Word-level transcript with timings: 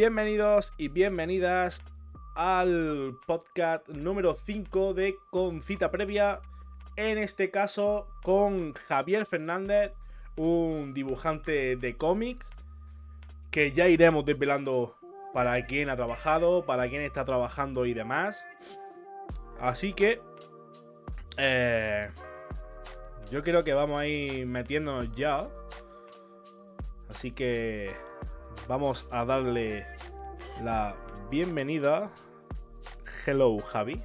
Bienvenidos 0.00 0.74
y 0.78 0.86
bienvenidas 0.86 1.82
al 2.36 3.18
podcast 3.26 3.88
número 3.88 4.32
5 4.32 4.94
de 4.94 5.16
Con 5.28 5.60
Cita 5.60 5.90
Previa. 5.90 6.40
En 6.94 7.18
este 7.18 7.50
caso 7.50 8.06
con 8.22 8.74
Javier 8.74 9.26
Fernández, 9.26 9.90
un 10.36 10.94
dibujante 10.94 11.74
de 11.74 11.96
cómics, 11.96 12.50
que 13.50 13.72
ya 13.72 13.88
iremos 13.88 14.24
desvelando 14.24 14.94
para 15.34 15.66
quién 15.66 15.90
ha 15.90 15.96
trabajado, 15.96 16.64
para 16.64 16.88
quién 16.88 17.02
está 17.02 17.24
trabajando 17.24 17.84
y 17.84 17.92
demás. 17.92 18.46
Así 19.58 19.94
que 19.94 20.20
eh, 21.38 22.08
yo 23.32 23.42
creo 23.42 23.64
que 23.64 23.74
vamos 23.74 24.00
a 24.00 24.06
ir 24.06 24.46
metiéndonos 24.46 25.12
ya. 25.16 25.40
Así 27.08 27.32
que 27.32 28.07
vamos 28.66 29.08
a 29.10 29.24
darle 29.24 29.86
la 30.62 30.96
bienvenida. 31.30 32.10
Hello, 33.26 33.58
Javi. 33.58 34.00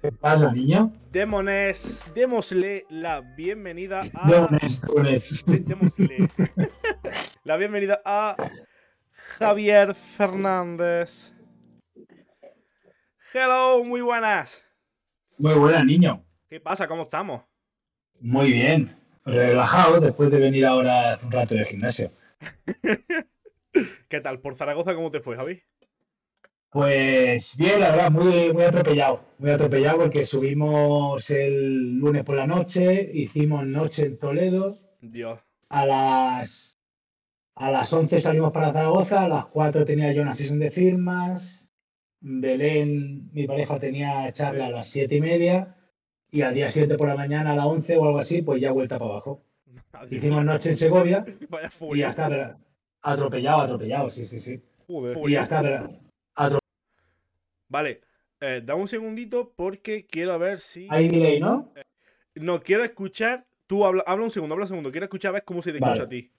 ¿Qué 0.00 0.12
pasa, 0.12 0.52
niño? 0.52 0.92
Demones, 1.10 2.04
démosle 2.14 2.86
la 2.90 3.20
bienvenida 3.20 4.02
a. 4.14 4.28
De- 4.28 5.58
démosle 5.60 6.28
la 7.44 7.56
bienvenida 7.56 8.00
a 8.04 8.36
Javier 9.12 9.94
Fernández. 9.94 11.32
Hello, 13.32 13.82
muy 13.82 14.00
buenas. 14.02 14.62
Muy 15.38 15.54
buena, 15.54 15.82
niño. 15.82 16.22
¿Qué 16.48 16.60
pasa? 16.60 16.86
¿Cómo 16.86 17.04
estamos? 17.04 17.42
Muy 18.20 18.52
bien. 18.52 18.94
Relajado 19.24 20.00
después 20.00 20.30
de 20.30 20.38
venir 20.38 20.66
ahora 20.66 21.14
hace 21.14 21.26
un 21.26 21.32
rato 21.32 21.54
del 21.54 21.64
gimnasio. 21.64 22.10
¿Qué 24.08 24.20
tal? 24.20 24.40
¿Por 24.40 24.56
Zaragoza 24.56 24.94
cómo 24.94 25.10
te 25.10 25.20
fue, 25.20 25.36
Javi? 25.36 25.62
Pues 26.70 27.56
bien, 27.56 27.78
la 27.78 27.90
verdad, 27.90 28.10
muy, 28.10 28.52
muy 28.52 28.64
atropellado. 28.64 29.20
Muy 29.38 29.50
atropellado 29.50 29.98
porque 29.98 30.26
subimos 30.26 31.30
el 31.30 31.98
lunes 31.98 32.24
por 32.24 32.34
la 32.34 32.46
noche, 32.46 33.10
hicimos 33.12 33.64
noche 33.66 34.06
en 34.06 34.18
Toledo. 34.18 34.80
Dios. 35.00 35.40
A 35.68 35.86
las, 35.86 36.78
a 37.54 37.70
las 37.70 37.92
11 37.92 38.18
salimos 38.20 38.52
para 38.52 38.72
Zaragoza, 38.72 39.24
a 39.24 39.28
las 39.28 39.46
4 39.46 39.84
tenía 39.84 40.12
yo 40.12 40.22
una 40.22 40.34
sesión 40.34 40.58
de 40.58 40.70
firmas. 40.70 41.72
Belén, 42.20 43.30
mi 43.32 43.46
pareja, 43.46 43.78
tenía 43.78 44.32
charla 44.32 44.66
a 44.66 44.70
las 44.70 44.88
7 44.88 45.14
y 45.14 45.20
media. 45.20 45.76
Y 46.30 46.42
al 46.42 46.54
día 46.54 46.68
siguiente 46.68 46.96
por 46.96 47.06
la 47.06 47.14
mañana, 47.14 47.52
a 47.52 47.56
las 47.56 47.66
11 47.66 47.96
o 47.98 48.04
algo 48.06 48.18
así, 48.18 48.42
pues 48.42 48.60
ya 48.60 48.72
vuelta 48.72 48.98
para 48.98 49.12
abajo. 49.12 49.44
Hicimos 50.10 50.44
noche 50.44 50.70
en 50.70 50.76
Segovia 50.76 51.24
Vaya 51.48 51.68
y 51.68 51.70
furia. 51.70 52.56
Atropellado, 53.04 53.60
atropellado, 53.60 54.10
sí, 54.10 54.24
sí, 54.24 54.40
sí. 54.40 54.60
Joder. 54.86 55.16
Y 55.28 55.32
ya 55.32 55.40
está, 55.40 55.62
pero 55.62 55.88
Vale, 57.68 58.00
eh, 58.40 58.62
dame 58.64 58.82
un 58.82 58.88
segundito 58.88 59.52
porque 59.56 60.06
quiero 60.06 60.38
ver 60.38 60.58
si. 60.58 60.88
hay 60.90 61.08
delay, 61.08 61.40
¿no? 61.40 61.72
No, 62.34 62.60
quiero 62.60 62.84
escuchar. 62.84 63.46
Tú 63.66 63.84
habla, 63.84 64.04
habla 64.06 64.24
un 64.24 64.30
segundo, 64.30 64.54
habla 64.54 64.64
un 64.64 64.68
segundo. 64.68 64.90
Quiero 64.90 65.04
escuchar 65.04 65.30
a 65.30 65.32
ver 65.32 65.44
cómo 65.44 65.62
se 65.62 65.72
te 65.72 65.78
Vale. 65.80 65.92
escucha 65.92 66.04
a 66.04 66.08
ti. 66.08 66.30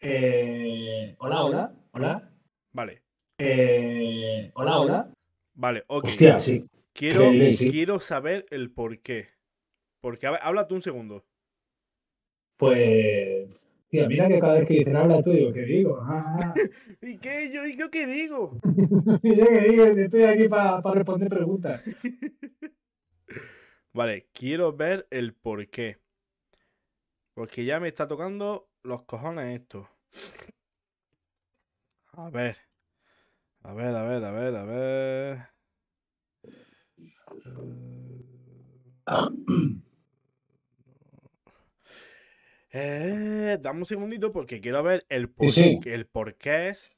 Eh, 0.00 1.14
hola, 1.18 1.44
hola, 1.44 1.74
hola. 1.92 2.32
Vale, 2.72 3.02
Eh, 3.38 4.50
hola, 4.54 4.80
hola. 4.80 5.12
vale, 5.54 5.84
ok. 5.86 6.04
Hostia, 6.04 6.40
sí. 6.40 6.66
Quiero, 6.92 7.32
sí, 7.52 7.70
quiero 7.70 8.00
saber 8.00 8.46
el 8.50 8.70
por 8.70 8.98
qué. 9.00 9.28
Porque, 10.00 10.26
a 10.26 10.32
ver, 10.32 10.40
habla 10.42 10.66
tú 10.66 10.74
un 10.74 10.82
segundo. 10.82 11.24
Pues, 12.56 13.48
tío, 13.90 14.08
mira 14.08 14.28
que 14.28 14.40
cada 14.40 14.54
vez 14.54 14.68
que 14.68 14.74
dicen 14.74 14.96
habla 14.96 15.22
tú, 15.22 15.30
digo, 15.32 15.52
¿qué 15.52 15.62
digo? 15.62 15.98
Ah, 16.02 16.36
ah. 16.38 16.54
¿Y 17.02 17.18
qué? 17.18 17.52
¿Yo, 17.52 17.66
¿Y 17.66 17.76
yo 17.76 17.90
qué 17.90 18.06
digo? 18.06 18.58
yo 19.22 19.46
que 19.46 19.60
digo, 19.68 19.84
estoy 19.84 20.22
aquí 20.22 20.48
para 20.48 20.80
responder 20.94 21.28
preguntas. 21.28 21.82
Vale, 23.92 24.28
quiero 24.32 24.72
ver 24.72 25.06
el 25.10 25.34
por 25.34 25.68
qué. 25.68 25.98
Porque 27.34 27.64
ya 27.64 27.80
me 27.80 27.88
está 27.88 28.06
tocando 28.06 28.68
los 28.84 29.02
cojones 29.02 29.60
esto. 29.60 29.88
A 32.12 32.30
ver. 32.30 32.58
A 33.62 33.74
ver, 33.74 33.94
a 33.94 34.02
ver, 34.04 34.24
a 34.24 34.30
ver, 34.30 34.56
a 34.56 34.64
ver. 34.64 35.50
Eh, 42.72 43.58
dame 43.60 43.80
un 43.80 43.86
segundito 43.86 44.32
porque 44.32 44.60
quiero 44.60 44.82
ver 44.82 45.04
el 45.08 45.28
por, 45.30 45.48
sí. 45.52 45.78
el 45.84 46.06
por 46.06 46.36
qué 46.36 46.68
es. 46.68 46.92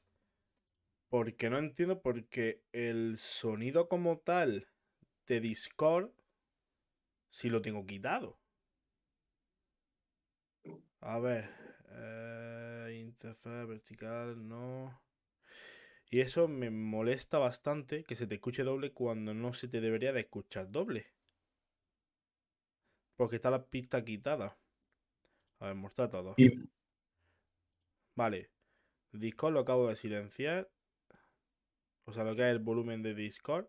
Porque 1.09 1.49
no 1.49 1.59
entiendo 1.59 2.01
porque 2.01 2.61
el 2.73 3.17
sonido 3.17 3.87
como 3.87 4.17
tal 4.17 4.67
de 5.27 5.39
Discord 5.39 6.11
sí 7.29 7.49
lo 7.49 7.61
tengo 7.61 7.85
quitado. 7.85 8.39
A 11.01 11.19
ver. 11.19 11.49
eh, 11.91 12.97
interfaz 13.05 13.67
vertical, 13.67 14.47
no. 14.47 14.99
Y 16.09 16.21
eso 16.21 16.47
me 16.47 16.69
molesta 16.69 17.39
bastante 17.39 18.05
que 18.05 18.15
se 18.15 18.25
te 18.25 18.35
escuche 18.35 18.63
doble 18.63 18.93
cuando 18.93 19.33
no 19.33 19.53
se 19.53 19.67
te 19.67 19.81
debería 19.81 20.13
de 20.13 20.21
escuchar 20.21 20.71
doble. 20.71 21.07
Porque 23.15 23.37
está 23.37 23.49
la 23.49 23.65
pista 23.65 24.05
quitada. 24.05 24.55
A 25.63 25.67
ver, 25.67 25.75
mostrar 25.75 26.09
todo. 26.09 26.35
Vale. 28.17 28.49
Discord 29.13 29.53
lo 29.53 29.61
acabo 29.61 29.87
de 29.87 29.95
silenciar. 29.95 30.69
O 32.05 32.11
sea, 32.11 32.25
lo 32.25 32.35
que 32.35 32.41
es 32.41 32.49
el 32.49 32.59
volumen 32.59 33.01
de 33.01 33.13
Discord. 33.13 33.67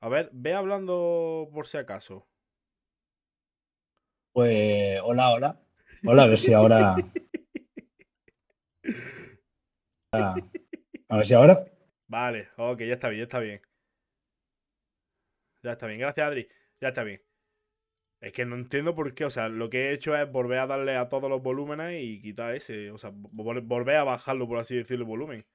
A 0.00 0.08
ver, 0.08 0.30
ve 0.32 0.54
hablando 0.54 1.50
por 1.52 1.66
si 1.66 1.76
acaso. 1.76 2.26
Pues, 4.32 4.98
hola, 5.04 5.30
hola. 5.30 5.60
Hola, 6.06 6.22
a 6.22 6.26
ver 6.26 6.38
si 6.38 6.54
ahora. 6.54 6.96
A 11.10 11.16
ver 11.16 11.26
si 11.26 11.34
ahora. 11.34 11.66
Vale, 12.06 12.48
ok, 12.56 12.80
ya 12.80 12.94
está 12.94 13.10
bien, 13.10 13.18
ya 13.18 13.24
está 13.24 13.40
bien. 13.40 13.60
Ya 15.62 15.72
está 15.72 15.86
bien, 15.86 16.00
gracias 16.00 16.26
Adri. 16.26 16.48
Ya 16.80 16.88
está 16.88 17.04
bien. 17.04 17.27
Es 18.20 18.32
que 18.32 18.44
no 18.44 18.56
entiendo 18.56 18.94
por 18.96 19.14
qué, 19.14 19.24
o 19.24 19.30
sea, 19.30 19.48
lo 19.48 19.70
que 19.70 19.86
he 19.88 19.92
hecho 19.92 20.16
es 20.16 20.30
volver 20.30 20.58
a 20.58 20.66
darle 20.66 20.96
a 20.96 21.08
todos 21.08 21.30
los 21.30 21.40
volúmenes 21.42 22.02
y 22.02 22.20
quitar 22.20 22.54
ese, 22.54 22.90
o 22.90 22.98
sea, 22.98 23.10
vol- 23.12 23.62
volver 23.64 23.96
a 23.96 24.04
bajarlo, 24.04 24.48
por 24.48 24.58
así 24.58 24.74
decirlo, 24.76 25.04
el 25.04 25.08
volumen. 25.08 25.46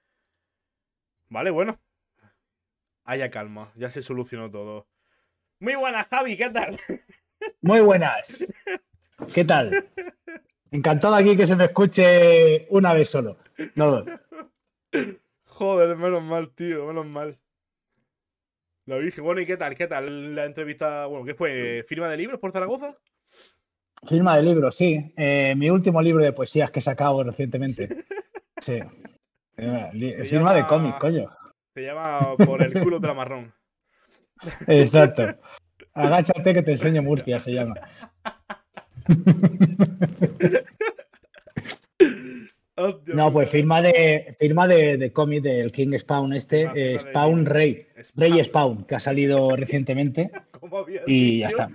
Vale, 1.29 1.49
bueno. 1.51 1.77
Haya 3.03 3.29
calma, 3.29 3.71
ya 3.75 3.89
se 3.89 4.01
solucionó 4.01 4.49
todo. 4.49 4.87
Muy 5.59 5.75
buenas, 5.75 6.07
Javi, 6.07 6.37
¿qué 6.37 6.49
tal? 6.49 6.77
Muy 7.61 7.81
buenas. 7.81 8.51
¿Qué 9.33 9.43
tal? 9.43 9.89
Encantado 10.71 11.15
aquí 11.15 11.35
que 11.35 11.45
se 11.45 11.57
me 11.57 11.65
escuche 11.65 12.65
una 12.69 12.93
vez 12.93 13.09
solo. 13.09 13.37
No 13.75 13.91
dos. 13.91 14.09
Joder, 15.45 15.97
menos 15.97 16.23
mal, 16.23 16.51
tío, 16.55 16.85
menos 16.87 17.05
mal. 17.05 17.37
Lo 18.85 18.99
dije, 18.99 19.21
bueno, 19.21 19.39
¿y 19.41 19.45
qué 19.45 19.55
tal? 19.57 19.75
¿Qué 19.75 19.87
tal 19.87 20.35
la 20.35 20.45
entrevista? 20.45 21.05
Bueno, 21.05 21.25
¿qué 21.25 21.33
fue? 21.35 21.85
¿Firma 21.87 22.09
de 22.09 22.17
libros 22.17 22.39
por 22.39 22.51
Zaragoza? 22.51 22.97
Firma 24.07 24.35
de 24.35 24.43
libro, 24.43 24.71
sí. 24.71 25.13
Eh, 25.15 25.53
mi 25.55 25.69
último 25.69 26.01
libro 26.01 26.21
de 26.23 26.33
poesías 26.33 26.69
que 26.71 26.79
he 26.79 26.81
sacado 26.81 27.23
recientemente. 27.23 28.05
Sí. 28.61 28.79
Eh, 29.57 30.23
Firma 30.25 30.53
de 30.53 30.61
llama- 30.61 30.67
cómic, 30.67 30.97
coño. 30.97 31.29
Se 31.73 31.81
llama 31.81 32.37
Por 32.37 32.63
el 32.63 32.71
culo 32.81 32.97
de 32.97 33.07
la 33.07 33.13
marrón. 33.13 33.53
Exacto. 34.67 35.35
Agáchate 35.93 36.53
que 36.53 36.61
te 36.61 36.71
enseño 36.71 37.03
Murcia, 37.03 37.39
se 37.39 37.51
llama. 37.51 37.75
Oh, 42.75 42.99
No, 43.07 43.31
pues 43.31 43.49
firma 43.49 43.81
de 43.81 44.35
firma 44.39 44.67
de, 44.67 44.97
de 44.97 45.11
cómic 45.13 45.43
del 45.43 45.71
King 45.71 45.95
Spawn 45.97 46.33
este, 46.33 46.65
Ah, 46.67 46.73
eh, 46.75 46.97
Spawn. 46.99 47.45
Rey. 47.45 47.85
Rey 48.15 48.43
Spawn, 48.43 48.85
que 48.85 48.95
ha 48.95 48.99
salido 48.99 49.49
recientemente. 49.55 50.31
¿Cómo 50.59 50.85
Y 51.05 51.39
ya 51.39 51.47
está. 51.49 51.69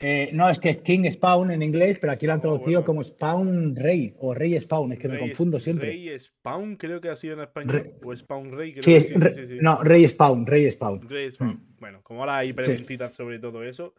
Eh, 0.00 0.28
no, 0.34 0.50
es 0.50 0.60
que 0.60 0.68
es 0.70 0.78
King 0.82 1.10
Spawn 1.10 1.50
en 1.52 1.62
inglés, 1.62 1.98
pero 2.00 2.12
aquí 2.12 2.26
lo 2.26 2.34
han 2.34 2.40
traducido 2.42 2.66
bueno. 2.82 2.84
como 2.84 3.02
Spawn 3.04 3.74
Rey 3.76 4.14
o 4.18 4.34
Rey 4.34 4.60
Spawn, 4.60 4.92
es 4.92 4.98
que 4.98 5.08
me 5.08 5.14
Rey- 5.16 5.28
confundo 5.28 5.58
siempre. 5.58 5.88
Rey 5.88 6.18
Spawn, 6.18 6.76
creo 6.76 7.00
que 7.00 7.08
ha 7.08 7.16
sido 7.16 7.34
en 7.34 7.40
español. 7.40 7.72
Re- 7.72 7.94
O 8.04 8.14
Spawn 8.14 8.52
Rey, 8.52 8.72
creo 8.72 8.82
Sí, 8.82 8.90
que 8.90 8.96
es, 8.98 9.34
sí, 9.34 9.46
sí, 9.46 9.58
no, 9.62 9.82
Rey 9.82 10.06
Spawn, 10.06 10.44
Rey 10.46 10.70
Spawn. 10.70 11.08
Rey 11.08 11.30
Spawn. 11.30 11.64
Bueno, 11.78 12.00
como 12.02 12.20
ahora 12.20 12.38
hay 12.38 12.52
preguntitas 12.52 13.16
sobre 13.16 13.38
todo 13.38 13.62
eso. 13.62 13.94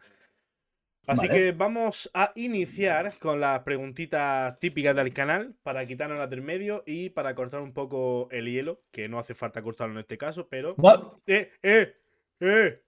Así 1.08 1.28
Vale. 1.28 1.40
que 1.40 1.52
vamos 1.52 2.10
a 2.14 2.32
iniciar 2.36 3.18
con 3.18 3.40
las 3.42 3.62
preguntitas 3.62 4.60
típicas 4.60 4.96
del 4.96 5.12
canal 5.14 5.56
para 5.64 5.86
quitarnos 5.86 6.20
las 6.20 6.30
del 6.30 6.42
medio 6.44 6.84
y 6.86 7.10
para 7.10 7.34
cortar 7.34 7.62
un 7.62 7.74
poco 7.74 8.28
el 8.32 8.46
hielo, 8.46 8.84
que 8.92 9.10
no 9.10 9.18
hace 9.18 9.34
falta 9.34 9.64
cortarlo 9.64 9.94
en 9.96 10.02
este 10.02 10.18
caso, 10.18 10.48
pero. 10.48 10.76
What? 10.78 11.02
¡Eh, 11.26 11.52
eh! 11.64 11.96
¡Eh! 12.40 12.82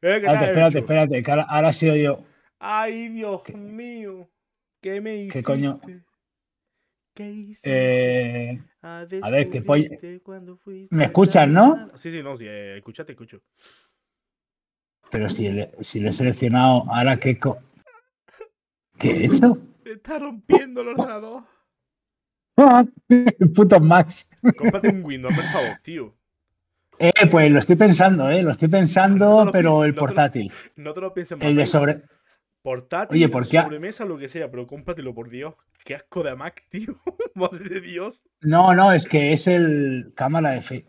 ¿Qué 0.00 0.08
te 0.10 0.16
Espérate, 0.16 0.46
espérate, 0.46 0.78
espérate, 0.78 1.22
que 1.22 1.30
ahora, 1.30 1.46
ahora 1.48 1.72
sido 1.72 1.96
yo. 1.96 2.24
¡Ay, 2.58 3.08
Dios 3.10 3.42
mío! 3.54 4.30
¿Qué 4.80 5.00
me 5.00 5.16
hiciste? 5.16 5.40
¿Qué 5.40 5.44
coño? 5.44 5.80
¿Qué 7.14 7.30
hiciste 7.30 7.68
Eh, 8.52 8.62
a 8.80 9.00
a 9.00 9.30
ver, 9.30 9.50
que 9.50 9.60
polla- 9.60 9.88
fuiste 10.62 10.94
¿Me 10.94 11.04
escuchas, 11.04 11.48
no? 11.48 11.88
Sí, 11.96 12.10
sí, 12.10 12.22
no, 12.22 12.36
sí, 12.38 12.46
eh, 12.48 12.76
escucha, 12.78 13.04
te 13.04 13.12
escucho. 13.12 13.42
Pero 15.10 15.28
si, 15.30 15.48
le- 15.50 15.70
si 15.80 16.00
lo 16.00 16.10
he 16.10 16.12
seleccionado, 16.12 16.84
ahora 16.92 17.16
qué 17.18 17.38
co- 17.38 17.58
¿Qué 18.98 19.10
he 19.10 19.24
hecho? 19.26 19.58
Me 19.84 19.92
está 19.92 20.18
rompiendo 20.18 20.80
el 20.80 20.88
ordenador. 20.88 21.44
El 23.08 23.50
puto 23.54 23.78
Max. 23.80 24.30
Cómprate 24.56 24.88
un 24.88 25.04
Windows, 25.04 25.34
por 25.34 25.44
favor, 25.44 25.76
tío. 25.82 26.14
Eh, 26.98 27.12
pues 27.30 27.48
lo 27.52 27.60
estoy 27.60 27.76
pensando, 27.76 28.28
eh, 28.28 28.42
lo 28.42 28.50
estoy 28.50 28.66
No 28.68 28.72
pensando, 28.72 29.38
te 29.38 29.44
lo 29.46 29.52
pero 29.52 29.84
el 29.84 29.90
no 29.90 29.94
te 29.94 30.00
lo- 30.00 30.06
portátil. 30.06 30.52
No 30.74 30.92
te 30.94 31.00
lo 31.00 31.14
pienses 31.14 31.38
más. 31.38 31.46
El 31.46 31.54
de 31.56 31.66
sobre. 31.66 32.02
Portátil, 32.60 33.16
Oye, 33.16 33.28
¿por 33.28 33.46
qué 33.48 33.62
sobremesa, 33.62 34.04
lo 34.04 34.18
que 34.18 34.28
sea, 34.28 34.50
pero 34.50 34.66
cómpratelo, 34.66 35.14
por 35.14 35.30
Dios. 35.30 35.54
Qué 35.84 35.94
asco 35.94 36.24
de 36.24 36.34
Mac, 36.34 36.64
tío. 36.70 37.00
Madre 37.34 37.68
de 37.68 37.80
Dios. 37.80 38.24
No, 38.40 38.74
no, 38.74 38.92
es 38.92 39.06
que 39.06 39.32
es 39.32 39.46
el 39.46 40.12
cámara 40.16 40.50
de 40.50 40.60
fe. 40.62 40.86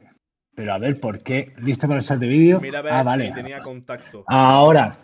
Pero 0.60 0.74
a 0.74 0.78
ver, 0.78 1.00
¿por 1.00 1.20
qué? 1.24 1.54
¿Listo 1.62 1.88
para 1.88 2.02
el 2.02 2.06
chat 2.06 2.20
de 2.20 2.28
vídeo? 2.28 2.60
Mira 2.60 2.80
a 2.80 2.82
ver 2.82 2.92
Ah, 2.92 3.00
si 3.00 3.06
vale. 3.06 3.32
tenía 3.32 3.60
contacto. 3.60 4.26
Ahora, 4.28 4.98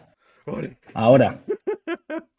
ahora. 0.93 1.39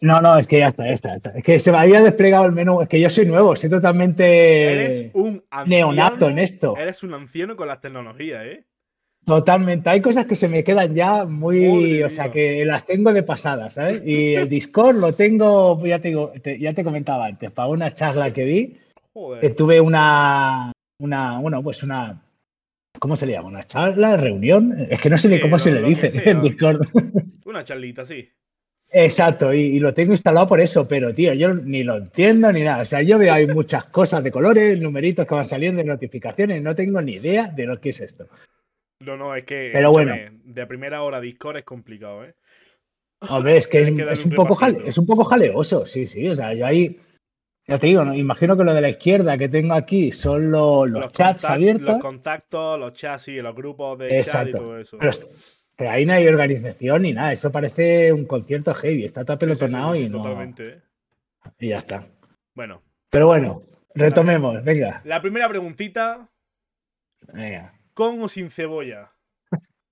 No, 0.00 0.20
no, 0.20 0.36
es 0.36 0.46
que 0.48 0.58
ya 0.58 0.68
está, 0.68 0.84
ya 0.84 0.92
está, 0.92 1.08
ya 1.10 1.14
está. 1.16 1.30
Es 1.30 1.44
que 1.44 1.58
se 1.60 1.70
me 1.72 1.78
había 1.78 2.02
desplegado 2.02 2.44
el 2.44 2.52
menú. 2.52 2.82
Es 2.82 2.88
que 2.90 3.00
yo 3.00 3.08
soy 3.08 3.24
nuevo, 3.24 3.56
soy 3.56 3.70
totalmente 3.70 4.72
Eres 4.72 5.10
un 5.14 5.42
anciano. 5.50 5.92
neonato 5.94 6.28
en 6.28 6.40
esto. 6.40 6.76
Eres 6.76 7.02
un 7.04 7.14
anciano 7.14 7.56
con 7.56 7.68
las 7.68 7.80
tecnologías, 7.80 8.44
¿eh? 8.44 8.64
Totalmente. 9.24 9.88
Hay 9.88 10.02
cosas 10.02 10.26
que 10.26 10.34
se 10.34 10.48
me 10.48 10.62
quedan 10.62 10.94
ya 10.94 11.24
muy. 11.24 11.60
Madre 11.70 12.04
o 12.04 12.10
sea, 12.10 12.24
mía. 12.24 12.32
que 12.34 12.64
las 12.66 12.84
tengo 12.84 13.14
de 13.14 13.22
pasada, 13.22 13.70
¿sabes? 13.70 14.02
Y 14.04 14.34
el 14.34 14.48
Discord 14.50 14.96
lo 14.96 15.14
tengo, 15.14 15.82
ya 15.86 16.00
te, 16.00 16.08
digo, 16.08 16.32
te- 16.42 16.58
ya 16.58 16.74
te 16.74 16.84
comentaba 16.84 17.24
antes, 17.26 17.50
para 17.52 17.68
una 17.68 17.90
charla 17.92 18.30
que 18.32 18.44
que 18.44 18.76
Joder. 19.14 19.54
tuve 19.54 19.80
una. 19.80 20.70
Una, 20.98 21.38
bueno, 21.38 21.62
pues 21.62 21.82
una. 21.82 22.20
¿Cómo 22.98 23.16
se 23.16 23.26
le 23.26 23.32
llama? 23.32 23.48
¿Una 23.48 23.62
charla? 23.64 24.16
¿Reunión? 24.16 24.74
Es 24.90 25.00
que 25.00 25.10
no 25.10 25.18
sé 25.18 25.28
ni 25.28 25.40
cómo 25.40 25.58
se 25.58 25.72
le 25.72 25.82
dice 25.82 26.10
sea. 26.10 26.22
en 26.32 26.40
Discord. 26.40 26.80
Una 27.44 27.64
charlita, 27.64 28.04
sí. 28.04 28.28
Exacto, 28.96 29.52
y, 29.52 29.60
y 29.60 29.80
lo 29.80 29.92
tengo 29.92 30.12
instalado 30.12 30.46
por 30.46 30.60
eso, 30.60 30.86
pero 30.86 31.12
tío, 31.12 31.34
yo 31.34 31.52
ni 31.52 31.82
lo 31.82 31.96
entiendo 31.96 32.52
ni 32.52 32.62
nada. 32.62 32.82
O 32.82 32.84
sea, 32.84 33.02
yo 33.02 33.18
veo 33.18 33.32
hay 33.34 33.46
muchas 33.48 33.86
cosas 33.86 34.22
de 34.22 34.30
colores, 34.30 34.80
numeritos 34.80 35.26
que 35.26 35.34
van 35.34 35.46
saliendo 35.46 35.78
de 35.82 35.88
notificaciones, 35.88 36.62
no 36.62 36.76
tengo 36.76 37.02
ni 37.02 37.14
idea 37.14 37.48
de 37.48 37.66
lo 37.66 37.80
que 37.80 37.88
es 37.88 38.00
esto. 38.00 38.28
No, 39.00 39.16
no, 39.16 39.34
es 39.34 39.44
que. 39.44 39.70
Pero 39.72 39.90
bueno. 39.90 40.14
De 40.44 40.66
primera 40.66 41.02
hora 41.02 41.20
Discord 41.20 41.56
es 41.56 41.64
complicado, 41.64 42.24
¿eh? 42.24 42.34
Hombre, 43.28 43.56
es 43.56 43.66
que 43.66 43.80
es, 43.82 43.90
que 43.90 44.06
es 44.12 44.24
un 44.24 44.30
poco 44.32 44.54
jale- 44.54 44.86
es 44.86 44.96
un 44.96 45.06
poco 45.06 45.24
jaleoso, 45.24 45.86
sí, 45.86 46.06
sí. 46.06 46.28
O 46.28 46.36
sea, 46.36 46.54
yo 46.54 46.64
ahí, 46.64 47.00
ya 47.66 47.78
te 47.78 47.86
digo, 47.86 48.04
¿no? 48.04 48.14
imagino 48.14 48.56
que 48.56 48.64
lo 48.64 48.74
de 48.74 48.80
la 48.80 48.88
izquierda 48.90 49.38
que 49.38 49.48
tengo 49.48 49.74
aquí 49.74 50.12
son 50.12 50.50
lo- 50.50 50.86
los, 50.86 51.10
chats 51.12 51.44
contact- 51.44 51.50
abiertos, 51.54 51.86
Los 51.88 51.98
contactos, 51.98 52.78
los 52.78 52.92
chats, 52.92 53.22
sí, 53.22 53.36
los 53.36 53.54
grupos 53.54 53.98
de 53.98 54.08
chat 54.08 54.16
y 54.16 54.18
Exacto. 54.20 54.58
todo 54.58 54.78
eso. 54.78 54.98
pero, 54.98 55.12
pero 55.76 55.90
ahí 55.90 56.04
no 56.06 56.12
hay 56.12 56.26
organización 56.28 57.02
ni 57.02 57.12
nada. 57.12 57.32
Eso 57.32 57.50
parece 57.50 58.12
un 58.12 58.26
concierto 58.26 58.74
heavy, 58.74 59.04
está 59.04 59.24
todo 59.24 59.36
Sí, 59.36 59.44
sí, 59.44 59.46
sí, 59.46 59.52
apelotonado 59.64 59.94
sí, 59.94 60.00
sí, 60.00 60.04
y 60.06 60.08
no. 60.10 60.18
Totalmente, 60.22 60.66
¿eh? 60.68 60.80
Y 61.58 61.68
ya 61.68 61.78
está. 61.78 62.06
Bueno, 62.54 62.82
Pero 63.10 63.26
bueno, 63.26 63.62
retomemos, 63.94 64.62
venga. 64.64 65.00
la 65.04 65.20
primera 65.22 65.48
preguntita: 65.48 66.28
venga. 67.32 67.72
¿con 67.94 68.20
o 68.22 68.28
sin 68.28 68.50
cebolla? 68.50 69.10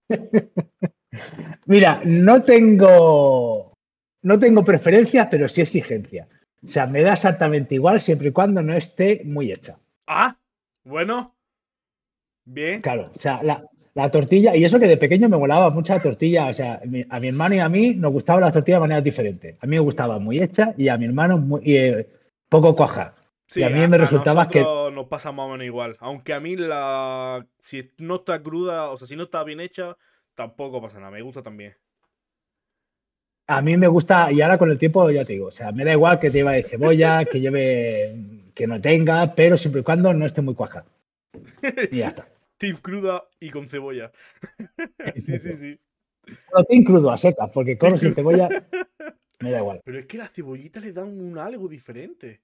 Mira, 1.66 2.00
no 2.04 2.42
tengo, 2.42 3.74
no 4.22 4.38
tengo 4.38 4.64
preferencias, 4.64 5.28
pero 5.30 5.48
sí 5.48 5.60
exigencia. 5.62 6.28
O 6.64 6.68
sea, 6.68 6.86
me 6.86 7.02
da 7.02 7.14
exactamente 7.14 7.74
igual 7.74 8.00
siempre 8.00 8.28
y 8.28 8.32
cuando 8.32 8.62
no 8.62 8.72
esté 8.74 9.22
muy 9.24 9.50
hecha. 9.50 9.78
Ah, 10.06 10.36
bueno. 10.84 11.34
Bien. 12.44 12.80
Claro, 12.80 13.10
o 13.14 13.18
sea, 13.18 13.42
la, 13.42 13.64
la 13.94 14.10
tortilla, 14.10 14.54
y 14.56 14.64
eso 14.64 14.78
que 14.78 14.86
de 14.88 14.96
pequeño 14.96 15.28
me 15.28 15.36
volaba 15.36 15.70
mucho 15.70 15.92
la 15.92 16.00
tortilla, 16.02 16.46
o 16.48 16.52
sea, 16.52 16.80
mi- 16.84 17.04
a 17.08 17.20
mi 17.20 17.28
hermano 17.28 17.54
y 17.54 17.58
a 17.60 17.68
mí 17.68 17.94
nos 17.94 18.12
gustaba 18.12 18.40
la 18.40 18.52
tortilla 18.52 18.76
de 18.76 18.80
maneras 18.80 19.04
diferentes. 19.04 19.56
A 19.60 19.66
mí 19.66 19.70
me 19.76 19.80
gustaba 19.80 20.18
muy 20.18 20.38
hecha 20.42 20.74
y 20.76 20.88
a 20.88 20.96
mi 20.96 21.04
hermano 21.06 21.38
muy, 21.38 21.62
eh, 21.66 22.08
poco 22.48 22.74
coja. 22.76 23.14
Sí, 23.46 23.62
a 23.62 23.68
mí 23.68 23.86
me 23.86 23.98
resultaba 23.98 24.48
que- 24.48 24.62
nos 24.94 25.06
pasa 25.08 25.30
más 25.30 25.46
o 25.46 25.50
menos 25.50 25.66
igual. 25.66 25.96
Aunque 26.00 26.32
a 26.32 26.40
mí 26.40 26.56
la. 26.56 27.46
Si 27.60 27.90
no 27.98 28.16
está 28.16 28.42
cruda, 28.42 28.88
o 28.90 28.96
sea, 28.96 29.06
si 29.06 29.14
no 29.14 29.24
está 29.24 29.44
bien 29.44 29.60
hecha, 29.60 29.96
tampoco 30.34 30.80
pasa 30.80 30.98
nada. 30.98 31.10
Me 31.10 31.20
gusta 31.22 31.42
también. 31.42 31.74
A 33.56 33.62
mí 33.62 33.76
me 33.76 33.88
gusta, 33.88 34.30
y 34.32 34.40
ahora 34.40 34.58
con 34.58 34.70
el 34.70 34.78
tiempo 34.78 35.10
ya 35.10 35.24
te 35.24 35.34
digo, 35.34 35.46
o 35.46 35.50
sea, 35.52 35.72
me 35.72 35.84
da 35.84 35.92
igual 35.92 36.18
que 36.18 36.30
lleve 36.30 36.54
de 36.56 36.62
cebolla, 36.62 37.24
que 37.24 37.40
lleve, 37.40 38.14
que 38.54 38.66
no 38.66 38.80
tenga, 38.80 39.34
pero 39.34 39.56
siempre 39.56 39.80
y 39.80 39.84
cuando 39.84 40.12
no 40.14 40.26
esté 40.26 40.42
muy 40.42 40.54
cuaja. 40.54 40.84
Y 41.90 41.98
ya 41.98 42.08
está. 42.08 42.26
Team 42.58 42.78
cruda 42.80 43.24
y 43.40 43.50
con 43.50 43.68
cebolla. 43.68 44.12
sí, 45.16 45.36
sí, 45.38 45.52
sí. 45.56 45.78
Tengo 46.68 46.84
crudo 46.84 47.10
a 47.10 47.16
seca, 47.16 47.48
porque 47.48 47.76
con 47.76 47.98
sin 47.98 48.14
cebolla 48.14 48.48
me 49.40 49.50
da 49.50 49.58
igual. 49.58 49.80
Pero 49.84 49.98
es 49.98 50.06
que 50.06 50.18
las 50.18 50.30
cebollitas 50.30 50.82
le 50.84 50.92
dan 50.92 51.08
un 51.20 51.38
algo 51.38 51.66
diferente. 51.68 52.40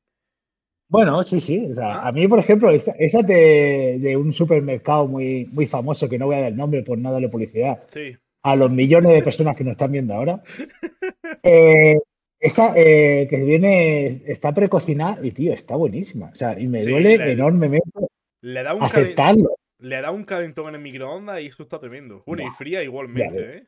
Bueno, 0.91 1.23
sí, 1.23 1.39
sí. 1.41 1.69
O 1.71 1.75
sea, 1.75 2.01
Ah. 2.01 2.09
a 2.09 2.13
mí, 2.13 2.27
por 2.27 2.39
ejemplo, 2.41 2.71
esa, 2.71 2.93
esa 2.99 3.23
de, 3.23 3.99
de 4.01 4.17
un 4.17 4.33
supermercado 4.33 5.07
muy, 5.07 5.45
muy 5.53 5.67
famoso, 5.67 6.09
que 6.09 6.19
no 6.19 6.27
voy 6.27 6.37
a 6.37 6.41
dar 6.41 6.49
el 6.49 6.57
nombre 6.57 6.83
por 6.83 6.99
no 6.99 7.13
darle 7.13 7.29
publicidad, 7.29 7.83
Sí. 7.93 8.17
A 8.43 8.57
los 8.57 8.71
millones 8.71 9.13
de 9.13 9.23
personas 9.23 9.57
que 9.57 9.65
nos 9.65 9.73
están 9.73 9.93
viendo 9.93 10.15
ahora. 10.15 10.43
eh, 11.43 11.99
esa 12.41 12.73
eh, 12.77 13.27
que 13.29 13.37
viene, 13.39 14.23
está 14.27 14.53
precocinada 14.55 15.25
y, 15.27 15.33
tío, 15.33 15.53
está 15.53 15.75
buenísima. 15.77 16.31
O 16.33 16.35
sea, 16.35 16.59
y 16.59 16.67
me 16.69 16.79
Sí, 16.85 16.91
duele 16.91 17.19
la- 17.19 17.29
enormemente 17.29 17.91
Le 18.43 18.63
da 18.63 18.75
un 18.75 18.83
aceptarlo. 18.83 19.57
Le 19.81 20.01
da 20.01 20.11
un 20.11 20.25
calentón 20.25 20.69
en 20.71 20.75
el 20.77 20.81
microondas 20.81 21.41
y 21.41 21.47
eso 21.47 21.63
está 21.63 21.79
tremendo. 21.79 22.23
Bueno, 22.27 22.43
y 22.45 22.51
fría 22.51 22.83
igualmente, 22.83 23.57
¿eh? 23.59 23.67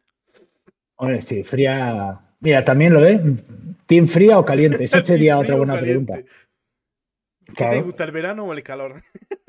Hombre, 0.96 1.22
sí, 1.22 1.44
fría. 1.44 2.20
Mira, 2.40 2.64
también 2.64 2.92
lo 2.94 3.00
ves. 3.00 3.20
¿Team 3.86 4.06
fría 4.06 4.38
o 4.38 4.44
caliente? 4.44 4.84
Eso 4.84 5.00
sería 5.04 5.38
otra 5.38 5.56
buena 5.56 5.78
pregunta. 5.80 6.20
¿Qué 7.56 7.64
te 7.64 7.82
gusta, 7.82 8.04
el 8.04 8.12
verano 8.12 8.44
o 8.44 8.52
el 8.52 8.62
calor? 8.62 8.96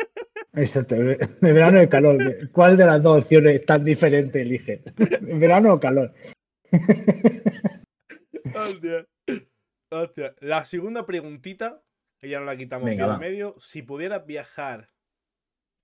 Exacto. 0.54 0.96
El 0.96 1.18
verano 1.42 1.80
o 1.80 1.82
el 1.82 1.90
calor. 1.90 2.50
¿Cuál 2.52 2.78
de 2.78 2.86
las 2.86 3.02
dos 3.02 3.24
opciones 3.24 3.66
tan 3.66 3.84
diferente 3.84 4.42
elige? 4.42 4.84
¿El 4.98 5.40
verano 5.40 5.74
o 5.74 5.80
calor? 5.80 6.14
Hostia. 8.56 9.08
Hostia. 9.90 10.36
La 10.40 10.66
segunda 10.66 11.06
preguntita, 11.06 11.84
que 12.20 12.30
ya 12.30 12.40
no 12.40 12.46
la 12.46 12.58
quitamos 12.58 12.86
Venga, 12.86 13.08
va. 13.08 13.14
en 13.16 13.20
medio. 13.20 13.56
Si 13.60 13.82
pudieras 13.82 14.26
viajar 14.26 14.88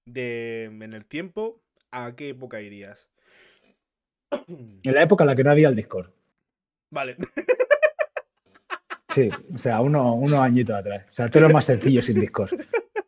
de, 0.06 0.66
en 0.66 0.94
el 0.94 1.06
tiempo, 1.06 1.62
¿a 1.92 2.16
qué 2.16 2.30
época 2.30 2.62
irías? 2.62 3.10
En 4.48 4.94
la 4.94 5.04
época 5.04 5.24
en 5.24 5.28
la 5.28 5.36
que 5.36 5.44
no 5.44 5.52
había 5.52 5.70
el 5.70 5.76
Discord. 5.76 6.12
Vale. 6.92 7.18
Sí, 9.10 9.30
o 9.54 9.58
sea, 9.58 9.82
uno, 9.82 10.14
unos 10.14 10.40
añitos 10.40 10.76
atrás. 10.76 11.06
O 11.10 11.14
sea, 11.14 11.30
todo 11.30 11.44
lo 11.44 11.50
más 11.50 11.66
sencillo 11.66 12.02
sin 12.02 12.20
Discord. 12.20 12.52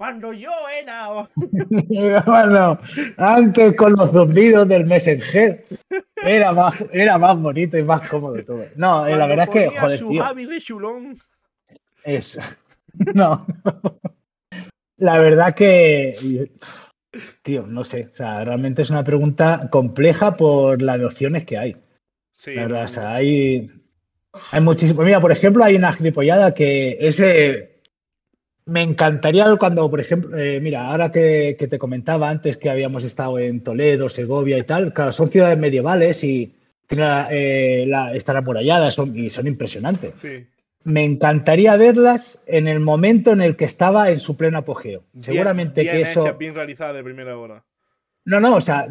Cuando 0.00 0.32
yo 0.32 0.50
era. 0.74 1.28
bueno, 2.26 2.78
antes 3.18 3.76
con 3.76 3.92
los 3.92 4.10
zumbidos 4.10 4.66
del 4.66 4.86
Messenger 4.86 5.62
era 6.24 6.52
más, 6.52 6.74
era 6.90 7.18
más 7.18 7.38
bonito 7.38 7.76
y 7.76 7.82
más 7.82 8.08
cómodo 8.08 8.42
todo. 8.42 8.64
No, 8.76 9.06
eh, 9.06 9.14
la 9.14 9.26
verdad 9.26 9.50
es 9.50 9.50
que, 9.50 9.78
joder, 9.78 9.98
su 9.98 10.08
tío, 10.08 10.22
Javi. 10.22 10.46
No. 13.14 13.46
La 14.96 15.18
verdad 15.18 15.54
que. 15.54 16.50
Tío, 17.42 17.66
no 17.66 17.84
sé. 17.84 18.08
O 18.10 18.14
sea, 18.14 18.42
realmente 18.42 18.80
es 18.80 18.88
una 18.88 19.04
pregunta 19.04 19.68
compleja 19.70 20.34
por 20.34 20.80
las 20.80 20.98
opciones 21.02 21.44
que 21.44 21.58
hay. 21.58 21.76
Sí, 22.32 22.54
La 22.54 22.62
verdad, 22.62 22.84
o 22.84 22.88
sea, 22.88 23.14
hay, 23.16 23.70
hay 24.50 24.60
muchísimo. 24.62 25.02
Mira, 25.02 25.20
por 25.20 25.30
ejemplo, 25.30 25.62
hay 25.62 25.76
una 25.76 25.92
gilipollada 25.92 26.54
que 26.54 26.96
ese. 27.00 27.79
Me 28.70 28.82
encantaría 28.82 29.44
cuando, 29.58 29.90
por 29.90 29.98
ejemplo, 30.00 30.36
eh, 30.38 30.60
mira, 30.60 30.86
ahora 30.90 31.10
que, 31.10 31.56
que 31.58 31.66
te 31.66 31.76
comentaba 31.78 32.30
antes 32.30 32.56
que 32.56 32.70
habíamos 32.70 33.02
estado 33.02 33.36
en 33.40 33.62
Toledo, 33.64 34.08
Segovia 34.08 34.58
y 34.58 34.62
tal, 34.62 34.92
claro, 34.92 35.10
son 35.10 35.28
ciudades 35.28 35.58
medievales 35.58 36.22
y 36.22 36.54
la- 36.90 37.26
eh, 37.32 37.84
la- 37.88 38.14
están 38.14 38.36
amuralladas 38.36 38.94
son- 38.94 39.16
y 39.18 39.28
son 39.28 39.48
impresionantes. 39.48 40.12
Sí. 40.20 40.46
Me 40.84 41.04
encantaría 41.04 41.76
verlas 41.76 42.38
en 42.46 42.68
el 42.68 42.78
momento 42.78 43.32
en 43.32 43.40
el 43.40 43.56
que 43.56 43.64
estaba 43.64 44.08
en 44.10 44.20
su 44.20 44.36
pleno 44.36 44.58
apogeo. 44.58 45.02
Bien- 45.12 45.24
Seguramente 45.24 45.80
bien 45.82 45.94
que 45.96 46.00
hecha, 46.02 46.10
eso. 46.20 46.34
bien 46.38 46.54
realizada 46.54 46.92
de 46.92 47.02
primera 47.02 47.36
hora. 47.36 47.64
No, 48.24 48.38
no, 48.38 48.54
o 48.54 48.60
sea, 48.60 48.86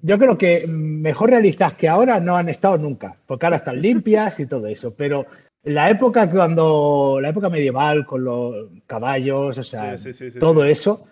yo 0.00 0.18
creo 0.18 0.38
que 0.38 0.64
mejor 0.68 1.30
realistas 1.30 1.72
que 1.74 1.88
ahora 1.88 2.20
no 2.20 2.36
han 2.36 2.48
estado 2.48 2.78
nunca, 2.78 3.16
porque 3.26 3.46
ahora 3.46 3.56
están 3.56 3.82
limpias 3.82 4.38
y 4.38 4.46
todo 4.46 4.68
eso, 4.68 4.94
pero 4.94 5.26
la 5.64 5.90
época 5.90 6.30
cuando, 6.30 7.18
la 7.20 7.28
época 7.30 7.48
medieval 7.48 8.04
con 8.06 8.24
los 8.24 8.68
caballos, 8.86 9.58
o 9.58 9.62
sea, 9.62 9.96
Sí, 9.96 10.12
sí, 10.12 10.12
sí, 10.12 10.30
sí, 10.30 10.38
todo 10.38 10.64
eso, 10.64 11.08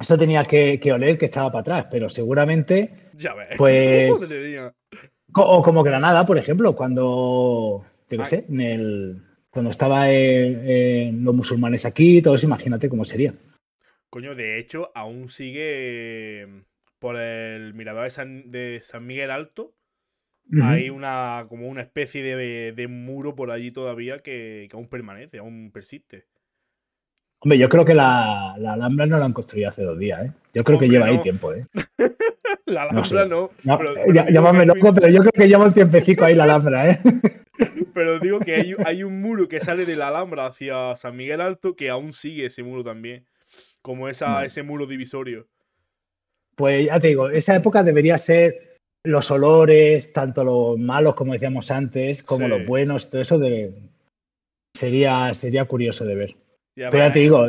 eso 0.00 0.18
tenía 0.18 0.44
que, 0.44 0.78
que 0.80 0.92
oler 0.92 1.18
que 1.18 1.26
echaba 1.26 1.50
para 1.50 1.60
atrás, 1.60 1.86
pero 1.90 2.08
seguramente, 2.08 3.10
Ya 3.14 3.34
ves. 3.34 3.48
Pues- 3.58 4.12
co- 5.32 5.48
o 5.48 5.62
como 5.62 5.82
Granada, 5.82 6.24
por 6.26 6.38
ejemplo, 6.38 6.74
cuando, 6.76 7.84
yo 8.10 8.18
qué 8.18 8.24
sé, 8.26 8.46
en 8.48 8.60
el, 8.60 9.22
cuando 9.50 9.70
estaba 9.70 10.06
los 10.08 11.34
musulmanes 11.34 11.84
aquí, 11.84 12.20
todo 12.22 12.34
eso, 12.34 12.46
imagínate 12.46 12.88
cómo 12.88 13.04
sería. 13.04 13.34
Coño, 14.10 14.34
de 14.34 14.58
hecho, 14.58 14.90
aún 14.94 15.30
sigue 15.30 16.42
eh, 16.42 16.46
por 16.98 17.16
el 17.16 17.72
mirador 17.72 18.04
de 18.04 18.10
San, 18.10 18.50
de 18.50 18.80
San 18.82 19.06
Miguel 19.06 19.30
Alto. 19.30 19.72
Hay 20.62 20.90
una 20.90 21.46
como 21.48 21.68
una 21.68 21.80
especie 21.80 22.22
de, 22.22 22.72
de, 22.72 22.88
muro 22.88 23.34
por 23.34 23.50
allí 23.50 23.70
todavía 23.70 24.18
que, 24.18 24.66
que, 24.68 24.76
aún 24.76 24.88
permanece, 24.88 25.38
aún 25.38 25.70
persiste. 25.72 26.26
Hombre, 27.38 27.58
yo 27.58 27.68
creo 27.68 27.84
que 27.84 27.94
la, 27.94 28.54
la 28.58 28.74
Alhambra 28.74 29.06
no 29.06 29.18
la 29.18 29.24
han 29.24 29.32
construido 29.32 29.70
hace 29.70 29.82
dos 29.82 29.98
días, 29.98 30.26
¿eh? 30.26 30.32
Yo 30.54 30.62
creo 30.62 30.78
que 30.78 30.88
lleva 30.88 31.06
ahí 31.06 31.18
tiempo, 31.18 31.52
¿eh? 31.54 31.66
la 32.66 32.82
Alhambra 32.82 33.24
no. 33.24 33.50
no. 33.64 33.78
pero, 33.78 34.30
llámame 34.30 34.66
loco, 34.66 34.94
pero 34.94 35.08
yo 35.08 35.20
creo 35.20 35.32
que 35.32 35.48
lleva 35.48 35.66
un 35.66 35.74
tiempecico 35.74 36.24
ahí 36.24 36.34
la 36.34 36.44
Alhambra, 36.44 36.90
¿eh? 36.90 37.00
Pero 37.94 38.18
digo 38.18 38.40
que 38.40 38.54
hay, 38.54 38.74
hay, 38.86 39.04
un 39.04 39.20
muro 39.20 39.48
que 39.48 39.60
sale 39.60 39.84
de 39.84 39.96
la 39.96 40.08
Alhambra 40.08 40.46
hacia 40.46 40.96
San 40.96 41.14
Miguel 41.14 41.42
Alto 41.42 41.76
que 41.76 41.90
aún 41.90 42.14
sigue 42.14 42.46
ese 42.46 42.62
muro 42.62 42.82
también. 42.82 43.26
Como 43.82 44.08
esa, 44.08 44.44
ese 44.44 44.62
muro 44.62 44.86
divisorio. 44.86 45.46
Pues 46.56 46.86
ya 46.86 46.98
te 47.00 47.08
digo, 47.08 47.28
esa 47.28 47.54
época 47.54 47.82
debería 47.82 48.16
ser 48.16 48.71
los 49.04 49.30
olores, 49.30 50.12
tanto 50.12 50.44
los 50.44 50.78
malos, 50.78 51.14
como 51.14 51.32
decíamos 51.32 51.70
antes, 51.70 52.22
como 52.22 52.48
los 52.48 52.66
buenos, 52.66 53.10
todo 53.10 53.20
eso 53.20 53.38
de... 53.38 53.74
sería, 54.74 55.32
sería 55.34 55.64
curioso 55.64 56.04
de 56.04 56.14
ver. 56.14 56.36
Pero 56.74 56.98
ya 56.98 57.12
te 57.12 57.18
digo, 57.18 57.46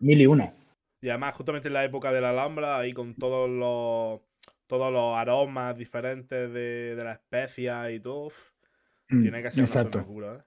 mil 0.00 0.20
y 0.20 0.26
una. 0.26 0.52
Y 1.00 1.10
además, 1.10 1.36
justamente 1.36 1.68
en 1.68 1.74
la 1.74 1.84
época 1.84 2.10
de 2.10 2.20
la 2.20 2.30
Alhambra, 2.30 2.78
ahí 2.78 2.92
con 2.92 3.14
todos 3.14 3.48
los 3.48 4.20
todos 4.66 4.90
los 4.90 5.16
aromas 5.16 5.76
diferentes 5.76 6.52
de, 6.52 6.96
de 6.96 7.04
las 7.04 7.18
especias 7.18 7.90
y 7.90 8.00
todo. 8.00 8.30
Mm, 9.10 9.22
tiene 9.22 9.42
que 9.42 9.50
ser 9.50 9.64
una 9.70 9.98
locura, 9.98 10.46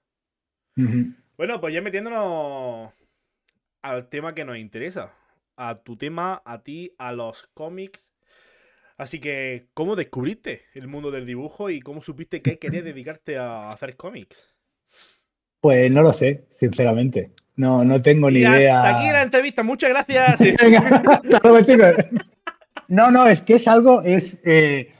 ¿eh? 0.75 1.13
Bueno, 1.37 1.61
pues 1.61 1.73
ya 1.73 1.81
metiéndonos 1.81 2.91
al 3.83 4.09
tema 4.09 4.33
que 4.33 4.45
nos 4.45 4.57
interesa. 4.57 5.13
A 5.55 5.75
tu 5.75 5.97
tema, 5.97 6.41
a 6.45 6.63
ti, 6.63 6.93
a 6.97 7.11
los 7.11 7.47
cómics. 7.53 8.11
Así 8.97 9.19
que, 9.19 9.67
¿cómo 9.73 9.95
descubriste 9.95 10.63
el 10.73 10.87
mundo 10.87 11.11
del 11.11 11.27
dibujo 11.27 11.69
y 11.69 11.79
cómo 11.79 12.01
supiste 12.01 12.41
que 12.41 12.57
querías 12.57 12.83
dedicarte 12.83 13.37
a 13.37 13.69
hacer 13.69 13.95
cómics? 13.95 14.49
Pues 15.61 15.91
no 15.91 16.01
lo 16.01 16.13
sé, 16.13 16.45
sinceramente. 16.59 17.31
No, 17.55 17.83
no 17.83 18.01
tengo 18.01 18.31
ni 18.31 18.39
idea. 18.39 18.83
Hasta 18.83 18.97
aquí 18.97 19.11
la 19.11 19.21
entrevista, 19.21 19.63
muchas 19.63 19.91
gracias. 19.91 20.41
no, 22.87 23.11
no, 23.11 23.27
es 23.27 23.41
que 23.41 23.55
es 23.55 23.67
algo, 23.67 24.01
es 24.01 24.39
eh, 24.45 24.91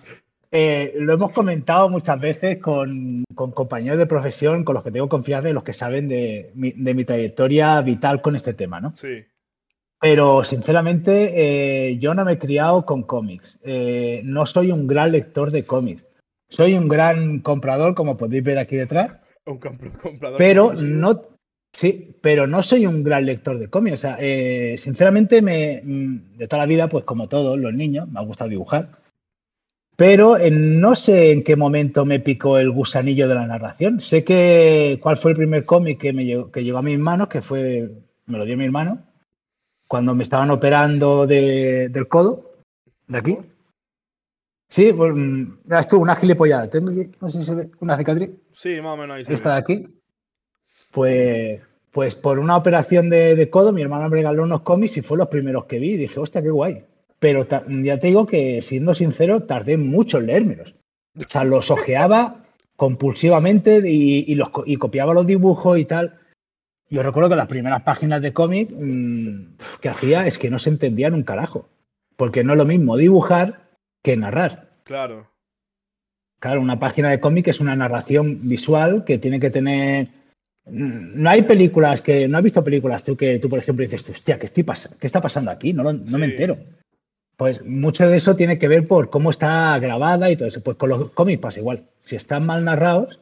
eh, 0.51 0.93
lo 0.97 1.13
hemos 1.13 1.31
comentado 1.31 1.89
muchas 1.89 2.19
veces 2.19 2.59
con, 2.59 3.23
compañeros 3.35 3.97
de 3.97 4.05
profesión, 4.05 4.63
con 4.63 4.75
los 4.75 4.83
que 4.83 4.91
tengo 4.91 5.09
confianza 5.09 5.49
y 5.49 5.53
los 5.53 5.63
que 5.63 5.73
saben 5.73 6.07
de 6.07 6.51
mi, 6.55 7.05
trayectoria 7.05 7.81
vital 7.81 8.21
con 8.21 8.35
este 8.35 8.53
tema, 8.53 8.79
¿no? 8.79 8.95
Sí. 8.95 9.25
Pero 9.99 10.43
sinceramente, 10.43 11.89
eh, 11.89 11.97
yo 11.97 12.13
no 12.13 12.23
me 12.23 12.33
he 12.33 12.39
criado 12.39 12.85
con 12.85 13.03
cómics. 13.03 13.59
Eh, 13.63 14.21
no 14.23 14.45
soy 14.45 14.71
un 14.71 14.85
gran 14.85 15.11
lector 15.11 15.51
de 15.51 15.65
cómics. 15.65 16.05
Soy 16.49 16.75
un 16.75 16.87
gran 16.87 17.39
comprador, 17.39 17.95
como 17.95 18.15
podéis 18.15 18.43
ver 18.43 18.59
aquí 18.59 18.75
detrás. 18.75 19.13
Un 19.45 19.57
comprador. 20.01 20.37
Pero 20.37 20.73
no, 20.73 21.23
sí, 21.73 22.15
pero 22.21 22.45
no 22.45 22.61
soy 22.61 22.85
un 22.85 23.03
gran 23.03 23.25
lector 23.25 23.57
de 23.57 23.69
cómics. 23.69 23.95
O 23.95 23.97
sea, 23.97 24.17
sinceramente, 24.77 25.41
me, 25.41 25.81
mm, 25.83 26.37
de 26.37 26.47
toda 26.47 26.61
la 26.61 26.67
vida, 26.67 26.87
pues 26.89 27.03
como 27.03 27.27
todos 27.27 27.57
los 27.57 27.73
niños, 27.73 28.07
me 28.07 28.19
ha 28.19 28.23
gustado 28.23 28.51
dibujar. 28.51 28.89
Pero 29.95 30.37
no 30.51 30.95
sé 30.95 31.31
en 31.31 31.43
qué 31.43 31.55
momento 31.55 32.05
me 32.05 32.19
picó 32.19 32.59
el 32.59 32.69
gusanillo 32.69 33.27
de 33.27 33.33
la 33.33 33.47
narración. 33.47 33.99
Sé 33.99 34.23
que 34.23 34.99
cuál 35.01 35.17
fue 35.17 35.31
el 35.31 35.37
primer 35.37 35.65
cómic 35.65 35.99
que, 35.99 36.13
me 36.13 36.23
llegó, 36.23 36.51
que 36.51 36.63
llegó 36.63 36.77
a 36.77 36.83
mis 36.83 36.99
manos, 36.99 37.29
que 37.29 37.41
fue, 37.41 37.89
me 38.27 38.37
lo 38.37 38.45
dio 38.45 38.55
mi 38.55 38.65
hermano, 38.65 39.06
cuando 39.87 40.13
me 40.15 40.23
estaban 40.23 40.49
operando 40.51 41.27
del 41.27 42.07
codo, 42.07 42.51
de 43.07 43.17
aquí. 43.17 43.37
Sí, 44.69 44.91
pues, 44.93 45.13
eras 45.65 45.87
tú, 45.87 45.99
una 45.99 46.15
gilipollada. 46.15 46.69
Tengo 46.69 46.91
no 47.21 47.29
sé 47.29 47.39
si 47.39 47.45
se 47.45 47.55
ve, 47.55 47.69
una 47.79 47.97
cicatriz. 47.97 48.31
Sí, 48.53 48.81
más 48.81 48.93
o 48.93 48.97
menos 48.97 49.17
ahí 49.17 49.23
Esta 49.27 49.53
de 49.53 49.59
aquí. 49.59 49.87
Pues, 50.91 51.61
pues 51.91 52.15
por 52.15 52.39
una 52.39 52.57
operación 52.57 53.09
de, 53.09 53.35
de, 53.35 53.49
codo, 53.49 53.71
mi 53.71 53.81
hermano 53.81 54.09
me 54.09 54.17
regaló 54.17 54.43
unos 54.43 54.61
cómics 54.61 54.97
y 54.97 55.01
fue 55.01 55.17
los 55.17 55.29
primeros 55.29 55.65
que 55.65 55.79
vi. 55.79 55.93
Y 55.93 55.97
dije, 55.97 56.19
hostia, 56.19 56.41
qué 56.41 56.49
guay. 56.49 56.83
Pero 57.19 57.47
ya 57.47 57.97
te 57.97 58.07
digo 58.07 58.25
que, 58.25 58.61
siendo 58.61 58.93
sincero, 58.93 59.43
tardé 59.43 59.77
mucho 59.77 60.19
en 60.19 60.27
leérmelos. 60.27 60.75
O 61.17 61.27
sea, 61.27 61.43
los 61.43 61.71
ojeaba 61.71 62.43
compulsivamente 62.75 63.81
y, 63.89 64.35
los, 64.35 64.49
copiaba 64.49 65.13
los 65.13 65.25
dibujos 65.25 65.79
y 65.79 65.85
tal. 65.85 66.19
Yo 66.89 67.03
recuerdo 67.03 67.29
que 67.29 67.35
las 67.35 67.47
primeras 67.47 67.83
páginas 67.83 68.21
de 68.21 68.33
cómic 68.33 68.69
mm, 68.71 69.57
que 69.81 69.89
hacía 69.89 70.25
es 70.25 70.37
que 70.37 70.49
no 70.49 70.59
se 70.59 70.69
entendían 70.69 71.13
un 71.13 71.23
carajo. 71.23 71.69
Porque 72.15 72.43
no 72.43 72.53
es 72.53 72.57
lo 72.57 72.65
mismo 72.65 72.97
dibujar 72.97 73.67
que 74.01 74.15
narrar. 74.17 74.69
Claro. 74.83 75.29
Claro, 76.39 76.61
una 76.61 76.79
página 76.79 77.09
de 77.09 77.19
cómic 77.19 77.47
es 77.47 77.59
una 77.59 77.75
narración 77.75 78.47
visual 78.47 79.03
que 79.05 79.17
tiene 79.17 79.39
que 79.39 79.49
tener. 79.49 80.07
Mm, 80.65 81.21
no 81.21 81.29
hay 81.29 81.41
películas 81.43 82.01
que. 82.01 82.27
No 82.27 82.37
has 82.37 82.43
visto 82.43 82.63
películas 82.63 83.03
tú 83.03 83.17
que 83.17 83.39
tú, 83.39 83.49
por 83.49 83.59
ejemplo, 83.59 83.83
dices, 83.83 84.07
hostia, 84.09 84.39
¿qué, 84.39 84.45
estoy 84.45 84.63
¿qué 84.99 85.07
está 85.07 85.21
pasando 85.21 85.51
aquí? 85.51 85.73
No, 85.73 85.83
no 85.91 86.17
me 86.17 86.25
entero. 86.25 86.57
Pues 87.35 87.63
mucho 87.63 88.07
de 88.07 88.17
eso 88.17 88.35
tiene 88.35 88.57
que 88.57 88.67
ver 88.67 88.87
por 88.87 89.09
cómo 89.09 89.29
está 89.29 89.77
grabada 89.79 90.31
y 90.31 90.37
todo 90.37 90.47
eso. 90.47 90.63
Pues 90.63 90.77
con 90.77 90.89
los 90.89 91.11
cómics 91.11 91.41
pasa 91.41 91.59
igual. 91.59 91.85
Si 92.01 92.15
están 92.15 92.45
mal 92.45 92.63
narrados, 92.63 93.19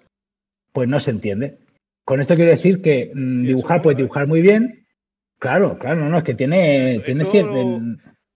pues 0.72 0.88
no 0.88 1.00
se 1.00 1.12
entiende. 1.12 1.58
Con 2.06 2.22
esto 2.22 2.36
quiero 2.36 2.52
decir 2.52 2.82
que 2.82 3.12
mm, 3.14 3.42
dibujar 3.42 3.82
puede 3.82 3.98
dibujar 3.98 4.28
muy 4.28 4.42
bien. 4.42 4.88
Claro, 5.40 5.78
claro, 5.78 6.00
no, 6.00 6.10
no, 6.10 6.18
es 6.18 6.24
que 6.24 6.36
tiene, 6.36 7.02
tiene 7.04 7.26
cierto. 7.26 7.82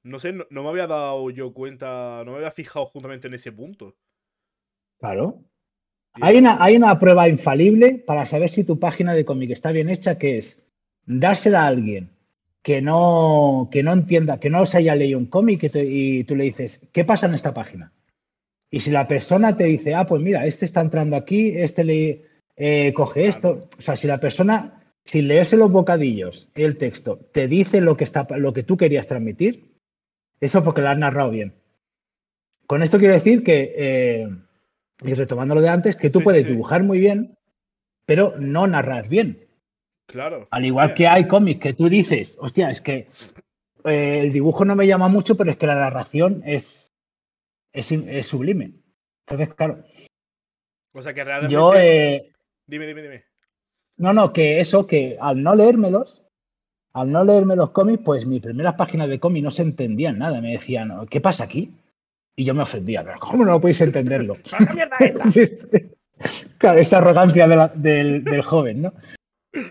No, 0.03 0.19
sé, 0.19 0.33
no, 0.33 0.63
me 0.63 0.69
había 0.69 0.87
dado 0.87 1.29
yo 1.29 1.53
cuenta, 1.53 2.23
no 2.25 2.31
me 2.31 2.37
había 2.37 2.51
fijado 2.51 2.85
justamente 2.87 3.27
en 3.27 3.35
ese 3.35 3.51
punto. 3.51 3.95
Claro. 4.99 5.43
Hay 6.13 6.37
una, 6.37 6.61
hay 6.61 6.75
una 6.75 6.97
prueba 6.99 7.29
infalible 7.29 8.03
para 8.05 8.25
saber 8.25 8.49
si 8.49 8.63
tu 8.63 8.79
página 8.79 9.13
de 9.13 9.23
cómic 9.23 9.51
está 9.51 9.71
bien 9.71 9.89
hecha, 9.89 10.17
que 10.17 10.39
es 10.39 10.67
dársela 11.05 11.63
a 11.63 11.67
alguien 11.67 12.09
que 12.61 12.81
no, 12.81 13.69
que 13.71 13.83
no 13.83 13.93
entienda, 13.93 14.39
que 14.39 14.49
no 14.49 14.65
se 14.65 14.79
haya 14.79 14.95
leído 14.95 15.19
un 15.19 15.27
cómic 15.27 15.71
y, 15.73 16.23
tú 16.25 16.35
le 16.35 16.45
dices, 16.45 16.81
¿qué 16.91 17.05
pasa 17.05 17.27
en 17.27 17.35
esta 17.35 17.53
página? 17.53 17.93
Y 18.71 18.81
si 18.81 18.91
la 18.91 19.07
persona 19.07 19.55
te 19.55 19.65
dice, 19.65 19.95
ah, 19.95 20.05
pues 20.05 20.21
mira, 20.21 20.45
este 20.45 20.65
está 20.65 20.81
entrando 20.81 21.15
aquí, 21.15 21.49
este 21.55 21.83
le 21.83 22.28
eh, 22.61 22.91
coge 22.93 23.25
esto, 23.27 23.69
o 23.77 23.81
sea, 23.81 23.95
si 23.95 24.05
la 24.05 24.17
persona, 24.17 24.83
sin 25.05 25.29
leerse 25.29 25.55
los 25.55 25.71
bocadillos, 25.71 26.49
el 26.55 26.77
texto, 26.77 27.17
te 27.31 27.47
dice 27.47 27.79
lo 27.79 27.95
que, 27.95 28.03
está, 28.03 28.27
lo 28.37 28.51
que 28.51 28.63
tú 28.63 28.75
querías 28.75 29.07
transmitir, 29.07 29.77
eso 30.41 30.61
porque 30.61 30.81
lo 30.81 30.89
has 30.89 30.97
narrado 30.97 31.31
bien. 31.31 31.53
Con 32.67 32.83
esto 32.83 32.99
quiero 32.99 33.13
decir 33.13 33.45
que, 33.45 33.73
eh, 33.77 34.29
y 35.01 35.13
retomando 35.13 35.55
lo 35.55 35.61
de 35.61 35.69
antes, 35.69 35.95
que 35.95 36.09
tú 36.09 36.19
puedes 36.19 36.45
dibujar 36.45 36.83
muy 36.83 36.99
bien, 36.99 37.37
pero 38.05 38.35
no 38.37 38.67
narrar 38.67 39.07
bien. 39.07 39.47
Claro. 40.05 40.49
Al 40.51 40.65
igual 40.65 40.93
que 40.93 41.07
hay 41.07 41.27
cómics 41.27 41.61
que 41.61 41.73
tú 41.73 41.87
dices, 41.87 42.37
hostia, 42.41 42.69
es 42.69 42.81
que 42.81 43.07
eh, 43.85 44.19
el 44.19 44.33
dibujo 44.33 44.65
no 44.65 44.75
me 44.75 44.85
llama 44.85 45.07
mucho, 45.07 45.37
pero 45.37 45.49
es 45.49 45.57
que 45.57 45.67
la 45.67 45.75
narración 45.75 46.41
es, 46.45 46.91
es, 47.71 48.27
sublime. 48.27 48.73
Entonces, 49.25 49.55
claro. 49.55 49.85
O 50.93 51.01
sea 51.01 51.13
que 51.13 51.23
realmente. 51.23 51.53
Yo. 51.53 51.73
Eh, 51.75 52.33
dime, 52.69 52.87
dime, 52.87 53.01
dime. 53.01 53.23
No, 53.97 54.13
no, 54.13 54.31
que 54.31 54.59
eso, 54.59 54.87
que 54.87 55.17
al 55.19 55.43
no 55.43 55.55
leérmelos, 55.55 56.23
al 56.93 57.11
no 57.11 57.23
leerme 57.23 57.55
los 57.55 57.71
cómics, 57.71 58.01
pues 58.03 58.25
mis 58.25 58.41
primeras 58.41 58.75
páginas 58.75 59.09
de 59.09 59.19
cómic 59.19 59.43
no 59.43 59.51
se 59.51 59.63
entendían 59.63 60.17
nada. 60.19 60.41
Me 60.41 60.53
decían, 60.53 61.07
¿qué 61.09 61.19
pasa 61.19 61.43
aquí? 61.43 61.73
Y 62.35 62.45
yo 62.45 62.53
me 62.53 62.63
ofendía, 62.63 63.03
pero 63.03 63.19
¿cómo 63.19 63.45
no 63.45 63.59
podéis 63.59 63.81
entenderlo? 63.81 64.37
claro, 66.57 66.79
esa 66.79 66.97
arrogancia 66.97 67.47
del, 67.75 68.23
del, 68.23 68.41
joven, 68.41 68.83
¿no? 68.83 68.93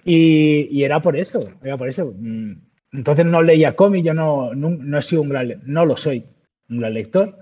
Y, 0.05 0.83
era 0.83 1.01
por 1.01 1.17
eso, 1.17 1.51
era 1.63 1.77
por 1.79 1.89
eso. 1.89 2.13
Mm, 2.19 2.53
entonces 2.93 3.25
no 3.27 3.43
leía 3.43 3.77
cómics, 3.77 4.07
yo 4.07 4.15
no, 4.15 4.55
no, 4.55 4.99
he 4.99 5.03
sido 5.03 5.23
un 5.23 5.29
gran, 5.31 5.63
no 5.65 5.87
lo 5.87 5.97
soy, 5.97 6.25
un 6.69 6.81
gran 6.81 6.95
lector. 6.95 7.39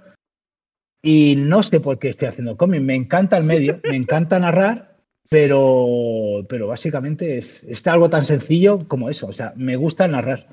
Y 1.03 1.37
no 1.37 1.63
sé 1.63 1.81
por 1.81 1.99
qué 1.99 2.09
estoy 2.09 2.29
haciendo 2.29 2.57
cómics. 2.57 2.83
Me 2.83 2.95
encanta 2.95 3.37
el 3.37 3.45
medio, 3.45 3.81
me 3.89 3.97
encanta 3.97 4.39
narrar, 4.39 4.96
pero, 5.29 6.45
pero 6.49 6.69
básicamente 6.69 7.39
es, 7.39 7.65
es 7.65 7.87
algo 7.87 8.11
tan 8.11 8.25
sencillo 8.25 8.87
como 8.89 9.11
eso. 9.11 9.27
O 9.29 9.33
sea, 9.33 9.53
me 9.57 9.77
gusta 9.77 10.07
narrar. 10.09 10.47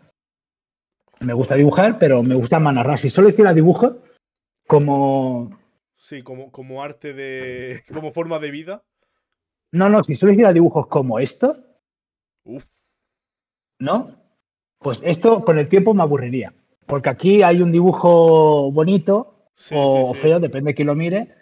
Me 1.19 1.33
gusta 1.33 1.55
dibujar, 1.55 1.99
pero 1.99 2.23
me 2.23 2.35
gusta 2.35 2.59
más 2.59 2.73
narrar. 2.73 2.99
Si 2.99 3.09
solo 3.09 3.29
hiciera 3.29 3.53
dibujo, 3.53 3.99
como. 4.67 5.57
Sí, 5.95 6.21
como, 6.21 6.51
como 6.51 6.83
arte 6.83 7.13
de. 7.13 7.83
como 7.93 8.11
forma 8.11 8.39
de 8.39 8.51
vida. 8.51 8.83
No, 9.71 9.89
no, 9.89 10.03
si 10.03 10.15
solo 10.15 10.33
hiciera 10.33 10.53
dibujos 10.53 10.87
como 10.87 11.19
estos, 11.19 11.63
Uf. 12.45 12.65
¿No? 13.79 14.15
Pues 14.79 15.01
esto 15.05 15.43
con 15.45 15.57
el 15.57 15.69
tiempo 15.69 15.93
me 15.93 16.03
aburriría. 16.03 16.53
Porque 16.85 17.09
aquí 17.09 17.41
hay 17.41 17.61
un 17.61 17.71
dibujo 17.71 18.71
bonito 18.71 19.49
o 19.71 20.13
feo, 20.13 20.39
depende 20.39 20.71
de 20.71 20.75
quién 20.75 20.87
lo 20.87 20.95
mire. 20.95 21.35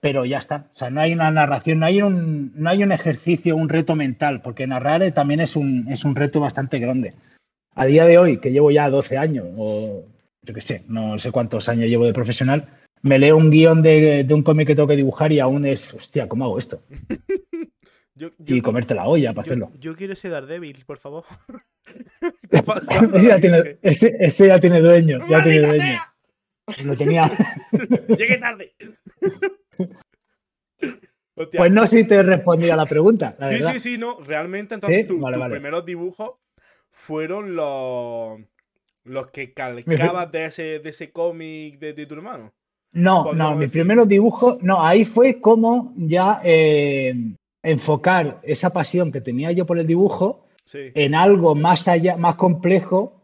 Pero 0.00 0.24
ya 0.24 0.38
está. 0.38 0.66
O 0.72 0.76
sea, 0.76 0.90
no 0.90 1.00
hay 1.00 1.12
una 1.12 1.30
narración, 1.30 1.78
no 1.80 1.86
hay 1.86 2.02
un, 2.02 2.52
no 2.54 2.70
hay 2.70 2.82
un 2.82 2.92
ejercicio, 2.92 3.56
un 3.56 3.68
reto 3.68 3.94
mental, 3.96 4.42
porque 4.42 4.66
narrar 4.66 5.02
eh, 5.02 5.12
también 5.12 5.40
es 5.40 5.56
un, 5.56 5.86
es 5.90 6.04
un 6.04 6.14
reto 6.16 6.40
bastante 6.40 6.78
grande. 6.78 7.14
A 7.74 7.84
día 7.86 8.04
de 8.06 8.18
hoy, 8.18 8.38
que 8.38 8.50
llevo 8.52 8.70
ya 8.70 8.90
12 8.90 9.16
años, 9.18 9.46
o 9.56 10.04
yo 10.42 10.54
qué 10.54 10.60
sé, 10.60 10.82
no 10.88 11.18
sé 11.18 11.30
cuántos 11.32 11.68
años 11.68 11.88
llevo 11.88 12.06
de 12.06 12.12
profesional, 12.12 12.68
me 13.02 13.18
leo 13.18 13.36
un 13.36 13.50
guion 13.50 13.82
de, 13.82 14.24
de 14.24 14.34
un 14.34 14.42
cómic 14.42 14.66
que 14.66 14.74
tengo 14.74 14.88
que 14.88 14.96
dibujar 14.96 15.30
y 15.32 15.38
aún 15.40 15.64
es, 15.64 15.94
hostia, 15.94 16.28
¿cómo 16.28 16.44
hago 16.44 16.58
esto? 16.58 16.82
Yo, 18.14 18.30
yo- 18.38 18.56
Y 18.56 18.60
comerte 18.62 18.96
la 18.96 19.06
olla 19.06 19.32
para 19.32 19.46
yo- 19.46 19.52
hacerlo. 19.52 19.70
Yo, 19.78 19.94
quiero 19.94 20.14
ese 20.14 20.28
Daredevil, 20.28 20.82
por 20.84 20.98
favor. 20.98 21.22
ese, 22.50 23.22
ya 23.28 23.38
tiene, 23.40 23.78
ese, 23.80 24.16
ese 24.18 24.48
ya 24.48 24.58
tiene 24.58 24.80
dueño, 24.80 25.20
ya 25.28 25.44
tiene 25.44 25.60
¡Maldita 25.60 25.66
dueño. 25.68 25.82
sea! 25.84 26.84
Lo 26.84 26.96
tenía. 26.96 27.30
Llegué 28.18 28.38
tarde. 28.38 28.72
Hostia, 31.34 31.58
Pues 31.60 31.70
no 31.72 31.86
sé 31.86 32.02
si 32.02 32.08
te 32.08 32.16
he 32.16 32.22
respondido 32.22 32.72
a 32.74 32.76
la 32.76 32.86
pregunta, 32.86 33.34
la 33.38 33.48
sí, 33.48 33.54
verdad. 33.54 33.72
sí, 33.74 33.80
sí, 33.80 33.98
no. 33.98 34.18
Realmente, 34.20 34.74
entonces 34.74 35.02
¿Sí? 35.02 35.08
tu- 35.08 35.20
Vale, 35.20 35.36
tus 35.36 35.42
vale. 35.42 35.54
primeros 35.54 35.84
dibujos 35.86 36.32
fueron 36.90 37.54
los, 37.54 38.40
los 39.04 39.28
que 39.28 39.52
calcabas 39.52 40.32
de 40.32 40.46
ese, 40.46 40.62
de 40.80 40.90
ese 40.90 41.12
cómic 41.12 41.78
de, 41.78 41.92
de 41.92 42.06
tu 42.06 42.14
hermano. 42.14 42.52
No, 42.92 43.32
no, 43.34 43.54
mis 43.54 43.70
primeros 43.70 44.08
dibujos, 44.08 44.62
no, 44.62 44.82
ahí 44.82 45.04
fue 45.04 45.40
como 45.40 45.92
ya 45.96 46.40
eh, 46.42 47.14
enfocar 47.62 48.40
esa 48.42 48.70
pasión 48.70 49.12
que 49.12 49.20
tenía 49.20 49.52
yo 49.52 49.66
por 49.66 49.78
el 49.78 49.86
dibujo 49.86 50.46
Sí. 50.64 50.90
en 50.94 51.14
algo 51.14 51.54
más 51.54 51.86
allá, 51.86 52.16
más 52.16 52.34
complejo, 52.34 53.17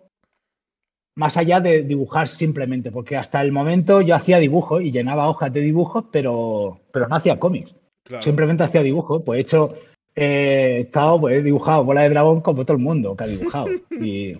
más 1.16 1.36
allá 1.36 1.60
de 1.60 1.82
dibujar 1.82 2.26
simplemente, 2.28 2.90
porque 2.90 3.16
hasta 3.16 3.40
el 3.42 3.52
momento 3.52 4.00
yo 4.00 4.14
hacía 4.14 4.38
dibujos 4.38 4.82
y 4.82 4.90
llenaba 4.90 5.28
hojas 5.28 5.52
de 5.52 5.60
dibujos, 5.60 6.04
pero, 6.10 6.80
pero 6.92 7.08
no 7.08 7.16
hacía 7.16 7.38
cómics, 7.38 7.74
Claro. 8.04 8.22
simplemente 8.22 8.64
hacía 8.64 8.82
dibujos, 8.82 9.22
pues 9.24 9.38
he 9.38 9.40
hecho, 9.42 9.74
eh, 10.16 10.74
he 10.76 10.80
estado, 10.80 11.20
pues 11.20 11.36
he 11.38 11.42
dibujado 11.42 11.84
bola 11.84 12.02
de 12.02 12.10
dragón 12.10 12.40
como 12.40 12.64
todo 12.64 12.76
el 12.76 12.82
mundo 12.82 13.16
que 13.16 13.24
ha 13.24 13.28
dibujado. 13.28 13.66
Y, 13.90 14.36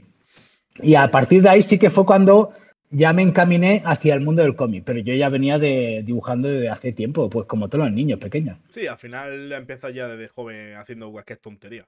y 0.82 0.94
a 0.96 1.10
partir 1.10 1.42
de 1.42 1.48
ahí 1.48 1.62
sí 1.62 1.78
que 1.78 1.90
fue 1.90 2.04
cuando 2.04 2.52
ya 2.90 3.12
me 3.12 3.22
encaminé 3.22 3.82
hacia 3.84 4.14
el 4.14 4.20
mundo 4.20 4.42
del 4.42 4.54
cómic, 4.54 4.82
pero 4.84 4.98
yo 5.00 5.14
ya 5.14 5.28
venía 5.28 5.58
de 5.58 6.02
dibujando 6.04 6.48
desde 6.48 6.68
hace 6.68 6.92
tiempo, 6.92 7.28
pues 7.30 7.46
como 7.46 7.68
todos 7.68 7.86
los 7.86 7.94
niños 7.94 8.18
pequeños. 8.20 8.58
Sí, 8.68 8.86
al 8.86 8.98
final 8.98 9.50
empiezas 9.52 9.94
ya 9.94 10.06
desde 10.08 10.28
joven 10.28 10.74
haciendo 10.76 11.10
cualquier 11.10 11.38
tontería. 11.38 11.86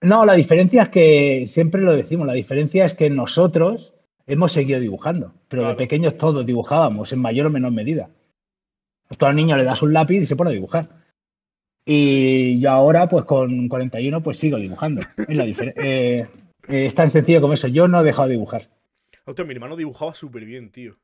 No, 0.00 0.24
la 0.24 0.34
diferencia 0.34 0.82
es 0.84 0.88
que, 0.90 1.44
siempre 1.48 1.80
lo 1.82 1.92
decimos, 1.96 2.26
la 2.26 2.32
diferencia 2.34 2.84
es 2.84 2.94
que 2.94 3.10
nosotros 3.10 3.94
hemos 4.26 4.52
seguido 4.52 4.78
dibujando, 4.80 5.32
pero 5.48 5.62
Claro. 5.62 5.74
de 5.74 5.78
pequeños 5.78 6.16
todos 6.16 6.46
dibujábamos, 6.46 7.12
en 7.12 7.18
mayor 7.20 7.46
o 7.46 7.50
menor 7.50 7.72
medida. 7.72 8.10
Tú 9.16 9.26
al 9.26 9.34
niño 9.36 9.56
le 9.56 9.64
das 9.64 9.82
un 9.82 9.92
lápiz 9.92 10.20
y 10.20 10.26
se 10.26 10.36
pone 10.36 10.50
a 10.50 10.52
dibujar. 10.52 10.88
Y 11.84 12.60
yo 12.60 12.70
ahora, 12.70 13.08
pues 13.08 13.24
con 13.24 13.68
41, 13.68 14.22
pues 14.22 14.36
sigo 14.38 14.58
dibujando. 14.58 15.00
Es, 15.26 15.36
la 15.36 15.44
eh, 15.76 15.76
eh, 15.76 16.26
es 16.68 16.94
tan 16.94 17.10
sencillo 17.10 17.40
como 17.40 17.54
eso. 17.54 17.68
Yo 17.68 17.88
no 17.88 18.00
he 18.00 18.04
dejado 18.04 18.28
de 18.28 18.34
dibujar. 18.34 18.68
Hostia, 19.24 19.44
mi 19.46 19.54
hermano 19.54 19.76
dibujaba 19.76 20.12
súper 20.14 20.44
bien, 20.44 20.70
tío. 20.70 20.96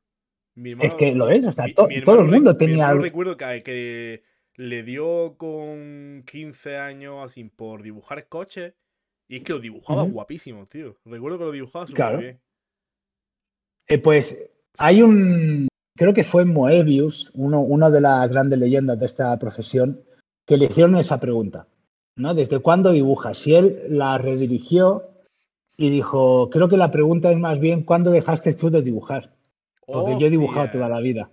Mi 0.55 0.73
Es 0.81 0.95
que 0.95 1.15
lo 1.15 1.31
es, 1.31 1.45
o 1.47 1.53
sea, 1.53 1.65
mi- 1.65 1.73
to- 1.75 1.89
mi 1.89 2.03
todo 2.05 2.21
el 2.21 2.29
mundo 2.31 2.57
tenía 2.57 2.89
algo. 2.89 3.03
recuerdo 3.03 3.37
que, 3.37 3.63
que 3.65 4.23
le 4.57 4.83
dio 4.83 5.35
con 5.37 6.23
15 6.31 6.77
años 6.77 7.17
así 7.25 7.45
por 7.45 7.83
dibujar 7.83 8.29
coches. 8.29 8.75
Y 9.29 9.37
es 9.37 9.43
que 9.43 9.53
lo 9.53 9.61
dibujaba 9.61 10.03
guapísimo, 10.03 10.67
tío. 10.67 10.97
Recuerdo 11.05 11.39
que 11.39 11.45
lo 11.45 11.53
dibujaba 11.53 11.87
súper 11.87 11.97
Claro. 11.97 12.19
bien. 12.19 12.41
Eh, 13.87 13.99
pues 13.99 14.51
hay 14.79 15.03
un, 15.03 15.69
creo 15.97 16.15
que 16.15 16.25
fue 16.25 16.45
Moebius, 16.45 17.31
uno, 17.35 17.61
una 17.61 17.91
de 17.91 18.01
las 18.01 18.29
grandes 18.29 18.59
leyendas 18.59 18.99
de 18.99 19.07
esta 19.07 19.39
profesión, 19.39 20.03
que 20.47 20.57
le 20.57 20.67
hicieron 20.67 20.97
esa 20.97 21.19
pregunta, 21.21 21.67
¿no? 22.17 22.35
¿Desde 22.35 22.59
cuándo 22.61 22.93
dibujas? 22.93 23.47
Y 23.47 23.55
él 23.55 23.83
la 23.89 24.19
redirigió 24.19 25.09
y 25.77 25.91
dijo, 25.91 26.51
creo 26.51 26.69
que 26.69 26.77
la 26.77 26.91
pregunta 26.91 27.31
es 27.31 27.39
más 27.39 27.61
bien, 27.61 27.83
¿cuándo 27.83 28.11
dejaste 28.11 28.55
tú 28.55 28.71
de 28.71 28.83
dibujar? 28.83 29.35
Porque 29.87 30.19
yo 30.19 30.27
he 30.27 30.31
dibujado 30.31 30.71
toda 30.71 30.89
la 30.89 31.01
vida. 31.01 31.31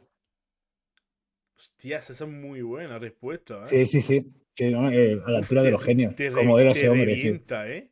Hostias, 1.57 2.09
esa 2.09 2.25
es 2.25 2.29
muy 2.31 2.61
buena 2.61 2.97
respuesta, 2.99 3.63
¿eh? 3.65 3.67
Sí, 3.67 3.85
sí, 3.85 4.01
sí. 4.01 4.33
Sí, 4.55 4.71
¿no? 4.71 4.89
Eh, 4.91 5.21
a 5.25 5.31
la 5.31 5.37
Uf, 5.39 5.39
altura 5.39 5.63
de 5.63 5.71
los 5.71 5.83
genios, 5.83 6.15
te 6.15 6.29
como 6.31 6.53
re- 6.53 6.59
era 6.59 6.71
te 6.71 6.79
ese 6.79 6.89
hombre. 6.89 7.17
sí. 7.17 7.27
¿eh? 7.29 7.91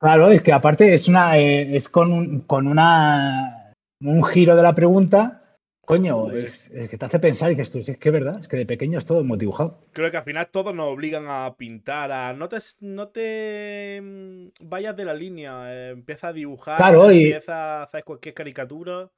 Claro, 0.00 0.28
es 0.30 0.42
que 0.42 0.52
aparte 0.52 0.94
es 0.94 1.08
una 1.08 1.38
eh, 1.38 1.76
es 1.76 1.88
con 1.88 2.12
un, 2.12 2.40
con 2.42 2.68
una 2.68 3.72
un 4.00 4.24
giro 4.24 4.54
de 4.54 4.62
la 4.62 4.74
pregunta, 4.74 5.56
coño, 5.84 6.30
es, 6.30 6.70
es 6.70 6.88
que 6.88 6.96
te 6.98 7.04
hace 7.06 7.18
pensar 7.18 7.50
y 7.50 7.54
dices 7.56 7.72
tú, 7.72 7.78
es 7.78 7.98
que 7.98 8.08
es 8.08 8.12
verdad, 8.12 8.38
es 8.40 8.46
que 8.48 8.56
de 8.58 8.66
pequeños 8.66 9.04
todos 9.04 9.22
hemos 9.22 9.38
dibujado. 9.38 9.80
Creo 9.92 10.10
que 10.10 10.16
al 10.16 10.24
final 10.24 10.48
todos 10.50 10.74
nos 10.74 10.88
obligan 10.92 11.26
a 11.28 11.54
pintar, 11.56 12.12
a 12.12 12.32
no 12.32 12.48
te, 12.48 12.58
no 12.80 13.08
te 13.08 14.00
mm, 14.02 14.48
vayas 14.68 14.96
de 14.96 15.04
la 15.04 15.14
línea, 15.14 15.90
empieza 15.90 16.28
a 16.28 16.32
dibujar, 16.32 16.78
Claro, 16.78 17.10
y- 17.12 17.32
empieza 17.32 17.80
a 17.80 17.82
hacer 17.84 18.04
cualquier 18.04 18.34
caricatura. 18.34 19.10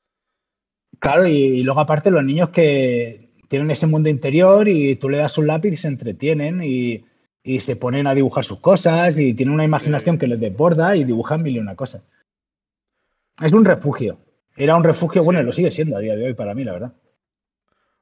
Claro, 0.98 1.26
y, 1.26 1.32
y 1.32 1.62
luego 1.62 1.80
aparte 1.80 2.10
los 2.10 2.24
niños 2.24 2.50
que 2.50 3.29
tienen 3.50 3.72
ese 3.72 3.88
mundo 3.88 4.08
interior 4.08 4.68
y 4.68 4.94
tú 4.94 5.08
le 5.08 5.18
das 5.18 5.36
un 5.36 5.48
lápiz 5.48 5.72
y 5.72 5.76
se 5.76 5.88
entretienen 5.88 6.62
y, 6.62 7.04
y 7.42 7.58
se 7.58 7.74
ponen 7.74 8.06
a 8.06 8.14
dibujar 8.14 8.44
sus 8.44 8.60
cosas 8.60 9.18
y 9.18 9.34
tienen 9.34 9.52
una 9.54 9.64
imaginación 9.64 10.18
que 10.18 10.28
les 10.28 10.38
desborda 10.38 10.94
y 10.94 11.02
dibujan 11.02 11.42
mil 11.42 11.56
y 11.56 11.58
una 11.58 11.74
cosas. 11.74 12.04
Es 13.42 13.52
un 13.52 13.64
refugio. 13.64 14.20
Era 14.54 14.76
un 14.76 14.84
refugio, 14.84 15.24
bueno, 15.24 15.40
Sí. 15.40 15.42
y 15.42 15.46
lo 15.46 15.52
sigue 15.52 15.72
siendo 15.72 15.96
a 15.96 16.00
día 16.00 16.14
de 16.14 16.26
hoy 16.26 16.34
para 16.34 16.54
mí, 16.54 16.62
la 16.62 16.72
verdad. 16.74 16.92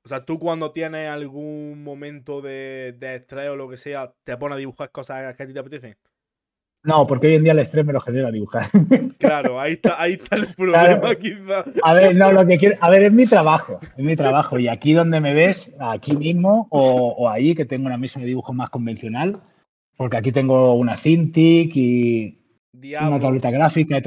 O 0.03 0.09
sea, 0.09 0.27
tú 0.27 0.39
cuando 0.39 0.71
tienes 0.71 1.09
algún 1.09 1.83
momento 1.83 2.43
de, 2.43 2.95
de 2.99 3.17
estrés 3.17 3.49
o 3.49 3.57
lo 3.57 3.71
que 3.71 3.79
sea, 3.79 4.13
te 4.25 4.37
pones 4.37 4.57
a 4.57 4.59
dibujar 4.59 4.91
cosas 4.91 5.35
que 5.35 5.43
a 5.43 5.47
ti 5.47 5.55
te 5.55 5.61
apetecen. 5.61 5.97
No, 6.85 7.07
porque 7.07 7.27
hoy 7.27 7.35
en 7.35 7.45
día 7.45 7.53
el 7.53 7.59
estrés 7.59 7.85
me 7.85 7.93
lo 7.93 8.01
genera 8.01 8.31
dibujar. 8.31 8.71
Claro, 9.19 9.61
ahí 9.61 9.73
está, 9.73 10.01
ahí 10.01 10.13
está 10.13 10.37
el 10.37 10.55
problema, 10.55 11.13
quizá. 11.17 11.65
A 11.83 11.93
ver, 11.93 12.15
no, 12.15 12.31
lo 12.31 12.47
que 12.47 12.57
quiero, 12.57 12.77
a 12.81 12.89
ver, 12.89 13.03
es 13.03 13.13
mi 13.13 13.27
trabajo, 13.27 13.81
es 13.83 14.05
mi 14.05 14.15
trabajo. 14.15 14.61
Y 14.61 14.69
aquí 14.69 14.93
donde 14.93 15.21
me 15.21 15.35
ves, 15.35 15.75
aquí 15.81 16.15
mismo 16.15 16.69
o, 16.71 17.17
o 17.19 17.29
ahí, 17.29 17.57
que 17.57 17.65
tengo 17.65 17.87
una 17.87 17.97
mesa 17.99 18.21
de 18.21 18.27
dibujo 18.27 18.53
más 18.53 18.71
convencional, 18.71 19.41
porque 19.97 20.19
aquí 20.19 20.31
tengo 20.31 20.75
una 20.75 20.97
Cintiq 20.97 21.77
y 21.77 22.39
una 22.73 23.19
tableta 23.19 23.51
gráfica. 23.51 23.99
Y, 23.99 24.05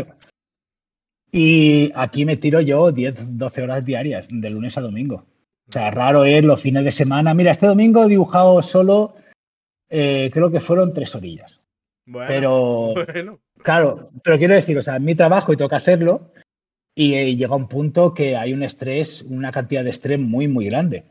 y 1.33 1.91
aquí 1.93 2.23
me 2.23 2.37
tiro 2.37 2.61
yo 2.61 2.93
10, 2.93 3.37
12 3.37 3.63
horas 3.63 3.85
diarias, 3.85 4.27
de 4.29 4.49
lunes 4.49 4.77
a 4.77 4.81
domingo. 4.81 5.25
O 5.67 5.71
sea, 5.71 5.91
raro 5.91 6.25
es 6.25 6.43
los 6.43 6.61
fines 6.61 6.83
de 6.83 6.91
semana. 6.91 7.33
Mira, 7.33 7.51
este 7.51 7.67
domingo 7.67 8.03
he 8.03 8.09
dibujado 8.09 8.61
solo, 8.61 9.15
eh, 9.89 10.29
creo 10.33 10.51
que 10.51 10.59
fueron 10.59 10.93
tres 10.93 11.15
orillas. 11.15 11.60
Bueno, 12.05 12.27
Pero, 12.27 12.93
bueno. 13.13 13.39
Claro, 13.63 14.09
pero 14.23 14.37
quiero 14.37 14.55
decir, 14.55 14.77
o 14.77 14.81
sea, 14.81 14.95
es 14.95 15.01
mi 15.01 15.15
trabajo 15.15 15.53
y 15.53 15.57
tengo 15.57 15.69
que 15.69 15.75
hacerlo. 15.75 16.31
Y, 16.95 17.13
eh, 17.15 17.35
llega 17.35 17.55
un 17.55 17.67
punto 17.69 18.13
que 18.13 18.35
hay 18.35 18.53
un 18.53 18.63
estrés, 18.63 19.21
una 19.23 19.51
cantidad 19.51 19.83
de 19.83 19.91
estrés 19.91 20.19
muy, 20.19 20.47
muy 20.47 20.65
grande. 20.65 21.05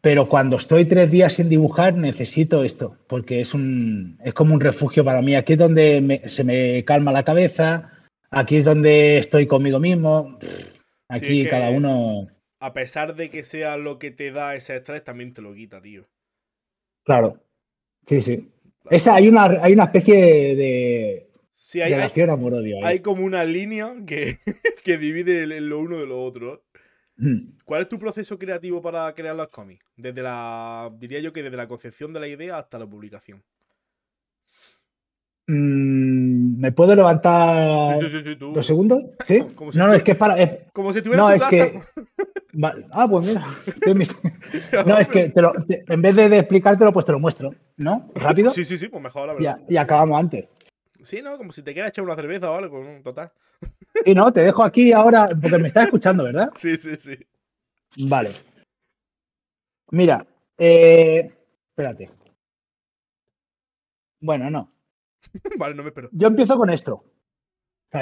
Pero 0.00 0.28
cuando 0.28 0.56
estoy 0.56 0.84
tres 0.84 1.10
días 1.10 1.32
sin 1.32 1.48
dibujar, 1.48 1.94
necesito 1.96 2.62
esto, 2.62 2.96
porque 3.08 3.40
es 3.40 3.54
un, 3.54 4.18
es 4.22 4.34
como 4.34 4.54
un 4.54 4.60
refugio 4.60 5.04
para 5.04 5.22
mí. 5.22 5.34
Aquí 5.34 5.54
es 5.54 5.58
donde 5.58 6.00
me- 6.00 6.28
se 6.28 6.44
me 6.44 6.84
calma 6.84 7.10
la 7.10 7.24
cabeza, 7.24 7.92
aquí 8.30 8.56
es 8.56 8.64
donde 8.64 9.18
estoy 9.18 9.46
conmigo 9.46 9.80
mismo. 9.80 10.38
Aquí 11.08 11.42
que- 11.42 11.48
cada 11.48 11.70
uno, 11.70 12.28
A 12.60 12.72
pesar 12.72 13.16
de 13.16 13.30
que 13.30 13.42
sea 13.42 13.76
lo 13.76 13.98
que 13.98 14.10
te 14.10 14.30
da 14.30 14.54
ese 14.54 14.76
estrés, 14.76 15.02
también 15.02 15.32
te 15.34 15.42
lo 15.42 15.54
quita, 15.54 15.80
tío. 15.80 16.04
claro. 17.04 17.40
Sí, 18.06 18.22
sí. 18.22 18.52
Esa, 18.90 19.14
hay, 19.14 19.28
una, 19.28 19.44
hay 19.44 19.72
una 19.72 19.84
especie 19.84 20.16
de 20.56 21.26
Sí, 21.66 21.80
hay, 21.80 21.92
hay, 21.92 21.96
relación 21.98 22.30
amor-odio 22.30 22.76
ahí. 22.76 22.82
hay 22.84 23.00
como 23.00 23.24
una 23.24 23.42
línea 23.44 23.92
que, 24.06 24.38
que 24.84 24.98
divide 24.98 25.46
lo 25.60 25.80
uno 25.80 25.98
de 25.98 26.06
lo 26.06 26.22
otro. 26.22 26.64
Mm. 27.16 27.56
¿Cuál 27.64 27.82
es 27.82 27.88
tu 27.88 27.98
proceso 27.98 28.38
creativo 28.38 28.80
para 28.80 29.12
crear 29.14 29.34
los 29.34 29.48
cómics? 29.48 29.84
Desde 29.96 30.22
la, 30.22 30.92
diría 30.98 31.18
yo 31.20 31.32
que 31.32 31.42
desde 31.42 31.56
la 31.56 31.66
concepción 31.66 32.12
de 32.12 32.20
la 32.20 32.28
idea 32.28 32.58
hasta 32.58 32.78
la 32.78 32.86
publicación. 32.86 33.42
Mm, 35.48 36.58
¿Me 36.60 36.72
puedo 36.72 36.94
levantar 36.96 38.00
Sí, 38.00 38.08
sí, 38.08 38.18
sí, 38.18 38.24
sí, 38.24 38.34
dos 38.52 38.66
segundos? 38.66 39.02
¿Sí? 39.26 39.38
Como- 39.40 39.54
como 39.56 39.72
si 39.72 39.78
No, 39.78 39.86
no, 39.86 39.94
es 39.94 40.02
que 40.02 40.12
es 40.12 40.18
para. 40.18 40.36
es- 40.42 40.72
Como 40.72 40.92
si 40.92 40.98
estuviera 40.98 41.22
no, 41.22 41.28
tu 41.28 41.34
es 41.36 41.42
casa. 41.42 41.70
que. 41.70 41.80
Ah, 42.90 43.06
pues 43.08 43.26
mira. 43.28 43.46
No, 44.86 44.98
es 44.98 45.08
que 45.08 45.28
te 45.28 45.40
lo- 45.42 45.52
te- 45.66 45.84
en 45.88 46.02
vez 46.02 46.16
de, 46.16 46.28
de 46.28 46.38
explicártelo, 46.38 46.92
pues 46.92 47.06
te 47.06 47.12
lo 47.12 47.20
muestro. 47.20 47.50
¿No? 47.76 48.10
¿Rápido? 48.14 48.50
Sí, 48.50 48.64
sí, 48.64 48.76
sí, 48.76 48.88
pues 48.88 49.02
mejor, 49.02 49.28
la 49.28 49.34
Y, 49.34 49.36
verdad. 49.44 49.60
a- 49.68 49.72
y 49.72 49.76
acabamos 49.76 50.18
antes. 50.18 50.48
Sí, 51.02 51.22
¿no? 51.22 51.36
Como 51.38 51.52
si 51.52 51.62
te 51.62 51.72
quieras 51.72 51.90
echar 51.90 52.04
una 52.04 52.16
cerveza 52.16 52.50
o 52.50 52.54
algo. 52.56 52.82
Total. 53.04 53.30
Y 54.04 54.14
no, 54.14 54.32
te 54.32 54.40
dejo 54.40 54.62
aquí 54.64 54.92
ahora, 54.92 55.28
porque 55.40 55.58
me 55.58 55.68
estás 55.68 55.84
escuchando, 55.84 56.24
¿verdad? 56.24 56.50
Sí, 56.56 56.76
sí, 56.76 56.96
sí. 56.96 57.16
Vale. 57.96 58.30
Mira, 59.90 60.26
eh, 60.58 61.30
espérate. 61.70 62.10
Bueno, 64.20 64.50
no. 64.50 64.70
Vale, 65.58 65.74
no 65.74 65.82
me 65.82 65.88
espero. 65.90 66.08
Yo 66.12 66.28
empiezo 66.28 66.56
con 66.56 66.70
esto. 66.70 67.04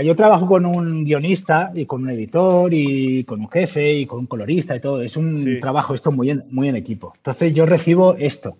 yo 0.04 0.16
trabajo 0.16 0.46
con 0.46 0.66
un 0.66 1.04
guionista 1.04 1.72
y 1.74 1.86
con 1.86 2.02
un 2.02 2.10
editor 2.10 2.72
y 2.72 3.24
con 3.24 3.40
un 3.40 3.50
jefe 3.50 3.94
y 3.94 4.06
con 4.06 4.20
un 4.20 4.26
colorista 4.26 4.76
y 4.76 4.80
todo. 4.80 5.02
Es 5.02 5.16
un 5.16 5.60
trabajo 5.60 5.94
esto 5.94 6.12
muy 6.12 6.30
en, 6.30 6.44
muy 6.50 6.68
en 6.68 6.76
equipo. 6.76 7.12
Entonces 7.16 7.54
yo 7.54 7.66
recibo 7.66 8.14
esto. 8.16 8.56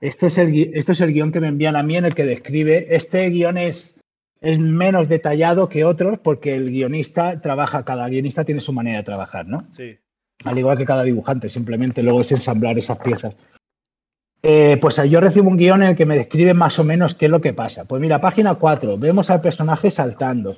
Esto, 0.00 0.26
es 0.26 0.38
el, 0.38 0.70
esto 0.74 0.92
es 0.92 1.00
el 1.02 1.12
guion 1.12 1.32
que 1.32 1.40
me 1.40 1.48
envían 1.48 1.76
a 1.76 1.82
mí 1.82 1.96
en 1.96 2.06
el 2.06 2.14
que 2.14 2.24
describe. 2.24 2.94
Este 2.94 3.28
guion 3.28 3.58
es, 3.58 4.00
es 4.40 4.58
menos 4.58 5.08
detallado 5.08 5.68
que 5.68 5.84
otros 5.84 6.18
porque 6.18 6.56
el 6.56 6.70
guionista 6.70 7.40
trabaja, 7.42 7.84
cada 7.84 8.08
guionista 8.08 8.44
tiene 8.44 8.60
su 8.60 8.72
manera 8.72 8.98
de 8.98 9.04
trabajar, 9.04 9.46
¿no? 9.46 9.66
Sí. 9.76 9.98
Al 10.44 10.58
igual 10.58 10.78
que 10.78 10.86
cada 10.86 11.02
dibujante, 11.02 11.50
simplemente 11.50 12.02
luego 12.02 12.22
es 12.22 12.32
ensamblar 12.32 12.78
esas 12.78 12.98
piezas. 12.98 13.34
Eh, 14.42 14.78
pues 14.80 14.96
yo 15.08 15.20
recibo 15.20 15.48
un 15.48 15.56
guion 15.56 15.82
en 15.82 15.90
el 15.90 15.96
que 15.96 16.06
me 16.06 16.16
describe 16.16 16.54
más 16.54 16.78
o 16.78 16.84
menos 16.84 17.14
qué 17.14 17.26
es 17.26 17.30
lo 17.30 17.40
que 17.40 17.52
pasa. 17.52 17.84
Pues 17.84 18.00
mira, 18.00 18.20
página 18.20 18.54
4, 18.54 18.96
vemos 18.98 19.30
al 19.30 19.40
personaje 19.40 19.90
saltando, 19.90 20.56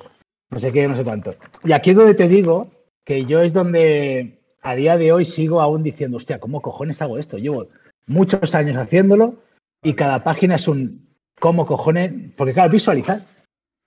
no 0.49 0.59
sé 0.59 0.71
qué, 0.71 0.87
no 0.87 0.95
sé 0.95 1.03
cuánto. 1.03 1.35
Y 1.63 1.73
aquí 1.73 1.89
es 1.89 1.97
donde 1.97 2.15
te 2.15 2.27
digo 2.27 2.71
que 3.03 3.25
yo 3.25 3.41
es 3.41 3.51
donde 3.51 4.39
a 4.61 4.75
día 4.75 4.97
de 4.97 5.11
hoy 5.11 5.25
sigo 5.25 5.61
aún 5.61 5.83
diciendo, 5.83 6.17
hostia, 6.17 6.39
¿cómo 6.39 6.61
cojones 6.61 7.01
hago 7.01 7.17
esto? 7.17 7.37
Llevo 7.37 7.67
muchos 8.07 8.55
años 8.55 8.77
haciéndolo 8.77 9.35
y 9.83 9.93
cada 9.93 10.23
página 10.23 10.55
es 10.55 10.67
un 10.67 11.09
cómo 11.39 11.65
cojones, 11.65 12.13
porque 12.37 12.53
claro, 12.53 12.71
visualizar. 12.71 13.21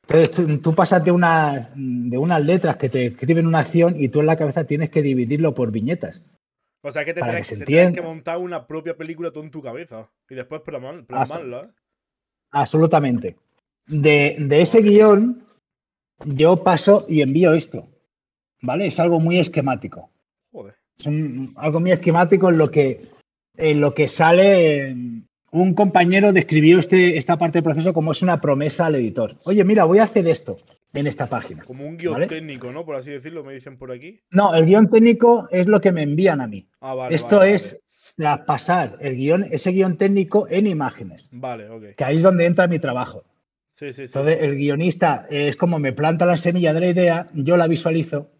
Entonces 0.09 0.62
tú, 0.62 0.74
pasas 0.74 1.04
de, 1.04 1.11
una, 1.11 1.70
de 1.74 2.18
unas 2.18 2.44
letras 2.44 2.76
que 2.76 2.88
te 2.88 3.06
escriben 3.06 3.46
una 3.46 3.61
acción 3.61 3.96
y 3.98 4.09
tú 4.09 4.20
en 4.20 4.26
la 4.26 4.37
cabeza 4.37 4.64
tienes 4.64 4.90
que 4.90 5.02
dividirlo 5.02 5.54
por 5.54 5.72
viñetas. 5.72 6.22
O 6.82 6.90
sea 6.90 7.04
que 7.04 7.14
te, 7.14 7.20
tienes 7.64 7.94
que, 7.94 8.02
montar 8.02 8.38
una 8.38 8.66
propia 8.66 8.96
película 8.96 9.30
todo 9.32 9.42
en 9.42 9.50
tu 9.50 9.62
cabeza 9.62 10.08
y 10.28 10.34
después 10.34 10.62
plasmarla. 10.62 11.70
Absolutamente. 12.50 13.36
De, 13.86 14.36
de 14.38 14.60
ese 14.60 14.82
guion, 14.82 15.44
yo 16.24 16.62
paso 16.62 17.04
y 17.08 17.22
envío 17.22 17.54
esto. 17.54 17.88
¿Vale? 18.62 18.86
Es 18.86 19.00
algo 19.00 19.20
muy 19.20 19.38
esquemático. 19.38 20.10
Joder. 20.52 20.74
Es 20.96 21.06
algo 21.56 21.80
muy 21.80 21.92
esquemático 21.92 22.48
en 22.50 22.58
lo 22.58 22.70
que, 22.70 23.08
en 23.56 23.80
lo 23.80 23.94
que 23.94 24.08
sale. 24.08 24.94
Un 25.50 25.74
compañero 25.74 26.32
describió 26.32 26.78
este, 26.78 27.16
esta 27.16 27.36
parte 27.36 27.58
del 27.58 27.64
proceso 27.64 27.92
como 27.92 28.12
es 28.12 28.22
una 28.22 28.40
promesa 28.40 28.86
al 28.86 28.94
editor. 28.94 29.36
Oye, 29.44 29.64
mira, 29.64 29.84
voy 29.84 29.98
a 29.98 30.04
hacer 30.04 30.26
esto 30.28 30.58
en 30.92 31.07
esta 31.07 31.27
página. 31.27 31.64
Como 31.64 31.87
un 31.87 31.96
guion 31.96 32.27
técnico, 32.27 32.72
¿no? 32.72 32.85
Por 32.85 32.96
así 32.96 33.11
decirlo, 33.11 33.44
me 33.44 33.55
dicen 33.55 33.77
por 33.77 33.92
aquí. 33.92 34.20
No, 34.31 34.55
el 34.55 34.66
guion 34.66 34.90
técnico 34.90 35.49
es 35.51 35.66
lo 35.66 35.81
que 35.81 35.92
me 35.92 36.03
envían 36.03 36.40
a 36.40 36.46
mí. 36.46 36.68
Ah, 36.81 36.94
vale, 36.94 37.14
Esto 37.14 37.42
es 37.42 37.85
traspasar 38.16 38.96
el 39.01 39.16
guion, 39.16 39.46
ese 39.51 39.70
guion 39.70 39.96
técnico 39.99 40.46
en 40.49 40.66
imágenes. 40.66 41.29
Vale, 41.33 41.68
ok. 41.68 41.85
Que 41.96 42.05
ahí 42.05 42.16
es 42.16 42.22
donde 42.22 42.46
entra 42.46 42.66
mi 42.66 42.79
trabajo. 42.79 43.25
Sí, 43.77 43.92
sí, 43.92 43.94
sí. 43.94 44.03
Entonces, 44.05 44.38
el 44.40 44.57
guionista 44.57 45.27
es 45.29 45.55
como 45.55 45.79
me 45.79 45.92
planta 45.92 46.25
la 46.25 46.38
semilla 46.38 46.72
de 46.72 46.81
la 46.81 46.87
idea, 46.87 47.29
yo 47.35 47.59
la 47.59 47.66
visualizo 47.66 48.31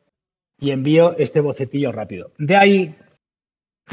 y 0.59 0.71
envío 0.71 1.15
este 1.19 1.41
bocetillo 1.41 1.93
rápido. 1.93 2.33
De 2.39 2.57
ahí, 2.57 2.95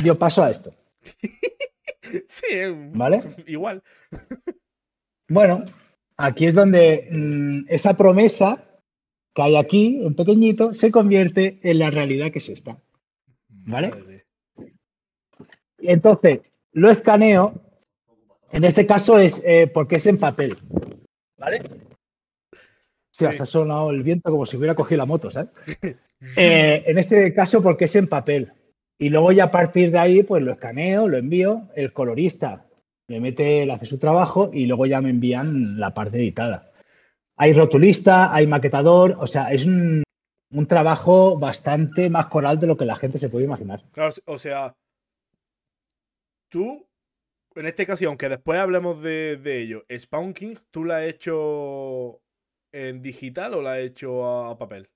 yo 0.02 0.18
paso 0.18 0.44
a 0.44 0.50
esto. 0.50 0.74
sí, 2.28 2.46
¿vale? 2.94 3.22
Igual. 3.46 3.84
bueno, 5.28 5.66
Aquí 6.18 6.46
es 6.46 6.54
donde 6.54 7.08
mm, 7.12 7.66
esa 7.70 7.98
promesa 7.98 8.80
que 9.34 9.42
hay 9.42 9.56
aquí, 9.56 10.06
en 10.06 10.16
pequeñito, 10.16 10.74
se 10.74 10.92
convierte 10.92 11.60
en 11.64 11.80
la 11.80 11.90
realidad 11.90 12.32
que 12.32 12.40
es 12.40 12.50
esta. 12.50 12.78
¿Vale? 13.48 13.92
Entonces, 15.80 16.42
lo 16.72 16.90
escaneo. 16.92 17.54
En 18.52 18.64
este 18.64 18.86
caso 18.86 19.18
es 19.18 19.42
eh, 19.46 19.68
porque 19.68 19.96
es 19.96 20.06
en 20.06 20.20
papel. 20.20 20.56
¿Vale? 21.38 21.62
Se 23.10 23.28
ha 23.28 23.46
sonado 23.46 23.92
el 23.92 24.04
viento 24.04 24.32
como 24.32 24.46
si 24.46 24.58
hubiera 24.58 24.76
cogido 24.76 25.00
la 25.00 25.06
moto, 25.06 25.30
¿sabes? 25.30 25.52
Eh, 26.38 26.86
en 26.88 26.98
este 26.98 27.34
caso, 27.34 27.62
porque 27.62 27.84
es 27.84 27.96
en 27.98 28.08
papel. 28.08 28.54
Y 28.98 29.10
luego 29.10 29.34
ya 29.34 29.44
a 29.44 29.52
partir 29.52 29.92
de 29.92 30.00
ahí, 30.00 30.24
pues 30.24 30.42
lo 30.42 30.54
escaneo, 30.54 31.10
lo 31.10 31.18
envío. 31.18 31.64
El 31.76 31.92
colorista 31.92 32.66
me 33.08 33.20
mete, 33.20 33.66
le 33.66 33.74
hace 33.74 33.86
su 33.86 33.98
trabajo 33.98 34.50
y 34.54 34.66
luego 34.66 34.86
ya 34.86 35.02
me 35.02 35.10
envían 35.10 35.80
la 35.80 35.94
parte 35.94 36.18
editada. 36.18 36.72
Hay 37.36 37.54
rotulista, 37.54 38.34
hay 38.34 38.48
maquetador, 38.48 39.18
o 39.20 39.28
sea, 39.28 39.52
es 39.52 39.66
un, 39.66 40.04
trabajo 40.68 41.40
bastante 41.40 42.10
más 42.10 42.28
coral 42.28 42.60
de 42.60 42.68
lo 42.68 42.78
que 42.78 42.86
la 42.86 42.96
gente 42.96 43.18
se 43.18 43.30
puede 43.30 43.46
imaginar. 43.46 43.84
Claro, 43.92 44.14
o 44.26 44.38
sea, 44.38 44.76
tú, 46.50 46.88
en 47.56 47.66
este 47.66 47.88
caso, 47.88 48.08
aunque 48.08 48.30
después 48.30 48.60
hablemos 48.60 49.02
de, 49.02 49.40
ello, 49.46 49.84
Spawn 49.92 50.34
King, 50.34 50.56
¿tú 50.70 50.86
la 50.86 50.98
has 50.98 51.06
hecho 51.06 52.22
en 52.72 53.02
digital 53.02 53.56
o 53.56 53.62
la 53.64 53.74
has 53.74 53.80
hecho 53.80 54.28
a, 54.28 54.58
papel? 54.58 54.90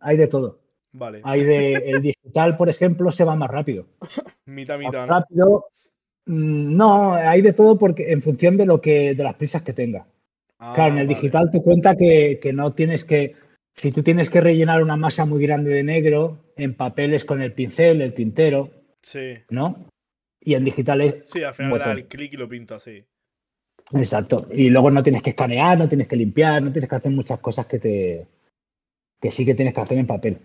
Hay 0.00 0.16
de 0.16 0.28
todo. 0.28 0.60
Vale. 0.92 1.20
Hay 1.24 1.42
de 1.42 1.74
el 1.74 2.02
digital, 2.02 2.56
por 2.56 2.68
ejemplo, 2.68 3.10
se 3.10 3.24
va 3.24 3.34
más 3.34 3.50
rápido. 3.50 3.88
mitad, 4.46 4.78
mitad. 4.78 5.06
¿no? 5.06 5.06
Rápido, 5.06 5.66
Mm, 5.72 5.91
no, 6.26 7.14
hay 7.14 7.42
de 7.42 7.52
todo 7.52 7.78
porque 7.78 8.12
en 8.12 8.22
función 8.22 8.56
de 8.56 8.66
lo 8.66 8.80
que, 8.80 9.14
de 9.14 9.24
las 9.24 9.34
prisas 9.34 9.62
que 9.62 9.72
tenga. 9.72 10.06
claro, 10.58 10.92
en 10.92 10.98
el 10.98 11.06
ah, 11.06 11.14
digital 11.14 11.50
te 11.50 11.62
cuenta 11.62 11.96
que, 11.96 12.38
no 12.54 12.72
tienes 12.72 13.04
que, 13.04 13.34
si 13.74 13.92
tú 13.92 14.02
tienes 14.02 14.30
que 14.30 14.40
rellenar 14.40 14.82
una 14.82 14.96
masa 14.96 15.24
muy 15.24 15.42
grande 15.42 15.70
de 15.70 15.82
negro, 15.82 16.38
en 16.56 16.74
papeles 16.74 17.24
con 17.24 17.42
el 17.42 17.52
pincel, 17.52 18.02
el 18.02 18.14
tintero, 18.14 18.70
sí. 19.02 19.38
¿no? 19.50 19.86
Y 20.40 20.54
en 20.54 20.64
digital 20.64 21.00
es. 21.00 21.16
Sí, 21.26 21.42
al 21.42 21.54
final 21.54 21.78
da 21.78 21.92
el 21.92 22.06
clic 22.06 22.34
y 22.34 22.36
lo 22.36 22.48
pinta 22.48 22.76
así. 22.76 23.04
Exacto. 23.92 24.46
Y 24.52 24.70
luego 24.70 24.90
no 24.90 25.02
tienes 25.02 25.22
que 25.22 25.30
escanear, 25.30 25.78
no 25.78 25.88
tienes 25.88 26.08
que 26.08 26.16
limpiar, 26.16 26.62
no 26.62 26.72
tienes 26.72 26.88
que 26.88 26.96
hacer 26.96 27.12
muchas 27.12 27.40
cosas 27.40 27.66
que 27.66 27.78
te. 27.78 28.26
que 29.20 29.30
sí 29.30 29.44
que 29.44 29.54
tienes 29.54 29.74
que 29.74 29.80
hacer 29.80 29.98
en 29.98 30.06
papel. 30.06 30.38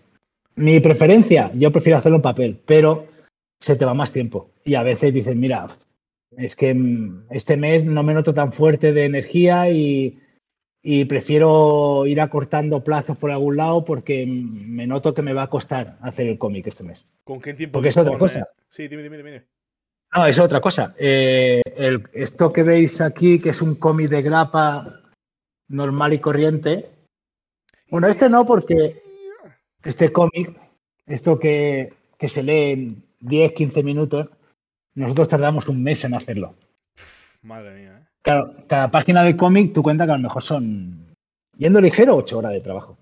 Mi 0.56 0.80
preferencia, 0.80 1.52
yo 1.54 1.72
prefiero 1.72 1.98
hacerlo 1.98 2.18
en 2.18 2.22
papel, 2.24 2.60
pero 2.66 3.08
se 3.60 3.76
te 3.76 3.86
va 3.86 3.94
más 3.94 4.12
tiempo. 4.12 4.52
Y 4.64 4.76
a 4.76 4.84
veces 4.84 5.14
dices, 5.14 5.36
mira, 5.36 5.68
es 6.36 6.56
que 6.56 6.74
mm, 6.74 7.28
este 7.30 7.58
mes 7.58 7.86
no 7.86 8.04
me 8.04 8.14
noto 8.14 8.34
tan 8.34 8.52
fuerte 8.52 8.94
de 8.94 9.06
energía 9.06 9.70
y, 9.70 10.24
prefiero 11.10 12.06
ir 12.06 12.22
acortando 12.22 12.82
plazos 12.82 13.18
por 13.18 13.30
algún 13.30 13.58
lado 13.58 13.84
porque 13.84 14.26
me 14.26 14.88
noto 14.88 15.14
que 15.14 15.22
me 15.22 15.34
va 15.34 15.44
a 15.44 15.50
costar 15.50 15.98
hacer 16.02 16.28
el 16.28 16.38
cómic 16.38 16.68
este 16.68 16.84
mes. 16.84 17.06
¿Con 17.26 17.42
qué 17.42 17.54
tiempo? 17.54 17.74
Porque 17.74 17.90
es 17.90 17.98
otra 17.98 18.18
cosa. 18.18 18.48
Sí, 18.70 18.88
dime, 18.88 19.04
dime, 19.04 19.18
dime. 19.18 19.44
No, 20.16 20.26
es 20.26 20.40
otra 20.40 20.62
cosa. 20.62 20.96
Eh, 20.98 21.62
esto 22.14 22.54
que 22.54 22.64
veis 22.64 23.02
aquí, 23.02 23.38
que 23.38 23.50
es 23.50 23.62
un 23.62 23.76
cómic 23.76 24.08
de 24.08 24.22
grapa 24.22 25.02
normal 25.68 26.14
y 26.14 26.20
corriente. 26.20 26.90
Bueno, 27.90 28.08
este 28.08 28.30
no, 28.30 28.46
porque 28.46 28.96
este 29.84 30.14
cómic, 30.14 30.58
esto 31.06 31.38
que, 31.38 31.92
que 32.18 32.30
se 32.30 32.44
lee 32.44 32.72
en 32.72 33.07
10, 33.20 33.54
15 33.54 33.84
minutos, 33.84 34.30
nosotros 34.94 35.28
tardamos 35.28 35.68
un 35.68 35.84
mes 35.84 36.04
en 36.06 36.14
hacerlo. 36.14 36.56
Madre 37.44 37.76
mía. 37.76 38.00
¿eh? 38.02 38.08
Claro, 38.22 38.56
cada 38.68 38.92
página 38.92 39.24
de 39.24 39.38
cómic 39.38 39.74
tú 39.74 39.84
cuenta 39.84 40.06
que 40.06 40.12
a 40.12 40.18
lo 40.18 40.24
mejor 40.24 40.44
son, 40.44 41.16
yendo 41.58 41.80
ligero, 41.80 42.16
8 42.16 42.38
horas 42.38 42.52
de 42.52 42.62
trabajo. 42.62 42.98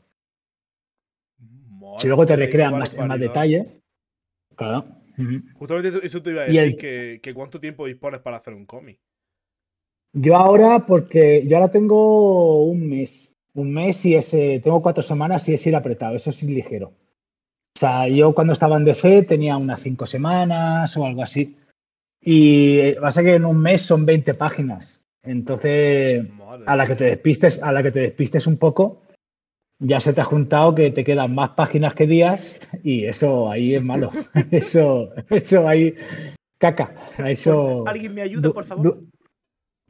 si 1.98 2.08
luego 2.08 2.26
te 2.26 2.36
recrean 2.36 2.78
más, 2.78 2.94
en 2.94 3.08
más 3.08 3.20
detalle, 3.20 3.82
claro. 4.56 4.86
Justamente 5.54 6.06
eso 6.06 6.22
te 6.22 6.32
iba 6.32 6.42
a 6.42 6.46
decir, 6.46 7.22
que, 7.22 7.34
cuánto 7.34 7.60
tiempo 7.60 7.86
dispones 7.86 8.22
para 8.22 8.38
hacer 8.38 8.54
un 8.54 8.66
cómic. 8.66 9.00
Yo 10.12 10.36
ahora, 10.36 10.86
porque 10.86 11.46
yo 11.48 11.58
ahora 11.58 11.72
tengo 11.72 12.66
un 12.66 12.88
mes. 12.88 13.34
Un 13.54 13.74
mes 13.74 14.06
y 14.06 14.16
ese, 14.16 14.60
tengo 14.62 14.82
cuatro 14.82 15.02
semanas 15.02 15.48
y 15.48 15.54
es 15.54 15.66
ir 15.66 15.76
apretado, 15.76 16.16
eso 16.16 16.30
es 16.30 16.44
ligero. 16.44 16.94
O 17.76 17.80
sea, 17.80 18.08
yo 18.08 18.34
cuando 18.34 18.54
estaba 18.54 18.78
en 18.78 18.86
DC 18.86 19.24
tenía 19.24 19.58
unas 19.58 19.82
cinco 19.82 20.06
semanas 20.06 20.96
o 20.96 21.06
algo 21.06 21.24
así. 21.24 21.58
Y 22.22 22.94
pasa 22.94 23.22
que 23.22 23.36
en 23.36 23.46
un 23.46 23.60
mes 23.60 23.82
son 23.82 24.06
20 24.06 24.34
páginas. 24.34 25.06
Entonces, 25.24 26.26
a 26.66 26.76
la 26.76 26.88
que 26.88 26.96
te 26.96 27.04
despistes, 27.04 27.62
a 27.62 27.72
la 27.72 27.84
que 27.84 27.92
te 27.92 28.00
despistes 28.00 28.48
un 28.48 28.58
poco, 28.58 29.02
ya 29.80 30.00
se 30.00 30.14
te 30.14 30.22
ha 30.22 30.26
juntado 30.26 30.74
que 30.74 30.92
te 30.92 31.04
quedan 31.04 31.36
más 31.36 31.50
páginas 31.52 31.94
que 31.96 32.08
días 32.08 32.62
y 32.84 33.06
eso 33.06 33.52
ahí 33.52 33.76
es 33.76 33.84
malo. 33.84 34.12
eso, 34.52 35.10
eso 35.30 35.68
ahí 35.68 35.96
caca. 36.58 36.94
Eso, 37.18 37.86
¿Alguien 37.88 38.14
me 38.14 38.22
ayuda, 38.22 38.52
por 38.54 38.64
favor? 38.64 39.04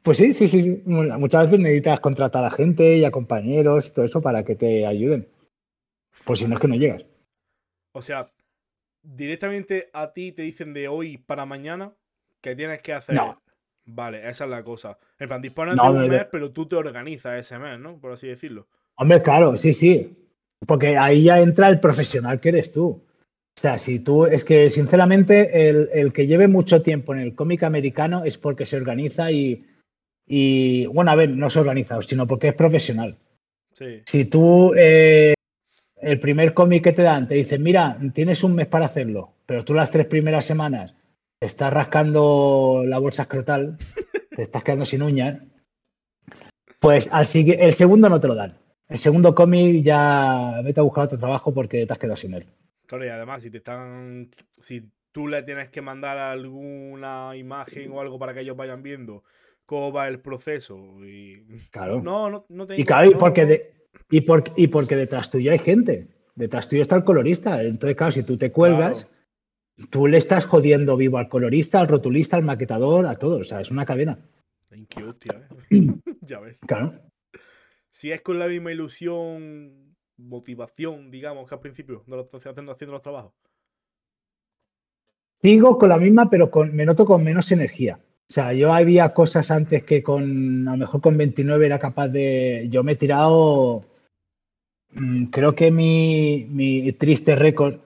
Pues 0.02 0.18
sí, 0.18 0.32
sí, 0.34 0.48
sí. 0.48 0.82
Muchas 0.86 1.46
veces 1.46 1.60
necesitas 1.60 2.00
contratar 2.00 2.44
a 2.44 2.50
gente 2.50 2.98
y 2.98 3.04
a 3.04 3.10
compañeros, 3.10 3.92
todo 3.92 4.04
eso 4.04 4.20
para 4.20 4.44
que 4.44 4.56
te 4.56 4.86
ayuden. 4.86 5.28
Pues 6.24 6.40
si 6.40 6.46
no 6.46 6.54
es 6.54 6.60
que 6.60 6.68
no 6.68 6.76
llegas. 6.76 7.04
O 7.96 8.02
sea, 8.02 8.30
directamente 9.02 9.88
a 9.94 10.12
ti 10.12 10.30
te 10.30 10.42
dicen 10.42 10.74
de 10.74 10.86
hoy 10.86 11.16
para 11.16 11.46
mañana 11.46 11.94
que 12.42 12.54
tienes 12.54 12.82
que 12.82 12.92
hacer. 12.92 13.14
No. 13.14 13.40
Vale, 13.86 14.28
esa 14.28 14.44
es 14.44 14.50
la 14.50 14.62
cosa. 14.62 14.98
En 15.18 15.28
plan, 15.28 15.40
dispones 15.40 15.76
de 15.76 15.80
un 15.80 16.06
mes, 16.06 16.26
pero 16.30 16.50
tú 16.50 16.66
te 16.66 16.76
organizas 16.76 17.38
ese 17.38 17.58
mes, 17.58 17.78
¿no? 17.78 17.98
Por 17.98 18.12
así 18.12 18.26
decirlo. 18.26 18.68
Hombre, 18.96 19.22
claro, 19.22 19.56
sí, 19.56 19.72
sí. 19.72 20.14
Porque 20.66 20.98
ahí 20.98 21.22
ya 21.24 21.40
entra 21.40 21.70
el 21.70 21.80
profesional 21.80 22.38
que 22.38 22.50
eres 22.50 22.70
tú. 22.70 22.86
O 22.88 23.60
sea, 23.60 23.78
si 23.78 24.00
tú, 24.00 24.26
es 24.26 24.44
que 24.44 24.68
sinceramente 24.68 25.70
el, 25.70 25.88
el 25.94 26.12
que 26.12 26.26
lleve 26.26 26.48
mucho 26.48 26.82
tiempo 26.82 27.14
en 27.14 27.20
el 27.20 27.34
cómic 27.34 27.62
americano 27.62 28.24
es 28.24 28.36
porque 28.36 28.66
se 28.66 28.76
organiza 28.76 29.30
y, 29.30 29.64
y, 30.26 30.84
bueno, 30.86 31.12
a 31.12 31.14
ver, 31.14 31.30
no 31.30 31.48
se 31.48 31.60
organiza, 31.60 32.02
sino 32.02 32.26
porque 32.26 32.48
es 32.48 32.54
profesional. 32.54 33.16
Sí. 33.72 34.02
Si 34.04 34.26
tú, 34.26 34.74
eh, 34.76 35.35
el 35.96 36.20
primer 36.20 36.54
cómic 36.54 36.84
que 36.84 36.92
te 36.92 37.02
dan, 37.02 37.26
te 37.28 37.34
dicen, 37.34 37.62
mira, 37.62 37.98
tienes 38.12 38.42
un 38.44 38.54
mes 38.54 38.66
para 38.66 38.86
hacerlo, 38.86 39.32
pero 39.46 39.64
tú 39.64 39.74
las 39.74 39.90
tres 39.90 40.06
primeras 40.06 40.44
semanas 40.44 40.94
te 41.38 41.46
estás 41.46 41.72
rascando 41.72 42.82
la 42.86 42.98
bolsa 42.98 43.22
escrotal, 43.22 43.78
te 44.34 44.42
estás 44.42 44.62
quedando 44.62 44.84
sin 44.84 45.02
uñas, 45.02 45.40
pues 46.80 47.08
al 47.12 47.26
el 47.34 47.72
segundo 47.74 48.08
no 48.08 48.20
te 48.20 48.28
lo 48.28 48.34
dan. 48.34 48.56
El 48.88 48.98
segundo 48.98 49.34
cómic 49.34 49.82
ya 49.82 50.60
vete 50.62 50.80
a 50.80 50.84
buscar 50.84 51.04
otro 51.04 51.18
trabajo 51.18 51.52
porque 51.52 51.86
te 51.86 51.92
has 51.92 51.98
quedado 51.98 52.16
sin 52.16 52.34
él. 52.34 52.46
Claro, 52.86 53.04
y 53.04 53.08
además, 53.08 53.42
si 53.42 53.50
te 53.50 53.56
están. 53.58 54.30
Si 54.60 54.88
tú 55.10 55.26
le 55.26 55.42
tienes 55.42 55.70
que 55.70 55.80
mandar 55.80 56.18
alguna 56.18 57.32
imagen 57.36 57.90
o 57.90 58.00
algo 58.00 58.18
para 58.18 58.32
que 58.32 58.40
ellos 58.40 58.56
vayan 58.56 58.82
viendo 58.82 59.24
cómo 59.64 59.90
va 59.90 60.06
el 60.06 60.20
proceso. 60.20 60.76
Y. 61.04 61.44
Claro. 61.70 62.00
No, 62.00 62.30
no, 62.30 62.46
no 62.48 62.66
tengo. 62.66 62.80
Y 62.80 62.84
claro, 62.84 63.10
no, 63.10 63.18
porque, 63.18 63.44
de- 63.44 63.72
y, 64.10 64.20
por- 64.22 64.44
y 64.56 64.68
porque 64.68 64.96
detrás 64.96 65.30
tuyo 65.30 65.52
hay 65.52 65.58
gente. 65.58 66.08
Detrás 66.34 66.68
tuyo 66.68 66.82
está 66.82 66.96
el 66.96 67.04
colorista. 67.04 67.62
Entonces, 67.62 67.96
claro, 67.96 68.12
si 68.12 68.22
tú 68.22 68.36
te 68.36 68.52
cuelgas, 68.52 69.10
tú 69.90 70.06
le 70.06 70.18
estás 70.18 70.44
jodiendo 70.44 70.96
vivo 70.96 71.18
al 71.18 71.28
colorista, 71.28 71.80
al 71.80 71.88
rotulista, 71.88 72.36
al 72.36 72.42
maquetador, 72.44 73.06
a 73.06 73.16
todos. 73.16 73.40
O 73.40 73.44
sea, 73.44 73.60
es 73.60 73.70
una 73.70 73.84
cadena. 73.86 74.18
Hostia, 75.08 75.48
¿eh? 75.70 75.86
ya 76.20 76.40
ves. 76.40 76.60
Claro. 76.66 76.92
Si 77.88 78.12
es 78.12 78.20
con 78.20 78.38
la 78.38 78.46
misma 78.46 78.72
ilusión, 78.72 79.96
motivación, 80.18 81.10
digamos, 81.10 81.48
que 81.48 81.54
al 81.54 81.60
principio 81.60 82.02
de 82.06 82.16
lo 82.16 82.22
estás 82.22 82.46
haciendo, 82.46 82.72
haciendo 82.72 82.92
los 82.92 83.02
trabajos. 83.02 83.32
Sigo 85.40 85.78
con 85.78 85.88
la 85.88 85.98
misma, 85.98 86.28
pero 86.28 86.50
con, 86.50 86.74
me 86.74 86.84
noto 86.84 87.04
con 87.06 87.22
menos 87.22 87.50
energía. 87.52 87.98
O 88.28 88.32
sea, 88.32 88.52
yo 88.52 88.72
había 88.72 89.14
cosas 89.14 89.50
antes 89.50 89.84
que 89.84 90.02
con, 90.02 90.66
a 90.66 90.72
lo 90.72 90.78
mejor 90.78 91.00
con 91.00 91.16
29 91.16 91.64
era 91.66 91.78
capaz 91.78 92.08
de, 92.08 92.66
yo 92.70 92.82
me 92.82 92.92
he 92.92 92.96
tirado, 92.96 93.84
creo 95.30 95.54
que 95.54 95.70
mi, 95.70 96.46
mi 96.50 96.92
triste 96.92 97.34
récord 97.34 97.76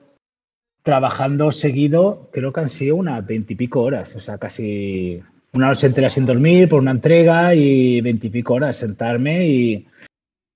trabajando 0.83 1.51
seguido, 1.51 2.29
creo 2.31 2.51
que 2.51 2.59
han 2.61 2.69
sido 2.69 2.95
unas 2.95 3.25
veintipico 3.25 3.81
horas, 3.81 4.15
o 4.15 4.19
sea, 4.19 4.37
casi 4.37 5.21
una 5.53 5.67
noche 5.67 5.87
entera 5.87 6.09
sin 6.09 6.25
dormir 6.25 6.69
por 6.69 6.79
una 6.81 6.91
entrega 6.91 7.53
y 7.53 8.01
veintipico 8.01 8.55
horas 8.55 8.77
sentarme 8.77 9.45
y, 9.45 9.87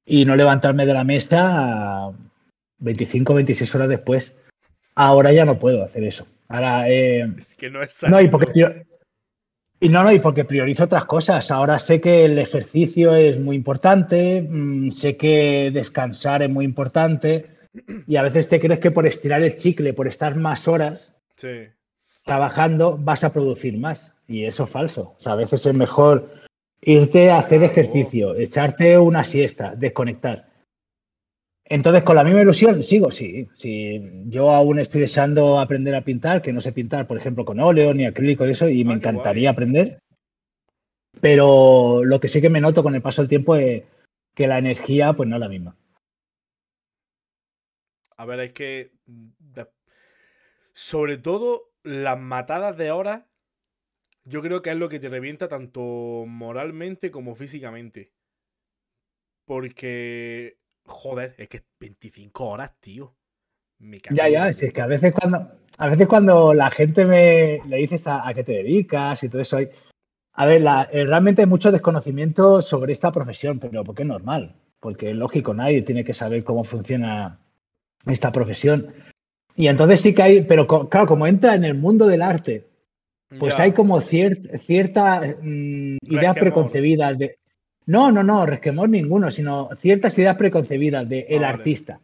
y 0.05 0.25
no 0.25 0.35
levantarme 0.35 0.85
de 0.85 0.93
la 0.93 1.03
mesa 1.03 2.11
25, 2.79 3.33
26 3.33 3.75
horas 3.75 3.89
después. 3.89 4.35
Ahora 4.95 5.31
ya 5.33 5.45
no 5.45 5.59
puedo 5.59 5.83
hacer 5.83 6.03
eso. 6.03 6.25
Ahora, 6.47 6.89
eh, 6.89 7.27
Es 7.37 7.55
que 7.55 7.69
no 7.69 7.81
es 7.81 8.01
no, 8.07 8.21
y 8.21 8.27
porque, 8.27 8.85
y 9.85 9.89
no, 9.89 10.03
no, 10.03 10.11
y 10.11 10.19
porque 10.19 10.45
priorizo 10.45 10.85
otras 10.85 11.05
cosas. 11.05 11.51
Ahora 11.51 11.77
sé 11.77 12.01
que 12.01 12.25
el 12.25 12.39
ejercicio 12.39 13.13
es 13.13 13.39
muy 13.39 13.55
importante, 13.55 14.41
mm, 14.41 14.89
sé 14.89 15.15
que 15.15 15.69
descansar 15.71 16.41
es 16.41 16.49
muy 16.49 16.65
importante, 16.65 17.45
y 18.07 18.15
a 18.15 18.23
veces 18.23 18.49
te 18.49 18.59
crees 18.59 18.79
que 18.79 18.89
por 18.89 19.05
estirar 19.05 19.43
el 19.43 19.57
chicle, 19.57 19.93
por 19.93 20.07
estar 20.07 20.35
más 20.35 20.67
horas 20.67 21.13
Sí. 21.35 21.67
trabajando, 22.23 22.97
vas 22.99 23.23
a 23.23 23.31
producir 23.31 23.77
más. 23.77 24.13
Y 24.27 24.45
eso 24.45 24.63
es 24.63 24.69
falso. 24.71 25.13
O 25.17 25.19
sea, 25.19 25.33
a 25.33 25.35
veces 25.35 25.63
es 25.67 25.73
mejor 25.75 26.29
irte 26.81 27.29
a 27.29 27.37
hacer 27.37 27.63
ejercicio, 27.63 28.35
echarte 28.35 28.97
una 28.97 29.23
siesta, 29.23 29.75
desconectar. 29.75 30.47
Entonces, 31.67 32.03
con 32.03 32.15
la 32.15 32.23
misma 32.23 32.41
ilusión, 32.41 32.83
sigo, 32.83 33.09
sí, 33.11 33.47
sí. 33.55 33.99
Yo 34.27 34.51
aún 34.51 34.79
estoy 34.79 35.01
deseando 35.01 35.59
aprender 35.59 35.95
a 35.95 36.03
pintar, 36.03 36.41
que 36.41 36.53
no 36.53 36.61
sé 36.61 36.71
pintar, 36.73 37.07
por 37.07 37.17
ejemplo, 37.17 37.43
con 37.43 37.59
óleo 37.59 37.93
ni 37.93 38.05
acrílico 38.05 38.45
y 38.47 38.51
eso, 38.51 38.69
y 38.69 38.83
me 38.83 38.93
Ah, 38.93 38.97
encantaría 38.97 39.49
guay. 39.49 39.53
aprender. 39.53 39.99
Pero 41.21 42.03
lo 42.03 42.19
que 42.19 42.27
sí 42.27 42.41
que 42.41 42.49
me 42.49 42.61
noto 42.61 42.83
con 42.83 42.93
el 42.93 43.01
paso 43.01 43.21
del 43.21 43.29
tiempo 43.29 43.55
es 43.55 43.83
que 44.35 44.47
la 44.47 44.59
energía, 44.59 45.13
pues 45.13 45.27
no 45.27 45.35
es 45.37 45.39
la 45.39 45.49
misma. 45.49 45.75
A 48.17 48.25
ver, 48.25 48.39
es 48.41 48.53
que. 48.53 48.91
Sobre 50.73 51.17
todo, 51.17 51.71
las 51.83 52.19
matadas 52.19 52.77
de 52.77 52.91
horas. 52.91 53.23
Yo 54.25 54.41
creo 54.41 54.61
que 54.61 54.71
es 54.71 54.75
lo 54.75 54.89
que 54.89 54.99
te 54.99 55.09
revienta 55.09 55.47
tanto 55.47 56.25
moralmente 56.27 57.11
como 57.11 57.35
físicamente. 57.35 58.11
Porque. 59.45 60.57
Joder, 60.85 61.35
es 61.37 61.47
que 61.49 61.63
25 61.79 62.45
horas, 62.45 62.71
tío. 62.79 63.13
Me 63.79 63.99
cago 63.99 64.15
Ya, 64.15 64.29
ya, 64.29 64.53
si 64.53 64.67
es 64.67 64.73
que 64.73 64.81
a 64.81 64.87
veces 64.87 65.13
cuando, 65.13 65.51
a 65.77 65.87
veces 65.89 66.07
cuando 66.07 66.53
la 66.53 66.69
gente 66.71 67.05
me 67.05 67.59
le 67.67 67.77
dices 67.77 68.07
a, 68.07 68.27
a 68.27 68.33
qué 68.33 68.43
te 68.43 68.53
dedicas 68.53 69.23
y 69.23 69.29
todo 69.29 69.41
eso, 69.41 69.57
hay- 69.57 69.69
a 70.33 70.45
ver, 70.45 70.61
la- 70.61 70.87
eh, 70.91 71.05
realmente 71.05 71.41
hay 71.41 71.47
mucho 71.47 71.71
desconocimiento 71.71 72.61
sobre 72.61 72.93
esta 72.93 73.11
profesión, 73.11 73.59
pero 73.59 73.83
porque 73.83 74.03
es 74.03 74.07
normal, 74.07 74.55
porque 74.79 75.09
es 75.09 75.15
lógico, 75.15 75.53
nadie 75.53 75.81
tiene 75.81 76.03
que 76.03 76.13
saber 76.13 76.43
cómo 76.43 76.63
funciona 76.63 77.39
esta 78.05 78.31
profesión. 78.31 78.93
Y 79.55 79.67
entonces 79.67 80.01
sí 80.01 80.13
que 80.13 80.21
hay, 80.21 80.41
pero 80.43 80.67
co- 80.67 80.89
claro, 80.89 81.07
como 81.07 81.25
entra 81.27 81.55
en 81.55 81.63
el 81.63 81.75
mundo 81.75 82.05
del 82.07 82.21
arte, 82.21 82.67
pues 83.39 83.57
Ya, 83.57 83.63
hay 83.63 83.71
como 83.71 84.01
cier- 84.01 84.59
ciertas 84.65 85.35
mm, 85.41 85.97
ideas 86.01 86.35
Resquemor. 86.35 86.39
preconcebidas 86.39 87.17
de... 87.17 87.37
No, 87.87 88.11
no, 88.11 88.23
no, 88.23 88.45
resquemor 88.45 88.89
ninguno, 88.89 89.29
sino 89.31 89.69
ciertas 89.81 90.17
ideas 90.17 90.35
preconcebidas 90.37 91.07
de 91.07 91.21
el 91.29 91.43
Ah, 91.43 91.47
vale. 91.49 91.53
artista. 91.59 91.99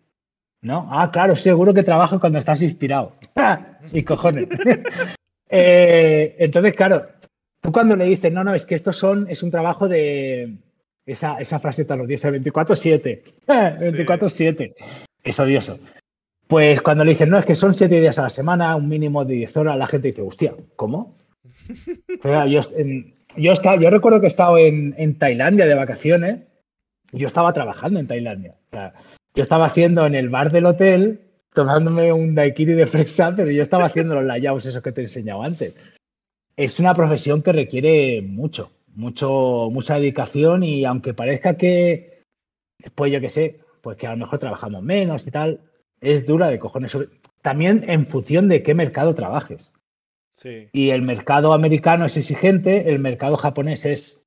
¿No? 0.62 0.88
Ah, 0.91 1.10
claro, 1.12 1.36
seguro 1.36 1.74
que 1.74 1.82
trabajas 1.84 2.20
cuando 2.20 2.38
estás 2.39 2.62
inspirado. 2.62 3.13
y 3.94 4.04
cojones. 4.04 4.48
Eh, 5.54 6.36
entonces, 6.39 6.74
claro, 6.74 7.08
tú 7.60 7.74
cuando 7.74 7.98
le 7.98 8.06
dices, 8.06 8.32
no, 8.32 8.41
no, 8.41 8.54
es 8.56 8.65
que 8.65 8.74
estos 8.76 8.96
son, 8.96 9.28
es 9.30 9.44
un 9.44 9.52
trabajo 9.52 9.89
de 9.89 10.56
esa, 11.06 11.41
esa 11.41 11.60
frase 11.60 11.84
tan 11.84 12.00
odiosa, 12.00 12.30
24-7. 12.32 13.22
24-7. 13.48 14.74
Es 15.26 15.39
odioso. 15.41 15.78
Pues 16.48 16.80
cuando 16.80 17.04
le 17.04 17.12
dices, 17.12 17.28
no, 17.28 17.38
es 17.38 17.46
que 17.46 17.56
son 17.56 17.76
7 17.76 18.00
días 18.00 18.17
a 18.17 18.22
la 18.24 18.30
semana, 18.30 18.76
un 18.78 18.88
mínimo 18.88 19.26
de 19.26 19.36
10 19.36 19.58
horas, 19.58 19.78
la 19.78 19.88
gente 19.88 20.08
dice, 20.08 20.22
hostia, 20.22 20.54
¿cómo? 20.78 21.15
Pero 22.24 22.46
yo, 22.48 22.62
en- 22.78 23.13
yo, 23.36 23.52
estaba, 23.52 23.78
yo 23.78 23.89
recuerdo 23.89 24.20
que 24.20 24.28
he 24.28 24.30
estado 24.30 24.58
en, 24.58 24.96
en 24.98 25.17
Tailandia 25.17 25.65
de 25.65 25.76
vacaciones. 25.76 26.41
Yo 27.12 27.28
estaba 27.28 27.54
trabajando 27.54 28.00
en 28.00 28.08
Tailandia. 28.08 28.56
O 28.67 28.72
sea, 28.72 28.94
yo 29.34 29.41
estaba 29.41 29.65
haciendo 29.65 30.06
en 30.06 30.15
el 30.15 30.30
bar 30.30 30.52
del 30.52 30.65
hotel, 30.65 31.22
tomándome 31.54 32.12
un 32.12 32.36
daiquiri 32.36 32.74
de 32.74 32.88
fresa, 32.88 33.34
pero 33.36 33.52
yo 33.52 33.63
estaba 33.63 33.86
haciendo 33.86 34.15
los 34.15 34.26
layouts 34.26 34.65
esos 34.65 34.82
que 34.82 34.91
te 34.91 35.02
he 35.02 35.06
enseñado 35.06 35.44
antes. 35.44 35.74
Es 36.58 36.80
una 36.80 36.94
profesión 36.94 37.41
que 37.41 37.52
requiere 37.52 38.22
mucho, 38.22 38.72
mucho, 38.94 39.70
mucha 39.72 39.96
dedicación 39.96 40.63
y 40.63 40.86
aunque 40.86 41.13
parezca 41.13 41.58
que, 41.58 42.24
pues 42.96 43.12
yo 43.12 43.22
qué 43.22 43.30
sé, 43.30 43.60
pues 43.82 43.98
que 43.98 44.08
a 44.08 44.12
lo 44.12 44.17
mejor 44.17 44.39
trabajamos 44.39 44.84
menos 44.84 45.26
y 45.26 45.32
tal, 45.32 45.62
es 46.02 46.26
dura 46.26 46.50
de 46.50 46.60
cojones. 46.60 46.96
También 47.41 47.86
en 47.88 48.06
función 48.06 48.48
de 48.48 48.63
qué 48.63 48.74
mercado 48.74 49.15
trabajes. 49.15 49.72
Sí. 50.42 50.70
Y 50.74 50.90
el 50.90 51.04
mercado 51.04 51.54
americano 51.54 52.06
es 52.06 52.18
exigente, 52.18 52.92
el 52.92 53.00
mercado 53.00 53.38
japonés 53.38 53.86
es. 53.86 54.26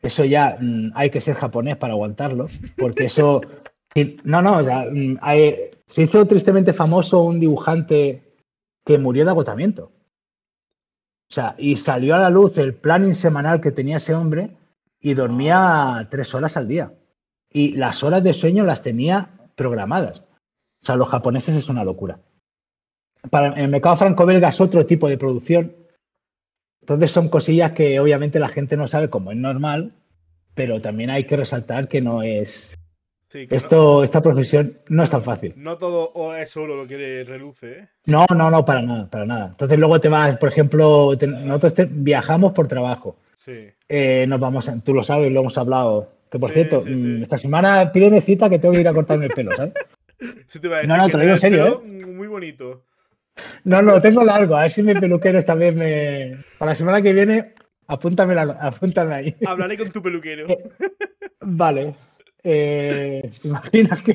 Eso 0.00 0.24
ya 0.24 0.56
mm, 0.60 0.92
hay 0.94 1.10
que 1.10 1.20
ser 1.20 1.34
japonés 1.34 1.76
para 1.76 1.94
aguantarlo, 1.94 2.46
porque 2.76 3.06
eso. 3.06 3.40
No, 4.22 4.42
no, 4.42 4.58
o 4.58 4.62
sea, 4.64 4.86
mm, 4.92 5.16
hay- 5.22 5.56
se 5.86 6.02
hizo 6.02 6.24
tristemente 6.26 6.72
famoso 6.72 7.22
un 7.24 7.40
dibujante 7.40 8.22
que 8.84 8.96
murió 8.98 9.24
de 9.24 9.30
agotamiento. 9.30 9.90
O 11.30 11.32
sea, 11.32 11.56
y 11.58 11.74
salió 11.74 12.14
a 12.14 12.18
la 12.18 12.30
luz 12.30 12.56
el 12.58 12.74
planning 12.74 13.14
semanal 13.14 13.60
que 13.60 13.72
tenía 13.72 13.96
ese 13.96 14.14
hombre 14.14 14.50
y 15.00 15.14
dormía 15.14 16.06
tres 16.10 16.32
horas 16.34 16.56
al 16.56 16.68
día. 16.68 16.92
Y 17.50 17.72
las 17.72 18.04
horas 18.04 18.22
de 18.22 18.34
sueño 18.34 18.62
las 18.62 18.82
tenía 18.82 19.30
programadas. 19.56 20.20
O 20.20 20.86
sea, 20.86 20.94
los 20.94 21.08
japoneses 21.08 21.56
es 21.56 21.68
una 21.68 21.82
locura. 21.82 22.20
Para 23.30 23.48
el 23.60 23.68
mercado 23.68 23.96
franco-belga 23.96 24.48
es 24.48 24.60
otro 24.60 24.86
tipo 24.86 25.08
de 25.08 25.18
producción. 25.18 25.72
Entonces 26.80 27.10
son 27.10 27.28
cosillas 27.28 27.72
que 27.72 28.00
obviamente 28.00 28.38
la 28.38 28.48
gente 28.48 28.76
no 28.76 28.88
sabe 28.88 29.10
como 29.10 29.30
es 29.30 29.36
normal, 29.36 29.92
pero 30.54 30.80
también 30.80 31.10
hay 31.10 31.24
que 31.24 31.36
resaltar 31.36 31.88
que 31.88 32.00
no 32.00 32.22
es. 32.22 32.74
Sí, 33.30 33.46
que 33.46 33.48
no- 33.48 33.56
Esto, 33.56 34.02
esta 34.02 34.22
profesión 34.22 34.78
no 34.88 35.02
es 35.02 35.10
tan 35.10 35.22
fácil. 35.22 35.52
no, 35.56 35.76
todo 35.76 36.34
es 36.34 36.48
solo 36.48 36.76
lo 36.76 36.86
que 36.86 37.24
reluce, 37.24 37.72
¿eh? 37.80 37.88
No, 38.06 38.24
no, 38.34 38.50
no, 38.50 38.64
para 38.64 38.80
nada, 38.80 39.10
para 39.10 39.26
nada. 39.26 39.46
Entonces 39.48 39.78
luego 39.78 40.00
te 40.00 40.08
vas, 40.08 40.38
por 40.38 40.48
ejemplo, 40.48 41.14
te- 41.18 41.26
nosotros 41.26 41.74
te- 41.74 41.84
viajamos 41.90 42.52
por 42.54 42.66
trabajo. 42.68 43.16
Sí. 43.36 43.66
Eh, 43.86 44.24
nos 44.26 44.40
vamos, 44.40 44.66
a- 44.70 44.80
tú 44.80 44.94
lo 44.94 45.02
sabes, 45.02 45.30
lo 45.30 45.40
hemos 45.40 45.58
hablado. 45.58 46.08
Que 46.30 46.38
por 46.38 46.50
Sí, 46.50 46.54
cierto, 46.54 46.80
sí, 46.80 46.90
mm, 46.90 47.22
esta 47.22 47.36
semana 47.36 47.92
pídeme 47.92 48.20
cita 48.22 48.48
que 48.48 48.58
tengo 48.58 48.72
que 48.74 48.80
ir 48.80 48.88
a 48.88 48.94
cortarme 48.94 49.26
el 49.26 49.30
pelo, 49.32 49.52
¿sabes? 49.54 49.74
Te 50.18 50.66
iba 50.66 50.78
a 50.78 50.82
No, 50.84 50.94
decir 50.94 50.96
no, 50.96 51.04
que 51.06 51.10
te 51.12 51.16
lo 51.18 51.22
digo 51.22 51.32
en 51.34 51.38
serio, 51.38 51.82
pelo 51.82 52.12
Muy 52.14 52.26
bonito. 52.28 52.82
No, 53.64 53.82
no, 53.82 54.00
tengo 54.00 54.24
largo. 54.24 54.56
A 54.56 54.62
ver 54.62 54.70
si 54.70 54.82
mi 54.82 54.94
peluquero 54.94 55.38
esta 55.38 55.54
vez 55.54 55.74
me. 55.74 56.44
Para 56.58 56.72
la 56.72 56.74
semana 56.76 57.02
que 57.02 57.12
viene, 57.12 57.54
apúntame, 57.86 58.34
la- 58.34 58.58
apúntame 58.60 59.14
ahí. 59.14 59.36
Hablaré 59.46 59.76
con 59.78 59.90
tu 59.90 60.02
peluquero. 60.02 60.46
Vale. 61.40 61.94
Eh, 62.44 63.30
¿Te 63.42 63.48
imaginas 63.48 64.02
que.? 64.02 64.14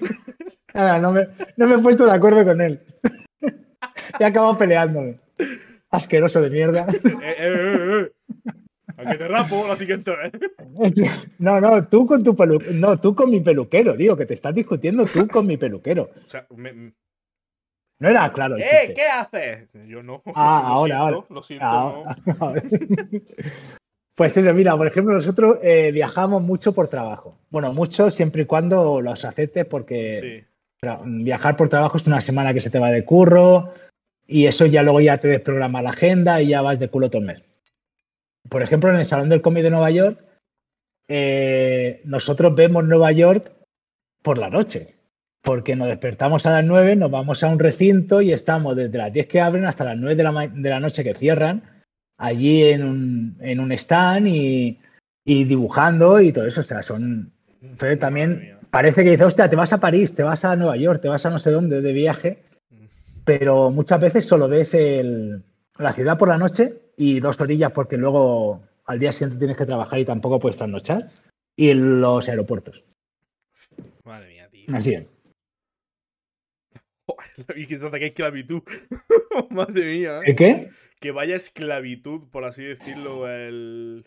Nada, 0.74 1.00
no, 1.00 1.12
me, 1.12 1.28
no 1.58 1.68
me 1.68 1.76
he 1.76 1.80
puesto 1.80 2.06
de 2.06 2.12
acuerdo 2.14 2.44
con 2.46 2.62
él. 2.62 2.82
He 4.20 4.26
acabado 4.26 4.58
peleándome. 4.58 5.20
Asqueroso 5.92 6.42
de 6.42 6.50
mierda. 6.50 6.88
Eh, 6.92 7.02
eh, 7.04 7.36
eh, 7.40 8.08
eh. 8.08 8.12
A 8.98 9.12
que 9.12 9.18
te 9.18 9.28
rapo 9.28 9.68
la 9.68 9.76
siguiente 9.76 10.12
vez. 10.16 10.32
No, 11.40 11.60
no, 11.60 11.88
tú 11.88 12.06
con 12.06 12.24
tu 12.24 12.36
peluquero. 12.36 12.72
No, 12.74 13.00
tú 13.00 13.16
con 13.16 13.30
mi 13.30 13.40
peluquero, 13.42 13.94
digo, 13.94 14.16
que 14.16 14.26
te 14.26 14.34
estás 14.36 14.54
discutiendo 14.56 15.06
tú 15.06 15.28
con 15.28 15.46
mi 15.46 15.58
peluquero. 15.58 16.10
O 16.26 16.30
sea, 16.30 16.46
me- 16.56 16.94
No 18.04 18.10
era 18.10 18.34
claro 18.34 18.58
el 18.58 18.64
¡Eh! 18.64 18.92
¿Qué 18.94 19.06
haces? 19.08 19.70
Yo 19.88 20.04
no. 20.04 20.22
Ah, 20.36 20.66
lo 20.68 20.74
ahora, 20.74 20.96
siento, 20.96 21.16
ahora. 21.16 21.26
Lo 21.30 21.44
siento, 21.44 21.66
Ah, 21.66 22.16
no. 22.26 22.54
Pues 24.16 24.36
eso, 24.36 24.54
mira, 24.54 24.76
por 24.76 24.88
ejemplo, 24.88 25.14
nosotros 25.14 25.58
eh, 25.64 25.90
viajamos 25.94 26.42
mucho 26.42 26.74
por 26.74 26.90
trabajo. 26.90 27.40
Bueno, 27.50 27.72
mucho 27.72 28.12
siempre 28.12 28.42
y 28.42 28.46
cuando 28.46 29.00
los 29.00 29.24
aceptes, 29.24 29.66
porque 29.66 30.46
Sí. 30.84 30.90
viajar 31.06 31.56
por 31.56 31.70
trabajo 31.70 31.96
es 31.96 32.06
una 32.06 32.20
semana 32.20 32.54
que 32.54 32.60
se 32.60 32.70
te 32.70 32.78
va 32.78 32.92
de 32.92 33.06
curro 33.06 33.74
y 34.28 34.48
eso 34.48 34.66
ya 34.66 34.84
luego 34.84 35.00
ya 35.00 35.18
te 35.18 35.30
desprograma 35.30 35.82
la 35.82 35.92
agenda 35.92 36.42
y 36.42 36.50
ya 36.50 36.62
vas 36.62 36.80
de 36.80 36.90
culo 36.90 37.10
todo 37.10 37.22
el 37.22 37.28
mes. 37.28 37.42
Por 38.50 38.62
ejemplo, 38.62 38.90
en 38.90 38.98
el 38.98 39.06
Salón 39.06 39.30
del 39.30 39.42
Cómic 39.42 39.64
de 39.64 39.72
Nueva 39.72 39.92
York, 39.92 40.20
eh, 41.08 42.02
nosotros 42.04 42.54
vemos 42.54 42.84
Nueva 42.84 43.14
York 43.14 43.50
por 44.22 44.38
la 44.38 44.50
noche, 44.50 44.94
porque 45.44 45.76
nos 45.76 45.90
despertamos 45.90 46.46
a 46.46 46.52
las 46.52 46.64
9, 46.66 46.96
nos 46.96 47.12
vamos 47.12 47.44
a 47.44 47.50
un 47.50 47.60
recinto 47.60 48.22
y 48.22 48.32
estamos 48.32 48.76
desde 48.78 48.98
las 48.98 49.12
10 49.12 49.28
que 49.28 49.42
abren 49.42 49.66
hasta 49.66 49.84
las 49.84 49.98
9 49.98 50.16
de 50.16 50.24
la, 50.24 50.48
de 50.48 50.70
la 50.70 50.80
noche 50.80 51.04
que 51.04 51.14
cierran, 51.14 51.64
allí 52.18 52.64
en 52.64 52.84
un, 52.84 53.38
en 53.42 53.60
un 53.60 53.72
stand 53.74 54.28
y, 54.28 54.80
y 55.26 55.44
dibujando 55.44 56.22
y 56.22 56.32
todo 56.32 56.48
eso. 56.48 56.62
O 56.62 56.64
sea, 56.64 56.82
son, 56.82 57.34
entonces 57.62 58.00
también 58.00 58.58
parece 58.70 59.04
que 59.04 59.12
dice, 59.12 59.26
hostia, 59.26 59.50
te 59.50 59.58
vas 59.58 59.74
a 59.74 59.80
París, 59.82 60.16
te 60.16 60.24
vas 60.24 60.46
a 60.46 60.56
Nueva 60.56 60.78
York, 60.78 61.02
te 61.02 61.10
vas 61.10 61.26
a 61.26 61.30
no 61.30 61.40
sé 61.40 61.52
dónde 61.52 61.82
de 61.82 61.92
viaje, 61.92 62.44
pero 63.26 63.70
muchas 63.70 64.00
veces 64.00 64.26
solo 64.26 64.48
ves 64.48 64.74
el- 64.74 65.44
la 65.78 65.92
ciudad 65.92 66.18
por 66.18 66.30
la 66.30 66.38
noche 66.38 66.76
y 66.96 67.20
dos 67.20 67.40
orillas 67.42 67.72
porque 67.74 67.98
luego 67.98 68.62
al 68.86 69.00
día 69.00 69.12
siguiente 69.12 69.40
tienes 69.40 69.58
que 69.58 69.66
trabajar 69.66 70.00
y 70.00 70.06
tampoco 70.06 70.40
puedes 70.40 70.58
trasnochar 70.58 71.10
y 71.58 71.74
los 71.74 72.30
aeropuertos. 72.30 72.84
Madre 74.06 74.28
mía, 74.30 74.48
tío. 74.50 74.74
Así 74.74 74.94
es. 74.94 75.08
Y 77.56 77.68
que 77.68 77.80
se 77.80 77.90
que 77.90 78.08
esclavitud. 78.08 78.62
Madre 79.50 79.98
mía. 79.98 80.22
¿El 80.26 80.36
qué? 80.36 80.70
Que 81.00 81.12
vaya 81.12 81.36
esclavitud, 81.36 82.30
por 82.32 82.46
así 82.46 82.64
decirlo, 82.64 83.28
el. 83.28 84.06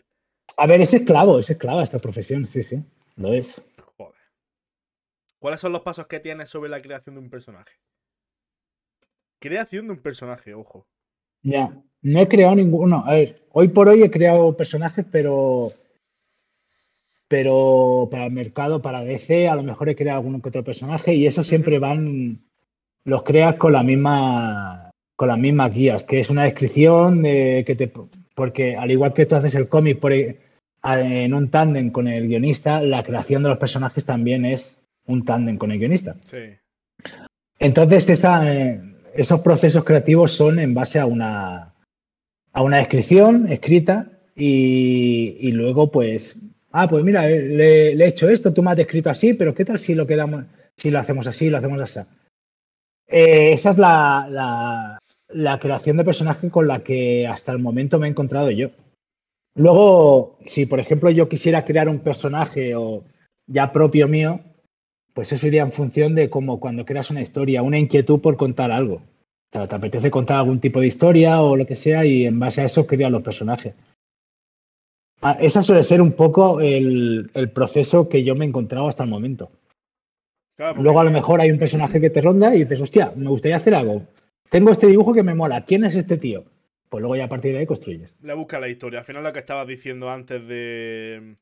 A 0.55 0.65
ver, 0.65 0.81
es 0.81 0.93
esclavo, 0.93 1.39
es 1.39 1.49
esclava 1.49 1.83
esta 1.83 1.99
profesión, 1.99 2.45
sí, 2.45 2.63
sí, 2.63 2.83
lo 3.15 3.33
es. 3.33 3.63
Joder. 3.97 4.15
¿Cuáles 5.39 5.61
son 5.61 5.73
los 5.73 5.81
pasos 5.81 6.07
que 6.07 6.19
tienes 6.19 6.49
sobre 6.49 6.69
la 6.69 6.81
creación 6.81 7.15
de 7.15 7.21
un 7.21 7.29
personaje? 7.29 7.73
Creación 9.39 9.87
de 9.87 9.93
un 9.93 10.01
personaje, 10.01 10.53
ojo. 10.53 10.87
Ya, 11.43 11.79
no 12.01 12.19
he 12.19 12.27
creado 12.27 12.55
ninguno. 12.55 13.03
A 13.05 13.13
ver, 13.13 13.45
hoy 13.51 13.67
por 13.67 13.89
hoy 13.89 14.01
he 14.03 14.11
creado 14.11 14.57
personajes, 14.57 15.05
pero. 15.11 15.71
Pero 17.27 18.07
para 18.09 18.25
el 18.25 18.31
mercado, 18.31 18.81
para 18.81 19.03
DC, 19.03 19.49
a 19.49 19.55
lo 19.55 19.61
mejor 19.61 19.89
he 19.89 19.95
creado 19.95 20.19
alguno 20.19 20.41
que 20.41 20.49
otro 20.49 20.63
personaje 20.63 21.13
y 21.13 21.27
eso 21.27 21.43
siempre 21.43 21.77
van. 21.77 22.46
Los 23.07 23.23
creas 23.23 23.55
con 23.55 23.71
la 23.71 23.83
misma. 23.83 24.91
Con 25.15 25.29
las 25.29 25.39
mismas 25.39 25.73
guías, 25.73 26.03
que 26.03 26.19
es 26.19 26.29
una 26.29 26.43
descripción 26.43 27.23
de 27.23 27.63
que 27.65 27.75
te. 27.75 27.91
Porque 28.35 28.75
al 28.75 28.91
igual 28.91 29.13
que 29.13 29.25
tú 29.25 29.35
haces 29.35 29.55
el 29.55 29.69
cómic 29.69 29.97
por, 29.99 30.11
en 30.13 31.33
un 31.33 31.49
tándem 31.49 31.89
con 31.89 32.07
el 32.09 32.27
guionista, 32.27 32.81
la 32.81 33.03
creación 33.03 33.43
de 33.43 33.49
los 33.49 33.57
personajes 33.57 34.03
también 34.03 34.45
es 34.45 34.79
un 35.05 35.23
tándem 35.23 35.57
con 35.57 35.71
el 35.71 35.79
guionista. 35.79 36.17
Sí. 36.25 36.37
Entonces, 37.59 38.07
esa, 38.09 38.53
eh, 38.53 38.81
esos 39.15 39.39
procesos 39.39 39.85
creativos 39.85 40.33
son 40.33 40.59
en 40.59 40.73
base 40.73 40.99
a 40.99 41.05
una, 41.05 41.73
a 42.51 42.61
una 42.61 42.77
descripción 42.77 43.49
escrita 43.49 44.11
y, 44.35 45.37
y 45.39 45.51
luego, 45.53 45.89
pues, 45.89 46.39
ah, 46.73 46.87
pues 46.89 47.03
mira, 47.05 47.27
eh, 47.29 47.41
le, 47.41 47.95
le 47.95 48.05
he 48.05 48.09
hecho 48.09 48.29
esto, 48.29 48.53
tú 48.53 48.61
me 48.61 48.71
has 48.71 48.77
descrito 48.77 49.09
así, 49.09 49.33
pero 49.33 49.55
¿qué 49.55 49.63
tal 49.63 49.79
si 49.79 49.95
lo 49.95 50.05
quedamos, 50.05 50.45
si 50.75 50.91
lo 50.91 50.99
hacemos 50.99 51.25
así, 51.25 51.49
lo 51.49 51.57
hacemos 51.57 51.81
así? 51.81 52.07
Eh, 53.07 53.53
esa 53.53 53.71
es 53.71 53.77
la, 53.77 54.99
la, 55.29 55.59
creación 55.59 55.97
de 55.97 56.03
personaje 56.03 56.49
con 56.49 56.67
la 56.67 56.79
que 56.83 57.25
hasta 57.25 57.51
el 57.51 57.59
momento 57.59 57.99
me 57.99 58.07
he 58.07 58.09
encontrado 58.09 58.51
yo. 58.51 58.71
Luego, 59.55 60.37
si 60.45 60.65
por 60.65 60.79
ejemplo 60.79 61.09
yo 61.09 61.29
quisiera 61.29 61.65
crear 61.65 61.89
un 61.89 61.99
personaje 61.99 62.75
o 62.75 63.03
ya 63.47 63.71
propio 63.71 64.07
mío, 64.07 64.41
pues 65.13 65.31
eso 65.31 65.47
iría 65.47 65.63
en 65.63 65.71
función 65.71 66.15
de 66.15 66.29
cómo 66.29 66.59
cuando 66.59 66.85
creas 66.85 67.09
una 67.09 67.21
historia, 67.21 67.63
una 67.63 67.79
inquietud 67.79 68.19
por 68.19 68.37
contar 68.37 68.71
algo. 68.71 69.01
Te 69.49 69.59
apetece 69.59 70.11
contar 70.11 70.37
algún 70.37 70.59
tipo 70.59 70.81
de 70.81 70.87
historia 70.87 71.41
o 71.41 71.55
lo 71.55 71.65
que 71.65 71.75
sea 71.75 72.05
y 72.05 72.25
en 72.25 72.37
base 72.39 72.61
a 72.61 72.65
eso 72.65 72.85
creas 72.85 73.11
los 73.11 73.23
personajes. 73.23 73.73
Ah, 75.21 75.37
ese 75.39 75.63
suele 75.63 75.83
ser 75.83 76.01
un 76.01 76.11
poco 76.11 76.61
el, 76.61 77.31
el 77.33 77.49
proceso 77.49 78.07
que 78.09 78.23
yo 78.23 78.35
me 78.35 78.45
he 78.45 78.49
encontrado 78.49 78.87
hasta 78.87 79.03
el 79.03 79.09
momento. 79.09 79.49
Claro, 80.57 80.81
Luego 80.81 80.99
a 80.99 81.03
lo 81.03 81.11
mejor 81.11 81.39
hay 81.39 81.51
un 81.51 81.59
personaje 81.59 82.01
que 82.01 82.09
te 82.09 82.19
ronda 82.19 82.53
y 82.55 82.59
dices, 82.63 82.81
hostia, 82.81 83.13
me 83.15 83.29
gustaría 83.29 83.57
hacer 83.57 83.75
algo. 83.75 84.01
Tengo 84.49 84.71
este 84.71 84.87
dibujo 84.87 85.13
que 85.13 85.21
me 85.23 85.35
mola. 85.35 85.63
¿Quién 85.65 85.85
es 85.85 85.95
este 85.95 86.17
tío? 86.17 86.45
Pues 86.89 87.01
luego 87.01 87.15
ya 87.15 87.25
a 87.25 87.29
partir 87.29 87.53
de 87.53 87.59
ahí 87.59 87.65
construyes. 87.65 88.15
Le 88.23 88.33
busca 88.33 88.59
la 88.59 88.67
historia. 88.67 88.99
Al 88.99 89.05
final 89.05 89.23
lo 89.23 89.31
que 89.33 89.39
estabas 89.39 89.67
diciendo 89.67 90.09
antes 90.09 90.47
de. 90.47 91.35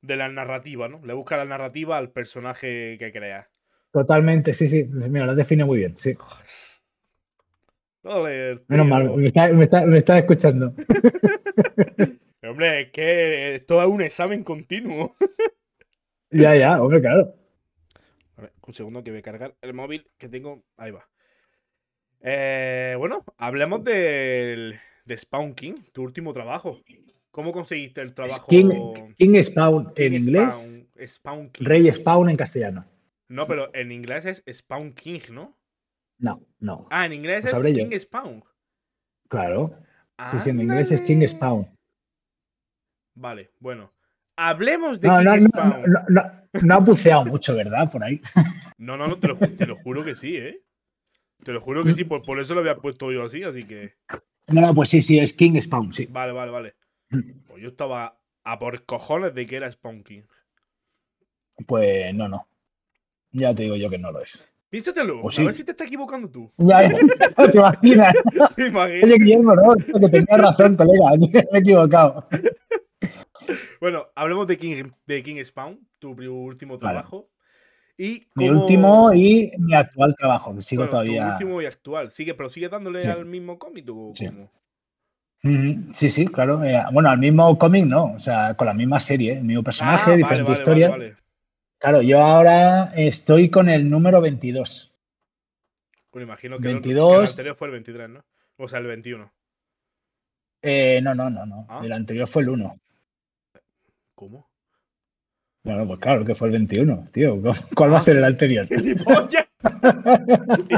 De 0.00 0.16
la 0.16 0.28
narrativa, 0.28 0.88
¿no? 0.88 1.00
Le 1.04 1.12
busca 1.12 1.36
la 1.36 1.44
narrativa 1.44 1.96
al 1.98 2.10
personaje 2.10 2.96
que 2.98 3.10
creas. 3.12 3.46
Totalmente, 3.92 4.52
sí, 4.52 4.68
sí. 4.68 4.84
Mira, 4.84 5.26
lo 5.26 5.34
define 5.34 5.64
muy 5.64 5.78
bien. 5.78 5.96
Sí. 5.96 6.14
Joder, 8.02 8.62
Menos 8.68 8.86
mal, 8.86 9.10
me 9.16 9.28
está, 9.28 9.48
me 9.52 9.64
está- 9.64 9.86
me 9.86 9.98
está 9.98 10.18
escuchando. 10.18 10.74
Hombre, 12.42 12.82
es 12.82 12.90
que 12.90 13.54
esto 13.56 13.80
es 13.80 13.88
un 13.88 14.02
examen 14.02 14.42
continuo. 14.42 15.14
ya, 16.30 16.56
ya, 16.56 16.82
hombre, 16.82 17.00
claro. 17.00 17.34
Un 18.66 18.74
segundo 18.74 19.04
que 19.04 19.10
voy 19.10 19.20
a 19.20 19.22
cargar 19.22 19.56
el 19.60 19.74
móvil 19.74 20.10
que 20.18 20.28
tengo. 20.28 20.64
Ahí 20.76 20.90
va. 20.90 21.08
Eh, 22.20 22.94
bueno, 22.98 23.24
hablemos 23.36 23.82
del, 23.84 24.78
de 25.04 25.16
Spawn 25.16 25.54
King, 25.54 25.74
tu 25.92 26.02
último 26.02 26.32
trabajo. 26.32 26.80
¿Cómo 27.30 27.52
conseguiste 27.52 28.00
el 28.00 28.14
trabajo? 28.14 28.46
King, 28.46 29.14
King 29.16 29.42
Spawn 29.42 29.92
King 29.94 30.04
en 30.04 30.14
inglés, 30.14 30.54
Spawn, 30.54 31.06
Spawn 31.06 31.50
King. 31.50 31.64
Rey 31.64 31.92
Spawn 31.92 32.30
en 32.30 32.36
castellano. 32.36 32.84
No, 33.28 33.46
pero 33.46 33.70
en 33.74 33.90
inglés 33.90 34.26
es 34.26 34.42
Spawn 34.58 34.92
King, 34.92 35.20
¿no? 35.30 35.58
No, 36.18 36.40
no. 36.60 36.86
Ah, 36.90 37.06
en 37.06 37.14
inglés 37.14 37.44
es 37.44 37.52
yo. 37.52 37.62
King 37.62 37.98
Spawn. 37.98 38.44
Claro. 39.28 39.76
Sí, 40.30 40.38
sí, 40.40 40.50
en 40.50 40.60
inglés 40.60 40.92
es 40.92 41.00
King. 41.00 41.26
Spawn. 41.26 41.68
Vale, 43.14 43.50
bueno. 43.58 43.92
Hablemos 44.36 45.00
de 45.00 45.08
No, 45.08 45.18
King 45.18 45.24
no, 45.24 45.36
no, 45.36 45.40
Spawn. 45.48 45.92
no, 46.08 46.41
no, 46.52 46.60
no 46.62 46.74
ha 46.74 46.78
buceado 46.80 47.24
mucho, 47.24 47.54
¿verdad? 47.56 47.90
Por 47.90 48.04
ahí. 48.04 48.20
No, 48.78 48.96
no, 48.96 49.06
no, 49.06 49.18
te 49.18 49.28
lo, 49.28 49.36
ju- 49.36 49.56
te 49.56 49.66
lo 49.66 49.76
juro 49.76 50.04
que 50.04 50.14
sí, 50.14 50.36
¿eh? 50.36 50.60
Te 51.44 51.52
lo 51.52 51.60
juro 51.60 51.82
que 51.82 51.92
sí, 51.94 52.04
por, 52.04 52.22
por 52.22 52.38
eso 52.40 52.54
lo 52.54 52.60
había 52.60 52.76
puesto 52.76 53.10
yo 53.10 53.24
así, 53.24 53.42
así 53.42 53.64
que. 53.64 53.94
No, 54.48 54.60
no, 54.60 54.74
pues 54.74 54.88
sí, 54.90 55.02
sí, 55.02 55.18
es 55.18 55.32
King 55.32 55.60
Spawn, 55.60 55.92
sí. 55.92 56.06
Vale, 56.10 56.32
vale, 56.32 56.50
vale. 56.50 56.74
Pues 57.48 57.62
yo 57.62 57.68
estaba 57.68 58.18
a 58.44 58.58
por 58.58 58.84
cojones 58.84 59.34
de 59.34 59.46
que 59.46 59.56
era 59.56 59.70
Spawn 59.70 60.02
King. 60.02 60.22
Pues 61.66 62.14
no, 62.14 62.28
no. 62.28 62.46
Ya 63.32 63.54
te 63.54 63.62
digo 63.64 63.76
yo 63.76 63.88
que 63.90 63.98
no 63.98 64.10
lo 64.12 64.20
es. 64.20 64.48
Piénsatelo, 64.70 65.20
Pues 65.20 65.36
a 65.36 65.40
sí. 65.40 65.44
ver 65.46 65.54
si 65.54 65.64
te 65.64 65.72
estás 65.72 65.86
equivocando 65.86 66.30
tú. 66.30 66.50
Ya, 66.58 66.82
ya, 66.88 66.96
te 67.50 67.58
imaginas. 67.58 68.14
¿Te 68.56 68.66
imaginas? 68.68 69.04
Oye, 69.04 69.18
Guillermo, 69.18 69.54
no, 69.54 69.74
que 69.74 70.08
tenía 70.08 70.36
razón, 70.38 70.76
colega. 70.76 71.10
Me 71.52 71.58
he 71.58 71.60
equivocado. 71.60 72.26
Bueno, 73.82 74.06
hablemos 74.14 74.46
de 74.46 74.56
King, 74.58 74.90
de 75.06 75.22
King 75.24 75.42
Spawn, 75.44 75.76
tu 75.98 76.10
último 76.12 76.78
Vale. 76.78 76.92
trabajo. 77.00 77.28
Y 77.98 78.22
Mi 78.36 78.48
último 78.48 79.12
y 79.12 79.50
mi 79.58 79.74
actual 79.74 80.14
trabajo, 80.16 80.54
que 80.54 80.62
sigo 80.62 80.82
bueno, 80.82 80.90
tu 80.90 80.92
todavía. 80.92 81.32
último 81.32 81.60
y 81.60 81.66
actual. 81.66 82.12
Sigue, 82.12 82.34
pero 82.34 82.48
sigue 82.48 82.68
dándole 82.68 83.02
Sí. 83.02 83.08
al 83.08 83.26
mismo 83.26 83.58
cómic 83.58 83.84
o 83.90 84.12
Sí. 84.14 84.28
Sí, 85.92 86.10
sí, 86.10 86.26
claro. 86.28 86.62
eh, 86.62 86.80
bueno, 86.92 87.10
al 87.10 87.18
mismo 87.18 87.58
cómic 87.58 87.84
no, 87.84 88.12
o 88.12 88.20
sea, 88.20 88.54
con 88.54 88.68
la 88.68 88.74
misma 88.74 89.00
serie, 89.00 89.38
el 89.38 89.44
mismo 89.44 89.64
personaje, 89.64 90.02
Ah, 90.04 90.06
vale, 90.10 90.16
diferente 90.18 90.50
vale, 90.52 90.58
historia. 90.60 91.18
Claro, 91.78 92.02
yo 92.02 92.20
ahora 92.24 92.92
estoy 92.94 93.50
con 93.50 93.68
el 93.68 93.90
número 93.90 94.20
22. 94.20 94.94
Bueno, 96.12 96.28
imagino 96.28 96.58
que, 96.60 96.68
el- 96.68 96.80
que 96.80 96.88
22. 96.90 97.22
el 97.24 97.28
anterior 97.30 97.56
fue 97.56 97.66
el 97.66 97.72
23, 97.72 98.10
¿no? 98.10 98.24
O 98.58 98.68
sea, 98.68 98.78
el 98.78 98.86
21. 98.86 99.32
Eh, 100.62 101.00
no, 101.02 101.16
no, 101.16 101.28
no, 101.30 101.44
no. 101.46 101.66
Ah. 101.68 101.80
El 101.82 101.92
anterior 101.92 102.28
fue 102.28 102.42
el 102.42 102.50
1. 102.50 102.78
¿Cómo? 104.22 104.48
Bueno, 105.64 105.84
pues 105.84 105.98
claro 105.98 106.24
que 106.24 106.36
fue 106.36 106.46
el 106.46 106.52
21, 106.52 107.08
tío. 107.12 107.42
¿Cuál 107.74 107.92
va 107.92 107.98
a 107.98 108.02
ser 108.02 108.18
el 108.18 108.24
anterior? 108.24 108.68
Y 108.70 108.94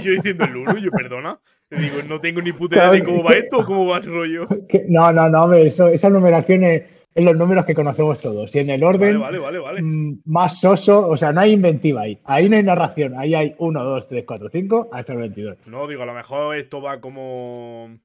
yo 0.01 0.13
diciendo 0.13 0.45
el 0.47 0.57
1, 0.57 0.79
yo 0.79 0.91
perdona. 0.91 1.39
Le 1.69 1.79
digo, 1.79 1.97
no 2.09 2.23
tengo 2.23 2.41
ni 2.41 2.55
puta 2.55 2.77
idea 2.77 2.91
de 2.91 3.05
cómo 3.05 3.23
va 3.23 3.33
esto 3.33 3.59
o 3.59 3.67
cómo 3.67 3.87
va 3.87 3.99
el 3.99 4.05
rollo. 4.05 4.49
No, 4.89 5.13
no, 5.13 5.29
no, 5.29 5.45
hombre, 5.45 5.67
eso, 5.67 5.89
esa 5.89 6.09
numeración 6.09 6.65
es, 6.65 6.85
es 7.15 7.23
los 7.23 7.37
números 7.37 7.67
que 7.67 7.75
conocemos 7.75 8.19
todos. 8.19 8.57
Y 8.57 8.61
en 8.61 8.71
el 8.71 8.83
orden 8.83 9.21
vale, 9.21 9.39
vale, 9.39 9.59
vale. 9.59 9.83
mm, 9.83 10.23
más 10.25 10.59
soso, 10.59 11.07
o 11.07 11.17
sea, 11.19 11.31
no 11.33 11.43
hay 11.43 11.53
inventiva 11.53 12.01
ahí. 12.01 12.19
Ahí 12.25 12.49
no 12.49 12.57
hay 12.57 12.63
narración. 12.63 13.13
Ahí 13.19 13.35
hay 13.35 13.55
1, 13.59 13.85
2, 13.85 14.09
3, 14.09 14.25
4, 14.27 14.49
5 14.51 14.89
hasta 14.91 15.13
el 15.13 15.19
22. 15.19 15.59
No, 15.67 15.87
digo, 15.87 16.03
a 16.03 16.07
lo 16.07 16.15
mejor 16.15 16.57
esto 16.57 16.81
va 16.81 16.99
como. 17.03 17.99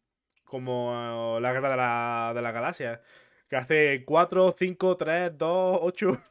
Como 0.44 1.38
eh, 1.38 1.42
la 1.42 1.54
guerra 1.54 1.70
de 1.70 1.78
la, 1.78 2.34
de 2.36 2.42
la 2.42 2.52
galaxia. 2.52 3.00
Que 3.50 3.56
hace 3.56 4.06
4, 4.06 4.56
5, 4.58 4.97
3, 4.97 5.38
2, 5.38 5.80
8. 5.82 6.22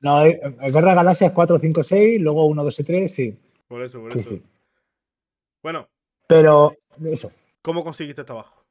No, 0.00 0.22
el 0.22 0.40
Guerra 0.72 0.90
de 0.90 0.96
Galaxias 0.96 1.32
4, 1.32 1.58
5, 1.58 1.82
6, 1.84 2.20
luego 2.20 2.46
1, 2.46 2.64
2 2.64 2.80
y 2.80 2.84
3, 2.84 3.14
sí. 3.14 3.38
Por 3.68 3.82
eso, 3.82 4.00
por 4.00 4.12
Sí, 4.12 4.18
eso. 4.18 4.30
sí. 4.30 4.42
Bueno, 5.62 5.88
Pero 6.28 6.76
eso, 7.06 7.32
¿cómo 7.62 7.82
conseguiste 7.84 8.24
trabajo? 8.24 8.62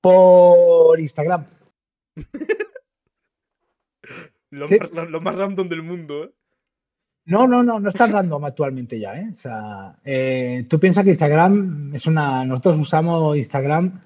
por 0.00 1.00
Instagram. 1.00 1.46
Lo, 4.50 4.68
Sí. 4.68 4.78
más, 4.78 4.90
lo- 4.92 5.06
lo 5.06 5.20
más 5.20 5.34
random 5.34 5.68
del 5.68 5.82
mundo, 5.82 6.24
¿eh? 6.24 6.34
No, 7.26 7.46
no, 7.48 7.62
no, 7.62 7.80
no 7.80 7.88
es 7.88 7.94
tan 7.94 8.12
random 8.12 8.44
actualmente 8.44 9.00
ya, 9.00 9.18
¿eh? 9.18 9.28
O 9.32 9.34
sea, 9.34 9.98
eh, 10.04 10.66
tú 10.68 10.78
piensas 10.78 11.04
que 11.04 11.10
Instagram 11.10 11.94
es 11.94 12.06
una. 12.06 12.44
Nosotros 12.44 12.78
usamos 12.78 13.36
Instagram 13.36 14.00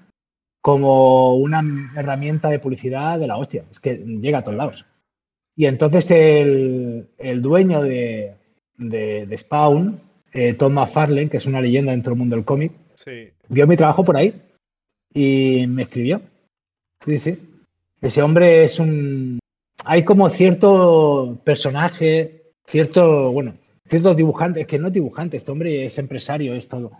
como 0.61 1.35
una 1.35 1.63
herramienta 1.95 2.49
de 2.49 2.59
publicidad 2.59 3.17
de 3.19 3.27
la 3.27 3.37
hostia. 3.37 3.63
Es 3.71 3.79
que 3.79 3.95
llega 3.95 4.39
a 4.39 4.43
todos 4.43 4.57
lados. 4.57 4.85
Y 5.55 5.65
entonces 5.65 6.09
el, 6.11 7.07
el 7.17 7.41
dueño 7.41 7.81
de, 7.81 8.35
de- 8.77 9.25
de 9.25 9.37
Spawn, 9.37 9.99
eh, 10.33 10.53
Tom 10.53 10.73
McFarlane, 10.73 11.29
que 11.29 11.37
es 11.37 11.45
una 11.45 11.61
leyenda 11.61 11.91
dentro 11.91 12.11
del 12.11 12.19
mundo 12.19 12.35
del 12.35 12.45
cómic, 12.45 12.71
Sí. 12.95 13.29
vio 13.47 13.65
mi 13.67 13.77
trabajo 13.77 14.03
por 14.03 14.17
ahí 14.17 14.33
y 15.13 15.65
me 15.67 15.83
escribió. 15.83 16.21
Sí, 17.05 17.17
sí. 17.17 17.37
Ese 18.01 18.21
hombre 18.21 18.63
es 18.63 18.79
un. 18.79 19.39
Hay 19.85 20.03
como 20.03 20.29
cierto 20.29 21.37
personaje, 21.43 22.43
cierto, 22.67 23.31
bueno, 23.31 23.53
ciertos 23.87 24.15
dibujantes, 24.17 24.61
es 24.61 24.67
que 24.67 24.77
no 24.79 24.87
es 24.87 24.93
dibujante, 24.93 25.37
este 25.37 25.51
hombre 25.51 25.85
es 25.85 25.97
empresario, 25.97 26.53
es 26.53 26.67
todo. 26.67 26.91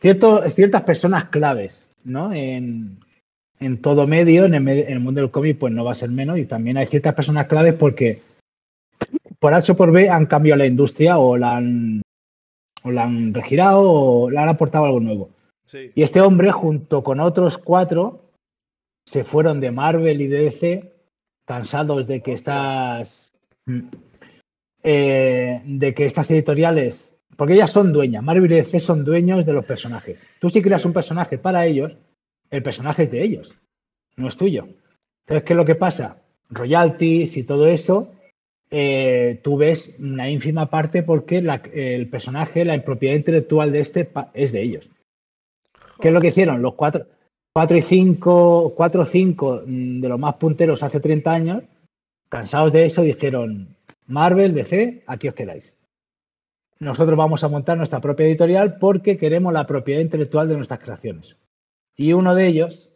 Cierto, 0.00 0.42
ciertas 0.50 0.82
personas 0.82 1.24
claves, 1.28 1.86
¿no? 2.08 2.32
En, 2.32 2.98
en 3.60 3.80
todo 3.82 4.06
medio, 4.06 4.44
en 4.44 4.54
el, 4.54 4.60
me- 4.62 4.80
en 4.80 4.92
el 4.92 5.00
mundo 5.00 5.20
del 5.20 5.30
cómic, 5.30 5.58
pues 5.58 5.72
no 5.72 5.84
va 5.84 5.92
a 5.92 5.94
ser 5.94 6.10
menos. 6.10 6.38
Y 6.38 6.46
también 6.46 6.76
hay 6.76 6.86
ciertas 6.86 7.14
personas 7.14 7.46
claves 7.46 7.74
porque 7.74 8.20
por 9.38 9.54
H 9.54 9.72
o 9.72 9.76
por 9.76 9.92
B 9.92 10.08
han 10.10 10.26
cambiado 10.26 10.58
la 10.58 10.66
industria 10.66 11.18
o 11.18 11.36
la 11.36 11.56
han, 11.56 12.02
o 12.82 12.90
la 12.90 13.04
han 13.04 13.32
regirado 13.34 13.82
o 13.90 14.30
le 14.30 14.38
han 14.38 14.48
aportado 14.48 14.84
algo 14.86 15.00
nuevo. 15.00 15.30
Sí. 15.66 15.90
Y 15.94 16.02
este 16.02 16.20
hombre, 16.20 16.50
junto 16.50 17.02
con 17.04 17.20
otros 17.20 17.58
cuatro, 17.58 18.22
se 19.06 19.22
fueron 19.24 19.60
de 19.60 19.70
Marvel 19.70 20.20
y 20.20 20.26
de 20.26 20.44
DC, 20.44 20.92
cansados 21.46 22.06
de 22.06 22.22
que 22.22 22.32
estas. 22.32 23.32
mm, 23.66 23.80
eh, 24.82 25.60
de 25.64 25.94
que 25.94 26.04
estas 26.06 26.30
editoriales. 26.30 27.17
Porque 27.38 27.54
ellas 27.54 27.70
son 27.70 27.92
dueñas, 27.92 28.24
Marvel 28.24 28.50
y 28.50 28.56
DC 28.56 28.80
son 28.80 29.04
dueños 29.04 29.46
de 29.46 29.52
los 29.52 29.64
personajes. 29.64 30.26
Tú 30.40 30.50
si 30.50 30.60
creas 30.60 30.84
un 30.84 30.92
personaje 30.92 31.38
para 31.38 31.64
ellos, 31.66 31.96
el 32.50 32.64
personaje 32.64 33.04
es 33.04 33.12
de 33.12 33.22
ellos, 33.22 33.54
no 34.16 34.26
es 34.26 34.36
tuyo. 34.36 34.66
Entonces, 35.24 35.44
¿qué 35.44 35.52
es 35.52 35.56
lo 35.56 35.64
que 35.64 35.76
pasa? 35.76 36.20
Royalties 36.50 37.36
y 37.36 37.44
todo 37.44 37.68
eso, 37.68 38.12
eh, 38.72 39.38
tú 39.44 39.56
ves 39.56 39.96
una 40.00 40.28
ínfima 40.28 40.66
parte 40.68 41.04
porque 41.04 41.40
la- 41.40 41.62
el 41.72 42.08
personaje, 42.08 42.64
la 42.64 42.82
propiedad 42.82 43.14
intelectual 43.14 43.70
de 43.70 43.80
este 43.80 44.10
es 44.34 44.50
de 44.50 44.60
ellos. 44.62 44.90
¿Qué 46.00 46.08
es 46.08 46.14
lo 46.14 46.20
que 46.20 46.28
hicieron? 46.28 46.60
Los 46.60 46.74
cuatro, 46.74 47.06
cuatro 47.52 47.76
y 47.76 47.82
cinco, 47.82 48.74
cuatro 48.76 49.02
o 49.02 49.06
cinco 49.06 49.62
mm, 49.64 50.00
de 50.00 50.08
los 50.08 50.18
más 50.18 50.34
punteros 50.34 50.82
hace 50.82 50.98
30 50.98 51.32
años, 51.32 51.62
cansados 52.28 52.72
de 52.72 52.86
eso, 52.86 53.02
dijeron, 53.02 53.76
Marvel, 54.08 54.54
DC, 54.54 55.04
aquí 55.06 55.28
os 55.28 55.34
quedáis. 55.36 55.77
Nosotros 56.80 57.16
vamos 57.16 57.42
a 57.42 57.48
montar 57.48 57.76
nuestra 57.76 58.00
propia 58.00 58.26
editorial 58.26 58.78
porque 58.78 59.16
queremos 59.16 59.52
la 59.52 59.66
propiedad 59.66 60.00
intelectual 60.00 60.48
de 60.48 60.56
nuestras 60.56 60.80
creaciones. 60.80 61.36
Y 61.96 62.12
uno 62.12 62.34
de 62.34 62.46
ellos 62.46 62.90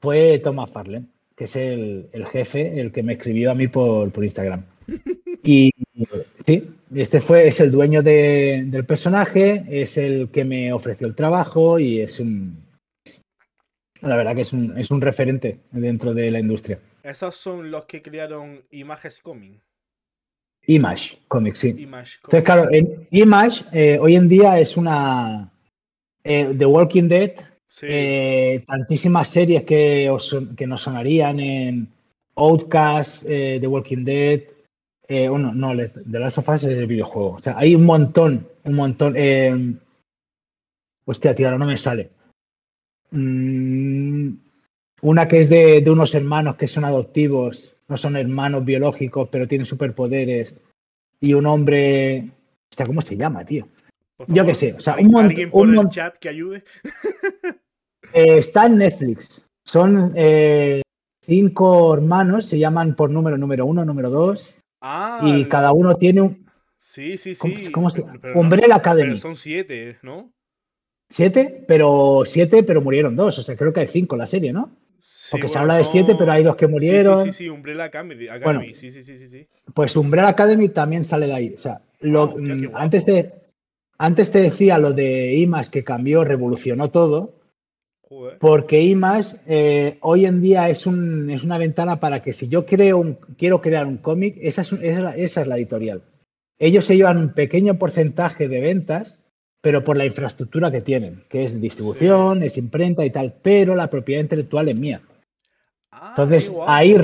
fue 0.00 0.38
Thomas 0.40 0.70
Farley, 0.70 1.06
que 1.34 1.44
es 1.44 1.56
el, 1.56 2.08
el 2.12 2.26
jefe, 2.26 2.80
el 2.80 2.92
que 2.92 3.02
me 3.02 3.14
escribió 3.14 3.50
a 3.50 3.54
mí 3.54 3.68
por, 3.68 4.10
por 4.12 4.24
Instagram. 4.24 4.64
Y 5.46 5.70
sí, 6.46 6.70
este 6.94 7.20
fue, 7.20 7.46
es 7.46 7.60
el 7.60 7.70
dueño 7.70 8.02
de- 8.02 8.64
del 8.66 8.86
personaje, 8.86 9.62
es 9.68 9.98
el 9.98 10.30
que 10.30 10.42
me 10.42 10.72
ofreció 10.72 11.06
el 11.06 11.14
trabajo 11.14 11.78
y 11.78 12.00
es 12.00 12.18
un. 12.18 12.64
La 14.00 14.16
verdad 14.16 14.34
que 14.34 14.40
es 14.40 14.54
un, 14.54 14.78
es 14.78 14.90
un 14.90 15.02
referente 15.02 15.58
dentro 15.70 16.14
de 16.14 16.30
la 16.30 16.40
industria. 16.40 16.78
Esos 17.02 17.34
son 17.34 17.70
los 17.70 17.84
que 17.84 18.00
crearon 18.00 18.62
Images 18.70 19.20
Comic. 19.20 19.60
Image 20.66 21.18
Comics, 21.28 21.58
sí. 21.58 21.68
Image 21.78 22.16
Entonces, 22.24 22.44
claro, 22.44 22.68
en 22.72 23.06
Image 23.10 23.64
eh, 23.72 23.98
hoy 24.00 24.16
en 24.16 24.28
día 24.28 24.58
es 24.58 24.76
una. 24.76 25.50
eh, 26.22 26.54
The 26.56 26.66
Walking 26.66 27.08
Dead, 27.08 27.32
Sí. 27.68 27.86
eh, 27.88 28.64
tantísimas 28.66 29.28
series 29.28 29.64
que, 29.64 30.08
os 30.08 30.36
que 30.56 30.66
nos 30.66 30.82
sonarían 30.82 31.40
en 31.40 31.88
Outcast, 32.36 33.24
The 33.24 33.66
Walking 33.66 34.04
Dead. 34.04 34.42
Bueno, 35.08 35.52
no, 35.52 35.74
le- 35.74 35.88
The 35.88 36.18
Last 36.18 36.38
of 36.38 36.48
Us 36.48 36.64
es 36.64 36.78
el 36.78 36.86
videojuego. 36.86 37.32
O 37.32 37.40
sea, 37.40 37.58
hay 37.58 37.74
un 37.74 37.84
montón, 37.84 38.48
un 38.64 38.74
montón. 38.74 39.14
hostia, 41.04 41.34
tío, 41.34 41.46
ahora 41.46 41.58
no 41.58 41.66
me 41.66 41.76
sale. 41.76 42.10
Mm, 43.10 44.30
una 45.02 45.28
que 45.28 45.40
es 45.42 45.48
de, 45.50 45.80
de 45.82 45.90
unos 45.90 46.14
hermanos 46.14 46.56
que 46.56 46.66
son 46.68 46.84
adoptivos, 46.84 47.73
no 47.88 47.96
son 47.96 48.16
hermanos 48.16 48.64
biológicos, 48.64 49.28
pero 49.30 49.46
tienen 49.48 49.66
superpoderes. 49.66 50.56
Y 51.20 51.34
un 51.34 51.46
hombre. 51.46 52.28
Hostia, 52.70 52.86
¿cómo 52.86 53.02
se 53.02 53.16
llama, 53.16 53.44
tío? 53.44 53.68
Yo 54.28 54.46
qué 54.46 54.54
sé, 54.54 54.74
o 54.74 54.80
sea, 54.80 54.94
¿alguien- 54.94 55.14
un 55.14 55.24
Alguien 55.24 55.50
por 55.50 55.66
un 55.66 55.74
el 55.74 55.80
mont- 55.80 55.90
chat 55.90 56.16
que 56.18 56.28
ayude. 56.28 56.64
Eh, 58.12 58.36
está 58.38 58.66
en 58.66 58.78
Netflix. 58.78 59.50
Son 59.64 60.12
eh, 60.14 60.82
cinco 61.22 61.94
hermanos, 61.94 62.46
se 62.46 62.58
llaman 62.60 62.94
por 62.94 63.10
número 63.10 63.36
número 63.36 63.66
uno, 63.66 63.84
número 63.84 64.08
dos, 64.10 64.54
Ah, 64.80 65.20
y 65.24 65.46
cada 65.46 65.72
uno 65.72 65.96
tiene 65.96 66.20
un. 66.20 66.46
Sí, 66.78 67.16
sí, 67.16 67.34
¿Cómo, 67.34 67.56
sí. 67.56 67.72
cómo 67.72 67.90
se 67.90 68.02
pero- 68.02 68.06
llama? 68.08 68.18
pero 68.22 68.34
no- 68.34 68.40
Umbrella 68.40 68.74
Academy. 68.76 69.08
Pero 69.08 69.16
son 69.20 69.34
siete, 69.36 69.96
¿no? 70.02 70.30
Siete, 71.10 71.64
pero 71.66 72.22
siete, 72.24 72.62
pero 72.62 72.80
murieron 72.82 73.16
dos. 73.16 73.38
O 73.38 73.42
sea, 73.42 73.56
creo 73.56 73.72
que 73.72 73.80
hay 73.80 73.88
cinco 73.88 74.14
en 74.14 74.18
la 74.20 74.26
serie, 74.28 74.52
¿no? 74.52 74.70
Porque 75.30 75.48
se 75.48 75.58
habla 75.58 75.76
de 75.76 75.84
siete, 75.84 76.14
pero 76.16 76.32
hay 76.32 76.42
dos 76.42 76.56
que 76.56 76.66
murieron. 76.66 77.18
Sí, 77.24 77.30
sí, 77.30 77.44
sí, 77.44 77.48
Umbrella 77.48 77.84
Academy. 77.84 78.26
Academy, 78.26 78.44
Bueno. 78.44 78.60
sí, 78.74 78.90
sí, 78.90 79.02
sí, 79.02 79.16
sí, 79.16 79.28
sí. 79.28 79.46
Pues 79.72 79.96
Umbrella 79.96 80.28
Academy 80.28 80.68
también 80.68 81.04
sale 81.04 81.26
de 81.26 81.34
ahí. 81.34 81.54
O 81.54 81.58
sea, 81.58 81.80
mm, 82.02 82.68
antes, 82.74 83.04
te, 83.04 83.32
antes 83.98 84.30
te 84.30 84.40
decía 84.40 84.78
lo 84.78 84.92
de 84.92 85.34
Image 85.34 85.70
que 85.70 85.84
cambió, 85.84 86.24
revolucionó 86.24 86.90
todo. 86.90 87.34
Porque 88.38 88.80
Image 88.82 89.36
eh, 89.46 89.98
hoy 90.00 90.26
en 90.26 90.40
día 90.40 90.68
es, 90.68 90.86
un, 90.86 91.30
es 91.30 91.42
una 91.42 91.58
ventana 91.58 91.98
para 91.98 92.22
que 92.22 92.32
si 92.32 92.48
yo 92.48 92.64
creo 92.64 92.98
un, 92.98 93.18
quiero 93.36 93.60
crear 93.60 93.86
un 93.86 93.96
cómic, 93.96 94.36
esa 94.40 94.62
es, 94.62 94.72
esa 94.72 95.40
es 95.40 95.46
la 95.46 95.56
editorial. 95.56 96.02
Ellos 96.58 96.84
se 96.84 96.96
llevan 96.96 97.18
un 97.18 97.28
pequeño 97.30 97.76
porcentaje 97.76 98.46
de 98.46 98.60
ventas, 98.60 99.20
pero 99.60 99.82
por 99.82 99.96
la 99.96 100.06
infraestructura 100.06 100.70
que 100.70 100.80
tienen, 100.80 101.24
que 101.28 101.42
es 101.42 101.60
distribución, 101.60 102.42
es 102.42 102.56
imprenta 102.56 103.04
y 103.04 103.10
tal, 103.10 103.34
pero 103.42 103.74
la 103.74 103.90
propiedad 103.90 104.22
intelectual 104.22 104.68
es 104.68 104.76
mía. 104.76 105.00
Ah, 105.96 106.08
Entonces 106.10 106.52
ahí, 106.66 106.96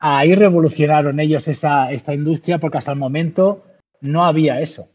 ahí 0.00 0.34
revolucionaron 0.34 1.20
ellos 1.20 1.46
esa, 1.48 1.92
esta 1.92 2.14
industria 2.14 2.58
porque 2.58 2.78
hasta 2.78 2.92
el 2.92 2.98
momento 2.98 3.64
no 4.00 4.24
había 4.24 4.60
eso. 4.60 4.88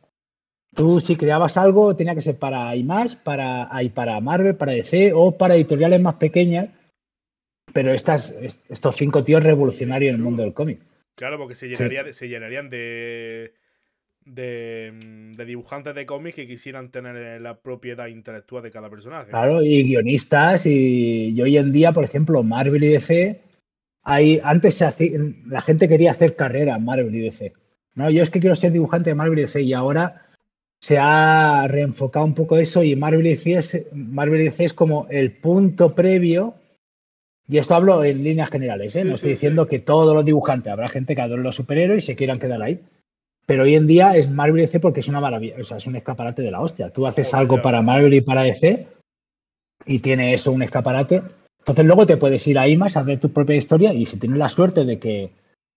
Tú 0.76 1.00
si 1.00 1.16
creabas 1.16 1.56
algo 1.58 1.96
tenía 1.96 2.16
que 2.16 2.22
ser 2.22 2.38
para 2.40 2.76
Image, 2.76 3.18
para, 3.24 3.70
para 3.94 4.20
Marvel, 4.20 4.56
para 4.56 4.72
DC 4.72 5.12
o 5.14 5.38
para 5.38 5.56
editoriales 5.56 6.02
más 6.02 6.16
pequeñas, 6.16 6.70
pero 7.74 7.92
estas, 7.94 8.32
est- 8.42 8.60
estos 8.70 8.96
cinco 8.96 9.24
tíos 9.24 9.44
revolucionarios 9.44 10.10
en 10.10 10.16
el 10.16 10.24
mundo 10.24 10.42
del 10.42 10.54
cómic. 10.54 10.80
Claro, 11.16 11.38
porque 11.38 11.54
se, 11.54 11.74
se 11.76 12.28
llenarían 12.28 12.70
de, 12.72 13.54
de, 14.26 14.94
mm, 14.94 15.36
de 15.36 15.46
dibujantes 15.46 15.96
de 15.96 16.06
cómics 16.06 16.36
que 16.36 16.48
quisieran 16.48 16.90
tener 16.90 17.16
eh, 17.16 17.40
la 17.40 17.56
propiedad 17.56 18.08
intelectual 18.08 18.64
de 18.64 18.72
cada 18.72 18.90
personaje. 18.90 19.30
Claro, 19.30 19.62
y 19.62 19.84
guionistas 19.84 20.66
y, 20.66 21.30
y 21.30 21.42
hoy 21.42 21.58
en 21.58 21.72
día, 21.72 21.92
por 21.92 22.04
ejemplo, 22.04 22.42
Marvel 22.44 22.84
y 22.84 22.88
DC, 22.90 23.42
hay, 24.04 24.40
antes 24.44 24.76
se 24.76 24.86
hacía- 24.86 25.20
la 25.48 25.62
gente 25.62 25.88
quería 25.88 26.12
hacer 26.12 26.36
carrera 26.36 26.76
en 26.76 26.86
Marvel 26.86 27.14
y 27.16 27.20
DC. 27.22 27.54
No, 27.96 28.10
yo 28.10 28.24
es 28.24 28.30
que 28.30 28.40
quiero 28.40 28.56
ser 28.56 28.72
dibujante 28.72 29.10
de 29.12 29.16
Marvel 29.16 29.40
y 29.40 29.44
DC 29.44 29.62
y 29.62 29.74
ahora 29.74 30.22
se 30.80 30.98
ha 31.00 31.66
reenfocado 31.70 32.26
un 32.26 32.34
poco 32.34 32.58
eso 32.58 32.84
y 32.84 32.96
Marvel 32.96 33.26
y 33.28 33.30
DC 33.32 33.54
es, 33.54 33.88
Marvel 33.94 34.42
y 34.42 34.46
DC 34.46 34.66
es 34.66 34.74
como 34.74 35.08
el 35.10 35.32
punto 35.32 35.96
previo. 35.96 36.56
Y 37.48 37.58
esto 37.58 37.76
hablo 37.76 38.04
en 38.04 38.24
líneas 38.24 38.50
generales, 38.50 38.96
¿eh? 38.96 39.02
Sí, 39.02 39.08
no 39.08 39.16
estoy 39.16 39.30
sí. 39.32 39.34
diciendo 39.36 39.68
que 39.68 39.80
todos 39.80 40.16
los 40.16 40.26
dibujantes, 40.26 40.72
habrá 40.72 40.88
gente 40.90 41.14
que 41.14 41.22
adore 41.22 41.44
los 41.44 41.56
superhéroes 41.56 42.04
y 42.04 42.08
se 42.08 42.16
quieran 42.16 42.40
quedar 42.40 42.62
ahí. 42.62 42.80
Pero 43.46 43.64
hoy 43.64 43.76
en 43.76 43.88
día 43.88 44.16
es 44.16 44.30
Marvel 44.30 44.60
y 44.60 44.62
DC 44.66 44.80
porque 44.80 45.02
es 45.02 45.08
una 45.08 45.20
maravilla, 45.20 45.56
o 45.60 45.64
sea, 45.64 45.78
es 45.78 45.86
un 45.86 45.96
escaparate 45.96 46.42
de 46.42 46.52
la 46.52 46.62
hostia. 46.62 46.90
Tú 46.92 47.06
haces 47.06 47.28
Joder, 47.28 47.40
algo 47.42 47.62
para 47.62 47.82
Marvel 47.82 48.14
y 48.14 48.22
para 48.22 48.44
DC 48.44 48.88
y 49.86 50.00
tiene 50.00 50.34
eso 50.34 50.52
un 50.52 50.64
escaparate. 50.64 51.22
Entonces 51.60 51.86
luego 51.86 52.06
te 52.06 52.18
puedes 52.18 52.46
ir 52.48 52.58
a 52.58 52.68
Image 52.68 52.98
a 52.98 53.04
ver 53.04 53.20
tu 53.20 53.32
propia 53.32 53.56
historia 53.56 53.94
y 53.94 54.06
si 54.06 54.18
tienes 54.18 54.38
la 54.38 54.50
suerte 54.50 54.86
de 54.86 55.00
que 55.00 55.32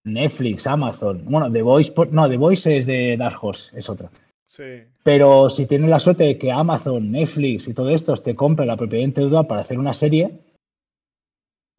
Netflix, 0.05 0.67
Amazon, 0.67 1.25
bueno, 1.25 1.51
The 1.51 1.63
Voice, 1.63 1.93
no, 2.11 2.29
The 2.29 2.37
Voice 2.37 2.77
es 2.77 2.87
de 2.87 3.17
Dark 3.17 3.39
Horse, 3.43 3.77
es 3.77 3.89
otra. 3.89 4.11
Sí. 4.47 4.85
Pero 5.03 5.51
si 5.51 5.67
tienes 5.67 5.91
la 5.91 5.99
suerte 5.99 6.25
de 6.25 6.39
que 6.39 6.53
Amazon, 6.53 7.11
Netflix 7.11 7.67
y 7.67 7.75
todo 7.75 7.91
esto 7.91 8.17
te 8.17 8.35
compre 8.35 8.67
la 8.67 8.77
propiedad 8.77 9.05
intelectual 9.05 9.47
para 9.47 9.63
hacer 9.63 9.79
una 9.79 9.93
serie, 9.93 10.39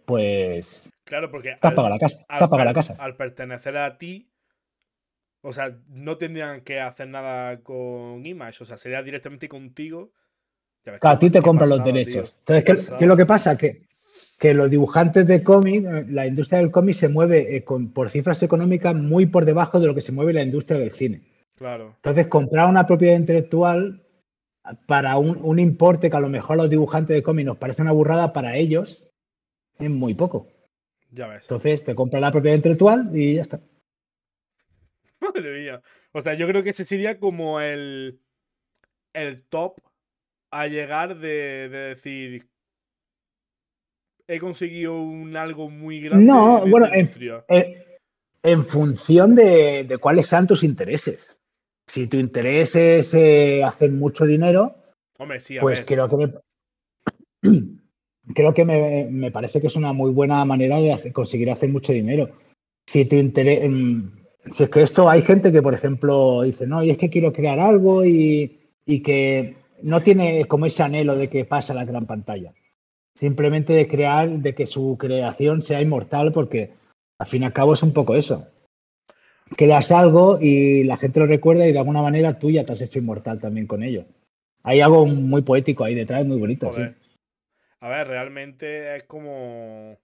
pues 0.06 0.90
Claro, 1.08 1.32
porque 1.32 1.50
te 1.50 1.68
has 1.68 1.72
al, 1.72 1.76
pagado 1.76 1.94
la 1.94 2.00
casa. 2.00 2.18
al 2.28 2.38
Te 2.38 2.44
has 2.44 2.50
pagado 2.50 2.66
la 2.66 2.74
casa. 2.74 2.96
al 3.00 3.16
pertenecer 3.16 3.78
a 3.78 3.98
ti, 3.98 4.30
o 5.48 5.54
sea, 5.54 5.76
no 5.90 6.18
tendrían 6.18 6.62
que 6.62 6.80
hacer 6.82 7.08
nada 7.08 7.62
con 7.64 8.26
Image, 8.26 8.64
o 8.64 8.66
sea, 8.66 8.78
sería 8.78 9.02
directamente 9.02 9.48
contigo. 9.48 10.12
Claro, 10.84 11.00
a 11.16 11.20
ti 11.20 11.30
te 11.30 11.42
compran 11.42 11.70
los 11.70 11.84
derechos. 11.84 12.32
tío. 12.32 12.40
Entonces, 12.40 12.64
Qué 12.64 12.74
¿qué, 12.74 12.74
pasada. 12.76 12.98
qué 12.98 13.04
es 13.06 13.08
lo 13.10 13.18
que 13.18 13.26
pasa? 13.26 13.58
Que, 13.58 13.88
que 14.38 14.54
los 14.54 14.70
dibujantes 14.70 15.26
de 15.28 15.44
cómic, 15.44 15.86
eh, 15.86 16.06
la 16.10 16.28
industria 16.28 16.60
del 16.60 16.72
cómic 16.72 16.96
se 16.96 17.10
mueve 17.10 17.56
eh, 17.56 17.64
con, 17.64 17.92
por 17.94 18.10
cifras 18.10 18.42
económicas 18.44 18.96
muy 18.96 19.26
por 19.26 19.46
debajo 19.46 19.80
de 19.80 19.88
lo 19.88 19.96
que 19.96 20.02
se 20.02 20.12
mueve 20.12 20.34
la 20.34 20.44
industria 20.44 20.80
del 20.80 20.92
cine. 20.92 21.24
Claro, 21.56 21.94
Entonces, 21.96 22.28
comprar 22.28 22.68
una 22.70 22.86
propiedad 22.86 23.18
intelectual 23.18 24.04
para 24.86 25.18
un, 25.18 25.40
un 25.42 25.60
importe 25.60 26.10
que 26.10 26.18
a 26.18 26.20
lo 26.20 26.30
mejor 26.30 26.54
a 26.56 26.64
los 26.64 26.70
dibujantes 26.70 27.16
de 27.16 27.24
cómic 27.24 27.46
nos 27.46 27.58
parece 27.58 27.82
una 27.82 27.94
burrada, 27.94 28.34
para 28.34 28.58
ellos 28.58 29.08
es 29.80 29.90
muy 29.90 30.14
poco. 30.14 30.46
ya 31.12 31.28
ves. 31.28 31.44
Entonces, 31.44 31.84
te 31.84 31.96
compras 31.96 32.22
la 32.22 32.32
propiedad 32.32 32.58
intelectual 32.58 33.10
y 33.14 33.36
ya 33.36 33.42
está. 33.44 33.60
Madre 35.36 35.60
mía. 35.60 35.82
O 36.12 36.22
sea, 36.22 36.34
yo 36.34 36.48
creo 36.48 36.64
que 36.64 36.70
ese 36.72 36.86
sería 36.86 37.20
como 37.20 37.60
el, 37.60 38.20
el 39.14 39.44
top 39.44 39.80
a 40.52 40.68
llegar 40.68 41.18
de, 41.18 41.70
de 41.70 41.78
decir. 41.90 42.48
He 44.28 44.40
conseguido 44.40 45.00
un 45.02 45.38
algo 45.38 45.70
muy 45.70 46.02
grande 46.02 46.26
No, 46.26 46.64
en 46.64 46.72
bueno, 46.72 46.88
en-. 46.92 47.10
Eh, 47.50 47.84
en 48.44 48.66
función 48.66 49.36
de, 49.36 49.86
de 49.88 49.98
cuáles 49.98 50.28
sean 50.28 50.48
tus 50.48 50.64
intereses. 50.64 51.42
Si 51.88 52.08
tu 52.08 52.18
interés 52.18 52.76
es 52.76 53.14
eh, 53.14 53.64
hacer 53.64 53.92
mucho 53.92 54.26
dinero, 54.26 54.76
Hombre, 55.18 55.40
sí, 55.40 55.58
a 55.58 55.62
pues 55.62 55.80
ver. 55.80 55.86
creo 55.86 56.10
que 56.10 56.18
me, 56.18 56.34
creo 58.36 58.54
que 58.54 58.66
me, 58.66 59.08
me 59.10 59.32
parece 59.32 59.62
que 59.62 59.68
es 59.68 59.76
una 59.76 59.94
muy 59.94 60.12
buena 60.12 60.44
manera 60.46 60.78
de 60.78 60.92
hacer- 60.94 61.14
conseguir 61.14 61.50
hacer 61.50 61.70
mucho 61.70 61.94
dinero. 61.94 62.30
Si 62.86 63.06
tu 63.06 63.16
interés, 63.16 63.64
em, 63.64 64.12
si 64.54 64.64
es 64.64 64.70
que 64.70 64.82
esto 64.82 65.10
hay 65.10 65.22
gente 65.22 65.52
que, 65.52 65.62
por 65.62 65.74
ejemplo, 65.74 66.44
dice, 66.44 66.68
no, 66.68 66.84
y 66.84 66.90
es 66.90 66.98
que 66.98 67.10
quiero 67.10 67.34
crear 67.34 67.60
algo 67.60 68.06
y, 68.06 68.60
y 68.86 69.02
que 69.02 69.56
no 69.82 70.02
tiene 70.02 70.46
como 70.46 70.66
ese 70.66 70.84
anhelo 70.84 71.16
de 71.16 71.30
que 71.30 71.46
pasa 71.46 71.74
la 71.74 71.86
gran 71.86 72.06
pantalla. 72.06 72.54
Simplemente 73.16 73.74
de 73.74 73.88
crear, 73.88 74.30
de 74.30 74.54
que 74.54 74.66
su 74.66 74.98
creación 75.00 75.62
sea 75.62 75.82
inmortal, 75.82 76.32
porque 76.32 76.74
al 77.20 77.28
fin 77.28 77.44
y 77.44 77.46
al 77.46 77.54
cabo 77.54 77.74
es 77.74 77.84
un 77.84 77.94
poco 77.94 78.16
eso. 78.16 78.48
Creas 79.56 79.92
algo 79.92 80.40
y 80.42 80.84
la 80.84 80.98
gente 80.98 81.20
lo 81.20 81.26
recuerda 81.26 81.68
y 81.68 81.72
de 81.72 81.80
alguna 81.80 82.02
manera 82.02 82.38
tú 82.38 82.52
ya 82.52 82.66
te 82.66 82.74
has 82.74 82.82
hecho 82.82 83.00
inmortal 83.00 83.40
también 83.40 83.66
con 83.66 83.82
ello. 83.82 84.04
Hay 84.64 84.82
algo 84.82 85.06
muy 85.06 85.42
poético 85.42 85.84
ahí 85.84 85.96
detrás, 85.96 86.26
muy 86.26 86.38
bonito. 86.38 86.72
sí. 86.74 86.82
A 87.80 87.90
ver, 87.90 88.08
realmente 88.08 88.96
es 88.96 89.04
como. 89.04 89.98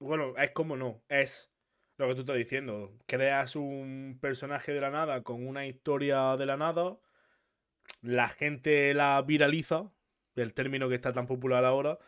Bueno, 0.00 0.36
es 0.38 0.50
como 0.52 0.76
no. 0.76 1.00
Es 1.08 1.50
lo 1.98 2.08
que 2.08 2.14
tú 2.14 2.20
estás 2.20 2.36
diciendo. 2.36 2.92
Creas 3.06 3.56
un 3.56 4.18
personaje 4.20 4.72
de 4.72 4.80
la 4.80 4.90
nada 4.90 5.22
con 5.22 5.46
una 5.46 5.66
historia 5.66 6.36
de 6.36 6.46
la 6.46 6.56
nada. 6.56 6.96
La 8.02 8.28
gente 8.28 8.94
la 8.94 9.20
viraliza. 9.22 9.90
El 10.36 10.54
término 10.54 10.88
que 10.88 10.94
está 10.94 11.12
tan 11.12 11.26
popular 11.26 11.64
ahora. 11.64 11.98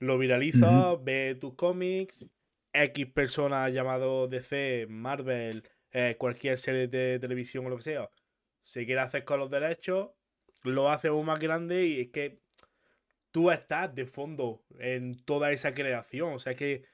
Lo 0.00 0.18
viraliza, 0.18 0.96
ve 0.96 1.36
tus 1.40 1.54
cómics. 1.54 2.26
X 2.72 3.06
personas 3.06 3.72
llamado 3.72 4.28
DC, 4.28 4.86
Marvel, 4.88 5.66
eh, 5.90 6.16
cualquier 6.18 6.58
serie 6.58 6.86
de 6.86 7.18
televisión 7.18 7.66
o 7.66 7.70
lo 7.70 7.76
que 7.76 7.82
sea. 7.82 8.10
Se 8.62 8.84
quiere 8.84 9.00
hacer 9.00 9.24
con 9.24 9.38
los 9.38 9.50
derechos. 9.50 10.10
Lo 10.64 10.90
hace 10.90 11.08
aún 11.08 11.26
más 11.26 11.38
grande 11.38 11.86
y 11.86 12.00
es 12.00 12.08
que 12.08 12.40
tú 13.30 13.50
estás 13.50 13.94
de 13.94 14.06
fondo 14.06 14.64
en 14.80 15.16
toda 15.24 15.52
esa 15.52 15.72
creación. 15.72 16.34
O 16.34 16.38
sea 16.40 16.54
que 16.54 16.84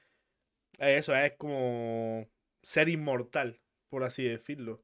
eso 0.79 1.15
es 1.15 1.33
como 1.33 2.27
ser 2.65 2.89
inmortal, 2.89 3.59
por 3.89 4.03
así 4.03 4.23
decirlo. 4.23 4.81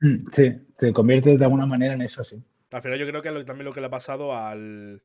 Mm, 0.00 0.30
Sí, 0.32 0.50
te 0.78 0.92
conviertes 0.94 1.38
de 1.38 1.44
alguna 1.44 1.66
manera 1.66 1.92
en 1.92 2.00
eso, 2.00 2.24
sí. 2.24 2.42
Al 2.70 2.80
final 2.80 2.98
yo 2.98 3.06
creo 3.06 3.20
que 3.20 3.28
es 3.28 3.34
lo- 3.34 3.44
también 3.44 3.66
lo 3.66 3.72
que 3.74 3.80
le 3.80 3.86
ha 3.88 3.90
pasado 3.90 4.34
al 4.34 5.02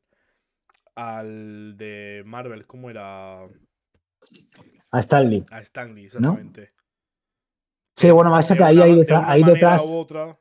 al 0.94 1.76
de 1.76 2.22
Marvel, 2.26 2.66
¿cómo 2.66 2.88
era? 2.90 3.44
A 4.90 5.00
Stanley. 5.00 5.44
A 5.50 5.60
Stanley, 5.60 6.06
exactamente. 6.06 6.72
Sí, 7.94 8.10
bueno, 8.10 8.30
más 8.30 8.48
que 8.50 8.64
ahí, 8.64 8.80
ahí 8.80 8.96
detrás, 8.96 9.24
ahí 9.28 9.44
detrás, 9.44 9.82
otra. 9.84 10.36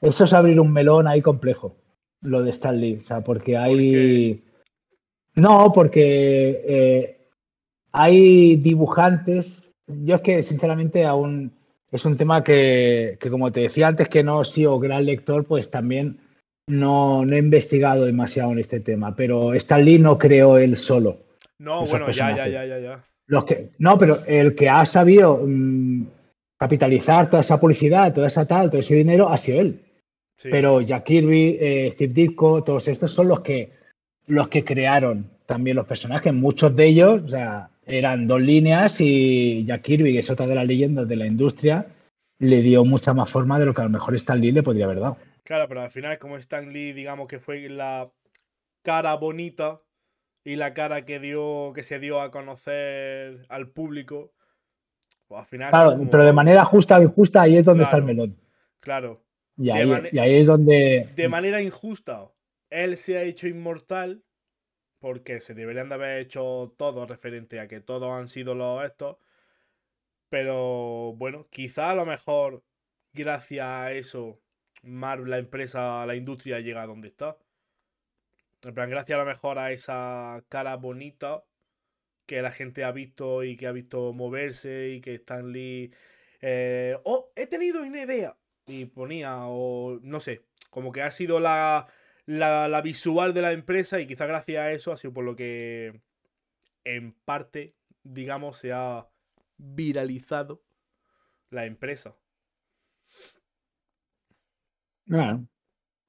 eso 0.00 0.24
es 0.24 0.32
abrir 0.34 0.58
un 0.60 0.72
melón 0.72 1.06
ahí 1.06 1.22
complejo, 1.22 1.76
lo 2.22 2.42
de 2.42 2.50
Stanley. 2.50 2.96
O 2.96 3.00
sea, 3.00 3.22
porque 3.22 3.56
hay. 3.56 4.42
No, 5.36 5.72
porque 5.72 6.62
eh, 6.66 7.28
hay 7.92 8.56
dibujantes. 8.56 9.65
Yo 9.88 10.16
es 10.16 10.20
que, 10.20 10.42
sinceramente, 10.42 11.04
aún 11.04 11.52
es 11.92 12.04
un 12.04 12.16
tema 12.16 12.42
que, 12.42 13.16
que, 13.20 13.30
como 13.30 13.52
te 13.52 13.60
decía 13.60 13.88
antes, 13.88 14.08
que 14.08 14.24
no 14.24 14.42
he 14.42 14.44
sido 14.44 14.78
gran 14.78 15.04
lector, 15.06 15.44
pues 15.44 15.70
también 15.70 16.18
no, 16.66 17.24
no 17.24 17.34
he 17.34 17.38
investigado 17.38 18.04
demasiado 18.04 18.52
en 18.52 18.58
este 18.58 18.80
tema. 18.80 19.14
Pero 19.14 19.54
Stan 19.54 19.84
Lee 19.84 19.98
no 19.98 20.18
creó 20.18 20.58
él 20.58 20.76
solo. 20.76 21.18
No, 21.58 21.84
bueno, 21.84 21.90
ya, 21.92 21.98
ya, 21.98 22.06
personajes. 22.06 22.52
ya, 22.52 22.64
ya, 22.66 22.78
ya. 22.78 23.04
Los 23.28 23.44
que, 23.44 23.70
no, 23.78 23.98
pero 23.98 24.24
el 24.26 24.54
que 24.54 24.68
ha 24.68 24.84
sabido 24.84 25.40
mm, 25.44 26.06
capitalizar 26.58 27.28
toda 27.28 27.40
esa 27.40 27.60
publicidad, 27.60 28.12
toda 28.12 28.26
esa 28.26 28.46
tal, 28.46 28.70
todo 28.70 28.80
ese 28.80 28.94
dinero, 28.94 29.28
ha 29.28 29.36
sido 29.36 29.60
él. 29.60 29.80
Sí. 30.36 30.48
Pero 30.50 30.80
Jack 30.80 31.04
Kirby, 31.04 31.56
eh, 31.60 31.90
Steve 31.92 32.12
Ditko, 32.12 32.62
todos 32.62 32.88
estos 32.88 33.12
son 33.12 33.28
los 33.28 33.40
que, 33.40 33.72
los 34.26 34.48
que 34.48 34.64
crearon 34.64 35.30
también 35.46 35.76
los 35.76 35.86
personajes. 35.86 36.32
Muchos 36.34 36.74
de 36.76 36.86
ellos, 36.86 37.22
o 37.24 37.28
sea, 37.28 37.70
eran 37.86 38.26
dos 38.26 38.40
líneas 38.40 38.96
y 39.00 39.64
Jack 39.64 39.82
Kirby, 39.82 40.12
que 40.12 40.18
es 40.18 40.30
otra 40.30 40.46
de 40.46 40.54
las 40.54 40.66
leyendas 40.66 41.08
de 41.08 41.16
la 41.16 41.26
industria, 41.26 41.86
le 42.38 42.60
dio 42.60 42.84
mucha 42.84 43.14
más 43.14 43.30
forma 43.30 43.58
de 43.58 43.66
lo 43.66 43.74
que 43.74 43.80
a 43.80 43.84
lo 43.84 43.90
mejor 43.90 44.14
Stan 44.16 44.40
Lee 44.40 44.52
le 44.52 44.62
podría 44.62 44.84
haber 44.86 45.00
dado. 45.00 45.16
Claro, 45.44 45.68
pero 45.68 45.82
al 45.82 45.90
final, 45.90 46.18
como 46.18 46.36
Stan 46.36 46.68
Lee, 46.72 46.92
digamos 46.92 47.28
que 47.28 47.38
fue 47.38 47.68
la 47.68 48.10
cara 48.82 49.14
bonita 49.14 49.80
y 50.44 50.56
la 50.56 50.74
cara 50.74 51.04
que 51.04 51.18
dio, 51.20 51.72
que 51.74 51.82
se 51.82 51.98
dio 51.98 52.20
a 52.20 52.30
conocer 52.30 53.46
al 53.48 53.68
público, 53.68 54.32
pues 55.28 55.40
al 55.40 55.46
final. 55.46 55.70
Claro, 55.70 55.90
como- 55.96 56.10
pero 56.10 56.24
de 56.24 56.32
manera 56.32 56.64
justa 56.64 56.98
o 56.98 57.02
injusta, 57.02 57.42
ahí 57.42 57.56
es 57.56 57.64
donde 57.64 57.84
está 57.84 57.96
el 57.96 58.02
melón. 58.04 58.36
Claro. 58.80 59.22
Ahí, 59.58 59.90
y 60.12 60.18
ahí 60.18 60.34
es 60.36 60.46
donde. 60.46 61.08
De 61.16 61.28
manera 61.28 61.62
injusta, 61.62 62.28
él 62.68 62.96
se 62.96 63.16
ha 63.16 63.22
hecho 63.22 63.48
inmortal 63.48 64.22
porque 65.06 65.40
se 65.40 65.54
deberían 65.54 65.88
de 65.88 65.94
haber 65.94 66.18
hecho 66.18 66.74
todos 66.76 67.08
referente 67.08 67.60
a 67.60 67.68
que 67.68 67.78
todos 67.80 68.10
han 68.10 68.26
sido 68.26 68.56
los 68.56 68.84
estos. 68.84 69.18
Pero 70.28 71.14
bueno, 71.16 71.46
quizá 71.48 71.90
a 71.90 71.94
lo 71.94 72.04
mejor, 72.04 72.64
gracias 73.12 73.64
a 73.64 73.92
eso, 73.92 74.40
Marvel, 74.82 75.30
la 75.30 75.38
empresa, 75.38 76.04
la 76.06 76.16
industria 76.16 76.58
llega 76.58 76.82
a 76.82 76.88
donde 76.88 77.06
está. 77.06 77.38
En 78.64 78.74
plan, 78.74 78.90
gracias 78.90 79.14
a 79.16 79.20
lo 79.22 79.28
mejor 79.28 79.60
a 79.60 79.70
esa 79.70 80.44
cara 80.48 80.74
bonita 80.74 81.44
que 82.26 82.42
la 82.42 82.50
gente 82.50 82.82
ha 82.82 82.90
visto 82.90 83.44
y 83.44 83.56
que 83.56 83.68
ha 83.68 83.72
visto 83.72 84.12
moverse 84.12 84.88
y 84.88 85.00
que 85.00 85.14
Stan 85.14 85.52
Lee. 85.52 85.92
eh, 86.40 86.98
oh, 87.04 87.30
he 87.36 87.46
tenido 87.46 87.80
una 87.80 88.02
idea. 88.02 88.36
Y 88.66 88.86
ponía, 88.86 89.46
o 89.46 90.00
no 90.02 90.18
sé, 90.18 90.46
como 90.68 90.90
que 90.90 91.02
ha 91.02 91.12
sido 91.12 91.38
la, 91.38 91.86
la, 92.26 92.68
la 92.68 92.82
visual 92.82 93.32
de 93.32 93.42
la 93.42 93.52
empresa 93.52 94.00
y 94.00 94.06
quizá 94.06 94.26
gracias 94.26 94.60
a 94.60 94.72
eso 94.72 94.92
ha 94.92 94.96
sido 94.96 95.14
por 95.14 95.24
lo 95.24 95.36
que 95.36 96.00
en 96.84 97.12
parte, 97.12 97.74
digamos, 98.02 98.58
se 98.58 98.72
ha 98.72 99.08
viralizado 99.56 100.62
la 101.50 101.66
empresa. 101.66 102.16
Bueno, 105.06 105.48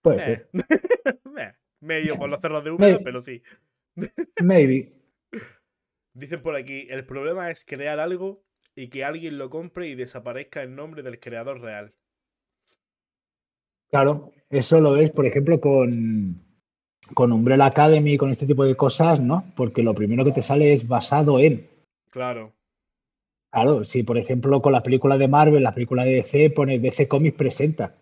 puede 0.01 0.20
ser. 0.20 0.49
Medio 1.80 2.15
por 2.18 2.30
los 2.30 2.41
cerros 2.41 2.63
de 2.63 2.72
Úbeda, 2.72 2.99
pero 3.03 3.22
sí. 3.22 3.41
Maybe. 4.41 4.93
Dicen 6.13 6.41
por 6.41 6.55
aquí, 6.55 6.88
el 6.89 7.05
problema 7.05 7.51
es 7.51 7.63
crear 7.63 7.99
algo 7.99 8.43
y 8.76 8.89
que 8.89 9.03
alguien 9.03 9.38
lo 9.38 9.49
compre 9.49 9.88
y 9.88 9.95
desaparezca 9.95 10.61
el 10.61 10.76
nombre 10.76 11.03
del 11.03 11.20
creador 11.20 11.61
real. 11.61 11.93
Claro, 13.90 14.32
eso 14.50 14.80
lo 14.80 14.94
ves, 14.94 15.12
por 15.12 15.26
ejemplo, 15.26 15.60
con, 15.60 16.42
con 17.14 17.32
Umbrella 17.32 17.66
Academy, 17.66 18.18
con 18.18 18.32
este 18.32 18.46
tipo 18.46 18.66
de 18.66 18.76
cosas, 18.76 19.20
¿no? 19.20 19.46
Porque 19.56 19.84
lo 19.84 19.94
primero 19.94 20.26
que 20.26 20.32
te 20.32 20.42
sale 20.42 20.74
es 20.74 20.88
basado 20.88 21.40
en. 21.40 21.68
Claro. 22.10 22.54
Claro, 23.52 23.84
si 23.84 24.04
por 24.04 24.18
ejemplo 24.18 24.62
con 24.62 24.74
las 24.74 24.84
películas 24.84 25.20
de 25.20 25.28
Marvel, 25.28 25.64
las 25.64 25.74
películas 25.74 26.06
de 26.06 26.16
DC, 26.16 26.50
pone 26.52 26.80
DC 26.80 27.08
Comics 27.08 27.38
presenta. 27.38 27.96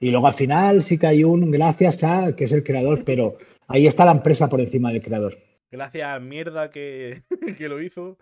Y 0.00 0.10
luego 0.10 0.26
al 0.26 0.34
final 0.34 0.82
sí 0.82 0.98
que 0.98 1.06
hay 1.06 1.24
un 1.24 1.50
gracias 1.50 2.02
a 2.04 2.34
que 2.34 2.44
es 2.44 2.52
el 2.52 2.64
creador, 2.64 3.02
pero 3.04 3.36
ahí 3.68 3.86
está 3.86 4.04
la 4.04 4.12
empresa 4.12 4.48
por 4.48 4.60
encima 4.60 4.92
del 4.92 5.02
creador. 5.02 5.38
Gracias 5.70 6.08
a 6.08 6.18
mierda 6.20 6.70
que, 6.70 7.22
que 7.58 7.68
lo 7.68 7.80
hizo. 7.80 8.16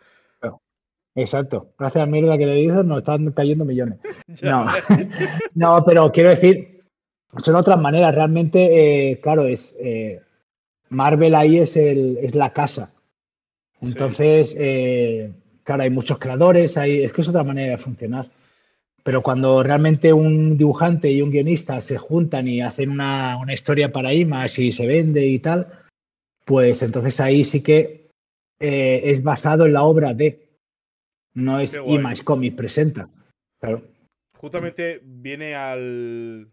Exacto. 1.14 1.72
Gracias 1.78 2.02
a 2.02 2.06
mierda 2.06 2.38
que 2.38 2.46
le 2.46 2.60
hizo, 2.60 2.82
nos 2.84 2.98
están 2.98 3.30
cayendo 3.32 3.64
millones. 3.64 3.98
Ya 4.28 4.50
No. 4.50 4.66
No, 5.54 5.84
pero 5.84 6.12
quiero 6.12 6.30
decir, 6.30 6.79
son 7.38 7.54
otras 7.54 7.80
maneras. 7.80 8.14
Realmente, 8.14 9.10
eh, 9.10 9.20
claro, 9.20 9.46
es 9.46 9.76
eh, 9.80 10.20
Marvel 10.88 11.34
ahí 11.34 11.58
es, 11.58 11.76
el, 11.76 12.18
es 12.18 12.34
la 12.34 12.52
casa. 12.52 12.92
Entonces, 13.80 14.54
eh, 14.58 15.32
claro, 15.64 15.84
hay 15.84 15.90
muchos 15.90 16.18
creadores, 16.18 16.76
hay, 16.76 17.02
es 17.02 17.12
que 17.12 17.22
es 17.22 17.28
otra 17.28 17.44
manera 17.44 17.72
de 17.72 17.78
funcionar. 17.78 18.28
Pero 19.02 19.22
cuando 19.22 19.62
realmente 19.62 20.12
un 20.12 20.58
dibujante 20.58 21.10
y 21.10 21.22
un 21.22 21.30
guionista 21.30 21.80
se 21.80 21.96
juntan 21.96 22.46
y 22.48 22.60
hacen 22.60 22.90
una, 22.90 23.38
una 23.38 23.54
historia 23.54 23.90
para 23.90 24.12
Image 24.12 24.62
y 24.62 24.72
se 24.72 24.86
vende 24.86 25.26
y 25.26 25.38
tal, 25.38 25.68
pues 26.44 26.82
entonces 26.82 27.18
ahí 27.20 27.44
sí 27.44 27.62
que 27.62 28.10
es 28.58 29.22
basado 29.22 29.64
en 29.64 29.72
la 29.72 29.84
obra 29.84 30.12
de, 30.12 30.50
no 31.32 31.60
es 31.60 31.74
Image 31.74 32.24
Comics 32.24 32.56
presenta. 32.56 33.08
Claro. 33.58 33.82
Justamente 34.36 35.00
viene 35.02 35.54
al, 35.54 36.50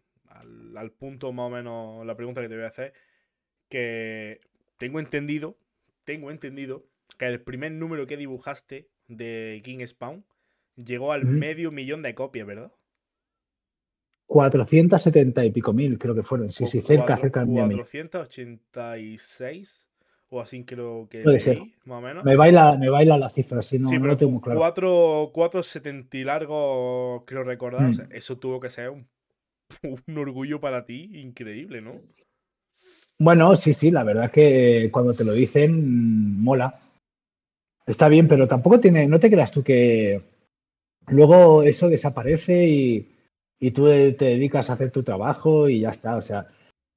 al, 0.77 0.91
punto 0.91 1.33
más 1.33 1.47
o 1.47 1.49
menos 1.49 2.05
la 2.05 2.15
pregunta 2.15 2.41
que 2.41 2.49
te 2.49 2.55
voy 2.55 2.65
a 2.65 2.69
hacer, 2.69 2.93
que 3.69 4.39
tengo 4.77 4.99
entendido, 4.99 5.57
tengo 6.03 6.31
entendido 6.31 6.85
que 7.17 7.25
el 7.25 7.41
primer 7.41 7.71
número 7.71 8.05
que 8.07 8.17
dibujaste 8.17 8.89
de 9.07 9.61
King 9.63 9.85
Spawn 9.85 10.25
llegó 10.75 11.11
al 11.11 11.25
medio 11.25 11.71
millón 11.71 12.01
de 12.01 12.15
copias, 12.15 12.47
¿verdad? 12.47 12.71
470 14.27 15.45
y 15.45 15.51
pico 15.51 15.71
mil, 15.73 15.97
creo 15.97 16.13
que 16.13 16.23
fueron. 16.23 16.51
Sí, 16.51 16.67
sí, 16.67 16.81
cerca, 16.81 17.15
cerca 17.17 17.45
del 17.45 17.55
486 17.55 19.87
o 20.29 20.41
así 20.41 20.65
creo 20.65 21.07
que 21.09 21.23
Puede 21.23 21.39
ser. 21.39 21.61
más 21.85 21.99
o 21.99 22.01
menos. 22.01 22.25
Me 22.25 22.35
baila, 22.35 22.77
me 22.77 22.89
baila 22.89 23.17
la 23.17 23.29
cifra, 23.29 23.61
si 23.61 23.79
no, 23.79 23.87
sí, 23.87 23.97
pero 23.97 24.11
no 24.11 24.17
tengo 24.17 24.41
claro. 24.41 24.59
470 25.33 26.17
y 26.17 26.25
largo, 26.25 27.23
creo 27.25 27.43
recordar. 27.43 27.89
Mm. 27.89 28.09
eso 28.11 28.37
tuvo 28.37 28.59
que 28.59 28.69
ser 28.69 28.89
un, 28.89 29.07
un, 30.07 30.17
orgullo 30.17 30.59
para 30.59 30.85
ti 30.85 31.19
increíble, 31.19 31.81
¿no? 31.81 32.01
Bueno, 33.19 33.55
sí, 33.55 33.73
sí, 33.73 33.89
la 33.91 34.03
verdad 34.03 34.31
que 34.31 34.89
cuando 34.91 35.13
te 35.13 35.23
lo 35.23 35.33
dicen, 35.33 36.41
mola. 36.41 36.79
Está 37.85 38.09
bien, 38.09 38.27
pero 38.27 38.47
tampoco 38.47 38.79
tiene, 38.79 39.07
no 39.07 39.19
te 39.19 39.29
creas 39.31 39.51
tú 39.51 39.63
que 39.63 40.21
luego 41.07 41.63
eso 41.63 41.89
desaparece 41.89 42.67
y, 42.67 43.15
y 43.59 43.71
tú 43.71 43.85
te 43.85 44.25
dedicas 44.25 44.69
a 44.69 44.73
hacer 44.73 44.91
tu 44.91 45.03
trabajo 45.03 45.69
y 45.69 45.81
ya 45.81 45.89
está. 45.89 46.17
O 46.17 46.21
sea, 46.21 46.47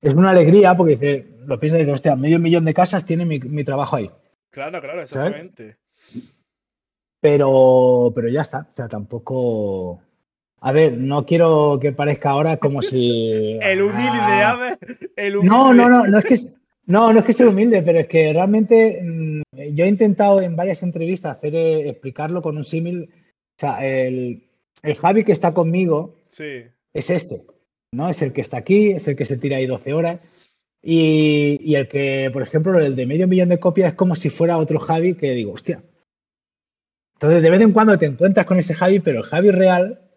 es 0.00 0.14
una 0.14 0.30
alegría 0.30 0.74
porque 0.74 0.96
dice, 0.96 1.26
lo 1.46 1.60
piensas 1.60 1.80
y 1.80 1.82
dices, 1.84 1.94
hostia, 1.94 2.16
medio 2.16 2.38
millón 2.38 2.64
de 2.64 2.74
casas 2.74 3.04
tiene 3.04 3.24
mi, 3.24 3.64
trabajo 3.64 3.96
ahí. 3.96 4.10
Claro, 4.50 4.80
claro, 4.80 5.02
exactamente. 5.02 5.76
Pero, 7.20 8.12
pero 8.14 8.28
ya 8.28 8.40
está. 8.40 8.66
O 8.70 8.74
sea, 8.74 8.88
tampoco. 8.88 10.02
A 10.60 10.72
ver, 10.72 10.96
no 10.96 11.24
quiero 11.24 11.78
que 11.80 11.92
parezca 11.92 12.30
ahora 12.30 12.58
como 12.58 12.82
si. 12.82 13.58
el 13.62 13.82
humilde, 13.82 14.00
ah, 14.02 14.78
El 15.16 15.36
humilde. 15.36 15.56
No, 15.56 15.72
no, 15.74 15.88
no, 15.88 16.06
no 16.06 16.18
es 16.18 16.24
que. 16.24 16.38
No, 16.86 17.12
no 17.12 17.20
es 17.20 17.24
que 17.24 17.32
sea 17.32 17.48
humilde, 17.48 17.82
pero 17.82 18.00
es 18.00 18.08
que 18.08 18.32
realmente 18.32 19.00
mm, 19.02 19.42
yo 19.74 19.84
he 19.84 19.88
intentado 19.88 20.40
en 20.40 20.56
varias 20.56 20.82
entrevistas 20.82 21.36
hacer 21.36 21.54
eh, 21.54 21.88
explicarlo 21.88 22.42
con 22.42 22.56
un 22.56 22.64
símil. 22.64 23.08
O 23.12 23.60
sea, 23.60 23.86
el, 23.86 24.42
el 24.82 24.96
Javi 24.96 25.24
que 25.24 25.32
está 25.32 25.54
conmigo 25.54 26.16
sí. 26.28 26.64
es 26.92 27.10
este. 27.10 27.42
¿no? 27.92 28.08
Es 28.08 28.22
el 28.22 28.32
que 28.32 28.40
está 28.40 28.58
aquí, 28.58 28.90
es 28.90 29.08
el 29.08 29.16
que 29.16 29.26
se 29.26 29.36
tira 29.36 29.56
ahí 29.56 29.66
12 29.66 29.92
horas. 29.92 30.20
Y, 30.82 31.74
el 31.74 31.88
que, 31.88 32.30
por 32.32 32.42
ejemplo, 32.42 32.78
el 32.78 32.96
de 32.96 33.06
medio 33.06 33.28
millón 33.28 33.50
de 33.50 33.60
copias 33.60 33.90
es 33.90 33.94
como 33.94 34.16
si 34.16 34.30
fuera 34.30 34.56
otro 34.56 34.78
Javi 34.78 35.14
que 35.14 35.32
digo, 35.32 35.52
hostia. 35.52 35.82
Entonces, 37.14 37.42
de 37.42 37.50
vez 37.50 37.60
en 37.60 37.72
cuando 37.72 37.98
te 37.98 38.06
encuentras 38.06 38.46
con 38.46 38.58
ese 38.58 38.74
Javi, 38.74 39.00
pero 39.00 39.18
el 39.18 39.26
Javi 39.26 39.50
real 39.50 40.09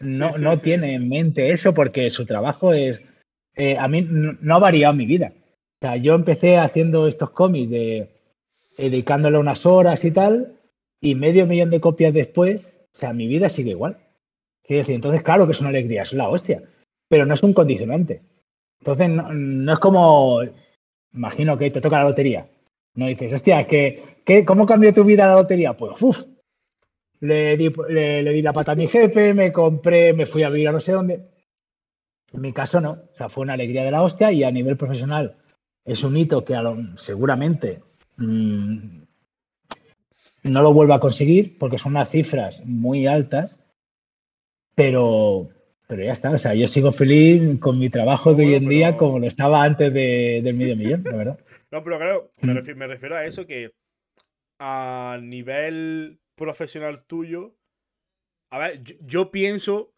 no, 0.00 0.30
no 0.38 0.56
tiene 0.56 0.94
en 0.94 1.08
mente 1.08 1.50
eso 1.50 1.72
porque 1.74 2.10
su 2.10 2.26
trabajo 2.26 2.72
es. 2.72 3.00
Eh, 3.56 3.76
a 3.78 3.88
mí 3.88 4.06
no, 4.08 4.54
ha 4.54 4.58
variado 4.58 4.94
mi 4.94 5.06
vida. 5.06 5.32
O 5.34 5.78
sea, 5.80 5.96
yo 5.96 6.14
empecé 6.14 6.58
haciendo 6.58 7.06
estos 7.06 7.30
cómics 7.30 7.70
de 7.70 8.08
dedicándole 8.76 9.38
unas 9.38 9.66
horas 9.66 10.04
y 10.04 10.10
tal, 10.10 10.56
y 11.00 11.14
medio 11.14 11.46
millón 11.46 11.70
de 11.70 11.80
copias 11.80 12.14
después, 12.14 12.86
o 12.94 12.98
sea, 12.98 13.12
mi 13.12 13.26
vida 13.26 13.48
sigue 13.48 13.70
igual. 13.70 13.98
Quiero 14.62 14.82
decir, 14.82 14.94
entonces, 14.94 15.22
claro 15.22 15.46
que 15.46 15.52
es 15.52 15.60
una 15.60 15.68
alegría, 15.68 16.02
es 16.02 16.12
la 16.12 16.28
hostia 16.28 16.62
pero 17.10 17.26
no 17.26 17.34
es 17.34 17.42
un 17.42 17.52
condicionante. 17.52 18.22
Entonces, 18.78 19.10
no, 19.10 19.72
es 19.72 19.78
como, 19.80 20.40
imagino 21.12 21.58
que 21.58 21.70
te 21.72 21.80
toca 21.80 21.98
la 21.98 22.08
lotería. 22.08 22.48
No 22.94 23.08
dices, 23.08 23.32
hostia, 23.32 23.66
que, 23.66 24.00
¿cómo 24.46 24.64
cambió 24.64 24.94
tu 24.94 25.02
vida 25.02 25.26
la 25.26 25.34
lotería? 25.34 25.76
Pues, 25.76 26.00
uff, 26.00 26.22
le 27.20 27.56
di, 27.56 27.72
le, 27.88 28.32
di 28.32 28.42
la 28.42 28.52
pata 28.52 28.72
a 28.72 28.74
mi 28.76 28.86
jefe, 28.86 29.34
me 29.34 29.52
compré, 29.52 30.12
me 30.12 30.26
fui 30.26 30.42
a 30.42 30.50
vivir 30.50 30.68
a 30.68 30.72
no 30.72 30.80
sé 30.80 30.92
dónde. 30.92 31.30
En 32.32 32.40
mi 32.40 32.52
caso 32.52 32.80
no, 32.80 32.92
o 32.92 33.14
sea, 33.14 33.28
fue 33.28 33.42
una 33.42 33.54
alegría 33.54 33.84
de 33.84 33.90
la 33.90 34.02
hostia 34.02 34.32
y 34.32 34.44
a 34.44 34.50
nivel 34.50 34.76
profesional 34.76 35.36
es 35.84 36.04
un 36.04 36.16
hito 36.16 36.44
que 36.44 36.56
seguramente 36.96 37.82
mm, 38.16 39.02
no 40.44 40.62
lo 40.62 40.72
vuelva 40.72 40.96
a 40.96 41.00
conseguir 41.00 41.58
porque 41.58 41.78
son 41.78 41.92
unas 41.92 42.10
cifras 42.10 42.64
muy 42.64 43.06
altas, 43.06 43.58
pero, 44.74 45.48
pero 45.86 46.04
ya 46.04 46.12
está, 46.12 46.30
o 46.30 46.38
sea, 46.38 46.54
yo 46.54 46.68
sigo 46.68 46.92
feliz 46.92 47.58
con 47.58 47.78
mi 47.78 47.90
trabajo 47.90 48.34
de 48.34 48.46
hoy 48.46 48.54
en 48.54 48.68
día 48.68 48.96
como 48.96 49.18
lo 49.18 49.26
estaba 49.26 49.64
antes 49.64 49.92
del 49.92 50.54
medio 50.54 50.76
millón, 50.76 51.04
la 51.04 51.16
verdad. 51.16 51.38
No, 51.72 51.84
pero 51.84 51.98
claro, 51.98 52.30
me 52.40 52.52
mm. 52.52 52.88
refiero, 52.88 53.16
a 53.16 53.24
eso 53.24 53.46
que 53.46 53.70
a 54.58 55.20
nivel 55.22 56.18
profesional 56.40 57.04
tuyo, 57.04 57.54
a 58.50 58.58
ver, 58.58 58.82
yo, 58.82 59.30
pienso 59.30 59.92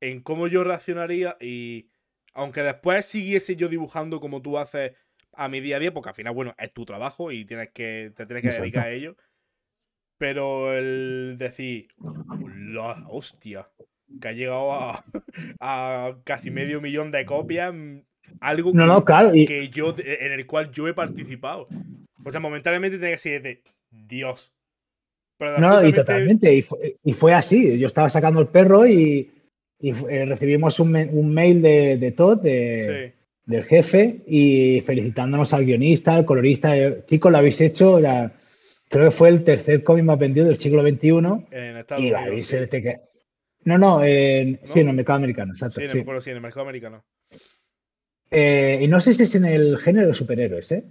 en 0.00 0.22
cómo 0.22 0.46
yo 0.46 0.64
reaccionaría 0.64 1.36
y 1.40 1.90
aunque 2.32 2.62
después 2.62 3.04
siguiese 3.04 3.56
yo 3.56 3.68
dibujando 3.68 4.20
como 4.20 4.40
tú 4.40 4.58
haces 4.58 4.92
a 5.34 5.48
mi 5.48 5.60
día 5.60 5.76
a 5.76 5.80
día, 5.80 5.92
porque 5.92 6.08
al 6.08 6.14
final, 6.14 6.34
bueno, 6.34 6.54
es 6.56 6.72
tu 6.72 6.84
trabajo 6.84 7.32
y 7.32 7.44
tienes 7.44 7.70
que, 7.70 8.12
te 8.16 8.24
tienes 8.24 8.42
que 8.42 8.60
dedicar 8.60 8.86
a 8.86 8.90
ello. 8.90 9.16
Pero 10.18 10.72
el 10.72 11.36
decir, 11.36 11.88
la 11.98 13.06
hostia, 13.10 13.68
que 14.20 14.28
ha 14.28 14.32
llegado 14.32 14.70
a, 15.60 16.16
casi 16.24 16.50
medio 16.50 16.80
millón 16.80 17.10
de 17.10 17.26
copias, 17.26 17.74
mm, 17.74 17.98
algo 18.40 18.72
que, 19.46 19.68
yo, 19.68 19.94
en 19.98 20.32
el 20.32 20.46
cual 20.46 20.70
yo 20.70 20.86
he 20.86 20.94
participado. 20.94 21.66
O 22.24 22.30
sea, 22.30 22.40
momentáneamente 22.40 22.98
tenía 22.98 23.16
que 23.16 23.18
ser 23.18 23.42
de 23.42 23.62
Dios. 23.90 24.54
No, 25.58 25.86
y 25.86 25.92
totalmente, 25.92 26.54
y 26.54 27.12
fue, 27.12 27.34
así. 27.34 27.78
Yo 27.78 27.86
estaba 27.86 28.10
sacando 28.10 28.40
el 28.40 28.48
perro 28.48 28.86
y, 28.86 29.30
eh, 29.80 30.24
recibimos 30.26 30.78
un, 30.80 31.34
mail 31.34 31.62
de, 31.62 31.96
de 31.96 32.12
Todd, 32.12 32.40
del 32.42 33.64
jefe, 33.64 34.22
y 34.26 34.80
felicitándonos 34.82 35.52
al 35.52 35.64
guionista, 35.64 36.14
al 36.14 36.24
colorista. 36.24 36.76
Eh, 36.76 37.04
chicos, 37.06 37.32
lo 37.32 37.38
habéis 37.38 37.60
hecho. 37.60 38.00
creo 38.88 39.04
que 39.06 39.10
fue 39.10 39.28
el 39.28 39.44
tercer 39.44 39.82
cómic 39.82 40.04
más 40.04 40.18
vendido 40.18 40.46
del 40.46 40.56
siglo 40.56 40.82
XXI. 40.82 41.08
En 41.50 41.76
Estados 41.76 42.02
Unidos. 42.02 42.54
No, 43.64 43.78
no, 43.78 44.00
sí, 44.00 44.80
en 44.80 44.88
el 44.88 44.94
mercado 44.94 45.18
americano, 45.18 45.52
exacto. 45.52 45.76
Sí, 45.80 45.84
en 45.84 45.90
el, 46.08 46.22
sí. 46.22 46.30
en 46.30 46.36
el 46.36 46.42
mercado 46.42 46.62
americano. 46.62 47.04
Eh, 48.32 48.78
y 48.80 48.88
no 48.88 48.98
sé 49.00 49.12
si 49.12 49.24
es 49.24 49.34
en 49.34 49.44
el 49.44 49.78
género 49.78 50.06
de 50.08 50.14
superhéroes, 50.14 50.72
¿eh? 50.72 50.84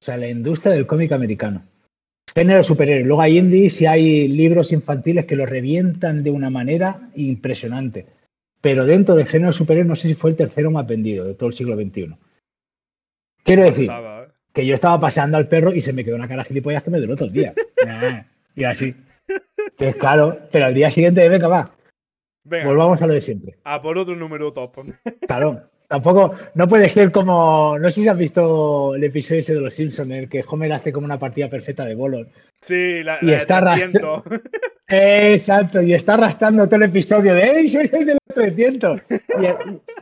O 0.00 0.04
sea, 0.04 0.16
la 0.16 0.28
industria 0.28 0.72
del 0.72 0.86
cómic 0.86 1.12
americano. 1.12 1.64
Género 2.34 2.58
de 2.58 2.64
superhéroes. 2.64 3.06
Luego 3.06 3.22
hay 3.22 3.38
indies 3.38 3.80
y 3.80 3.86
hay 3.86 4.28
libros 4.28 4.72
infantiles 4.72 5.26
que 5.26 5.36
lo 5.36 5.46
revientan 5.46 6.22
de 6.22 6.30
una 6.30 6.50
manera 6.50 7.08
impresionante. 7.14 8.06
Pero 8.60 8.86
dentro 8.86 9.14
del 9.14 9.26
género 9.26 9.48
de 9.48 9.54
superhéroes 9.54 9.88
no 9.88 9.96
sé 9.96 10.08
si 10.08 10.14
fue 10.14 10.30
el 10.30 10.36
tercero 10.36 10.70
más 10.70 10.86
vendido 10.86 11.24
de 11.24 11.34
todo 11.34 11.48
el 11.48 11.54
siglo 11.54 11.76
XXI. 11.76 12.16
Quiero 13.44 13.62
decir 13.62 13.90
¿eh? 13.90 14.28
que 14.52 14.66
yo 14.66 14.74
estaba 14.74 15.00
paseando 15.00 15.36
al 15.36 15.48
perro 15.48 15.72
y 15.72 15.80
se 15.80 15.92
me 15.92 16.04
quedó 16.04 16.16
una 16.16 16.28
cara 16.28 16.44
gilipollas 16.44 16.82
que 16.82 16.90
me 16.90 17.00
duró 17.00 17.14
todo 17.16 17.28
el 17.28 17.34
día. 17.34 17.54
y 18.54 18.64
así. 18.64 18.94
Entonces, 19.58 19.96
claro, 19.96 20.38
pero 20.50 20.66
al 20.66 20.74
día 20.74 20.90
siguiente, 20.90 21.28
venga, 21.28 21.48
va, 21.48 21.70
Volvamos 22.64 23.00
a 23.02 23.06
lo 23.06 23.14
de 23.14 23.22
siempre. 23.22 23.58
A 23.64 23.82
por 23.82 23.98
otro 23.98 24.16
número 24.16 24.52
top. 24.52 24.76
Claro. 25.26 25.62
Tampoco, 25.88 26.34
no 26.54 26.68
puede 26.68 26.88
ser 26.90 27.10
como. 27.10 27.78
No 27.78 27.90
sé 27.90 28.02
si 28.02 28.08
has 28.08 28.18
visto 28.18 28.94
el 28.94 29.04
episodio 29.04 29.40
ese 29.40 29.54
de 29.54 29.60
los 29.60 29.74
Simpsons, 29.74 30.10
en 30.10 30.16
el 30.16 30.28
que 30.28 30.44
Homer 30.46 30.72
hace 30.72 30.92
como 30.92 31.06
una 31.06 31.18
partida 31.18 31.48
perfecta 31.48 31.86
de 31.86 31.94
Bolon. 31.94 32.28
Sí, 32.60 33.02
la, 33.02 33.18
y 33.22 33.32
está 33.32 33.58
arrastrando. 33.58 34.22
Exacto, 34.90 35.82
y 35.82 35.92
está 35.92 36.14
arrastrando 36.14 36.66
todo 36.66 36.76
el 36.76 36.84
episodio 36.84 37.34
de 37.34 37.42
¡Ey, 37.42 37.68
soy 37.68 37.90
el 37.92 38.06
de 38.06 38.12
los 38.14 38.34
300! 38.34 39.02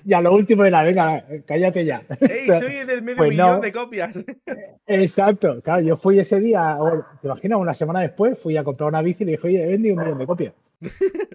Y, 0.05 0.13
a 0.13 0.21
lo 0.21 0.33
último 0.33 0.65
era, 0.65 0.85
venga, 0.85 1.25
cállate 1.45 1.85
ya. 1.85 2.03
¡Ey, 2.21 2.47
soy 2.47 2.77
el 2.77 2.87
del 2.87 3.03
medio 3.03 3.19
pues 3.19 3.31
millón 3.31 3.61
de 3.61 3.73
copias! 3.73 4.25
Exacto, 4.87 5.61
claro, 5.63 5.83
yo 5.83 5.97
fui 5.97 6.21
ese 6.21 6.39
día, 6.39 6.79
te 7.21 7.27
imaginas, 7.27 7.59
una 7.59 7.75
semana 7.75 8.01
después, 8.01 8.39
fui 8.39 8.57
a 8.57 8.63
comprar 8.63 8.89
una 8.89 9.03
bici 9.03 9.25
y 9.25 9.27
le 9.27 9.33
dije, 9.33 9.47
oye, 9.49 9.65
he 9.65 9.67
vendido 9.73 9.97
un 9.97 10.03
millón 10.03 10.19
de 10.19 10.27
copias. 10.27 10.55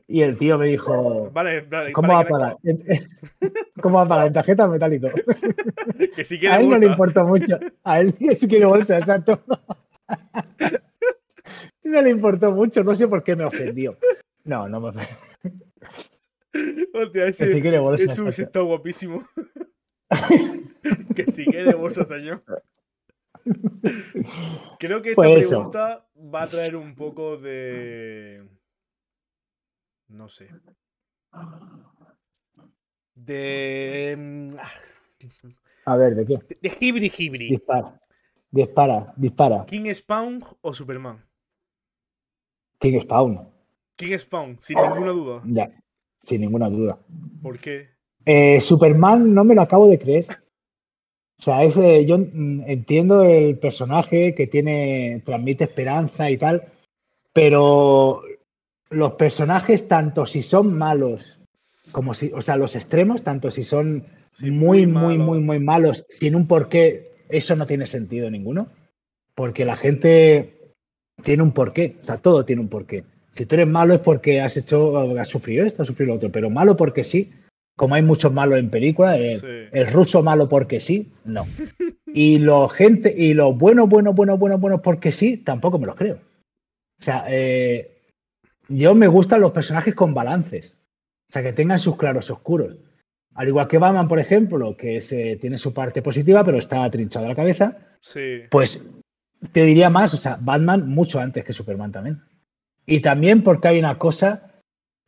Y 0.07 0.21
el 0.21 0.37
tío 0.37 0.57
me 0.57 0.67
dijo, 0.67 1.31
vale, 1.31 1.61
vale, 1.61 1.93
¿cómo, 1.93 2.13
va 2.13 2.19
a 2.19 2.27
pagar? 2.27 2.57
¿Cómo 3.81 3.97
va 3.97 4.03
a 4.03 4.07
pagar? 4.07 4.27
¿En 4.27 4.33
tarjeta 4.33 4.67
metálico? 4.67 5.07
Que 6.15 6.23
sí 6.23 6.39
quiere 6.39 6.55
A 6.55 6.59
él 6.59 6.69
no 6.69 6.77
le 6.77 6.87
importó 6.87 7.25
mucho. 7.25 7.59
A 7.83 8.01
él 8.01 8.15
sí 8.35 8.47
quiere 8.47 8.65
bolsa, 8.65 8.97
exacto. 8.97 9.41
No 11.83 12.01
le 12.01 12.11
importó 12.11 12.51
mucho, 12.51 12.83
no 12.83 12.95
sé 12.95 13.07
por 13.07 13.23
qué 13.23 13.35
me 13.35 13.43
ofendió. 13.43 13.97
No, 14.45 14.69
no 14.69 14.79
me 14.79 14.89
ofendió. 14.89 15.17
Hostia, 16.93 17.25
ese, 17.25 17.45
que 17.45 17.53
sí 17.53 17.61
quiere 17.61 17.79
bolsa, 17.79 18.29
ese 18.29 18.43
está 18.43 18.59
guapísimo. 18.61 19.27
que 21.15 21.23
sí 21.25 21.43
quiere 21.45 21.73
bolsa, 21.73 22.05
señor. 22.05 22.43
Creo 24.79 25.01
que 25.01 25.09
esta 25.09 25.21
Pues 25.21 25.45
eso. 25.45 25.49
pregunta 25.49 26.07
va 26.33 26.43
a 26.43 26.47
traer 26.47 26.75
un 26.75 26.95
poco 26.95 27.37
de. 27.37 28.47
No 30.12 30.28
sé. 30.28 30.49
De. 33.16 34.16
mm, 34.18 34.49
ah, 34.59 34.72
A 35.86 35.95
ver, 35.95 36.16
¿de 36.16 36.26
qué? 36.26 36.36
De, 36.49 36.70
de 36.70 36.78
Hibri 36.80 37.12
Hibri. 37.18 37.49
Dispara. 37.49 37.99
Dispara, 38.51 39.14
dispara. 39.16 39.66
¿King 39.66 39.93
Spawn 39.93 40.43
o 40.62 40.74
Superman? 40.74 41.24
King 42.80 42.99
Spawn. 42.99 43.47
King 43.95 44.18
Spawn, 44.18 44.57
sin 44.62 44.78
ninguna 44.78 45.12
duda. 45.12 45.41
Ya, 45.45 45.72
sin 46.22 46.41
ninguna 46.41 46.70
duda. 46.70 46.99
¿Por 47.41 47.57
qué? 47.59 47.91
Eh, 48.26 48.59
Superman 48.59 49.34
no 49.34 49.45
me 49.45 49.55
lo 49.55 49.62
acabo 49.62 49.88
de 49.88 49.97
creer. 49.97 50.26
O 51.39 51.43
sea, 51.43 51.64
ese, 51.64 52.05
yo 52.05 52.18
mm, 52.18 52.64
entiendo 52.68 53.24
el 53.24 53.57
personaje 53.57 54.36
que 54.36 54.47
tiene, 54.47 55.24
transmite 55.26 55.64
esperanza 55.64 56.30
y 56.30 56.38
tal, 56.38 56.72
pero 57.34 58.22
los 58.91 59.13
personajes, 59.13 59.87
tanto 59.87 60.25
si 60.25 60.41
son 60.41 60.77
malos, 60.77 61.39
como 61.91 62.13
si, 62.13 62.31
o 62.33 62.41
sea, 62.41 62.55
los 62.57 62.75
extremos, 62.75 63.23
tanto 63.23 63.49
si 63.51 63.63
son 63.63 64.03
Sí, 64.33 64.49
muy, 64.49 64.85
muy 64.87 64.87
muy, 64.87 65.17
malo. 65.17 65.23
muy, 65.31 65.39
muy 65.39 65.59
malos, 65.59 66.05
sin 66.09 66.35
un 66.35 66.47
porqué, 66.47 67.11
eso 67.27 67.55
no 67.57 67.65
tiene 67.65 67.85
sentido 67.85 68.29
ninguno. 68.29 68.67
Porque 69.35 69.65
la 69.65 69.75
gente 69.75 70.53
tiene 71.23 71.43
un 71.43 71.51
porqué, 71.51 71.97
o 72.01 72.05
sea, 72.05 72.17
todo 72.17 72.45
tiene 72.45 72.61
un 72.61 72.69
porqué. 72.69 73.03
Si 73.31 73.45
tú 73.45 73.55
eres 73.55 73.67
malo 73.67 73.93
es 73.93 73.99
porque 74.01 74.39
has 74.41 74.55
hecho, 74.57 75.17
has 75.19 75.27
sufrido 75.27 75.65
esto, 75.65 75.81
has 75.81 75.87
sufrido 75.87 76.09
lo 76.11 76.15
otro, 76.17 76.31
pero 76.31 76.49
malo 76.49 76.77
porque 76.77 77.03
sí, 77.03 77.31
como 77.77 77.95
hay 77.95 78.01
muchos 78.03 78.31
malos 78.31 78.59
en 78.59 78.69
películas, 78.69 79.17
el, 79.19 79.39
Sí. 79.39 79.47
el 79.71 79.87
ruso 79.87 80.21
malo 80.23 80.47
porque 80.47 80.79
sí, 80.79 81.09
no. 81.25 81.45
Y 82.13 82.39
los 82.39 82.71
gente, 82.73 83.13
y 83.17 83.33
los 83.33 83.57
buenos, 83.57 83.89
buenos, 83.89 84.15
buenos, 84.15 84.37
buenos, 84.39 84.59
buenos 84.61 84.81
porque 84.81 85.11
sí, 85.11 85.37
tampoco 85.37 85.77
me 85.79 85.87
los 85.87 85.95
creo. 85.95 86.15
O 86.15 87.03
sea, 87.03 87.25
eh, 87.29 88.01
yo 88.72 88.95
me 88.95 89.07
gustan 89.07 89.41
los 89.41 89.51
personajes 89.51 89.93
con 89.95 90.13
balances. 90.13 90.78
O 91.30 91.34
sea, 91.34 91.43
que 91.43 91.53
tengan 91.53 91.80
sus 91.80 91.97
claros 91.97 92.30
oscuros. 92.30 92.76
Al 93.36 93.47
igual 93.47 93.67
que 93.67 93.78
Batman, 93.78 94.07
por 94.07 94.19
ejemplo, 94.19 94.76
que 94.76 94.97
es, 94.97 95.11
eh, 95.13 95.38
tiene 95.39 95.57
su 95.57 95.74
parte 95.74 96.01
positiva, 96.01 96.43
pero 96.43 96.57
está 96.57 96.89
trinchado 96.89 97.26
a 97.26 97.30
la 97.30 97.36
cabeza. 97.36 97.78
Sí. 98.01 98.41
Pues 98.49 98.86
te 99.53 99.63
diría 99.63 99.89
más, 99.89 100.13
o 100.13 100.17
sea, 100.17 100.38
Batman 100.41 100.89
mucho 100.89 101.19
antes 101.19 101.43
que 101.45 101.53
Superman 101.53 101.91
también. 101.91 102.22
Y 102.86 102.99
también 102.99 103.43
porque 103.43 103.69
hay 103.69 103.80
una 103.80 103.97
cosa 103.97 104.51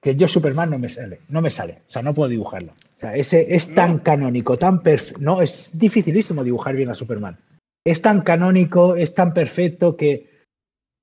que 0.01 0.16
yo 0.16 0.28
Superman 0.28 0.70
no 0.70 0.80
me 0.80 0.89
sale, 0.89 1.20
no 1.30 1.41
me 1.41 1.49
sale, 1.49 1.82
o 1.88 1.91
sea, 1.91 2.01
no 2.01 2.14
puedo 2.14 2.30
dibujarlo. 2.30 2.72
O 2.97 2.99
sea, 2.99 3.16
ese 3.16 3.55
es 3.55 3.74
tan 3.74 3.97
No. 3.97 4.03
canónico, 4.03 4.57
tan 4.57 4.82
perfecto, 4.82 5.20
no, 5.22 5.41
es 5.41 5.78
dificilísimo 5.78 6.43
dibujar 6.43 6.76
bien 6.76 6.89
a 6.89 6.95
Superman. 6.95 7.38
Es 7.86 8.01
tan 8.01 8.22
canónico, 8.22 8.95
es 8.95 9.14
tan 9.14 9.34
perfecto 9.34 9.97
que 9.97 10.45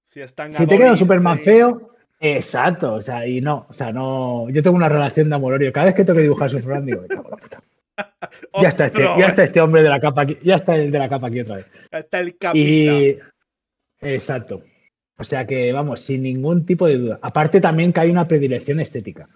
Si, 0.05 0.21
es 0.21 0.35
tan 0.35 0.53
si 0.53 0.67
te 0.67 0.79
queda 0.79 0.93
un 0.93 0.99
Superman 0.99 1.39
feo, 1.41 1.90
exacto, 2.21 2.95
o 2.95 3.03
sea, 3.03 3.27
y 3.27 3.41
no, 3.41 3.67
o 3.69 3.73
sea, 3.73 3.93
no, 3.93 4.49
yo 4.51 4.63
tengo 4.63 4.77
una 4.77 4.89
relación 4.89 5.29
de 5.29 5.35
amor-odio. 5.35 5.73
Cada 5.73 5.87
vez 5.87 5.95
que 5.95 6.05
tengo 6.05 6.19
que 6.19 6.23
dibujar 6.25 6.47
a 6.47 6.51
Superman 6.51 6.87
digo, 6.87 7.03
"Me 7.03 7.09
cago 7.09 7.25
en 7.25 7.31
la 7.31 7.37
puta". 7.37 7.63
ya 8.63 8.69
está 8.69 8.87
este, 8.87 9.03
ya 9.03 9.27
está 9.27 9.45
este 9.45 9.61
hombre 9.61 9.83
de 9.83 9.89
la 9.89 10.01
capa 10.01 10.23
aquí, 10.23 10.39
ya 10.43 10.55
está 10.55 10.77
el 10.77 10.91
de 10.91 10.99
la 10.99 11.09
capa 11.09 11.27
aquí 11.29 11.41
otra 11.41 11.57
vez. 11.57 11.67
Está 11.91 12.21
el 12.21 12.37
capita. 12.37 12.59
Y 12.59 13.19
exacto. 14.01 14.63
O 15.19 15.25
sea 15.25 15.47
que, 15.47 15.71
vamos, 15.73 16.01
sin 16.01 16.23
ningún 16.23 16.65
tipo 16.65 16.87
de 16.87 16.97
duda. 16.97 17.19
Aparte 17.21 17.61
también 17.61 17.93
que 17.93 18.01
hay 18.01 18.11
una 18.11 18.27
predilección 18.27 18.81
estética. 18.81 19.29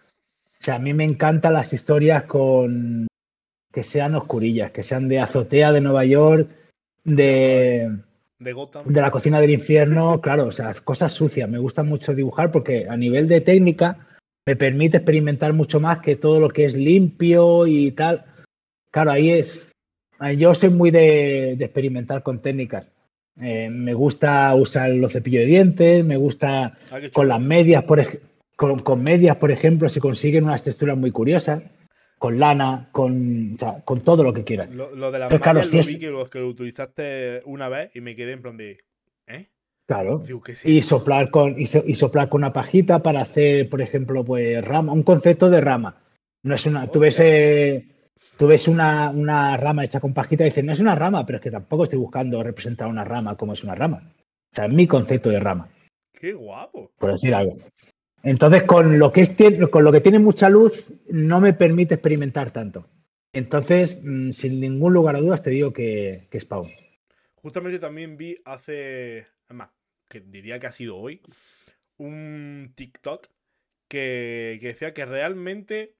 O 0.61 0.65
sea, 0.65 0.77
a 0.77 0.79
mí 0.79 0.95
me 0.95 1.05
encantan 1.05 1.53
las 1.53 1.75
historias 1.75 2.23
con 2.23 3.07
que 3.71 3.83
sean 3.83 4.15
oscurillas, 4.15 4.71
que 4.71 4.83
sean 4.83 5.09
de 5.09 5.19
azotea 5.19 5.73
de 5.73 5.83
Nueva 5.83 6.07
York, 6.07 6.49
de, 7.03 7.91
De 8.39 8.53
Gotham. 8.53 8.87
de 8.87 9.01
la 9.01 9.11
cocina 9.11 9.41
del 9.41 9.51
infierno, 9.51 10.21
claro, 10.21 10.47
o 10.47 10.53
sea, 10.53 10.75
cosas 10.75 11.13
sucias. 11.13 11.49
Me 11.49 11.59
gusta 11.59 11.83
mucho 11.83 12.15
dibujar 12.15 12.51
porque 12.51 12.87
a 12.89 12.97
nivel 12.97 13.29
de 13.29 13.41
técnica 13.41 14.07
me 14.47 14.57
permite 14.57 14.99
experimentar 14.99 15.53
mucho 15.53 15.81
más 15.81 16.01
que 16.01 16.17
todo 16.17 16.41
lo 16.41 16.49
que 16.49 16.65
es 16.65 16.75
limpio 16.75 17.67
y 17.67 17.93
tal. 17.93 18.25
Claro, 18.91 19.13
ahí 19.13 19.31
es. 19.31 19.73
Yo 20.37 20.55
soy 20.55 20.71
muy 20.71 20.91
de, 20.91 21.55
de 21.57 21.65
experimentar 21.65 22.23
con 22.23 22.41
técnicas. 22.41 22.87
Eh, 23.41 23.69
me 23.69 23.95
gusta 23.95 24.55
usar 24.55 24.91
los 24.91 25.13
cepillos 25.13 25.41
de 25.41 25.47
dientes, 25.47 26.05
me 26.05 26.17
gusta 26.17 26.79
Ah, 26.91 26.99
con 27.13 27.29
las 27.29 27.41
medias, 27.41 27.83
por 27.85 28.01
con 28.57 29.03
medias, 29.03 29.37
por 29.37 29.51
ejemplo, 29.51 29.89
se 29.89 30.01
consiguen 30.01 30.45
unas 30.45 30.63
texturas 30.63 30.97
muy 30.97 31.11
curiosas, 31.11 31.63
con 32.19 32.39
lana, 32.39 32.89
con, 32.93 33.55
o 33.55 33.59
sea, 33.59 33.83
con 33.85 34.01
todo 34.01 34.23
lo 34.25 34.33
que 34.33 34.45
quieras. 34.45 34.71
Lo, 34.71 34.95
lo 34.95 35.11
de 35.11 35.19
las 35.19 35.29
Pero 35.29 35.41
claro, 35.43 35.61
lo 35.63 35.79
es- 35.81 35.87
vi 35.87 35.99
que 35.99 36.09
lo, 36.11 36.29
que 36.31 36.39
lo 36.39 36.49
utilizaste 36.49 37.43
una 37.45 37.69
vez 37.69 37.95
y 37.95 38.01
me 38.01 38.17
quedé 38.17 38.33
en 38.33 38.43
plan 38.43 38.57
de. 38.57 38.79
¿Eh? 39.27 39.49
Claro. 39.87 40.19
Digo, 40.19 40.41
¿qué 40.43 40.53
es 40.53 40.65
Y 40.65 40.81
soplar 40.83 41.31
con 41.31 41.61
y, 41.61 41.67
so- 41.67 41.83
y 41.87 41.95
soplar 41.95 42.29
con 42.29 42.41
una 42.43 42.53
pajita 42.53 43.03
para 43.03 43.21
hacer, 43.21 43.69
por 43.69 43.83
ejemplo, 43.83 44.25
pues 44.25 44.65
rama, 44.65 44.93
un 44.93 45.03
concepto 45.03 45.51
de 45.51 45.61
rama. 45.61 45.97
No 46.43 46.55
es 46.55 46.65
una, 46.67 46.87
tú 46.87 47.01
ves, 47.01 47.21
eh, 47.21 47.87
tú 48.39 48.47
ves 48.47 48.69
una, 48.69 49.11
una 49.11 49.57
rama 49.57 49.85
hecha 49.85 50.01
con 50.01 50.13
pajita 50.15 50.45
y 50.45 50.51
dices, 50.51 50.65
no 50.65 50.73
es 50.73 50.81
una 50.81 50.95
rama, 50.95 51.25
pero 51.27 51.39
es 51.39 51.43
que 51.43 51.51
tampoco 51.51 51.85
estoy 51.85 51.99
buscando 51.99 52.43
representar 52.43 52.89
una 52.89 53.05
rama 53.05 53.37
como 53.37 53.53
es 53.55 53.63
una 53.65 53.75
rama. 53.75 54.03
O 54.53 54.55
sea, 54.55 54.67
es 54.67 54.73
mi 54.73 54.87
concepto 54.87 55.31
de 55.31 55.41
rama, 55.41 55.69
¡Qué 56.13 56.33
guapo! 56.33 56.91
por 56.99 57.13
decir 57.13 57.35
algo. 57.35 57.57
Entonces, 58.25 58.65
con 58.65 58.99
lo 58.99 59.13
que 59.13 59.21
es 59.23 59.31
con 59.71 59.85
lo 59.85 59.93
que 59.93 60.01
tiene 60.01 60.19
mucha 60.19 60.49
luz, 60.51 60.87
no 61.11 61.41
me 61.41 61.53
permite 61.53 61.95
experimentar 61.95 62.51
tanto. 62.53 62.89
Entonces, 63.33 64.01
mm, 64.05 64.33
sin 64.33 64.61
ningún 64.61 64.95
lugar 64.95 65.17
a 65.17 65.21
dudas, 65.21 65.43
te 65.43 65.51
digo 65.51 65.73
que, 65.73 66.27
que 66.31 66.41
Spawn. 66.41 66.69
Justamente 67.37 67.79
también 67.79 68.17
vi 68.17 68.37
hace. 68.45 69.19
Es 69.19 69.55
más, 69.55 69.71
que 70.09 70.21
diría 70.21 70.59
que 70.59 70.67
ha 70.67 70.73
sido 70.73 70.97
hoy. 70.97 71.23
Un 71.99 72.73
TikTok 72.77 73.29
que, 73.89 74.59
que 74.61 74.69
decía 74.69 74.95
que 74.95 75.05
realmente. 75.07 75.97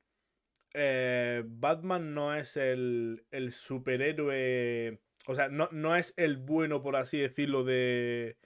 eh, 0.75 1.45
Batman 1.47 2.15
no 2.15 2.35
es 2.37 2.57
el, 2.57 3.27
el 3.33 3.53
superhéroe. 3.53 5.01
O 5.27 5.35
sea, 5.37 5.49
no, 5.49 5.69
no 5.73 5.97
es 5.97 6.15
el 6.19 6.39
bueno, 6.39 6.83
por 6.83 6.97
así 6.97 7.19
decirlo, 7.19 7.65
de. 7.65 8.39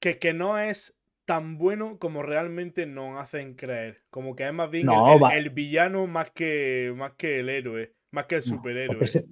Que, 0.00 0.18
que 0.18 0.32
no 0.32 0.58
es 0.58 0.96
tan 1.30 1.58
bueno 1.58 1.96
como 2.00 2.24
realmente 2.24 2.86
nos 2.86 3.16
hacen 3.22 3.54
creer. 3.54 4.02
Como 4.10 4.34
que 4.34 4.48
es 4.48 4.52
más 4.52 4.68
bien 4.68 4.80
el- 4.88 4.96
No, 4.96 5.14
el, 5.14 5.22
va- 5.22 5.36
el 5.36 5.50
villano 5.50 6.08
más 6.08 6.32
que, 6.32 6.92
más 6.96 7.12
que 7.12 7.38
el 7.38 7.48
héroe. 7.48 7.94
Más 8.10 8.26
que 8.26 8.34
el 8.34 8.40
No, 8.40 8.44
Os, 8.46 8.56
superhéroe. 8.56 8.98
prese- 8.98 9.26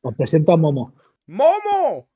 os 0.00 0.14
presento 0.14 0.52
a 0.52 0.56
Momo. 0.56 0.94
¡Momo! 1.26 2.08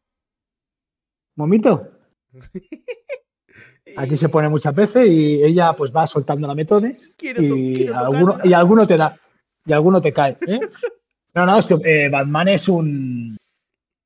Momito, 1.35 1.91
Aquí 3.97 4.16
se 4.16 4.28
pone 4.28 4.49
muchas 4.49 4.72
veces 4.72 5.09
y 5.09 5.43
ella 5.43 5.72
pues 5.72 5.93
va 5.93 6.07
soltando 6.07 6.47
lametones 6.47 7.12
Quiero 7.18 7.41
to- 7.43 7.57
y 7.57 7.89
alguno, 7.93 8.39
y 8.45 8.53
alguno 8.53 8.87
te 8.87 8.97
da 8.97 9.18
y 9.66 9.72
alguno 9.72 10.01
te 10.01 10.12
cae. 10.12 10.37
¿eh? 10.47 10.61
No, 11.35 11.45
no, 11.47 11.59
es 11.59 11.66
que 11.66 11.74
eh, 11.85 12.09
Batman 12.09 12.47
es 12.47 12.68
un 12.68 13.37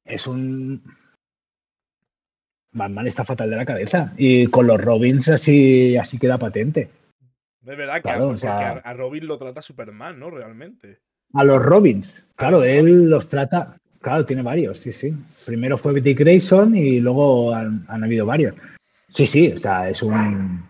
es 0.07 0.27
un 0.27 0.83
Batman 2.79 3.07
está 3.07 3.25
fatal 3.25 3.51
de 3.51 3.57
la 3.57 3.67
cabeza 3.67 4.13
y 4.17 4.47
con 4.47 4.67
los 4.67 4.81
Robins 4.81 5.29
así 5.29 5.97
así 5.97 6.19
queda 6.19 6.39
patente. 6.39 6.89
Es 7.67 7.77
verdad 7.77 7.97
que, 7.97 8.03
Claro, 8.03 8.25
a, 8.27 8.29
o 8.29 8.39
sea- 8.39 8.71
a- 8.83 8.95
Robin 8.95 9.27
lo 9.27 9.37
trata 9.39 9.61
Superman, 9.61 10.19
¿no? 10.19 10.31
Realmente. 10.31 11.01
A 11.35 11.45
los 11.45 11.63
Robins, 11.63 12.15
claro, 12.37 12.59
los 12.59 12.67
él 12.67 12.87
Robins. 12.87 13.11
los 13.11 13.29
trata, 13.29 13.77
claro, 14.01 14.25
tiene 14.25 14.41
varios, 14.43 14.79
sí, 14.79 14.93
sí. 14.93 15.13
Primero 15.45 15.77
fue 15.77 16.01
Dick 16.01 16.19
Grayson 16.21 16.75
y 16.75 17.01
luego 17.01 17.55
han, 17.55 17.85
han 17.89 18.05
habido 18.05 18.25
varios. 18.25 18.55
Sí, 19.11 19.27
sí, 19.27 19.53
o 19.53 19.59
sea, 19.59 19.91
es 19.91 20.03
un, 20.03 20.63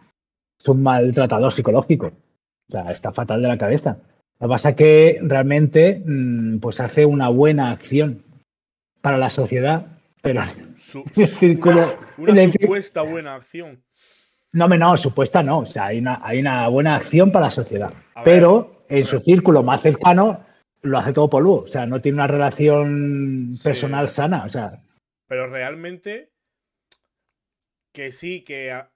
es 0.58 0.68
un 0.68 0.82
maltratador 0.82 1.52
psicológico. 1.52 2.06
O 2.06 2.72
sea, 2.72 2.90
está 2.90 3.12
fatal 3.12 3.40
de 3.42 3.48
la 3.48 3.58
cabeza. 3.58 3.98
Lo 4.40 4.46
que 4.48 4.50
pasa 4.52 4.68
es 4.70 4.76
que 4.76 5.18
realmente 5.22 6.02
mm, 6.04 6.58
pues 6.58 6.80
hace 6.80 7.06
una 7.06 7.28
buena 7.28 7.70
acción 7.70 8.22
para 9.00 9.18
la 9.18 9.30
sociedad, 9.30 9.97
pero 10.22 10.42
Su- 10.76 11.02
círculo- 11.14 11.96
una, 12.16 12.50
supuesta 12.52 13.02
buena 13.02 13.34
acción. 13.34 13.82
no, 14.52 14.68
no, 14.68 14.96
supuesta 14.96 15.42
no. 15.42 15.60
O 15.60 15.66
sea, 15.66 15.86
hay 15.86 15.98
una, 15.98 16.20
hay 16.22 16.40
una 16.40 16.68
buena 16.68 16.96
acción 16.96 17.30
para 17.32 17.46
la 17.46 17.50
sociedad. 17.50 17.90
Ver, 17.90 18.24
pero 18.24 18.84
en 18.88 19.04
su 19.04 19.20
círculo 19.20 19.62
más 19.62 19.82
cercano 19.82 20.44
lo 20.82 20.98
hace 20.98 21.12
todo 21.12 21.28
polvo. 21.30 21.56
O 21.62 21.68
sea, 21.68 21.86
no 21.86 22.00
tiene 22.00 22.16
una 22.16 22.26
relación 22.26 23.52
Sí. 23.54 23.62
personal 23.64 24.08
sana. 24.08 24.44
O 24.44 24.48
sea, 24.48 24.82
Pero 25.26 25.46
realmente. 25.48 26.32
Que 27.92 28.12
sí, 28.12 28.42
que 28.44 28.70
a- 28.72 28.90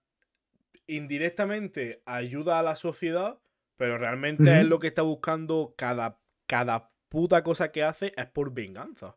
indirectamente 0.87 2.03
ayuda 2.07 2.59
a 2.59 2.63
la 2.63 2.77
sociedad. 2.77 3.39
Pero 3.77 3.99
realmente 3.99 4.61
es 4.61 4.67
lo 4.67 4.79
que 4.79 4.87
está 4.89 5.03
buscando 5.03 5.75
cada, 5.77 6.21
cada 6.47 6.91
puta 7.09 7.43
cosa 7.43 7.73
que 7.73 7.83
hace 7.83 8.13
es 8.17 8.27
por 8.27 8.53
venganza. 8.53 9.17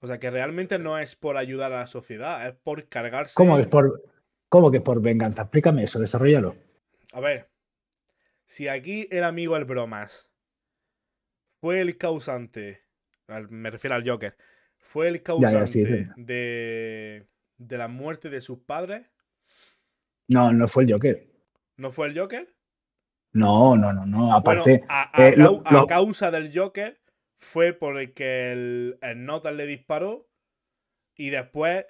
O 0.00 0.06
sea 0.06 0.18
que 0.18 0.30
realmente 0.30 0.78
no 0.78 0.98
es 0.98 1.16
por 1.16 1.36
ayudar 1.36 1.72
a 1.72 1.80
la 1.80 1.86
sociedad, 1.86 2.46
es 2.46 2.54
por 2.54 2.88
cargarse. 2.88 3.34
¿cómo 3.34 3.56
que 3.56 3.62
es 3.62 3.68
por, 3.68 4.02
cómo 4.48 4.70
que 4.70 4.80
por 4.80 5.00
venganza? 5.02 5.42
Explícame 5.42 5.84
eso, 5.84 5.98
desarrollalo. 5.98 6.56
A 7.12 7.20
ver, 7.20 7.48
si 8.46 8.68
aquí 8.68 9.08
el 9.10 9.24
amigo 9.24 9.56
el 9.56 9.64
bromas 9.64 10.30
fue 11.60 11.80
el 11.80 11.96
causante, 11.98 12.84
me 13.50 13.70
refiero 13.70 13.96
al 13.96 14.08
Joker, 14.08 14.36
fue 14.78 15.08
el 15.08 15.16
ya, 15.16 15.22
causante 15.22 15.66
sí, 15.66 15.84
sí. 15.84 16.06
de, 16.16 17.26
de 17.56 17.78
la 17.78 17.88
muerte 17.88 18.30
de 18.30 18.40
sus 18.40 18.58
padres. 18.60 19.06
No, 20.28 20.52
no 20.52 20.68
fue 20.68 20.84
el 20.84 20.92
Joker. 20.92 21.26
¿No 21.76 21.90
fue 21.90 22.06
el 22.08 22.18
Joker? 22.18 22.54
No, 23.32 23.76
no, 23.76 23.92
no, 23.92 24.06
no. 24.06 24.18
Bueno, 24.18 24.34
Aparte, 24.36 24.84
a, 24.88 25.10
a 25.20 25.28
eh, 25.28 25.34
lo- 25.36 25.62
cau- 25.62 25.62
a 25.64 25.72
lo- 25.72 25.86
causa 25.86 26.30
del 26.30 26.56
Joker 26.56 26.97
fue 27.38 27.72
por 27.72 27.98
el 27.98 28.12
que 28.12 28.52
el, 28.52 28.98
el 29.00 29.24
Notan 29.24 29.56
le 29.56 29.66
disparó 29.66 30.26
y 31.16 31.30
después, 31.30 31.84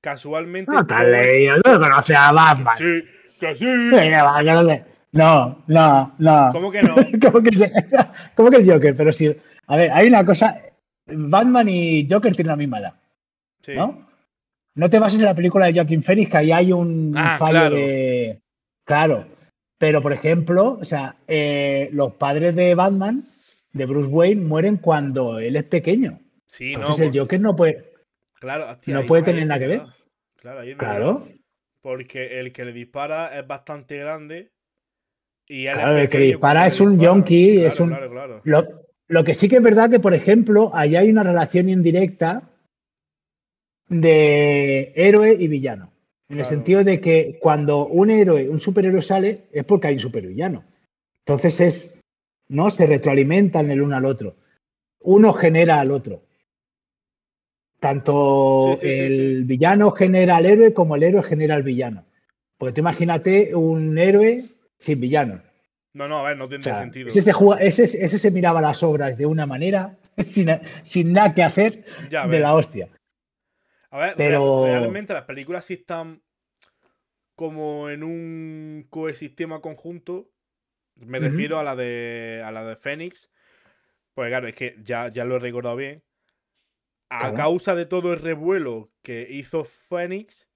casualmente... 0.00 0.72
no 0.72 0.86
te 0.86 0.94
has 0.94 1.00
todo- 1.02 1.10
leído, 1.10 1.56
tú 1.62 1.70
no 1.72 1.80
conoces 1.80 2.16
a 2.16 2.32
Batman. 2.32 2.76
Sí, 2.78 3.04
que 3.40 3.56
sí. 3.56 3.64
No 3.64 4.62
le- 4.62 4.84
No, 5.12 5.62
no. 6.18 6.48
¿Cómo 6.52 6.70
que 6.70 6.82
no? 6.82 6.94
¿Cómo 7.22 7.42
que, 7.42 7.48
el- 7.50 7.72
cómo 8.34 8.50
que 8.50 8.56
el 8.56 8.70
Joker? 8.70 8.96
Pero 8.96 9.12
sí. 9.12 9.34
A 9.66 9.76
ver, 9.76 9.90
hay 9.92 10.08
una 10.08 10.24
cosa. 10.24 10.60
Batman 11.06 11.68
y 11.68 12.06
Joker 12.10 12.34
tienen 12.34 12.50
la 12.50 12.56
misma 12.56 12.78
edad, 12.80 12.94
Sí. 13.62 13.72
¿no? 13.74 14.06
No 14.76 14.90
te 14.90 14.98
bases 14.98 15.18
en 15.20 15.26
la 15.26 15.34
película 15.34 15.66
de 15.66 15.74
Joaquin 15.74 16.02
Phoenix, 16.02 16.30
que 16.30 16.36
ahí 16.38 16.50
hay 16.52 16.72
un 16.72 17.14
Ah, 17.16 17.36
fallo 17.38 17.52
claro. 17.60 17.76
de. 17.76 18.40
Claro. 18.84 19.26
Pero, 19.78 20.02
por 20.02 20.12
ejemplo, 20.12 20.78
o 20.80 20.84
sea, 20.84 21.16
eh, 21.28 21.88
los 21.92 22.14
padres 22.14 22.54
de 22.56 22.74
Batman, 22.74 23.22
de 23.74 23.84
Bruce 23.86 24.08
Wayne, 24.08 24.42
mueren 24.46 24.78
cuando 24.78 25.38
él 25.38 25.56
es 25.56 25.64
pequeño. 25.64 26.18
Sí, 26.46 26.72
no, 26.72 26.80
Entonces 26.80 27.06
el 27.06 27.10
por- 27.12 27.20
Joker 27.20 27.40
no 27.40 27.54
puede. 27.56 27.84
claro, 28.40 28.70
hostia, 28.70 28.94
no 28.94 29.04
puede 29.06 29.22
tener 29.24 29.46
nada 29.46 29.60
que 29.60 29.66
ver. 29.66 29.82
Claro, 30.36 30.60
ahí. 30.60 30.74
Claro. 30.74 31.28
Porque 31.82 32.40
el 32.40 32.52
que 32.52 32.64
le 32.64 32.72
dispara 32.72 33.38
es 33.38 33.46
bastante 33.46 33.98
grande 33.98 34.50
y 35.46 35.66
él 35.66 35.72
es 35.72 35.74
Claro, 35.74 35.96
el 35.98 36.02
que 36.02 36.08
pequeño 36.08 36.26
dispara 36.32 36.66
es 36.66 36.80
le 36.80 36.86
un 36.86 36.92
dispara. 36.92 37.12
yonki, 37.14 37.52
Claro, 37.54 37.68
es 37.68 37.80
un- 37.80 37.88
Claro, 37.88 38.10
claro. 38.10 38.40
Lo, 38.44 38.66
lo 39.08 39.24
que 39.24 39.34
sí 39.34 39.48
que 39.48 39.56
es 39.56 39.62
verdad 39.62 39.90
que, 39.90 40.00
por 40.00 40.14
ejemplo, 40.14 40.70
allá 40.74 41.00
hay 41.00 41.10
una 41.10 41.22
relación 41.24 41.68
indirecta 41.68 42.42
de 43.88 44.92
héroe 44.96 45.34
y 45.38 45.48
villano. 45.48 45.90
En 46.28 46.38
el 46.38 46.44
sentido 46.46 46.82
de 46.84 47.00
que 47.00 47.38
cuando 47.40 47.86
un 47.86 48.10
héroe, 48.10 48.48
un 48.48 48.58
superhéroe 48.58 49.02
sale, 49.02 49.42
es 49.52 49.64
porque 49.64 49.88
hay 49.88 49.94
un 49.94 50.00
supervillano. 50.00 50.64
Entonces 51.26 51.60
es, 51.60 52.00
¿no? 52.48 52.70
Se 52.70 52.86
retroalimentan 52.86 53.70
el 53.70 53.82
uno 53.82 53.96
al 53.96 54.04
otro. 54.04 54.36
Uno 55.00 55.32
genera 55.32 55.80
al 55.80 55.90
otro. 55.90 56.22
Tanto 57.80 58.74
Sí, 58.76 58.86
sí, 58.88 58.94
sí, 58.94 59.00
el 59.02 59.16
sí. 59.40 59.42
villano 59.44 59.90
genera 59.90 60.36
al 60.36 60.46
héroe 60.46 60.72
como 60.72 60.96
el 60.96 61.02
héroe 61.02 61.22
genera 61.22 61.54
al 61.54 61.62
villano. 61.62 62.04
Porque 62.56 62.72
tú 62.74 62.80
imagínate 62.80 63.54
un 63.54 63.98
héroe 63.98 64.44
sin 64.78 65.00
villano. 65.00 65.42
No, 65.92 66.08
no, 66.08 66.18
a 66.18 66.22
ver, 66.28 66.36
no 66.36 66.46
O 66.46 66.62
sea, 66.62 66.76
sentido. 66.76 67.08
ese, 67.08 67.22
se 67.22 67.32
juga- 67.32 67.58
ese, 67.60 67.84
ese 67.84 68.18
se 68.18 68.30
miraba 68.30 68.60
las 68.60 68.82
obras 68.82 69.16
de 69.18 69.26
una 69.26 69.46
manera, 69.46 69.96
sin, 70.26 70.48
sin 70.84 71.12
nada 71.12 71.34
que 71.34 71.42
hacer, 71.42 71.84
Ya 72.10 72.26
de 72.26 72.40
la 72.40 72.54
hostia. 72.54 72.88
A 73.90 73.98
ver, 73.98 74.14
Pero- 74.16 74.64
real- 74.64 74.80
realmente 74.80 75.12
las 75.12 75.22
películas 75.24 75.64
sí 75.66 75.74
están 75.74 76.22
como 77.36 77.90
en 77.90 78.02
un 78.02 78.86
coesistema 78.90 79.60
conjunto. 79.60 80.30
Me 80.96 81.18
refiero 81.18 81.58
a 81.58 81.64
la 81.64 81.74
de 81.76 82.42
a 82.44 82.50
la 82.52 82.64
de 82.64 82.76
Fénix. 82.76 83.30
Pues 84.14 84.28
claro, 84.28 84.46
es 84.46 84.54
que 84.54 84.76
ya, 84.84 85.08
ya 85.08 85.24
lo 85.24 85.36
he 85.36 85.38
recordado 85.40 85.76
bien. 85.76 86.02
A 87.10 87.18
Claro. 87.20 87.34
causa 87.34 87.74
de 87.74 87.84
todo 87.86 88.12
el 88.12 88.20
revuelo 88.20 88.90
que 89.02 89.26
hizo 89.30 89.64
Fénix. 89.64 90.48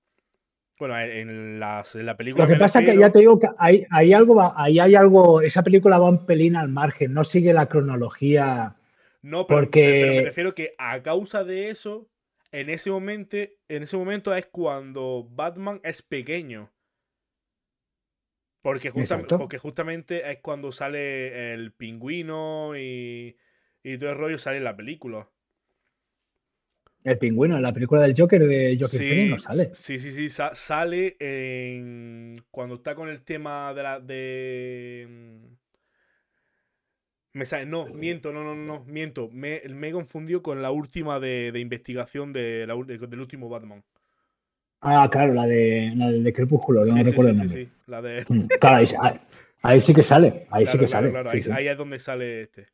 Bueno, 0.79 0.97
en, 0.99 1.59
las- 1.59 1.97
en 1.97 2.07
la 2.07 2.17
película. 2.17 2.45
Lo 2.45 2.53
que 2.53 2.59
pasa 2.59 2.79
es 2.81 2.87
que 2.87 2.97
ya 2.97 3.11
te 3.11 3.19
digo 3.19 3.39
que 3.41 3.49
hay, 3.59 3.85
hay 3.91 4.13
algo, 4.13 4.37
va- 4.37 4.55
ahí 4.57 4.79
hay 4.79 4.95
algo, 4.95 5.41
esa 5.41 5.65
película 5.65 5.99
va 5.99 6.09
un 6.09 6.25
pelín 6.25 6.55
al 6.55 6.69
margen, 6.69 7.13
no 7.13 7.25
sigue 7.25 7.53
la 7.53 7.67
cronología. 7.67 8.77
No, 9.23 9.45
pero, 9.47 9.61
Porque- 9.63 9.99
pero 10.03 10.13
me 10.15 10.23
refiero 10.25 10.55
que 10.55 10.75
a 10.79 11.03
causa 11.03 11.43
de 11.43 11.71
eso, 11.71 12.09
en 12.53 12.71
ese 12.71 12.93
momento, 12.93 13.37
en 13.37 13.83
ese 13.83 13.97
momento 13.97 14.33
es 14.33 14.47
cuando 14.47 15.27
Batman 15.29 15.81
es 15.83 16.01
pequeño. 16.01 16.71
Porque, 18.63 18.93
Exacto. 18.95 19.37
porque 19.37 19.59
justamente 19.59 20.31
es 20.31 20.39
cuando 20.41 20.73
sale 20.73 21.55
el 21.55 21.73
pingüino 21.73 22.77
y, 22.77 23.37
y 23.83 23.99
todo 23.99 24.11
el 24.11 24.19
rollo 24.19 24.39
sale 24.39 24.59
en 24.59 24.65
la 24.65 24.77
película. 24.77 25.29
El 27.03 27.19
pingüino, 27.19 27.57
en 27.57 27.63
la 27.65 27.73
película 27.73 28.03
del 28.03 28.15
Joker 28.17 28.47
de 28.47 28.79
Joker 28.81 29.03
Sí, 29.03 29.05
Phoenix 29.05 29.29
no 29.29 29.37
sale. 29.41 29.73
sí, 29.73 29.99
sí, 29.99 30.11
sí, 30.11 30.29
sa- 30.29 30.55
sale 30.55 31.17
en, 31.21 32.45
cuando 32.51 32.77
está 32.77 32.95
con 32.95 33.09
el 33.09 33.23
tema 33.25 33.75
de 33.75 33.83
la 33.83 34.01
de 34.01 35.07
mm, 35.09 35.55
me 37.33 37.45
sale, 37.45 37.67
no, 37.67 37.89
miento, 37.89 38.33
no, 38.33 38.43
no, 38.45 38.55
no, 38.55 38.85
miento, 38.85 39.29
me, 39.31 39.61
me 39.69 39.89
he 39.89 39.93
confundido 39.93 40.43
con 40.43 40.63
la 40.63 40.71
última 40.71 41.21
de, 41.21 41.53
de 41.53 41.61
investigación 41.61 42.33
de 42.33 42.67
la 42.67 42.75
del 42.77 43.21
último 43.21 43.49
Batman. 43.49 43.85
Ah, 44.81 45.09
claro, 45.11 45.35
la 45.35 45.47
de, 45.47 45.93
la 45.97 46.11
de 46.11 46.33
Crepúsculo, 46.33 46.85
no 46.85 46.93
Sí, 46.93 47.03
recuerdo 47.03 47.33
sí, 47.33 47.37
el 47.37 47.39
nombre. 47.39 47.65
sí, 47.65 47.71
la 47.87 48.03
de 48.03 48.25
Mm, 48.29 48.47
Claro, 48.61 48.77
ahí, 48.77 48.85
ahí- 49.03 49.21
ahí 49.63 49.81
sí 49.81 49.93
que 49.95 50.03
sale, 50.03 50.47
ahí 50.51 50.67
sí 50.67 50.79
que 50.79 50.87
claro, 50.87 50.89
sale. 50.89 51.11
claro, 51.11 51.31
ahí, 51.57 51.69
es 51.69 51.77
donde 51.79 51.99
sale 51.99 52.43
este. 52.43 52.69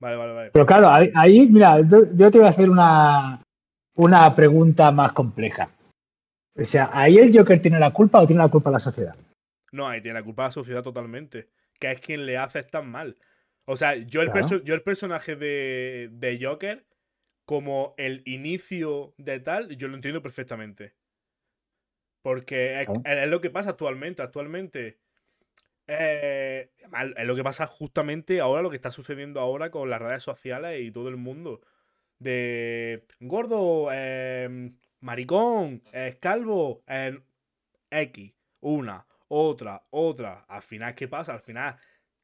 Vale, 0.00 0.16
vale, 0.16 0.32
vale. 0.32 0.50
Pero 0.52 0.66
claro, 0.66 0.88
ahí, 0.90 1.48
mira, 1.48 1.80
yo 1.80 2.30
te 2.30 2.38
voy 2.38 2.46
a 2.46 2.50
hacer 2.50 2.68
una, 2.68 3.40
una 3.94 4.34
pregunta 4.34 4.90
más 4.90 5.12
compleja. 5.12 5.70
O 6.58 6.64
sea, 6.64 6.90
¿ahí 6.92 7.16
el 7.18 7.36
Joker 7.36 7.62
tiene 7.62 7.78
la 7.78 7.92
culpa 7.92 8.20
o 8.20 8.26
tiene 8.26 8.42
la 8.42 8.48
culpa 8.48 8.70
la 8.70 8.80
sociedad? 8.80 9.14
No, 9.70 9.86
ahí 9.88 10.02
tiene 10.02 10.18
la 10.18 10.24
culpa 10.24 10.44
la 10.44 10.50
sociedad 10.50 10.82
totalmente. 10.82 11.48
Que 11.78 11.92
es 11.92 12.00
quien 12.00 12.26
le 12.26 12.36
hace 12.36 12.62
tan 12.64 12.90
mal. 12.90 13.16
O 13.64 13.76
sea, 13.76 13.94
yo 13.94 14.22
el, 14.22 14.28
perso- 14.34 14.62
yo 14.64 14.74
el 14.74 14.82
personaje 14.82 15.36
de, 15.36 16.08
de 16.12 16.38
Joker, 16.44 16.84
como 17.44 17.94
el 17.98 18.22
inicio 18.26 19.14
de 19.18 19.40
tal, 19.40 19.76
yo 19.76 19.88
lo 19.88 19.94
entiendo 19.94 20.22
perfectamente. 20.22 20.94
Porque 22.22 22.82
es, 22.82 23.28
lo 23.28 23.40
que 23.40 23.50
pasa 23.50 23.70
actualmente. 23.70 24.22
Actualmente. 24.22 24.98
eh, 25.86 26.70
es 27.16 27.26
lo 27.26 27.34
que 27.34 27.44
pasa 27.44 27.66
justamente 27.66 28.40
ahora, 28.40 28.62
lo 28.62 28.70
que 28.70 28.76
está 28.76 28.90
sucediendo 28.90 29.40
ahora 29.40 29.70
con 29.70 29.90
las 29.90 30.00
redes 30.00 30.22
sociales 30.22 30.80
y 30.80 30.90
todo 30.92 31.08
el 31.08 31.16
mundo. 31.16 31.60
De 32.18 33.06
gordo, 33.20 33.88
eh, 33.92 34.72
maricón, 35.00 35.82
eh, 35.92 36.16
calvo, 36.20 36.84
eh, 36.86 37.20
X, 37.90 38.32
una, 38.60 39.06
otra, 39.28 39.82
otra. 39.90 40.44
Al 40.48 40.62
final, 40.62 40.94
¿qué 40.94 41.08
pasa? 41.08 41.34
Al 41.34 41.40
final 41.40 41.76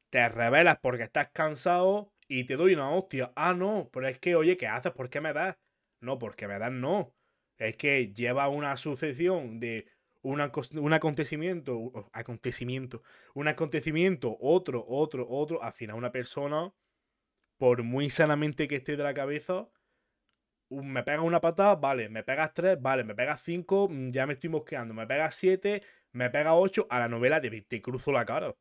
te 0.09 0.27
revelas 0.29 0.79
porque 0.81 1.03
estás 1.03 1.29
cansado 1.29 2.11
y 2.29 2.45
te 2.45 2.55
doy 2.55 2.73
una 2.75 2.91
hostia. 2.91 3.33
Ah, 3.35 3.53
no, 3.53 3.89
pero 3.91 4.07
es 4.07 4.19
que, 4.19 4.35
oye, 4.35 4.55
¿qué 4.55 4.67
haces? 4.67 4.93
¿Por 4.93 5.09
qué 5.09 5.19
me 5.19 5.33
das? 5.33 5.57
No, 6.01 6.19
porque 6.19 6.47
me 6.47 6.59
das 6.59 6.71
no. 6.71 7.13
Es 7.57 7.75
que 7.75 8.13
lleva 8.13 8.47
una 8.49 8.77
sucesión 8.77 9.59
de 9.59 9.87
un, 10.21 10.41
acontecimiento, 10.93 12.09
acontecimiento, 12.13 13.03
un 13.33 13.47
acontecimiento, 13.47 14.37
otro, 14.39 14.85
otro, 14.87 15.27
otro. 15.29 15.63
Al 15.63 15.73
final, 15.73 15.97
una 15.97 16.11
persona, 16.11 16.73
por 17.57 17.83
muy 17.83 18.09
sanamente 18.09 18.67
que 18.67 18.77
esté 18.77 18.97
de 18.97 19.03
la 19.03 19.13
cabeza, 19.13 19.69
me 20.69 21.03
pegas 21.03 21.23
una 21.25 21.41
patada, 21.41 21.75
vale, 21.75 22.09
me 22.09 22.23
pegas 22.23 22.53
tres, 22.53 22.81
vale, 22.81 23.03
me 23.03 23.15
pegas 23.15 23.41
cinco, 23.41 23.87
mm, 23.89 24.11
ya 24.11 24.25
me 24.27 24.33
estoy 24.33 24.49
mosqueando, 24.49 24.93
me 24.93 25.07
pegas 25.07 25.35
siete, 25.35 25.83
me 26.11 26.29
pegas 26.29 26.53
ocho, 26.55 26.87
a 26.89 26.99
la 26.99 27.07
novela 27.07 27.41
te, 27.41 27.49
te 27.61 27.81
cruzo 27.81 28.11
la 28.11 28.25
cara. 28.25 28.55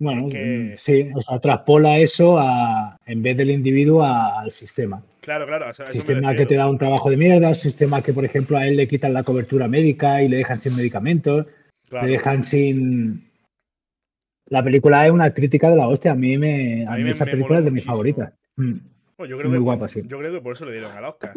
Bueno, 0.00 0.28
que- 0.28 0.76
sí, 0.78 1.10
o 1.14 1.20
sea, 1.20 1.40
traspola 1.40 1.98
eso 1.98 2.36
a, 2.38 2.98
en 3.06 3.22
vez 3.22 3.36
del 3.36 3.50
individuo 3.50 4.02
a- 4.04 4.40
al 4.40 4.52
sistema. 4.52 5.02
Claro, 5.20 5.46
claro, 5.46 5.72
sistema 5.90 6.34
que 6.34 6.46
te 6.46 6.54
da 6.54 6.70
un 6.70 6.78
trabajo 6.78 7.10
de 7.10 7.16
mierda, 7.16 7.52
sistema 7.54 8.00
que, 8.02 8.12
por 8.12 8.24
ejemplo, 8.24 8.56
a 8.56 8.66
él 8.66 8.76
le 8.76 8.86
quitan 8.88 9.12
la 9.12 9.24
cobertura 9.24 9.66
médica 9.68 10.22
y 10.22 10.28
le 10.28 10.38
dejan 10.38 10.60
sin 10.60 10.76
medicamentos, 10.76 11.46
Claro. 11.88 12.06
le 12.06 12.12
dejan 12.12 12.44
sin... 12.44 13.24
La 14.50 14.62
película 14.62 15.04
es 15.06 15.12
una 15.12 15.34
crítica 15.34 15.68
de 15.70 15.76
la 15.76 15.88
hostia. 15.88 16.12
A 16.12 16.14
mí, 16.14 16.38
me, 16.38 16.86
a 16.86 16.92
A 16.92 16.96
mí 16.96 17.02
me- 17.04 17.10
esa 17.10 17.24
me 17.26 17.32
película 17.32 17.58
es 17.58 17.64
de 17.66 17.70
mis 17.70 17.84
favoritas. 17.84 18.32
Mm. 18.56 18.72
Bueno, 19.18 19.30
yo, 19.30 19.36
creo 19.38 19.50
muy 19.50 19.58
que, 19.58 19.62
guapa, 19.64 19.88
sí. 19.88 20.02
yo 20.06 20.18
creo 20.18 20.32
que 20.32 20.40
por 20.40 20.52
eso 20.52 20.64
le 20.64 20.72
dieron 20.72 20.92
al 20.96 21.04
Oscar. 21.04 21.34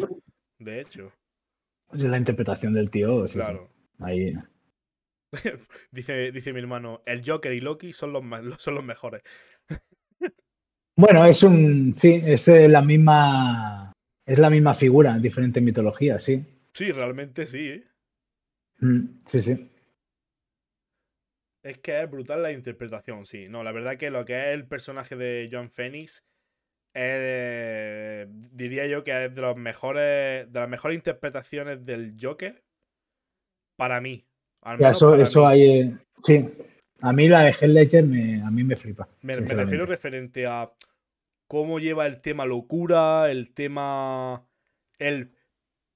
De 0.58 0.80
hecho, 0.80 1.12
La 1.92 2.16
interpretación 2.16 2.72
del 2.72 2.90
tío, 2.90 3.26
sí, 3.26 3.32
sí. 3.34 3.38
claro. 3.38 3.68
Ahí. 3.98 4.32
Dice, 5.90 6.32
dice 6.32 6.52
mi 6.52 6.60
hermano, 6.60 7.02
el 7.06 7.22
Joker 7.24 7.52
y 7.52 7.60
Loki 7.60 7.92
son 7.92 8.12
los, 8.12 8.22
son 8.60 8.74
los 8.74 8.84
mejores. 8.84 9.22
Bueno, 10.96 11.24
es 11.24 11.42
un. 11.42 11.94
Sí, 11.96 12.20
es 12.24 12.48
eh, 12.48 12.68
la 12.68 12.82
misma. 12.82 13.92
Es 14.26 14.38
la 14.38 14.50
misma 14.50 14.74
figura 14.74 15.14
en 15.14 15.22
diferentes 15.22 15.62
mitologías, 15.62 16.22
sí. 16.22 16.44
Sí, 16.74 16.92
realmente 16.92 17.46
sí. 17.46 17.68
¿eh? 17.68 17.84
Mm, 18.80 19.22
Sí, 19.26 19.42
sí. 19.42 19.68
Es 21.64 21.78
que 21.78 22.02
es 22.02 22.10
brutal 22.10 22.42
la 22.42 22.52
interpretación, 22.52 23.24
sí. 23.24 23.48
No, 23.48 23.62
la 23.62 23.72
verdad 23.72 23.96
que 23.96 24.10
lo 24.10 24.24
que 24.24 24.34
es 24.38 24.54
el 24.54 24.66
personaje 24.66 25.16
de 25.16 25.48
John 25.50 25.70
Phoenix 25.70 26.24
es, 26.94 28.28
diría 28.52 28.86
yo 28.86 29.04
que 29.04 29.26
es 29.26 29.34
de 29.34 29.40
los 29.40 29.56
mejores 29.56 30.52
de 30.52 30.60
las 30.60 30.68
mejores 30.68 30.96
interpretaciones 30.96 31.84
del 31.86 32.16
Joker 32.20 32.62
para 33.76 34.00
mí. 34.00 34.26
Al 34.62 34.78
Ya, 34.78 34.86
menos 34.86 34.96
eso, 34.96 35.16
eso 35.16 35.46
hay. 35.46 35.62
eh, 35.62 35.96
Sí. 36.20 36.48
A 37.00 37.12
mí 37.12 37.26
la 37.26 37.42
de 37.42 37.50
Heath 37.50 37.70
Ledger 37.70 38.04
me, 38.04 38.40
a 38.42 38.50
mí 38.50 38.62
me 38.62 38.76
flipa. 38.76 39.08
Me, 39.22 39.34
refiero 39.34 39.86
referente 39.86 40.46
a 40.46 40.70
cómo 41.48 41.80
lleva 41.80 42.06
el 42.06 42.20
tema 42.20 42.46
locura, 42.46 43.30
el 43.30 43.52
tema. 43.52 44.46
el 44.98 45.32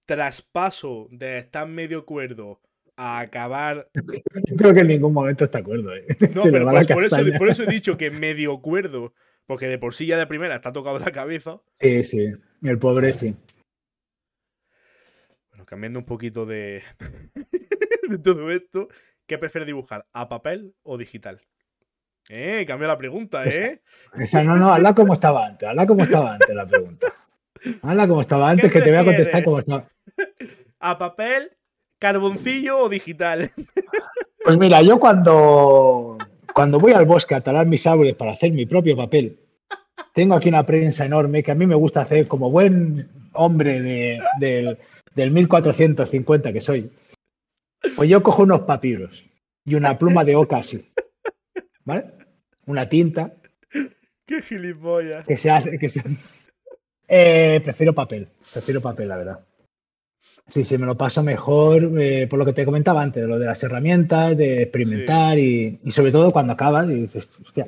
traspaso 0.04 1.08
de 1.10 1.38
estar 1.38 1.66
medio 1.68 2.06
cuerdo 2.06 2.60
a 2.96 3.20
acabar. 3.20 3.88
Creo 4.56 4.74
que 4.74 4.80
en 4.80 4.88
ningún 4.88 5.12
momento 5.12 5.44
está 5.44 5.58
acuerdo. 5.58 5.94
¿eh? 5.94 6.06
No, 6.34 6.42
pero 6.44 6.68
pues 6.68 6.86
por, 6.88 7.04
eso, 7.04 7.16
por, 7.38 7.48
eso, 7.48 7.62
he 7.64 7.66
dicho 7.66 7.96
que 7.98 8.10
medio 8.10 8.60
cuerdo. 8.60 9.12
Porque 9.46 9.68
de 9.68 9.78
por 9.78 9.94
sí 9.94 10.06
ya 10.06 10.18
de 10.18 10.26
primera 10.26 10.56
está 10.56 10.72
tocado 10.72 10.98
la 10.98 11.12
cabeza. 11.12 11.60
Sí, 11.74 12.02
sí. 12.02 12.32
El 12.62 12.78
pobre 12.78 13.12
sí. 13.12 13.36
Cambiando 15.66 15.98
un 15.98 16.06
poquito 16.06 16.46
de, 16.46 16.82
de 18.08 18.18
todo 18.18 18.50
esto, 18.52 18.88
¿qué 19.26 19.36
prefieres 19.36 19.66
dibujar? 19.66 20.06
¿A 20.12 20.28
papel 20.28 20.74
o 20.84 20.96
digital? 20.96 21.40
Eh, 22.28 22.64
cambia 22.66 22.88
la 22.88 22.96
pregunta, 22.96 23.44
¿eh? 23.44 23.82
Esa, 24.14 24.42
no, 24.44 24.56
no, 24.56 24.72
habla 24.72 24.94
como 24.94 25.12
estaba 25.12 25.44
antes, 25.44 25.68
habla 25.68 25.86
como 25.86 26.04
estaba 26.04 26.34
antes 26.34 26.54
la 26.54 26.66
pregunta. 26.66 27.12
Habla 27.82 28.06
como 28.06 28.20
estaba 28.20 28.48
antes, 28.48 28.72
que 28.72 28.80
te 28.80 28.90
voy 28.90 28.98
a 28.98 29.04
contestar 29.04 29.44
como 29.44 29.58
estaba. 29.58 29.88
¿A 30.78 30.98
papel, 30.98 31.50
carboncillo 31.98 32.78
o 32.78 32.88
digital? 32.88 33.50
Pues 34.44 34.58
mira, 34.58 34.82
yo 34.82 35.00
cuando, 35.00 36.18
cuando 36.54 36.78
voy 36.78 36.92
al 36.92 37.06
bosque 37.06 37.34
a 37.34 37.40
talar 37.40 37.66
mis 37.66 37.86
árboles 37.86 38.14
para 38.14 38.32
hacer 38.32 38.52
mi 38.52 38.66
propio 38.66 38.96
papel, 38.96 39.40
tengo 40.14 40.34
aquí 40.34 40.48
una 40.48 40.64
prensa 40.64 41.04
enorme 41.04 41.42
que 41.42 41.50
a 41.50 41.56
mí 41.56 41.66
me 41.66 41.74
gusta 41.74 42.02
hacer 42.02 42.28
como 42.28 42.50
buen 42.50 43.08
hombre 43.32 43.80
de, 43.82 44.20
del, 44.38 44.78
del 45.16 45.30
1450 45.32 46.52
que 46.52 46.60
soy. 46.60 46.92
Pues 47.96 48.08
yo 48.08 48.22
cojo 48.22 48.42
unos 48.42 48.60
papiros 48.60 49.24
y 49.64 49.74
una 49.74 49.98
pluma 49.98 50.24
de 50.24 50.36
oca 50.36 50.58
así. 50.58 50.92
¿Vale? 51.84 52.12
Una 52.66 52.88
tinta. 52.88 53.34
Qué 54.26 54.42
gilipollas. 54.42 55.26
Que 55.26 55.36
se 55.36 55.50
hace. 55.50 55.78
Que 55.78 55.88
se... 55.88 56.02
Eh, 57.08 57.60
prefiero 57.64 57.94
papel. 57.94 58.28
Prefiero 58.52 58.80
papel, 58.80 59.08
la 59.08 59.16
verdad. 59.16 59.40
Sí, 60.48 60.64
sí, 60.64 60.76
me 60.76 60.86
lo 60.86 60.96
paso 60.96 61.22
mejor 61.22 62.00
eh, 62.00 62.26
por 62.28 62.38
lo 62.38 62.44
que 62.44 62.52
te 62.52 62.64
comentaba 62.64 63.02
antes, 63.02 63.24
lo 63.26 63.38
de 63.38 63.46
las 63.46 63.62
herramientas, 63.62 64.36
de 64.36 64.62
experimentar 64.62 65.38
y, 65.38 65.78
sobre 65.90 66.12
todo 66.12 66.32
cuando 66.32 66.52
acabas 66.52 66.88
y 66.88 66.94
dices, 66.94 67.30
hostia, 67.44 67.66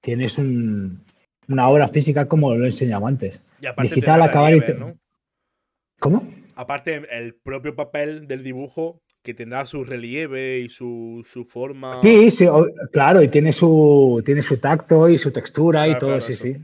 tienes 0.00 0.36
una 0.38 1.68
obra 1.68 1.88
física 1.88 2.26
como 2.26 2.54
lo 2.54 2.64
he 2.64 2.68
enseñado 2.68 3.06
antes. 3.06 3.42
Digital, 3.82 4.22
acabar 4.22 4.54
y. 4.56 4.62
¿Cómo? 6.00 6.37
Aparte, 6.58 7.06
el 7.16 7.36
propio 7.36 7.76
papel 7.76 8.26
del 8.26 8.42
dibujo 8.42 9.00
que 9.22 9.32
tendrá 9.32 9.64
su 9.64 9.84
relieve 9.84 10.58
y 10.58 10.68
su, 10.68 11.24
forma. 11.48 12.00
Sí, 12.00 12.32
sí, 12.32 12.46
claro, 12.90 13.22
y 13.22 13.28
tiene 13.28 13.52
su, 13.52 14.20
tiene 14.26 14.42
su 14.42 14.58
tacto 14.58 15.08
y 15.08 15.18
su 15.18 15.32
textura 15.32 15.86
y 15.86 15.96
todo, 15.98 16.20
sí, 16.20 16.34
sí. 16.34 16.56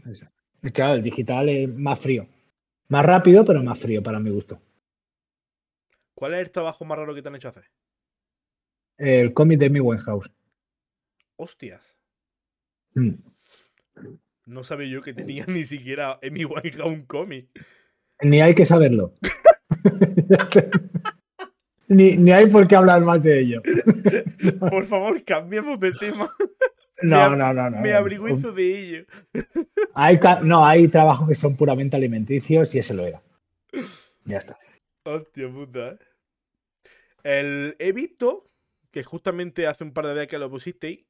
Claro, 0.73 0.95
el 0.95 1.03
digital 1.05 1.49
es 1.49 1.73
más 1.73 2.01
frío. 2.01 2.27
Más 2.89 3.07
rápido, 3.07 3.45
pero 3.45 3.63
más 3.63 3.79
frío 3.79 4.03
para 4.03 4.19
mi 4.19 4.31
gusto. 4.31 4.61
¿Cuál 6.13 6.35
es 6.35 6.41
el 6.41 6.51
trabajo 6.51 6.85
más 6.85 6.99
raro 6.99 7.15
que 7.15 7.23
te 7.23 7.29
han 7.29 7.37
hecho 7.37 7.51
hacer? 7.51 7.71
El 8.99 9.33
cómic 9.33 9.61
de 9.61 9.71
mi 9.71 9.79
Winehouse. 9.79 10.29
Hostias. 11.37 11.97
Mm. 12.95 13.13
No 14.47 14.65
sabía 14.65 14.89
yo 14.89 15.03
que 15.03 15.15
tenía 15.15 15.45
ni 15.47 15.65
siquiera 15.65 16.19
Amy 16.21 16.45
Winehouse 16.45 16.93
un 16.93 17.07
cómic. 17.07 17.49
Ni 18.23 18.41
hay 18.41 18.55
que 18.55 18.65
saberlo. 18.65 19.13
ni, 21.89 22.17
ni, 22.17 22.33
hay 22.33 22.47
por 22.47 22.67
qué 22.67 22.77
hablar 22.77 23.03
más 23.03 23.23
de 23.23 23.41
ello. 23.41 23.63
por 24.61 24.87
favor, 24.87 25.23
cambiemos 25.25 25.79
de 25.81 25.93
tema. 25.93 26.35
No, 27.03 27.37
no, 27.37 27.53
no, 27.53 27.71
no. 27.71 27.81
Me 27.81 27.93
avergüenzo 27.93 28.53
de 28.53 28.79
ello. 28.79 29.07
Hay, 29.95 30.19
no, 30.43 30.65
hay 30.65 30.89
trabajos 30.89 31.29
que 31.29 31.35
son 31.35 31.57
puramente 31.57 31.97
alimenticios 31.97 32.75
y 32.75 32.79
ese 32.79 32.95
lo 32.95 33.05
era. 33.05 33.21
Ya 34.25 34.39
está. 34.39 34.59
Hostia 35.05 35.51
puta. 35.51 35.91
¿eh? 35.91 35.99
El, 37.25 37.77
he 37.79 37.93
visto 37.93 38.51
que 38.91 39.03
justamente 39.03 39.67
hace 39.67 39.85
un 39.85 39.93
par 39.93 40.07
de 40.07 40.15
días 40.15 40.29
que 40.29 40.39
lo 40.39 40.51
pusisteis, 40.51 41.05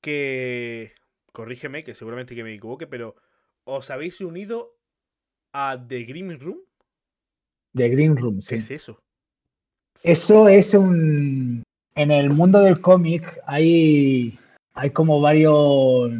que, 0.00 0.92
corrígeme, 1.32 1.82
que 1.82 1.94
seguramente 1.94 2.34
que 2.34 2.44
me 2.44 2.52
equivoque, 2.52 2.86
pero 2.86 3.16
¿os 3.64 3.90
habéis 3.90 4.20
unido 4.20 4.75
a 5.58 5.78
The 5.88 6.04
Green 6.04 6.38
Room? 6.38 6.58
The 7.74 7.88
Green 7.88 8.16
Room, 8.16 8.42
sí. 8.42 8.50
¿Qué 8.50 8.56
es 8.56 8.70
eso? 8.70 8.98
Eso 10.02 10.48
es 10.48 10.74
un... 10.74 11.62
En 11.94 12.10
el 12.10 12.28
mundo 12.30 12.60
del 12.60 12.80
cómic 12.80 13.40
hay, 13.46 14.38
hay 14.74 14.90
como 14.90 15.20
varios... 15.20 16.12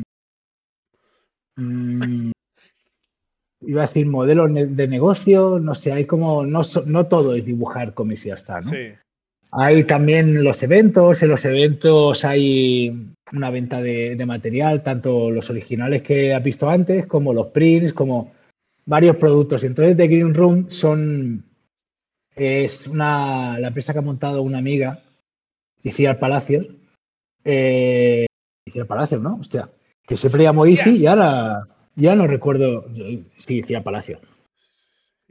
Mm, 1.56 2.30
iba 3.66 3.82
a 3.82 3.86
decir 3.86 4.06
modelos 4.06 4.50
de 4.54 4.88
negocio, 4.88 5.58
no 5.58 5.74
sé, 5.74 5.92
hay 5.92 6.06
como, 6.06 6.46
no, 6.46 6.62
no 6.86 7.06
todo 7.06 7.34
es 7.34 7.44
dibujar 7.44 7.94
cómics 7.94 8.24
y 8.24 8.28
ya 8.28 8.34
está, 8.34 8.60
¿no? 8.60 8.70
Sí. 8.70 8.92
Hay 9.52 9.84
también 9.84 10.44
los 10.44 10.62
eventos, 10.62 11.22
en 11.22 11.30
los 11.30 11.44
eventos 11.44 12.24
hay 12.24 13.14
una 13.32 13.50
venta 13.50 13.80
de, 13.80 14.22
material, 14.26 14.82
tanto 14.82 15.30
los 15.30 15.48
originales 15.50 16.02
que 16.02 16.34
has 16.34 16.42
visto 16.42 16.68
antes, 16.68 17.06
como 17.06 17.32
los 17.32 17.48
prints, 17.48 17.92
como 17.92 18.35
varios 18.86 19.16
productos. 19.16 19.64
Entonces, 19.64 19.96
The 19.96 20.06
Green 20.06 20.32
Room 20.32 20.70
son, 20.70 21.44
es 22.34 22.86
una, 22.86 23.58
la 23.58 23.68
empresa 23.68 23.92
que 23.92 23.98
ha 23.98 24.02
montado 24.02 24.42
una 24.42 24.58
amiga, 24.58 25.02
Iciar 25.82 26.18
Palacios, 26.18 26.66
eh, 27.44 28.26
Palacios, 28.88 29.20
¿no? 29.20 29.36
Hostia, 29.40 29.70
que 30.06 30.16
siempre 30.16 30.42
llamó 30.42 30.66
Ici 30.66 30.96
y 30.96 31.06
ahora 31.06 31.66
ya 31.94 32.14
no 32.14 32.26
recuerdo, 32.26 32.86
sí, 33.38 33.60
decía 33.60 33.84
Palacio. 33.84 34.20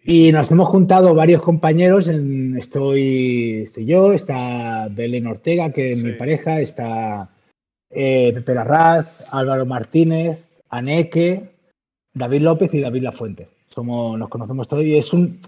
Y 0.03 0.31
nos 0.31 0.51
hemos 0.51 0.69
juntado 0.69 1.15
varios 1.15 1.41
compañeros, 1.41 2.07
estoy, 2.07 3.63
estoy 3.63 3.85
yo, 3.85 4.13
está 4.13 4.87
Belén 4.89 5.27
Ortega, 5.27 5.71
que 5.71 5.93
es 5.93 6.03
mi 6.03 6.13
pareja, 6.13 6.61
está 6.61 7.29
eh, 7.89 8.31
Pepe 8.33 8.53
Larraz, 8.53 9.07
Álvaro 9.31 9.65
Martínez, 9.65 10.39
Aneque, 10.69 11.54
David 12.15 12.41
López 12.41 12.73
y 12.73 12.81
David 12.81 13.03
Lafuente. 13.03 13.47
Somos, 13.67 14.17
nos 14.17 14.29
conocemos 14.29 14.67
todos 14.67 14.83
y 14.83 14.97
es 14.97 15.13
un 15.13 15.39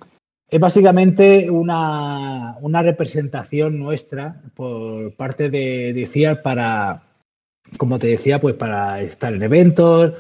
es 0.49 0.59
básicamente 0.59 1.49
una, 1.49 2.57
una 2.61 2.81
representación 2.81 3.79
nuestra 3.79 4.41
por 4.55 5.13
parte 5.13 5.49
de, 5.49 5.93
de 5.93 6.39
para, 6.41 7.03
como 7.77 7.99
te 7.99 8.07
decía, 8.07 8.39
pues 8.39 8.55
para 8.55 9.01
estar 9.01 9.33
en 9.33 9.43
eventos, 9.43 10.13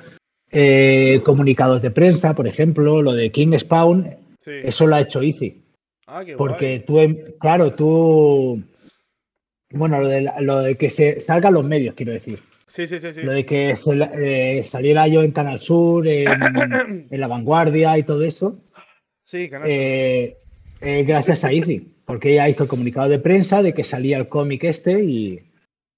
eh, 0.51 1.21
comunicados 1.23 1.81
de 1.81 1.91
prensa, 1.91 2.33
por 2.33 2.47
ejemplo, 2.47 3.01
lo 3.01 3.13
de 3.13 3.31
King 3.31 3.57
Spawn, 3.57 4.05
eso 4.45 4.87
lo 4.87 4.95
ha 4.95 5.01
hecho 5.01 5.21
Easy. 5.21 5.63
Ah, 6.07 6.23
Porque 6.37 6.83
tú, 6.85 6.99
claro, 7.39 7.73
tú. 7.73 8.63
Bueno, 9.71 9.99
lo 9.99 10.07
de, 10.07 10.31
lo 10.39 10.59
de 10.59 10.77
que 10.77 10.89
se 10.89 11.19
salgan 11.19 11.53
los 11.53 11.65
medios, 11.65 11.95
quiero 11.95 12.13
decir. 12.13 12.39
Sí, 12.67 12.85
sí, 12.85 12.99
sí. 12.99 13.13
sí. 13.13 13.21
Lo 13.21 13.31
de 13.31 13.45
que 13.45 13.71
eh, 13.71 14.63
saliera 14.63 15.07
yo 15.07 15.23
en 15.23 15.31
Canal 15.31 15.59
Sur, 15.59 16.07
en, 16.07 17.07
La 17.09 17.27
Vanguardia 17.27 17.97
y 17.97 18.03
todo 18.03 18.23
eso. 18.23 18.61
Sí, 19.23 19.49
Canal 19.49 19.69
Sur. 19.69 19.77
Eh, 20.79 21.03
gracias 21.07 21.43
a 21.43 21.51
Easy, 21.51 21.95
porque 22.05 22.33
ella 22.33 22.49
hizo 22.49 22.63
el 22.63 22.69
comunicado 22.69 23.09
de 23.09 23.19
prensa 23.19 23.63
de 23.63 23.73
que 23.73 23.83
salía 23.83 24.17
el 24.17 24.29
cómic 24.29 24.63
este 24.65 25.03
y, 25.03 25.41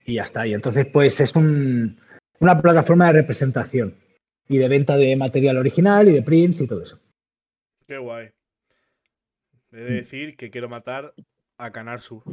y 0.06 0.14
ya 0.14 0.24
está. 0.24 0.48
Y 0.48 0.54
entonces, 0.54 0.86
pues 0.86 1.20
es 1.20 1.36
un, 1.36 2.00
una 2.40 2.62
plataforma 2.62 3.08
de 3.08 3.14
representación 3.14 3.96
y 4.48 4.58
de 4.58 4.68
venta 4.68 4.98
de 4.98 5.16
material 5.16 5.58
original 5.58 6.08
y 6.08 6.14
de 6.14 6.22
prints 6.22 6.62
y 6.62 6.68
todo 6.68 6.82
eso. 6.82 7.00
Qué 7.88 7.98
guay. 7.98 8.32
He 9.72 9.78
de 9.78 9.90
mm. 9.90 9.94
decir 9.94 10.36
que 10.36 10.50
quiero 10.50 10.70
matar 10.70 11.14
a 11.58 11.72
Canarsu. 11.72 12.24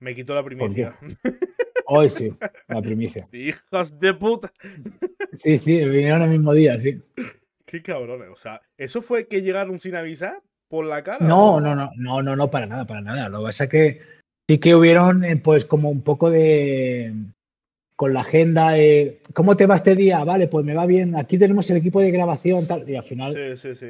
Me 0.00 0.14
quitó 0.14 0.34
la 0.34 0.42
primicia. 0.42 0.96
Hoy 1.86 2.08
sí, 2.08 2.32
la 2.68 2.80
primicia. 2.80 3.28
Hijas 3.32 3.98
de 3.98 4.14
puta. 4.14 4.52
Sí, 5.42 5.56
sí, 5.56 5.82
vinieron 5.88 6.20
el 6.20 6.28
mismo 6.28 6.52
día, 6.52 6.78
sí. 6.78 7.00
Qué 7.64 7.82
cabrones. 7.82 8.28
O 8.30 8.36
sea, 8.36 8.60
¿eso 8.76 9.00
fue 9.00 9.26
que 9.26 9.40
llegaron 9.40 9.78
sin 9.78 9.94
avisar 9.94 10.42
por 10.68 10.84
la 10.84 11.02
cara? 11.02 11.26
No, 11.26 11.62
no, 11.62 11.74
no, 11.74 11.90
no, 11.96 12.22
no, 12.22 12.36
no, 12.36 12.50
para 12.50 12.66
nada, 12.66 12.86
para 12.86 13.00
nada. 13.00 13.30
Lo 13.30 13.38
que 13.38 13.44
pasa 13.44 13.64
es 13.64 13.70
que 13.70 14.00
sí 14.46 14.58
que 14.58 14.74
hubieron, 14.74 15.24
eh, 15.24 15.38
pues, 15.38 15.64
como 15.64 15.88
un 15.88 16.02
poco 16.02 16.28
de 16.28 17.14
con 17.96 18.12
la 18.12 18.20
agenda, 18.20 18.74
¿cómo 19.34 19.56
te 19.56 19.66
va 19.66 19.76
este 19.76 19.94
día? 19.94 20.24
Vale, 20.24 20.48
pues 20.48 20.64
me 20.64 20.74
va 20.74 20.86
bien, 20.86 21.16
aquí 21.16 21.36
tenemos 21.36 21.68
el 21.70 21.76
equipo 21.76 22.00
de 22.00 22.10
grabación, 22.10 22.66
tal, 22.66 22.88
y 22.88 22.96
al 22.96 23.02
final 23.02 23.36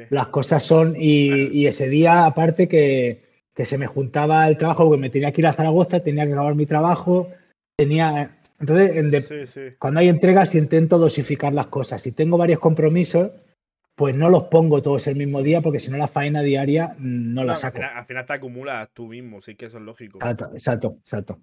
las 0.09 0.27
cosas 0.27 0.63
son, 0.63 0.95
y, 0.97 1.65
ese 1.65 1.87
día 1.87 2.25
aparte 2.25 2.67
que, 2.67 3.21
se 3.55 3.77
me 3.77 3.87
juntaba 3.87 4.47
el 4.47 4.57
trabajo, 4.57 4.85
porque 4.85 5.01
me 5.01 5.09
tenía 5.09 5.31
que 5.31 5.41
ir 5.41 5.47
a 5.47 5.53
Zaragoza, 5.53 6.01
tenía 6.01 6.25
que 6.25 6.31
grabar 6.31 6.55
mi 6.55 6.65
trabajo, 6.65 7.29
tenía... 7.77 8.37
Entonces, 8.59 9.75
cuando 9.79 10.01
hay 10.01 10.09
entregas 10.09 10.53
intento 10.53 10.99
dosificar 10.99 11.51
las 11.51 11.67
cosas. 11.67 11.99
Si 12.01 12.11
tengo 12.11 12.37
varios 12.37 12.59
compromisos, 12.59 13.31
pues 13.95 14.15
no 14.15 14.29
los 14.29 14.43
pongo 14.43 14.81
todos 14.81 15.07
el 15.07 15.15
mismo 15.15 15.41
día, 15.41 15.61
porque 15.61 15.79
si 15.79 15.91
no 15.91 15.97
la 15.97 16.07
faena 16.07 16.41
diaria 16.41 16.95
no, 16.99 17.43
la 17.43 17.55
saco. 17.55 17.79
Al 17.81 18.05
final, 18.05 18.25
te 18.25 18.33
acumulas 18.33 18.89
tú 18.93 19.07
mismo, 19.07 19.41
sí 19.41 19.55
que 19.55 19.65
eso 19.65 19.77
es 19.77 19.83
lógico. 19.83 20.19
exacto, 20.53 20.97
exacto. 21.01 21.39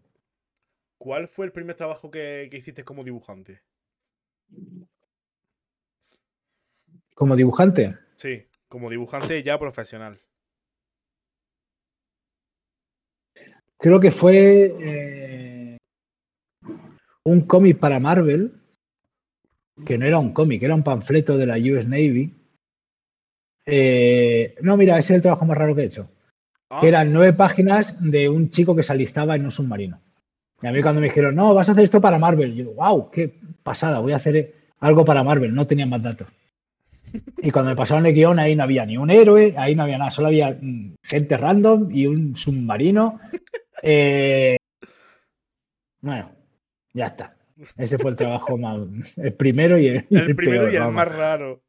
¿Cuál 0.98 1.28
fue 1.28 1.46
el 1.46 1.52
primer 1.52 1.76
trabajo 1.76 2.10
que, 2.10 2.48
hiciste 2.52 2.84
como 2.84 3.04
dibujante? 3.04 3.62
como 7.14 7.36
dibujante. 7.36 7.96
Sí, 8.16 8.46
como 8.68 8.90
dibujante 8.90 9.42
ya 9.42 9.58
profesional. 9.58 10.18
Creo 13.78 14.00
que 14.00 14.10
fue 14.10 14.74
eh, 14.80 15.76
un 17.24 17.42
cómic 17.42 17.78
para 17.78 18.00
Marvel, 18.00 18.52
que 19.86 19.98
no 19.98 20.06
era 20.06 20.18
un 20.18 20.32
cómic, 20.32 20.62
era 20.62 20.74
un 20.74 20.82
panfleto 20.82 21.36
de 21.38 21.46
la 21.46 21.56
US 21.56 21.86
Navy. 21.86 22.34
Eh, 23.66 24.56
no, 24.62 24.76
mira, 24.76 24.98
ese 24.98 25.12
es 25.12 25.16
el 25.16 25.22
trabajo 25.22 25.44
más 25.44 25.56
raro 25.56 25.74
que 25.74 25.82
he 25.82 25.86
hecho. 25.86 26.08
Ah, 26.70 26.80
Que 26.80 26.88
eran 26.88 27.12
nueve 27.12 27.32
páginas 27.34 27.96
de 28.00 28.28
un 28.28 28.50
chico 28.50 28.74
que 28.74 28.82
se 28.82 28.92
alistaba 28.92 29.36
en 29.36 29.44
un 29.44 29.50
submarino. 29.50 30.00
Y 30.60 30.66
a 30.66 30.72
mí 30.72 30.82
cuando 30.82 31.00
me 31.00 31.06
dijeron, 31.06 31.36
no, 31.36 31.54
vas 31.54 31.68
a 31.68 31.72
hacer 31.72 31.84
esto 31.84 32.00
para 32.00 32.18
Marvel, 32.18 32.54
yo, 32.54 32.72
wow, 32.72 33.10
qué 33.10 33.32
pasada, 33.62 34.00
voy 34.00 34.12
a 34.12 34.16
hacer 34.16 34.54
algo 34.80 35.04
para 35.04 35.22
Marvel, 35.22 35.54
no 35.54 35.66
tenía 35.66 35.86
más 35.86 36.02
datos. 36.02 36.26
Y 37.42 37.50
cuando 37.52 37.70
me 37.70 37.76
pasaron 37.76 38.04
el 38.06 38.12
guion, 38.12 38.38
ahí 38.38 38.56
no 38.56 38.64
había 38.64 38.84
ni 38.84 38.98
un 38.98 39.10
héroe, 39.10 39.54
ahí 39.56 39.74
no 39.74 39.84
había 39.84 39.98
nada, 39.98 40.10
solo 40.10 40.28
había 40.28 40.58
mm, 40.60 40.96
gente 41.02 41.36
random 41.36 41.88
y 41.90 42.06
un 42.06 42.36
submarino. 42.36 43.20
Eh, 43.82 44.56
bueno, 46.00 46.32
ya 46.92 47.06
está. 47.06 47.36
Ese 47.76 47.98
fue 47.98 48.10
el 48.10 48.16
trabajo 48.16 48.56
más, 48.56 48.80
el 49.18 49.34
primero 49.34 49.78
y 49.78 49.88
el, 49.88 50.04
primero 50.36 50.62
peor, 50.62 50.72
y 50.72 50.76
el 50.76 50.80
vamos. 50.80 50.94
más 50.94 51.08
raro. 51.08 51.62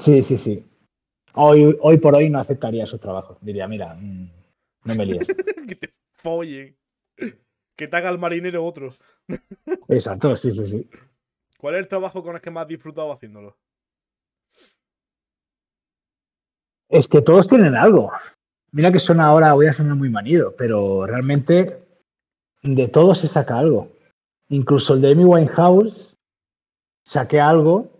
Sí, 0.00 0.22
sí, 0.22 0.36
sí. 0.36 0.66
Hoy, 1.34 1.76
hoy 1.80 1.98
por 1.98 2.16
hoy 2.16 2.28
no 2.28 2.40
aceptaría 2.40 2.84
esos 2.84 3.00
trabajos. 3.00 3.38
Diría, 3.40 3.68
mira, 3.68 3.94
mm, 3.94 4.30
no 4.84 4.94
me 4.94 5.06
líes. 5.06 5.28
que 5.68 5.76
te 5.76 5.94
follen. 6.14 6.76
Que 7.76 7.88
te 7.88 7.96
haga 7.96 8.10
el 8.10 8.18
marinero 8.18 8.64
otro. 8.64 8.94
Exacto, 9.88 10.36
sí, 10.36 10.50
sí, 10.50 10.66
sí. 10.66 10.90
¿Cuál 11.58 11.76
es 11.76 11.80
el 11.82 11.88
trabajo 11.88 12.22
con 12.22 12.34
el 12.34 12.40
que 12.40 12.50
más 12.50 12.62
has 12.62 12.68
disfrutado 12.68 13.12
haciéndolo? 13.12 13.56
Es 16.88 17.08
que 17.08 17.22
todos 17.22 17.48
tienen 17.48 17.74
algo. 17.74 18.12
Mira 18.72 18.90
que 18.90 18.98
suena 18.98 19.26
ahora, 19.26 19.52
voy 19.52 19.66
a 19.66 19.72
sonar 19.72 19.96
muy 19.96 20.08
manido, 20.08 20.54
pero 20.56 21.06
realmente 21.06 21.78
de 22.62 22.88
todo 22.88 23.14
se 23.14 23.28
saca 23.28 23.58
algo. 23.58 23.88
Incluso 24.48 24.94
el 24.94 25.02
de 25.02 25.12
Amy 25.12 25.24
Winehouse 25.24 26.16
saqué 27.06 27.40
algo. 27.40 27.90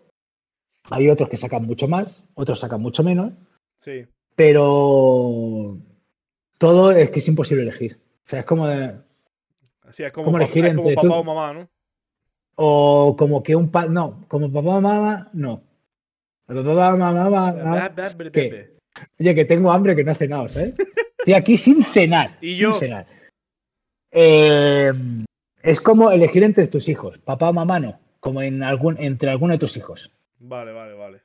Hay 0.90 1.08
otros 1.10 1.28
que 1.28 1.36
sacan 1.36 1.66
mucho 1.66 1.88
más, 1.88 2.22
otros 2.34 2.60
sacan 2.60 2.80
mucho 2.80 3.02
menos, 3.04 3.32
Sí. 3.80 4.06
pero 4.34 5.76
todo 6.58 6.92
es 6.92 7.10
que 7.10 7.18
es 7.18 7.28
imposible 7.28 7.62
elegir. 7.64 8.00
O 8.26 8.28
sea, 8.30 8.40
es 8.40 8.46
como 8.46 8.66
de- 8.66 8.96
Así 9.82 10.02
es 10.04 10.12
como, 10.12 10.26
¿Cómo 10.26 10.38
pa- 10.38 10.44
elegir 10.44 10.64
es 10.64 10.74
como 10.74 10.88
entre 10.88 10.94
papá 10.94 11.08
tú? 11.08 11.14
o 11.14 11.24
mamá, 11.24 11.52
¿no? 11.52 11.68
o 12.54 13.16
como 13.18 13.42
que 13.42 13.56
un 13.56 13.70
pa 13.70 13.86
no, 13.86 14.24
como 14.28 14.50
papá 14.52 14.76
o 14.76 14.80
mamá, 14.80 15.28
no. 15.32 15.62
Papá, 16.46 16.62
mamá, 16.62 17.12
mamá, 17.12 17.52
mamá, 17.52 17.90
¿Qué? 18.32 18.76
Oye, 19.18 19.34
que 19.34 19.44
tengo 19.44 19.72
hambre 19.72 19.96
que 19.96 20.04
no 20.04 20.12
he 20.12 20.14
cenado, 20.14 20.48
¿sabes? 20.48 20.74
Estoy 21.18 21.34
aquí 21.34 21.56
sin 21.56 21.82
cenar. 21.84 22.38
Y 22.40 22.50
sin 22.50 22.58
yo. 22.58 22.74
cenar. 22.74 23.06
Eh, 24.10 24.92
es 25.62 25.80
como 25.80 26.10
elegir 26.10 26.42
entre 26.42 26.66
tus 26.66 26.88
hijos, 26.88 27.18
papá 27.18 27.48
o 27.50 27.52
mamá 27.52 27.80
no, 27.80 27.98
como 28.20 28.42
en 28.42 28.62
algún, 28.62 28.96
entre 28.98 29.30
alguno 29.30 29.52
de 29.54 29.58
tus 29.58 29.76
hijos. 29.76 30.10
Vale, 30.38 30.72
vale, 30.72 30.94
vale. 30.94 31.22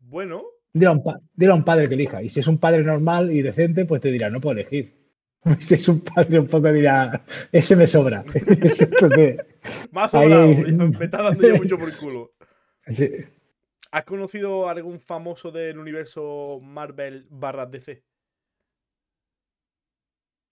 Bueno, 0.00 0.42
Dile 0.72 0.86
a, 0.86 0.92
un 0.92 1.02
pa- 1.02 1.18
dile 1.34 1.50
a 1.52 1.54
un 1.54 1.64
padre 1.64 1.88
que 1.88 1.94
elija. 1.94 2.22
Y 2.22 2.28
si 2.28 2.40
es 2.40 2.46
un 2.46 2.58
padre 2.58 2.84
normal 2.84 3.32
y 3.32 3.42
decente, 3.42 3.84
pues 3.86 4.00
te 4.02 4.12
dirá, 4.12 4.30
no 4.30 4.40
puedo 4.40 4.52
elegir. 4.58 4.96
Si 5.60 5.74
es 5.74 5.88
un 5.88 6.00
padre 6.00 6.38
un 6.40 6.46
poco 6.46 6.70
dirá, 6.72 7.24
ese 7.52 7.74
me 7.74 7.86
sobra. 7.86 8.22
Más 9.92 10.14
Ahí- 10.14 10.28
sobrado. 10.28 10.52
ya 10.52 10.98
Me 10.98 11.04
está 11.06 11.22
dando 11.22 11.48
ya 11.48 11.54
mucho 11.54 11.78
por 11.78 11.96
culo. 11.96 12.32
sí. 12.88 13.10
¿Has 13.90 14.04
conocido 14.04 14.68
a 14.68 14.72
algún 14.72 15.00
famoso 15.00 15.50
del 15.50 15.78
universo 15.78 16.60
Marvel 16.62 17.26
barra 17.30 17.64
DC? 17.66 18.02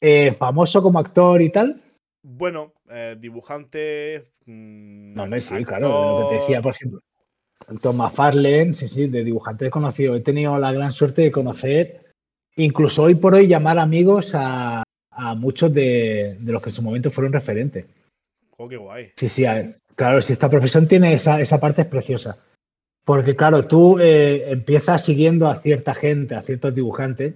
Eh, 0.01 0.33
famoso 0.33 0.83
como 0.83 0.99
actor 0.99 1.41
y 1.43 1.51
tal. 1.51 1.81
Bueno, 2.23 2.73
eh, 2.89 3.17
dibujante. 3.19 4.23
mm, 4.47 5.15
No, 5.15 5.25
hombre, 5.25 5.41
sí, 5.41 5.55
actor, 5.55 5.69
claro, 5.69 5.89
lo 5.89 6.17
que 6.17 6.29
te 6.29 6.35
decía, 6.41 6.63
por 6.63 6.73
ejemplo. 6.75 7.01
Thomas 7.83 8.13
Farlane, 8.13 8.75
sí, 8.75 8.89
sí, 8.89 9.09
de 9.09 9.25
dibujante 9.25 9.71
conocido. 9.71 10.15
He 10.15 10.21
tenido 10.21 10.59
la 10.59 10.73
gran 10.73 10.93
suerte 10.93 11.23
de 11.23 11.33
conocer, 11.33 12.13
incluso 12.57 13.03
hoy 13.05 13.17
por 13.17 13.35
hoy, 13.35 13.49
llamar 13.49 13.79
amigos 13.79 14.35
a, 14.35 14.83
a 15.11 15.35
muchos 15.35 15.73
de, 15.75 16.37
de 16.41 16.53
los 16.53 16.63
que 16.63 16.69
en 16.71 16.75
su 16.75 16.83
momento 16.83 17.11
fueron 17.11 17.33
referentes. 17.33 17.87
Oh, 18.57 18.69
qué 18.69 18.77
guay. 18.77 19.13
Sí, 19.17 19.29
sí, 19.29 19.45
a- 19.47 19.77
claro, 19.95 20.23
si 20.23 20.33
esta 20.33 20.49
profesión 20.49 20.87
tiene 20.87 21.13
esa, 21.13 21.41
esa 21.41 21.59
parte 21.59 21.83
es 21.83 21.89
preciosa. 21.89 22.39
Porque, 23.07 23.37
claro, 23.37 23.67
tú 23.69 24.01
eh, 24.01 24.51
empiezas 24.51 25.05
siguiendo 25.05 25.47
a 25.47 25.61
cierta 25.61 25.95
gente, 25.95 26.35
a 26.35 26.43
ciertos 26.43 26.75
dibujantes, 26.75 27.35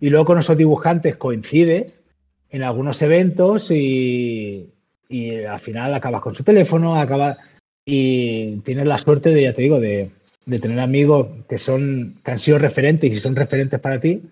y 0.00 0.10
luego 0.10 0.26
con 0.26 0.38
esos 0.38 0.56
dibujantes 0.56 1.16
coincides 1.16 2.02
en 2.50 2.62
algunos 2.62 3.02
eventos 3.02 3.72
y, 3.72 4.70
y 5.08 5.42
al 5.42 5.58
final 5.58 5.92
acabas 5.92 6.22
con 6.22 6.36
su 6.36 6.44
teléfono, 6.44 6.94
acabas 6.94 7.36
y 7.84 8.58
tienes 8.58 8.86
la 8.86 8.96
suerte 8.96 9.30
de, 9.30 9.42
ya 9.42 9.54
te 9.54 9.62
digo, 9.62 9.80
de, 9.80 10.12
de 10.46 10.58
tener 10.60 10.78
amigos 10.78 11.26
que 11.48 11.58
son 11.58 12.20
que 12.24 12.30
han 12.30 12.38
sido 12.38 12.58
referentes 12.58 13.12
y 13.12 13.16
son 13.16 13.34
referentes 13.34 13.80
para 13.80 13.98
ti. 13.98 14.22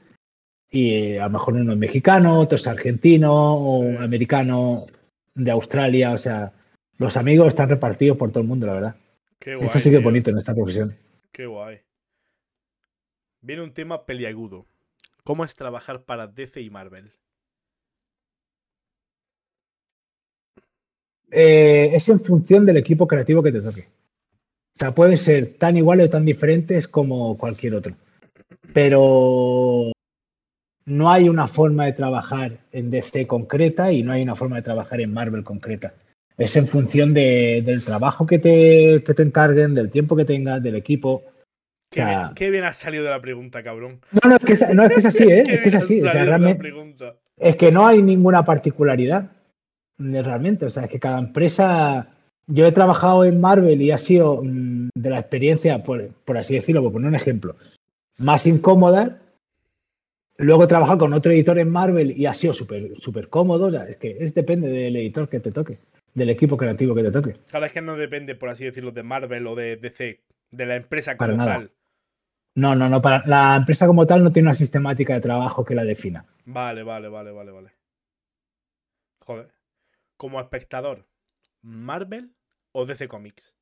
Y 0.71 1.17
a 1.17 1.25
lo 1.25 1.31
mejor 1.31 1.55
uno 1.55 1.73
es 1.73 1.79
mexicano, 1.79 2.39
otro 2.39 2.57
es 2.57 2.67
argentino 2.69 3.33
o 3.57 3.83
Sí. 3.83 3.97
americano 3.97 4.87
de 5.35 5.51
Australia. 5.51 6.13
O 6.13 6.19
sea, 6.19 6.53
los 6.99 7.17
amigos 7.17 7.49
están 7.49 7.71
repartidos 7.71 8.17
por 8.17 8.31
todo 8.31 8.43
el 8.43 8.49
mundo, 8.49 8.67
la 8.69 8.75
verdad. 8.75 8.97
Qué 9.39 9.55
guay. 9.55 9.67
Eso 9.67 9.79
sí 9.79 9.91
que 9.91 9.97
es 9.97 10.01
tío, 10.01 10.03
bonito 10.03 10.31
en 10.31 10.39
esta 10.39 10.55
profesión. 10.55 10.97
Qué 11.33 11.47
guay. 11.47 11.81
Viene 13.41 13.63
un 13.63 13.73
tema 13.73 14.07
peliagudo. 14.07 14.67
¿Cómo 15.25 15.45
es 15.45 15.55
trabajar 15.55 16.05
para 16.05 16.27
DC 16.27 16.61
y 16.61 16.71
Marvel? 16.71 17.13
Eh, 21.31 21.91
es 21.93 22.09
en 22.09 22.21
función 22.21 22.65
del 22.65 22.77
equipo 22.77 23.07
creativo 23.07 23.43
que 23.43 23.53
te 23.53 23.61
toque. 23.61 23.89
O 24.75 24.79
sea, 24.79 24.95
puede 24.95 25.17
ser 25.17 25.55
tan 25.59 25.77
iguales 25.77 26.07
o 26.07 26.11
tan 26.11 26.25
diferentes 26.25 26.87
como 26.87 27.37
cualquier 27.37 27.75
otro. 27.75 27.95
Pero 28.73 29.93
no 30.85 31.11
hay 31.11 31.29
una 31.29 31.49
forma 31.49 31.87
de 31.87 31.93
trabajar 31.93 32.59
en 32.73 32.91
DC 32.91 33.27
concreta 33.27 33.93
y 33.93 34.03
no 34.03 34.13
hay 34.13 34.23
una 34.23 34.37
forma 34.37 34.57
de 34.57 34.63
trabajar 34.63 35.01
en 35.01 35.13
Marvel 35.13 35.45
concreta. 35.45 35.95
Es 36.39 36.57
en 36.57 36.67
función 36.67 37.15
de- 37.15 37.63
del 37.65 37.85
trabajo 37.85 38.27
que 38.27 38.39
te, 38.39 39.03
que 39.05 39.15
te 39.15 39.23
encarguen, 39.23 39.75
del 39.75 39.91
tiempo 39.91 40.15
que 40.17 40.25
tengas, 40.25 40.63
del 40.63 40.75
equipo. 40.77 41.23
Qué, 41.91 42.01
sea- 42.01 42.19
bien, 42.25 42.35
qué 42.35 42.51
bien 42.51 42.65
has 42.65 42.77
salido 42.77 43.05
de 43.05 43.11
la 43.11 43.21
pregunta, 43.21 43.63
cabrón. 43.63 44.01
No, 44.13 44.29
no, 44.31 44.37
es 44.37 44.45
que 44.45 44.53
es, 44.53 44.75
no, 44.75 44.83
es, 44.85 44.93
que 44.93 44.99
es 45.01 45.07
así, 45.07 45.25
¿eh? 45.25 45.45
Es 45.49 45.61
que 45.61 45.69
es 45.69 45.75
así. 45.75 45.99
O 46.01 46.11
sea, 46.11 46.25
realmente, 46.25 46.73
es 47.39 47.57
que 47.57 47.71
no 47.73 47.87
hay 47.87 48.03
ninguna 48.03 48.45
particularidad 48.45 49.31
de 49.99 50.23
realmente. 50.23 50.67
O 50.67 50.71
sea, 50.71 50.85
es 50.85 50.91
que 50.91 51.01
cada 51.01 51.19
empresa. 51.19 52.13
Yo 52.49 52.65
he 52.67 52.73
trabajado 52.73 53.25
en 53.25 53.41
Marvel 53.41 53.83
y 53.83 53.91
ha 53.91 53.99
sido 53.99 54.41
mm, 54.43 54.91
de 54.95 55.11
la 55.11 55.19
experiencia, 55.19 55.83
por, 55.83 56.13
por 56.25 56.37
así 56.39 56.55
decirlo, 56.55 56.81
por 56.83 56.93
poner 56.93 57.09
un 57.09 57.17
ejemplo, 57.17 57.57
más 58.19 58.47
incómoda. 58.47 59.21
Luego 60.39 60.65
he 60.65 60.69
trabajado 60.69 60.99
con 60.99 61.13
otro 61.13 61.33
editor 61.33 61.59
en 61.59 61.71
Marvel 61.71 62.13
y 62.17 62.27
ha 62.27 62.35
sido 62.35 62.53
súper 62.53 62.93
súper 63.01 63.29
cómodo. 63.29 63.67
O 63.67 63.71
sea, 63.71 63.89
es 63.89 63.97
que 63.97 64.17
es 64.21 64.35
depende 64.35 64.69
del 64.69 64.95
editor 64.97 65.29
que 65.29 65.41
te 65.41 65.51
toque, 65.51 65.79
del 66.17 66.31
equipo 66.31 66.57
creativo 66.57 66.95
que 66.95 67.03
te 67.03 67.13
toque. 67.13 67.37
Claro, 67.51 67.67
es 67.67 67.73
que 67.73 67.83
no 67.83 67.95
depende, 67.95 68.35
por 68.35 68.49
así 68.49 68.65
decirlo, 68.65 68.91
de 68.91 69.03
Marvel 69.03 69.47
o 69.47 69.55
de 69.55 69.77
DC, 69.77 70.23
de 70.51 70.67
la 70.67 70.77
empresa 70.77 71.17
como 71.17 71.37
tal. 71.37 71.71
No, 72.55 72.75
no, 72.75 72.89
no. 72.89 73.03
Para, 73.03 73.23
la 73.27 73.55
empresa 73.55 73.87
como 73.87 74.07
tal 74.07 74.25
no 74.25 74.33
tiene 74.33 74.49
una 74.49 74.57
sistemática 74.57 75.13
de 75.13 75.21
trabajo 75.21 75.63
que 75.63 75.75
la 75.75 75.85
defina. 75.85 76.25
Vale, 76.47 76.83
vale, 76.83 77.09
vale, 77.09 77.33
vale, 77.33 77.53
vale. 77.53 77.71
Joder. 79.27 79.53
Como 80.17 80.41
espectador, 80.41 81.05
¿Marvel 81.61 82.33
o 82.73 82.87
DC 82.87 83.09
Comics? 83.09 83.53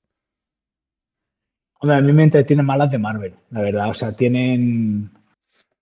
Hombre, 1.81 1.97
a 1.97 2.01
mí 2.01 2.13
me 2.13 2.23
entretienen 2.23 2.65
más 2.65 2.79
las 2.79 2.91
de 2.93 2.99
Marvel, 2.99 3.35
la 3.51 3.63
verdad. 3.63 3.91
O 3.91 3.95
sea, 3.95 4.13
tienen, 4.13 5.11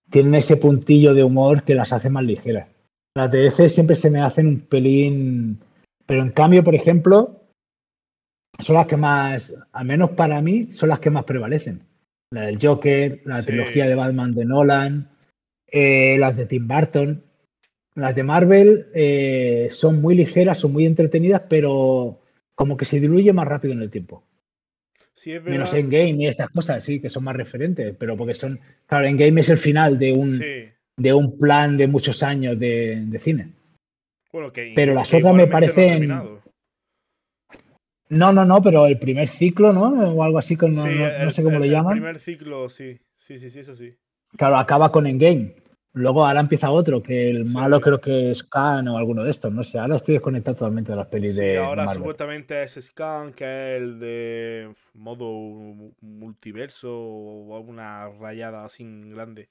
tienen 0.09 0.35
ese 0.37 0.57
puntillo 0.57 1.13
de 1.13 1.23
humor 1.23 1.65
que 1.65 1.75
las 1.75 1.93
hace 1.93 2.09
más 2.09 2.25
ligeras. 2.25 2.67
Las 3.15 3.31
de 3.31 3.43
DC 3.43 3.69
siempre 3.69 3.95
se 3.95 4.09
me 4.09 4.23
hacen 4.23 4.47
un 4.47 4.61
pelín. 4.61 5.61
Pero 6.07 6.23
en 6.23 6.31
cambio, 6.31 6.63
por 6.65 6.75
ejemplo, 6.75 7.43
son 8.59 8.77
las 8.77 8.87
que 8.87 8.97
más, 8.97 9.55
al 9.73 9.85
menos 9.87 10.11
para 10.11 10.41
mí, 10.43 10.71
son 10.71 10.89
las 10.89 11.01
que 11.01 11.11
más 11.11 11.25
prevalecen. 11.25 11.83
La 12.33 12.43
del 12.43 12.59
Joker, 12.61 13.21
la 13.25 13.41
Sí. 13.41 13.47
trilogía 13.49 13.87
de 13.87 13.95
Batman 13.95 14.33
de 14.35 14.45
Nolan, 14.45 15.09
eh, 15.67 16.17
las 16.19 16.37
de 16.37 16.47
Tim 16.47 16.67
Burton. 16.67 17.23
Las 17.95 18.15
de 18.15 18.23
Marvel 18.23 18.87
eh, 18.95 19.69
son 19.71 20.01
muy 20.01 20.15
ligeras, 20.15 20.59
son 20.59 20.73
muy 20.73 20.87
entretenidas, 20.87 21.43
pero 21.49 22.21
como 22.55 22.77
que 22.77 22.85
se 22.87 23.01
diluye 23.01 23.33
más 23.33 23.47
rápido 23.47 23.75
en 23.75 23.83
el 23.83 23.91
tiempo. 23.91 24.25
Sí, 25.15 25.33
es 25.33 25.43
Menos 25.43 25.73
verdad. 25.73 25.79
Endgame 25.91 26.25
y 26.25 26.27
estas 26.27 26.49
cosas, 26.49 26.83
sí, 26.83 27.01
que 27.01 27.11
son 27.11 27.25
más 27.25 27.37
referentes, 27.37 27.95
pero 27.99 28.17
porque 28.17 28.33
son. 28.33 28.59
Claro, 28.87 29.07
Endgame 29.07 29.43
es 29.43 29.51
el 29.51 29.59
final 29.59 29.99
de 29.99 30.13
un, 30.15 30.33
Sí. 30.33 30.71
de 30.97 31.13
un 31.13 31.37
plan 31.37 31.77
de 31.77 31.87
muchos 31.87 32.23
años 32.23 32.59
de, 32.59 33.03
de 33.07 33.19
cine. 33.19 33.49
Bueno, 34.33 34.53
que, 34.53 34.73
Pero 34.75 34.95
las 34.95 35.11
que 35.11 35.19
otras 35.19 35.35
me 35.35 35.47
no 35.47 35.53
parecen-. 35.53 36.41
No, 38.09 38.33
no, 38.33 38.45
no, 38.45 38.61
pero 38.61 38.87
el 38.87 38.99
primer 38.99 39.29
ciclo, 39.29 39.73
¿no? 39.73 39.89
O 40.13 40.23
algo 40.23 40.39
así, 40.39 40.57
con, 40.57 40.75
no, 40.75 40.83
Sí, 40.83 40.89
no- 40.89 40.95
no 40.95 41.07
el- 41.07 41.33
sé 41.33 41.43
cómo 41.43 41.57
el- 41.57 41.61
lo 41.61 41.65
el 41.67 41.71
llaman. 41.71 41.93
primer 41.95 42.21
ciclo, 42.21 42.69
sí. 42.69 42.99
Sí, 43.17 43.39
sí, 43.39 43.49
sí, 43.51 43.61
eso 43.61 43.75
sí. 43.77 43.95
Claro, 44.37 44.57
acaba 44.57 44.91
con 44.91 45.07
Endgame. 45.07 45.55
Luego 45.95 46.27
ahora 46.27 46.41
empieza 46.41 46.71
otro, 46.71 47.03
que 47.03 47.31
el 47.31 47.47
Sí. 47.47 47.53
malo 47.53 47.79
creo 47.81 48.01
que 48.01 48.31
es 48.31 48.43
Khan 48.45 48.89
o 48.89 48.97
alguno 48.97 49.23
de 49.25 49.31
estos, 49.31 49.53
no 49.53 49.63
sé. 49.63 49.79
Ahora 49.79 49.97
estoy 49.97 50.15
desconectado 50.15 50.57
totalmente 50.57 50.91
de 50.91 50.97
las 50.97 51.07
pelis 51.07 51.35
Sí, 51.37 51.41
de 51.43 51.59
ahora 51.59 51.85
Marvel. 51.85 51.99
supuestamente 51.99 52.63
es 52.63 52.73
Scan, 52.81 53.35
que 53.35 53.45
es 53.77 53.83
el 53.83 54.01
de 54.01 54.75
modo 54.95 55.25
mu- 55.27 55.93
multiverso 56.01 56.91
o 56.91 57.55
alguna 57.57 58.09
rayada 58.09 58.65
así 58.65 58.85
grande. 59.11 59.51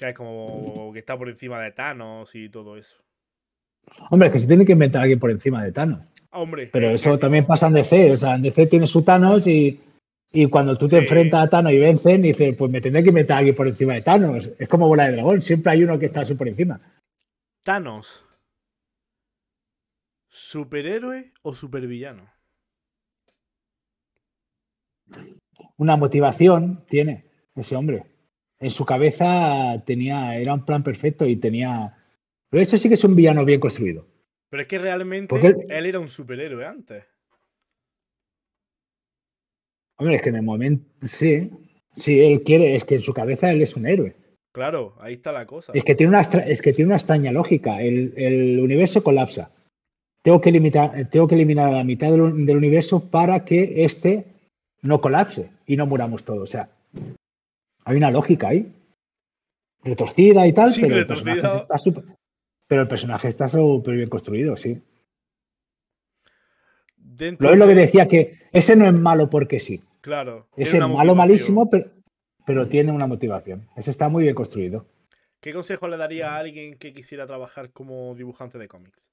Que 0.00 0.08
es 0.08 0.16
como 0.16 0.90
que 0.94 1.00
está 1.00 1.18
por 1.18 1.28
encima 1.28 1.60
de 1.60 1.72
Thanos 1.72 2.34
y 2.34 2.48
todo 2.48 2.78
eso. 2.78 2.96
Hombre, 4.10 4.28
es 4.28 4.32
que 4.32 4.38
se 4.38 4.46
tiene 4.46 4.64
que 4.64 4.72
inventar 4.72 5.02
alguien 5.02 5.18
por 5.20 5.30
encima 5.30 5.62
de 5.62 5.72
Thanos. 5.72 6.00
Hombre, 6.30 6.70
Pero 6.72 6.88
eso 6.88 7.18
también 7.18 7.44
pasa 7.46 7.66
en 7.66 7.74
DC. 7.74 8.12
O 8.12 8.16
sea, 8.16 8.36
en 8.36 8.40
DC 8.42 8.66
tiene 8.68 8.86
su 8.86 9.02
Thanos 9.04 9.46
y, 9.46 9.78
y 10.32 10.46
cuando 10.48 10.78
tú 10.78 10.86
te 10.86 10.92
Sí. 10.92 11.02
enfrentas 11.02 11.44
a 11.44 11.50
Thanos 11.50 11.72
y 11.72 11.78
vencen, 11.78 12.22
dices, 12.22 12.56
pues 12.56 12.70
me 12.70 12.80
tendré 12.80 13.02
que 13.02 13.10
inventar 13.10 13.36
alguien 13.38 13.54
por 13.54 13.68
encima 13.68 13.92
de 13.92 14.00
Thanos. 14.00 14.48
Es 14.58 14.68
como 14.70 14.88
bola 14.88 15.04
de 15.04 15.12
dragón. 15.16 15.42
Siempre 15.42 15.72
hay 15.72 15.84
uno 15.84 15.98
que 15.98 16.06
está 16.06 16.24
súper 16.24 16.48
encima. 16.48 16.80
Thanos. 17.62 18.24
¿Superhéroe 20.30 21.34
o 21.42 21.52
supervillano? 21.52 22.26
Una 25.76 25.96
motivación 25.96 26.86
tiene 26.88 27.26
ese 27.54 27.76
hombre. 27.76 28.06
En 28.60 28.70
su 28.70 28.84
cabeza 28.84 29.82
tenía, 29.86 30.36
era 30.36 30.52
un 30.54 30.64
plan 30.64 30.82
perfecto 30.82 31.26
y 31.26 31.36
tenía. 31.36 31.96
Pero 32.50 32.62
ese 32.62 32.78
sí 32.78 32.88
que 32.88 32.94
es 32.94 33.04
un 33.04 33.16
villano 33.16 33.44
bien 33.44 33.58
construido. 33.60 34.06
Pero 34.50 34.62
es 34.62 34.68
que 34.68 34.78
realmente 34.78 35.28
Porque 35.28 35.48
él- 35.48 35.86
era 35.86 35.98
un 35.98 36.08
superhéroe 36.08 36.66
antes. 36.66 37.04
Hombre, 39.98 40.16
es 40.16 40.22
que 40.22 40.28
en 40.30 40.36
el 40.36 40.42
momento. 40.42 40.84
Sí, 41.06 41.50
sí, 41.94 42.20
él 42.20 42.42
quiere, 42.42 42.74
es 42.74 42.84
que 42.84 42.96
en 42.96 43.02
su 43.02 43.12
cabeza 43.14 43.50
él 43.50 43.62
es 43.62 43.76
un 43.76 43.86
héroe. 43.86 44.14
Claro, 44.52 44.96
ahí 45.00 45.14
está 45.14 45.30
la 45.32 45.46
cosa. 45.46 45.72
Es 45.74 45.84
que 45.84 45.94
tiene 45.94 46.10
una, 46.10 46.20
es 46.22 46.60
que 46.60 46.72
tiene 46.72 46.88
una 46.88 46.96
extraña 46.96 47.32
lógica. 47.32 47.80
El, 47.82 48.12
el 48.16 48.60
universo 48.60 49.02
colapsa. 49.02 49.50
Tengo 50.22 50.40
que, 50.40 50.50
limitar, 50.52 51.08
tengo 51.10 51.26
que 51.28 51.34
eliminar 51.34 51.68
a 51.72 51.76
la 51.78 51.84
mitad 51.84 52.10
del, 52.10 52.44
del 52.44 52.56
universo 52.58 53.08
para 53.10 53.44
que 53.44 53.84
este 53.84 54.26
no 54.82 55.00
colapse 55.00 55.50
y 55.66 55.76
no 55.76 55.86
muramos 55.86 56.24
todos. 56.24 56.42
O 56.42 56.46
sea, 56.46 56.68
hay 57.84 57.96
una 57.96 58.10
lógica 58.10 58.48
ahí. 58.48 58.72
Retorcida 59.82 60.46
y 60.46 60.52
tal, 60.52 60.70
Sí, 60.72 60.82
pero, 60.82 60.94
el 60.96 61.00
está 61.02 61.78
súper- 61.78 62.04
pero 62.66 62.82
el 62.82 62.88
personaje 62.88 63.28
está 63.28 63.48
súper 63.48 63.96
bien 63.96 64.08
construido, 64.08 64.56
sí. 64.56 64.82
Dentro 66.96 67.48
Lo 67.48 67.54
es 67.54 67.58
lo 67.58 67.66
que 67.66 67.74
de- 67.74 67.80
decía 67.82 68.06
que 68.08 68.38
ese 68.52 68.76
no 68.76 68.86
es 68.86 68.92
malo 68.92 69.28
porque 69.30 69.58
sí. 69.60 69.82
Claro. 70.00 70.48
Ese 70.56 70.78
es 70.78 70.88
malo 70.88 71.14
malísimo, 71.14 71.68
pero, 71.70 71.90
pero 72.46 72.66
tiene 72.68 72.92
una 72.92 73.06
motivación. 73.06 73.68
Ese 73.76 73.90
está 73.90 74.08
muy 74.08 74.24
bien 74.24 74.34
construido. 74.34 74.86
¿Qué 75.40 75.52
consejo 75.54 75.88
le 75.88 75.96
daría 75.96 76.34
a 76.34 76.38
alguien 76.38 76.76
que 76.78 76.92
quisiera 76.92 77.26
trabajar 77.26 77.70
como 77.70 78.14
dibujante 78.14 78.58
de 78.58 78.68
cómics? 78.68 79.08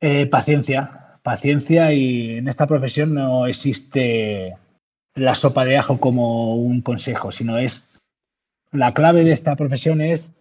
Eh, 0.00 0.26
paciencia, 0.26 1.18
paciencia 1.22 1.92
y 1.92 2.36
en 2.38 2.48
esta 2.48 2.66
profesión 2.66 3.14
no 3.14 3.46
existe 3.46 4.56
la 5.14 5.34
sopa 5.34 5.64
de 5.64 5.76
ajo 5.76 6.00
como 6.00 6.56
un 6.56 6.80
consejo, 6.80 7.30
sino 7.32 7.58
es 7.58 7.84
la 8.72 8.92
clave 8.92 9.24
de 9.24 9.32
esta 9.32 9.54
profesión 9.54 10.00
es 10.00 10.32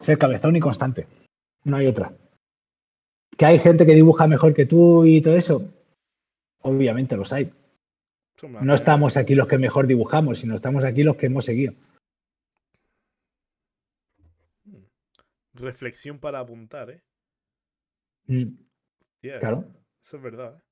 ser 0.00 0.18
cabezón 0.18 0.56
y 0.56 0.60
constante. 0.60 1.06
No 1.64 1.76
hay 1.76 1.86
otra. 1.86 2.12
Que 3.36 3.46
hay 3.46 3.58
gente 3.58 3.86
que 3.86 3.94
dibuja 3.94 4.26
mejor 4.26 4.52
que 4.54 4.66
tú 4.66 5.04
y 5.06 5.20
todo 5.22 5.36
eso, 5.36 5.62
obviamente 6.60 7.16
los 7.16 7.32
hay. 7.32 7.52
No 8.60 8.74
estamos 8.74 9.16
aquí 9.16 9.34
los 9.34 9.48
que 9.48 9.58
mejor 9.58 9.86
dibujamos, 9.86 10.40
sino 10.40 10.54
estamos 10.54 10.84
aquí 10.84 11.02
los 11.02 11.16
que 11.16 11.26
hemos 11.26 11.44
seguido. 11.44 11.74
Reflexión 15.54 16.20
para 16.20 16.38
apuntar, 16.38 16.90
¿eh? 16.90 17.02
Mm, 18.26 18.54
Claro. 19.20 19.64
Eso 20.00 20.16
es 20.18 20.22
verdad, 20.22 20.56
¿eh? 20.56 20.62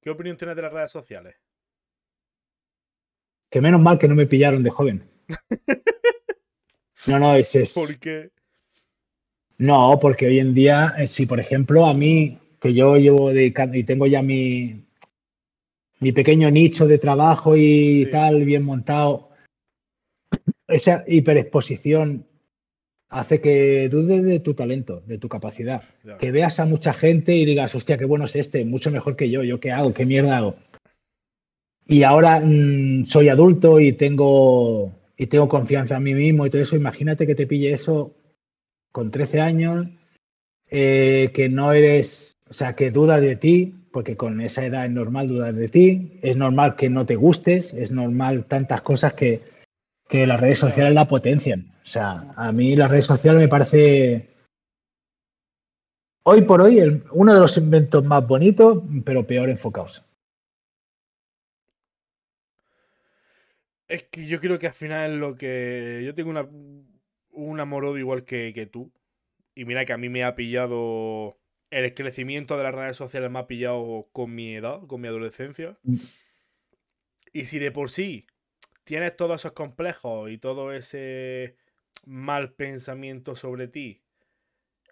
¿Qué 0.00 0.10
opinión 0.10 0.36
tienes 0.36 0.54
de 0.54 0.62
las 0.62 0.72
redes 0.72 0.92
sociales? 0.92 1.34
Que 3.54 3.60
menos 3.60 3.80
mal 3.80 4.00
que 4.00 4.08
no 4.08 4.16
me 4.16 4.26
pillaron 4.26 4.64
de 4.64 4.70
joven. 4.70 5.04
No, 7.06 7.18
no, 7.18 7.36
ese 7.36 7.62
es. 7.64 7.74
Porque. 7.74 8.30
No, 9.58 9.98
porque 10.00 10.26
hoy 10.26 10.38
en 10.38 10.54
día, 10.54 10.94
eh, 10.96 11.06
si 11.06 11.26
por 11.26 11.38
ejemplo 11.38 11.84
a 11.84 11.92
mí, 11.92 12.38
que 12.58 12.72
yo 12.72 12.96
llevo 12.96 13.30
dedicando 13.30 13.76
y 13.76 13.84
tengo 13.84 14.06
ya 14.06 14.22
mi, 14.22 14.86
mi 16.00 16.12
pequeño 16.12 16.50
nicho 16.50 16.86
de 16.88 16.96
trabajo 16.96 17.56
y 17.58 18.06
Sí. 18.06 18.10
tal, 18.10 18.46
bien 18.46 18.64
montado, 18.64 19.28
esa 20.66 21.04
hiperexposición 21.06 22.26
hace 23.10 23.42
que 23.42 23.90
dudes 23.90 24.24
de 24.24 24.40
tu 24.40 24.54
talento, 24.54 25.02
de 25.06 25.18
tu 25.18 25.28
capacidad. 25.28 25.82
Que 26.18 26.30
veas 26.30 26.58
a 26.58 26.64
mucha 26.64 26.94
gente 26.94 27.36
y 27.36 27.44
digas, 27.44 27.74
hostia, 27.74 27.98
qué 27.98 28.06
bueno 28.06 28.24
es 28.24 28.34
este, 28.34 28.64
mucho 28.64 28.90
mejor 28.90 29.14
que 29.14 29.28
yo, 29.28 29.44
¿yo 29.44 29.60
qué 29.60 29.72
hago? 29.72 29.92
¿Qué 29.92 30.06
mierda 30.06 30.38
hago? 30.38 30.56
Y 31.86 32.02
ahora 32.02 32.40
mm, 32.40 33.04
soy 33.04 33.28
adulto 33.28 33.78
y 33.80 33.92
tengo, 33.92 34.92
y 35.16 35.26
tengo 35.26 35.48
confianza 35.48 35.96
en 35.96 36.02
mí 36.02 36.14
mismo 36.14 36.46
y 36.46 36.50
todo 36.50 36.62
eso. 36.62 36.76
Imagínate 36.76 37.26
que 37.26 37.34
te 37.34 37.46
pille 37.46 37.72
eso 37.72 38.14
con 38.92 39.10
13 39.10 39.40
años, 39.40 39.86
eh, 40.70 41.30
que 41.34 41.48
no 41.48 41.72
eres, 41.72 42.36
o 42.48 42.54
sea, 42.54 42.74
que 42.74 42.90
dudas 42.90 43.20
de 43.20 43.36
ti, 43.36 43.74
porque 43.92 44.16
con 44.16 44.40
esa 44.40 44.64
edad 44.64 44.86
es 44.86 44.90
normal 44.90 45.28
dudar 45.28 45.54
de 45.54 45.68
ti, 45.68 46.18
es 46.22 46.36
normal 46.36 46.76
que 46.76 46.90
no 46.90 47.06
te 47.06 47.16
gustes, 47.16 47.74
es 47.74 47.90
normal 47.90 48.44
tantas 48.46 48.82
cosas 48.82 49.14
que, 49.14 49.40
que 50.08 50.26
las 50.26 50.40
redes 50.40 50.58
sociales 50.58 50.94
la 50.94 51.06
potencian. 51.06 51.72
O 51.84 51.86
sea, 51.86 52.32
a 52.36 52.50
mí 52.52 52.76
las 52.76 52.90
redes 52.90 53.04
sociales 53.04 53.40
me 53.42 53.48
parece 53.48 54.28
hoy 56.24 56.42
por 56.42 56.60
hoy 56.62 56.78
el- 56.78 57.04
uno 57.12 57.34
de 57.34 57.40
los 57.40 57.56
inventos 57.58 58.04
más 58.04 58.26
bonitos, 58.26 58.82
pero 59.04 59.26
peor 59.26 59.48
enfocados. 59.50 60.02
Es 63.88 64.04
que 64.04 64.26
yo 64.26 64.40
creo 64.40 64.58
que 64.58 64.66
al 64.68 64.72
final 64.74 65.18
lo 65.18 65.36
que. 65.36 66.02
Yo 66.04 66.14
tengo 66.14 66.30
una, 66.30 66.48
un 67.30 67.60
amor-odio 67.60 67.98
igual 67.98 68.24
que, 68.24 68.52
que 68.54 68.66
tú. 68.66 68.92
Y 69.54 69.64
mira 69.64 69.84
que 69.84 69.92
a 69.92 69.98
mí 69.98 70.08
me 70.08 70.24
ha 70.24 70.34
pillado. 70.34 71.38
El 71.70 71.92
crecimiento 71.94 72.56
de 72.56 72.62
las 72.62 72.74
redes 72.74 72.96
sociales 72.96 73.30
me 73.30 73.40
ha 73.40 73.46
pillado 73.48 74.08
con 74.12 74.34
mi 74.34 74.54
edad, 74.54 74.86
con 74.86 75.00
mi 75.00 75.08
adolescencia. 75.08 75.78
Mm. 75.82 75.96
Y 77.32 77.46
si 77.46 77.58
de 77.58 77.72
por 77.72 77.90
sí 77.90 78.26
tienes 78.84 79.16
todos 79.16 79.40
esos 79.40 79.52
complejos 79.52 80.30
y 80.30 80.38
todo 80.38 80.72
ese 80.72 81.56
mal 82.04 82.52
pensamiento 82.54 83.34
sobre 83.34 83.66
ti, 83.68 84.02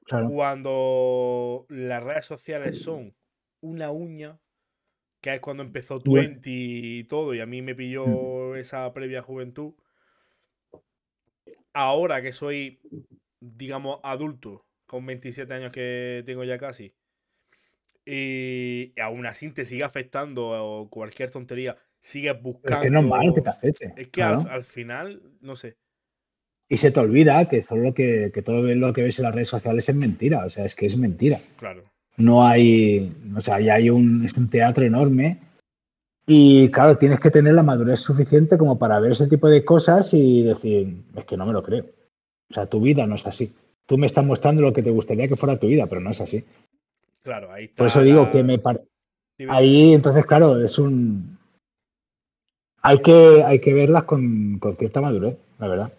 Claro. 0.05 0.29
cuando 0.29 1.67
las 1.69 2.03
redes 2.03 2.25
sociales 2.27 2.83
son 2.83 3.15
una 3.61 3.93
uña, 3.93 4.41
que 5.23 5.35
es 5.35 5.41
cuando 5.41 5.63
empezó. 5.63 5.99
Twenty 6.01 6.99
y 7.01 7.05
todo, 7.05 7.33
y 7.33 7.41
a 7.41 7.47
mí 7.47 7.63
me 7.63 7.75
pilló 7.75 8.55
esa 8.57 8.93
previa 8.93 9.23
juventud. 9.23 9.73
Ahora 11.73 12.21
que 12.21 12.33
soy, 12.33 12.81
digamos, 13.41 14.01
adulto, 14.03 14.67
con 14.87 15.07
27 15.07 15.55
años 15.55 15.73
que 15.73 16.23
tengo 16.27 16.45
ya 16.45 16.59
casi, 16.59 16.93
y 18.05 18.93
aún 19.01 19.25
así 19.27 19.51
te 19.51 19.65
sigue 19.65 19.85
afectando 19.85 20.49
o 20.51 20.91
cualquier 20.91 21.31
tontería, 21.31 21.77
sigues 22.01 22.35
Es 22.37 22.43
buscando. 22.43 22.81
que 22.83 22.89
es 22.89 22.93
normal 22.93 23.33
que 23.35 23.41
te 23.41 23.49
afecte. 23.49 23.95
Es 23.97 24.09
que 24.09 24.23
al- 24.23 24.39
claro. 24.43 24.51
al 24.51 24.65
final, 24.65 25.23
no 25.41 25.57
sé. 25.57 25.77
Y 26.69 26.79
se 26.79 26.91
te 26.91 27.01
olvida 27.01 27.49
que, 27.49 27.61
todo 27.63 27.79
lo 27.79 27.95
que, 27.95 28.31
que 28.33 28.43
todo 28.43 28.63
lo 28.63 28.93
que 28.93 29.03
ves 29.03 29.19
en 29.19 29.25
las 29.25 29.35
redes 29.35 29.49
sociales 29.49 29.89
es 29.89 29.95
mentira. 29.95 30.45
O 30.47 30.51
sea, 30.51 30.65
es 30.65 30.75
que 30.75 30.87
es 30.87 30.97
mentira. 30.97 31.39
Claro. 31.59 31.85
No 32.17 32.47
hay, 32.47 33.13
o 33.37 33.41
sea, 33.41 33.61
ya 33.61 33.75
hay 33.75 33.91
un, 33.91 34.25
es 34.25 34.33
un 34.35 34.49
teatro 34.51 34.85
enorme 34.85 35.39
y 36.27 36.71
claro, 36.71 36.97
tienes 36.99 37.21
que 37.21 37.31
tener 37.31 37.55
la 37.55 37.63
madurez 37.63 38.01
suficiente 38.01 38.57
como 38.59 38.79
para 38.79 39.01
ver 39.01 39.13
ese 39.13 39.29
tipo 39.29 39.49
de 39.49 39.65
cosas 39.65 40.13
y 40.15 40.43
decir, 40.43 41.03
es 41.17 41.25
que 41.25 41.37
no 41.37 41.47
me 41.47 41.53
lo 41.53 41.63
creo. 41.63 41.85
O 42.51 42.55
sea, 42.55 42.67
tu 42.67 42.81
vida 42.81 43.07
no 43.07 43.15
es 43.17 43.27
así. 43.27 43.55
Tú 43.87 43.99
me 43.99 44.07
estás 44.07 44.25
mostrando 44.25 44.63
lo 44.63 44.73
que 44.73 44.83
te 44.83 44.91
gustaría 44.91 45.27
que 45.27 45.37
fuera 45.37 45.59
tu 45.59 45.67
vida, 45.67 45.87
pero 45.87 46.01
no 46.01 46.11
es 46.11 46.21
así. 46.21 46.45
Claro, 47.23 47.53
ahí 47.53 47.65
está. 47.65 47.77
Por 47.77 47.87
eso 47.89 48.03
digo 48.03 48.31
que 48.31 48.43
me 48.43 48.59
par- 48.59 48.83
Dime. 49.39 49.53
ahí, 49.53 49.93
entonces, 49.95 50.25
claro, 50.27 50.63
es 50.63 50.79
un... 50.79 51.39
Hay 52.83 53.01
que, 53.01 53.43
hay 53.45 53.61
que 53.61 53.75
verlas 53.75 54.05
con, 54.05 54.59
con 54.59 54.77
cierta 54.77 55.01
madurez, 55.01 55.37
la 55.59 55.69
verdad. 55.69 55.93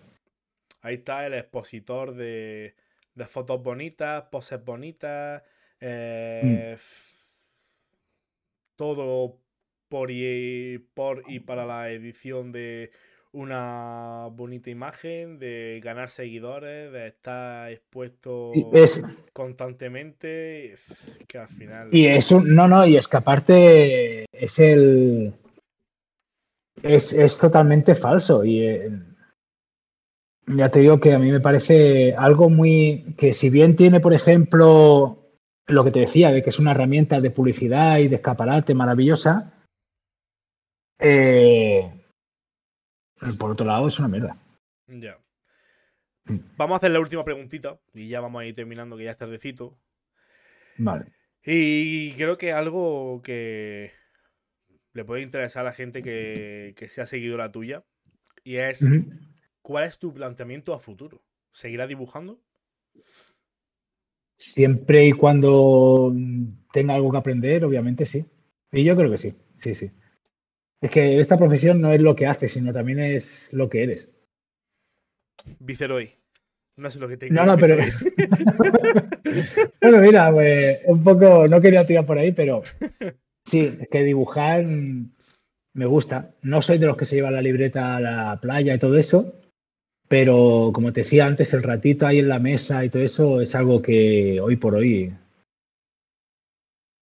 Ahí 0.82 0.96
está 0.96 1.26
el 1.26 1.34
expositor 1.34 2.14
de, 2.14 2.76
de 3.16 3.26
fotos 3.26 3.64
bonitas, 3.64 4.24
poses 4.32 4.64
bonitas, 4.64 5.42
eh, 5.86 6.78
todo 8.76 9.38
por 9.90 10.10
y, 10.10 10.80
por 10.94 11.24
y 11.28 11.40
para 11.42 11.66
la 11.66 11.92
edición 11.92 12.52
de 12.52 12.92
una 13.34 14.28
bonita 14.32 14.70
imagen, 14.70 15.40
de 15.40 15.82
ganar 15.84 16.10
seguidores, 16.10 16.92
de 16.92 17.08
estar 17.08 17.72
expuesto 17.72 18.52
constantemente, 19.34 20.76
que 21.28 21.38
al 21.38 21.48
final... 21.48 21.90
Y 21.92 22.06
es 22.08 22.32
un, 22.32 22.56
no, 22.56 22.68
no, 22.68 22.86
y 22.86 22.96
es 22.96 23.08
que 23.08 23.18
aparte 23.18 24.26
es 24.32 24.60
el... 24.60 25.34
Es, 26.82 27.12
es 27.12 27.38
totalmente 27.38 27.96
falso 27.96 28.44
y 28.44 28.66
eh, 28.66 28.90
ya 30.48 30.70
te 30.70 30.80
digo 30.80 31.00
que 31.00 31.14
a 31.14 31.20
mí 31.20 31.32
me 31.32 31.40
parece 31.40 32.14
algo 32.16 32.50
muy... 32.50 33.16
que 33.18 33.34
si 33.34 33.50
bien 33.50 33.76
tiene, 33.76 34.00
por 34.00 34.14
ejemplo, 34.14 35.23
lo 35.68 35.84
que 35.84 35.92
te 35.92 36.00
decía, 36.00 36.32
de 36.32 36.42
que 36.42 36.50
es 36.50 36.60
una 36.60 36.72
herramienta 36.72 37.22
de 37.22 37.32
publicidad 37.32 38.00
y 38.00 38.08
de 38.08 38.16
escaparate 38.16 38.74
maravillosa, 38.74 39.54
eh, 41.00 41.92
por 43.40 43.52
otro 43.52 43.66
lado 43.66 43.88
es 43.88 44.00
una 44.00 44.08
mierda. 44.08 44.38
Ya. 44.88 45.18
Vamos 46.58 46.76
a 46.76 46.78
hacer 46.78 46.92
la 46.92 47.00
última 47.00 47.26
preguntita 47.26 47.80
y 47.94 48.08
ya 48.08 48.22
vamos 48.22 48.42
a 48.42 48.46
ir 48.46 48.56
terminando, 48.56 48.98
que 48.98 49.04
ya 49.04 49.12
es 49.12 49.18
tardecito. 49.18 49.78
Vale. 50.78 51.12
Y 51.46 52.14
creo 52.14 52.38
que 52.38 52.54
algo 52.54 53.22
que 53.22 53.92
le 54.94 55.04
puede 55.04 55.22
interesar 55.22 55.62
a 55.62 55.70
la 55.70 55.74
gente 55.74 56.02
que, 56.02 56.74
que 56.78 56.88
sea 56.88 57.06
seguidora 57.06 57.52
tuya 57.52 57.84
y 58.44 58.58
es 58.58 58.88
¿cuál 59.62 59.86
es 59.86 60.00
tu 60.00 60.14
planteamiento 60.14 60.74
a 60.74 60.80
futuro? 60.80 61.24
¿Seguirá 61.52 61.88
dibujando? 61.88 62.42
Siempre 64.36 65.08
y 65.08 65.12
cuando 65.12 66.14
tenga 66.72 66.96
algo 66.96 67.12
que 67.12 67.18
aprender, 67.18 67.64
obviamente 67.66 68.06
sí. 68.06 68.26
Y 68.72 68.84
yo 68.84 68.96
creo 68.96 69.12
que 69.12 69.18
sí, 69.18 69.36
sí, 69.58 69.76
sí. 69.76 69.92
Es 70.82 70.92
que 70.92 71.20
esta 71.20 71.38
profesión 71.38 71.80
no 71.80 71.94
es 71.94 72.02
lo 72.02 72.16
que 72.16 72.28
haces, 72.28 72.52
sino 72.52 72.74
también 72.74 73.00
es 73.00 73.48
lo 73.54 73.70
que 73.70 73.84
eres. 73.84 74.12
Viceroy. 75.60 76.12
No 76.76 76.90
sé 76.90 77.00
lo 77.00 77.08
que 77.08 77.18
tengo. 77.18 77.36
No, 77.36 77.46
no, 77.46 77.58
pero. 77.58 77.78
bueno, 79.82 79.98
mira, 80.00 80.32
pues 80.32 80.80
un 80.86 81.04
poco. 81.04 81.48
No 81.48 81.62
quería 81.62 81.86
tirar 81.86 82.06
por 82.06 82.18
ahí, 82.18 82.32
pero. 82.32 82.64
Sí, 83.46 83.78
es 83.78 83.90
que 83.90 84.04
dibujar 84.04 84.64
me 85.74 85.86
gusta. 85.86 86.36
No 86.42 86.62
soy 86.62 86.78
de 86.78 86.86
los 86.86 86.98
que 86.98 87.06
se 87.06 87.16
llevan 87.16 87.34
la 87.34 87.42
libreta 87.42 87.98
a 87.98 88.00
la 88.00 88.40
playa 88.42 88.74
y 88.74 88.80
todo 88.80 88.98
eso, 88.98 89.34
pero 90.14 90.70
como 90.76 90.94
te 90.94 91.02
decía 91.02 91.26
antes, 91.26 91.56
el 91.56 91.64
ratito 91.64 92.06
ahí 92.06 92.20
en 92.20 92.30
la 92.30 92.38
mesa 92.38 92.86
y 92.86 92.90
todo 92.92 93.02
eso 93.02 93.42
es 93.42 93.56
algo 93.56 93.82
que 93.82 94.40
hoy 94.40 94.58
por 94.58 94.76
hoy 94.76 95.12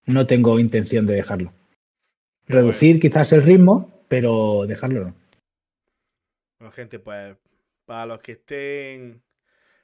no 0.06 0.26
tengo 0.26 0.58
intención 0.60 1.06
de 1.06 1.16
dejarlo. 1.16 1.52
Reducir 2.48 3.02
quizás 3.02 3.34
el 3.34 3.44
ritmo, 3.44 4.06
pero 4.08 4.66
dejarlo 4.66 5.08
no. 5.08 5.16
Bueno, 6.58 6.72
gente, 6.72 7.00
pues 7.00 7.36
para 7.84 8.06
los 8.06 8.22
que 8.22 8.32
estén, 8.32 9.22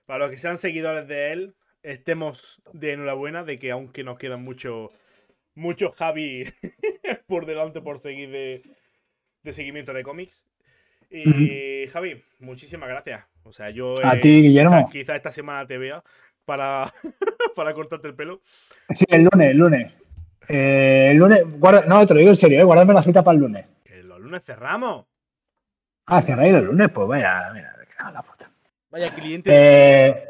para 0.06 0.20
los 0.20 0.30
que 0.32 0.38
sean 0.38 0.58
seguidores 0.58 1.06
de 1.10 1.34
él, 1.34 1.56
estemos 1.84 2.62
de 2.72 2.94
enhorabuena 2.94 3.44
de 3.44 3.60
que 3.60 3.72
aunque 3.72 4.06
nos 4.06 4.18
quedan 4.18 4.42
muchos 4.42 4.92
muchos 5.54 5.94
Javi 5.98 6.46
por 7.28 7.46
delante 7.46 7.82
por 7.82 8.00
seguir 8.00 8.32
de, 8.32 8.64
de 9.44 9.52
seguimiento 9.52 9.92
de 9.92 10.04
cómics. 10.04 10.46
Y 11.10 11.88
Javi, 11.88 12.24
muchísimas 12.40 12.90
gracias. 12.90 13.24
O 13.44 13.54
sea, 13.54 13.70
yo. 13.70 13.96
A 14.04 14.20
ti, 14.20 14.42
Guillermo. 14.42 14.90
Quizá, 14.90 15.16
esta 15.16 15.32
semana 15.32 15.66
te 15.66 15.78
vea 15.78 16.04
para, 16.46 16.94
para 17.56 17.74
cortarte 17.74 18.08
el 18.08 18.16
pelo. 18.16 18.42
Sí, 18.90 19.06
el 19.10 19.28
lunes, 19.32 19.52
el 19.52 19.58
lunes. 19.58 19.94
Eh, 20.48 21.10
el 21.12 21.18
lunes, 21.18 21.44
guarda, 21.60 21.86
no, 21.86 22.06
te 22.08 22.14
lo 22.14 22.20
digo 22.20 22.32
en 22.32 22.36
serio, 22.36 22.60
eh, 22.60 22.64
guárdame 22.64 22.94
la 22.94 23.04
cita 23.04 23.24
para 23.24 23.36
el 23.36 23.42
lunes. 23.42 23.66
Que 23.84 24.02
los 24.04 24.20
lunes 24.20 24.46
cerramos. 24.46 25.06
Ah, 26.06 26.22
cerráis 26.22 26.54
el 26.54 26.64
lunes, 26.64 26.90
pues 26.90 27.08
vaya, 27.08 27.52
mira, 27.54 27.76
la 28.14 28.22
puta. 28.22 28.50
Vaya 28.90 29.10
cliente. 29.14 29.50
Eh, 29.54 30.24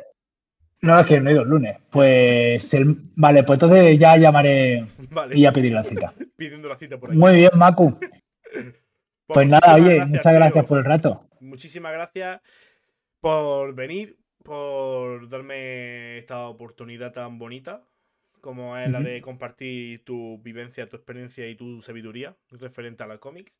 no, 0.81 0.99
es 0.99 1.05
que 1.05 1.21
no 1.21 1.29
he 1.29 1.33
ido 1.33 1.43
el 1.43 1.49
lunes. 1.49 1.77
Pues 1.91 2.73
el, 2.73 2.97
vale, 3.15 3.43
pues 3.43 3.61
entonces 3.61 3.99
ya 3.99 4.17
llamaré 4.17 4.87
y 5.33 5.41
ya 5.41 5.51
pedir 5.51 5.73
la 5.73 5.83
cita. 5.83 6.13
Pidiendo 6.35 6.67
la 6.67 6.77
cita 6.77 6.97
por 6.97 7.11
ahí. 7.11 7.17
Muy 7.17 7.35
bien, 7.35 7.51
Macu. 7.55 7.99
Pues, 9.27 9.35
pues 9.35 9.47
nada, 9.47 9.75
oye, 9.75 10.05
muchas 10.05 10.33
gracias 10.33 10.65
por 10.65 10.77
el 10.79 10.85
rato. 10.85 11.27
Muchísimas 11.41 11.91
gracias 11.91 12.41
por 13.19 13.75
venir, 13.75 14.17
por 14.43 15.27
darme 15.29 16.17
esta 16.17 16.47
oportunidad 16.47 17.11
tan 17.11 17.37
bonita 17.37 17.83
como 18.41 18.77
es 18.77 18.89
la 18.89 19.01
de 19.01 19.19
compartir 19.21 20.05
tu 20.05 20.37
vivencia, 20.41 20.87
tu 20.87 20.95
experiencia 20.95 21.47
y 21.47 21.55
tu 21.55 21.81
sabiduría 21.81 22.35
referente 22.51 23.03
a 23.03 23.07
los 23.07 23.19
cómics. 23.19 23.59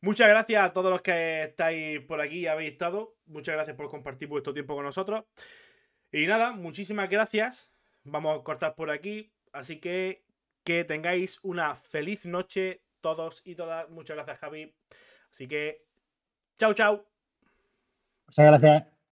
Muchas 0.00 0.28
gracias 0.28 0.62
a 0.62 0.72
todos 0.72 0.90
los 0.92 1.02
que 1.02 1.44
estáis 1.44 2.00
por 2.00 2.20
aquí 2.20 2.40
y 2.40 2.46
habéis 2.46 2.72
estado. 2.72 3.16
Muchas 3.26 3.54
gracias 3.56 3.76
por 3.76 3.88
compartir 3.88 4.28
vuestro 4.28 4.52
tiempo 4.52 4.76
con 4.76 4.84
nosotros. 4.84 5.24
Y 6.12 6.26
nada, 6.26 6.52
muchísimas 6.52 7.08
gracias. 7.08 7.72
Vamos 8.04 8.38
a 8.38 8.44
cortar 8.44 8.76
por 8.76 8.90
aquí. 8.90 9.32
Así 9.52 9.78
que 9.78 10.22
que 10.64 10.84
tengáis 10.84 11.40
una 11.42 11.74
feliz 11.74 12.24
noche 12.26 12.82
todos 13.02 13.42
y 13.44 13.54
todas. 13.54 13.90
Muchas 13.90 14.16
gracias, 14.16 14.38
Javi. 14.38 14.74
Así 15.30 15.46
que, 15.46 15.84
chao, 16.56 16.72
chao. 16.72 17.06
Muchas 18.26 18.46
gracias. 18.46 18.91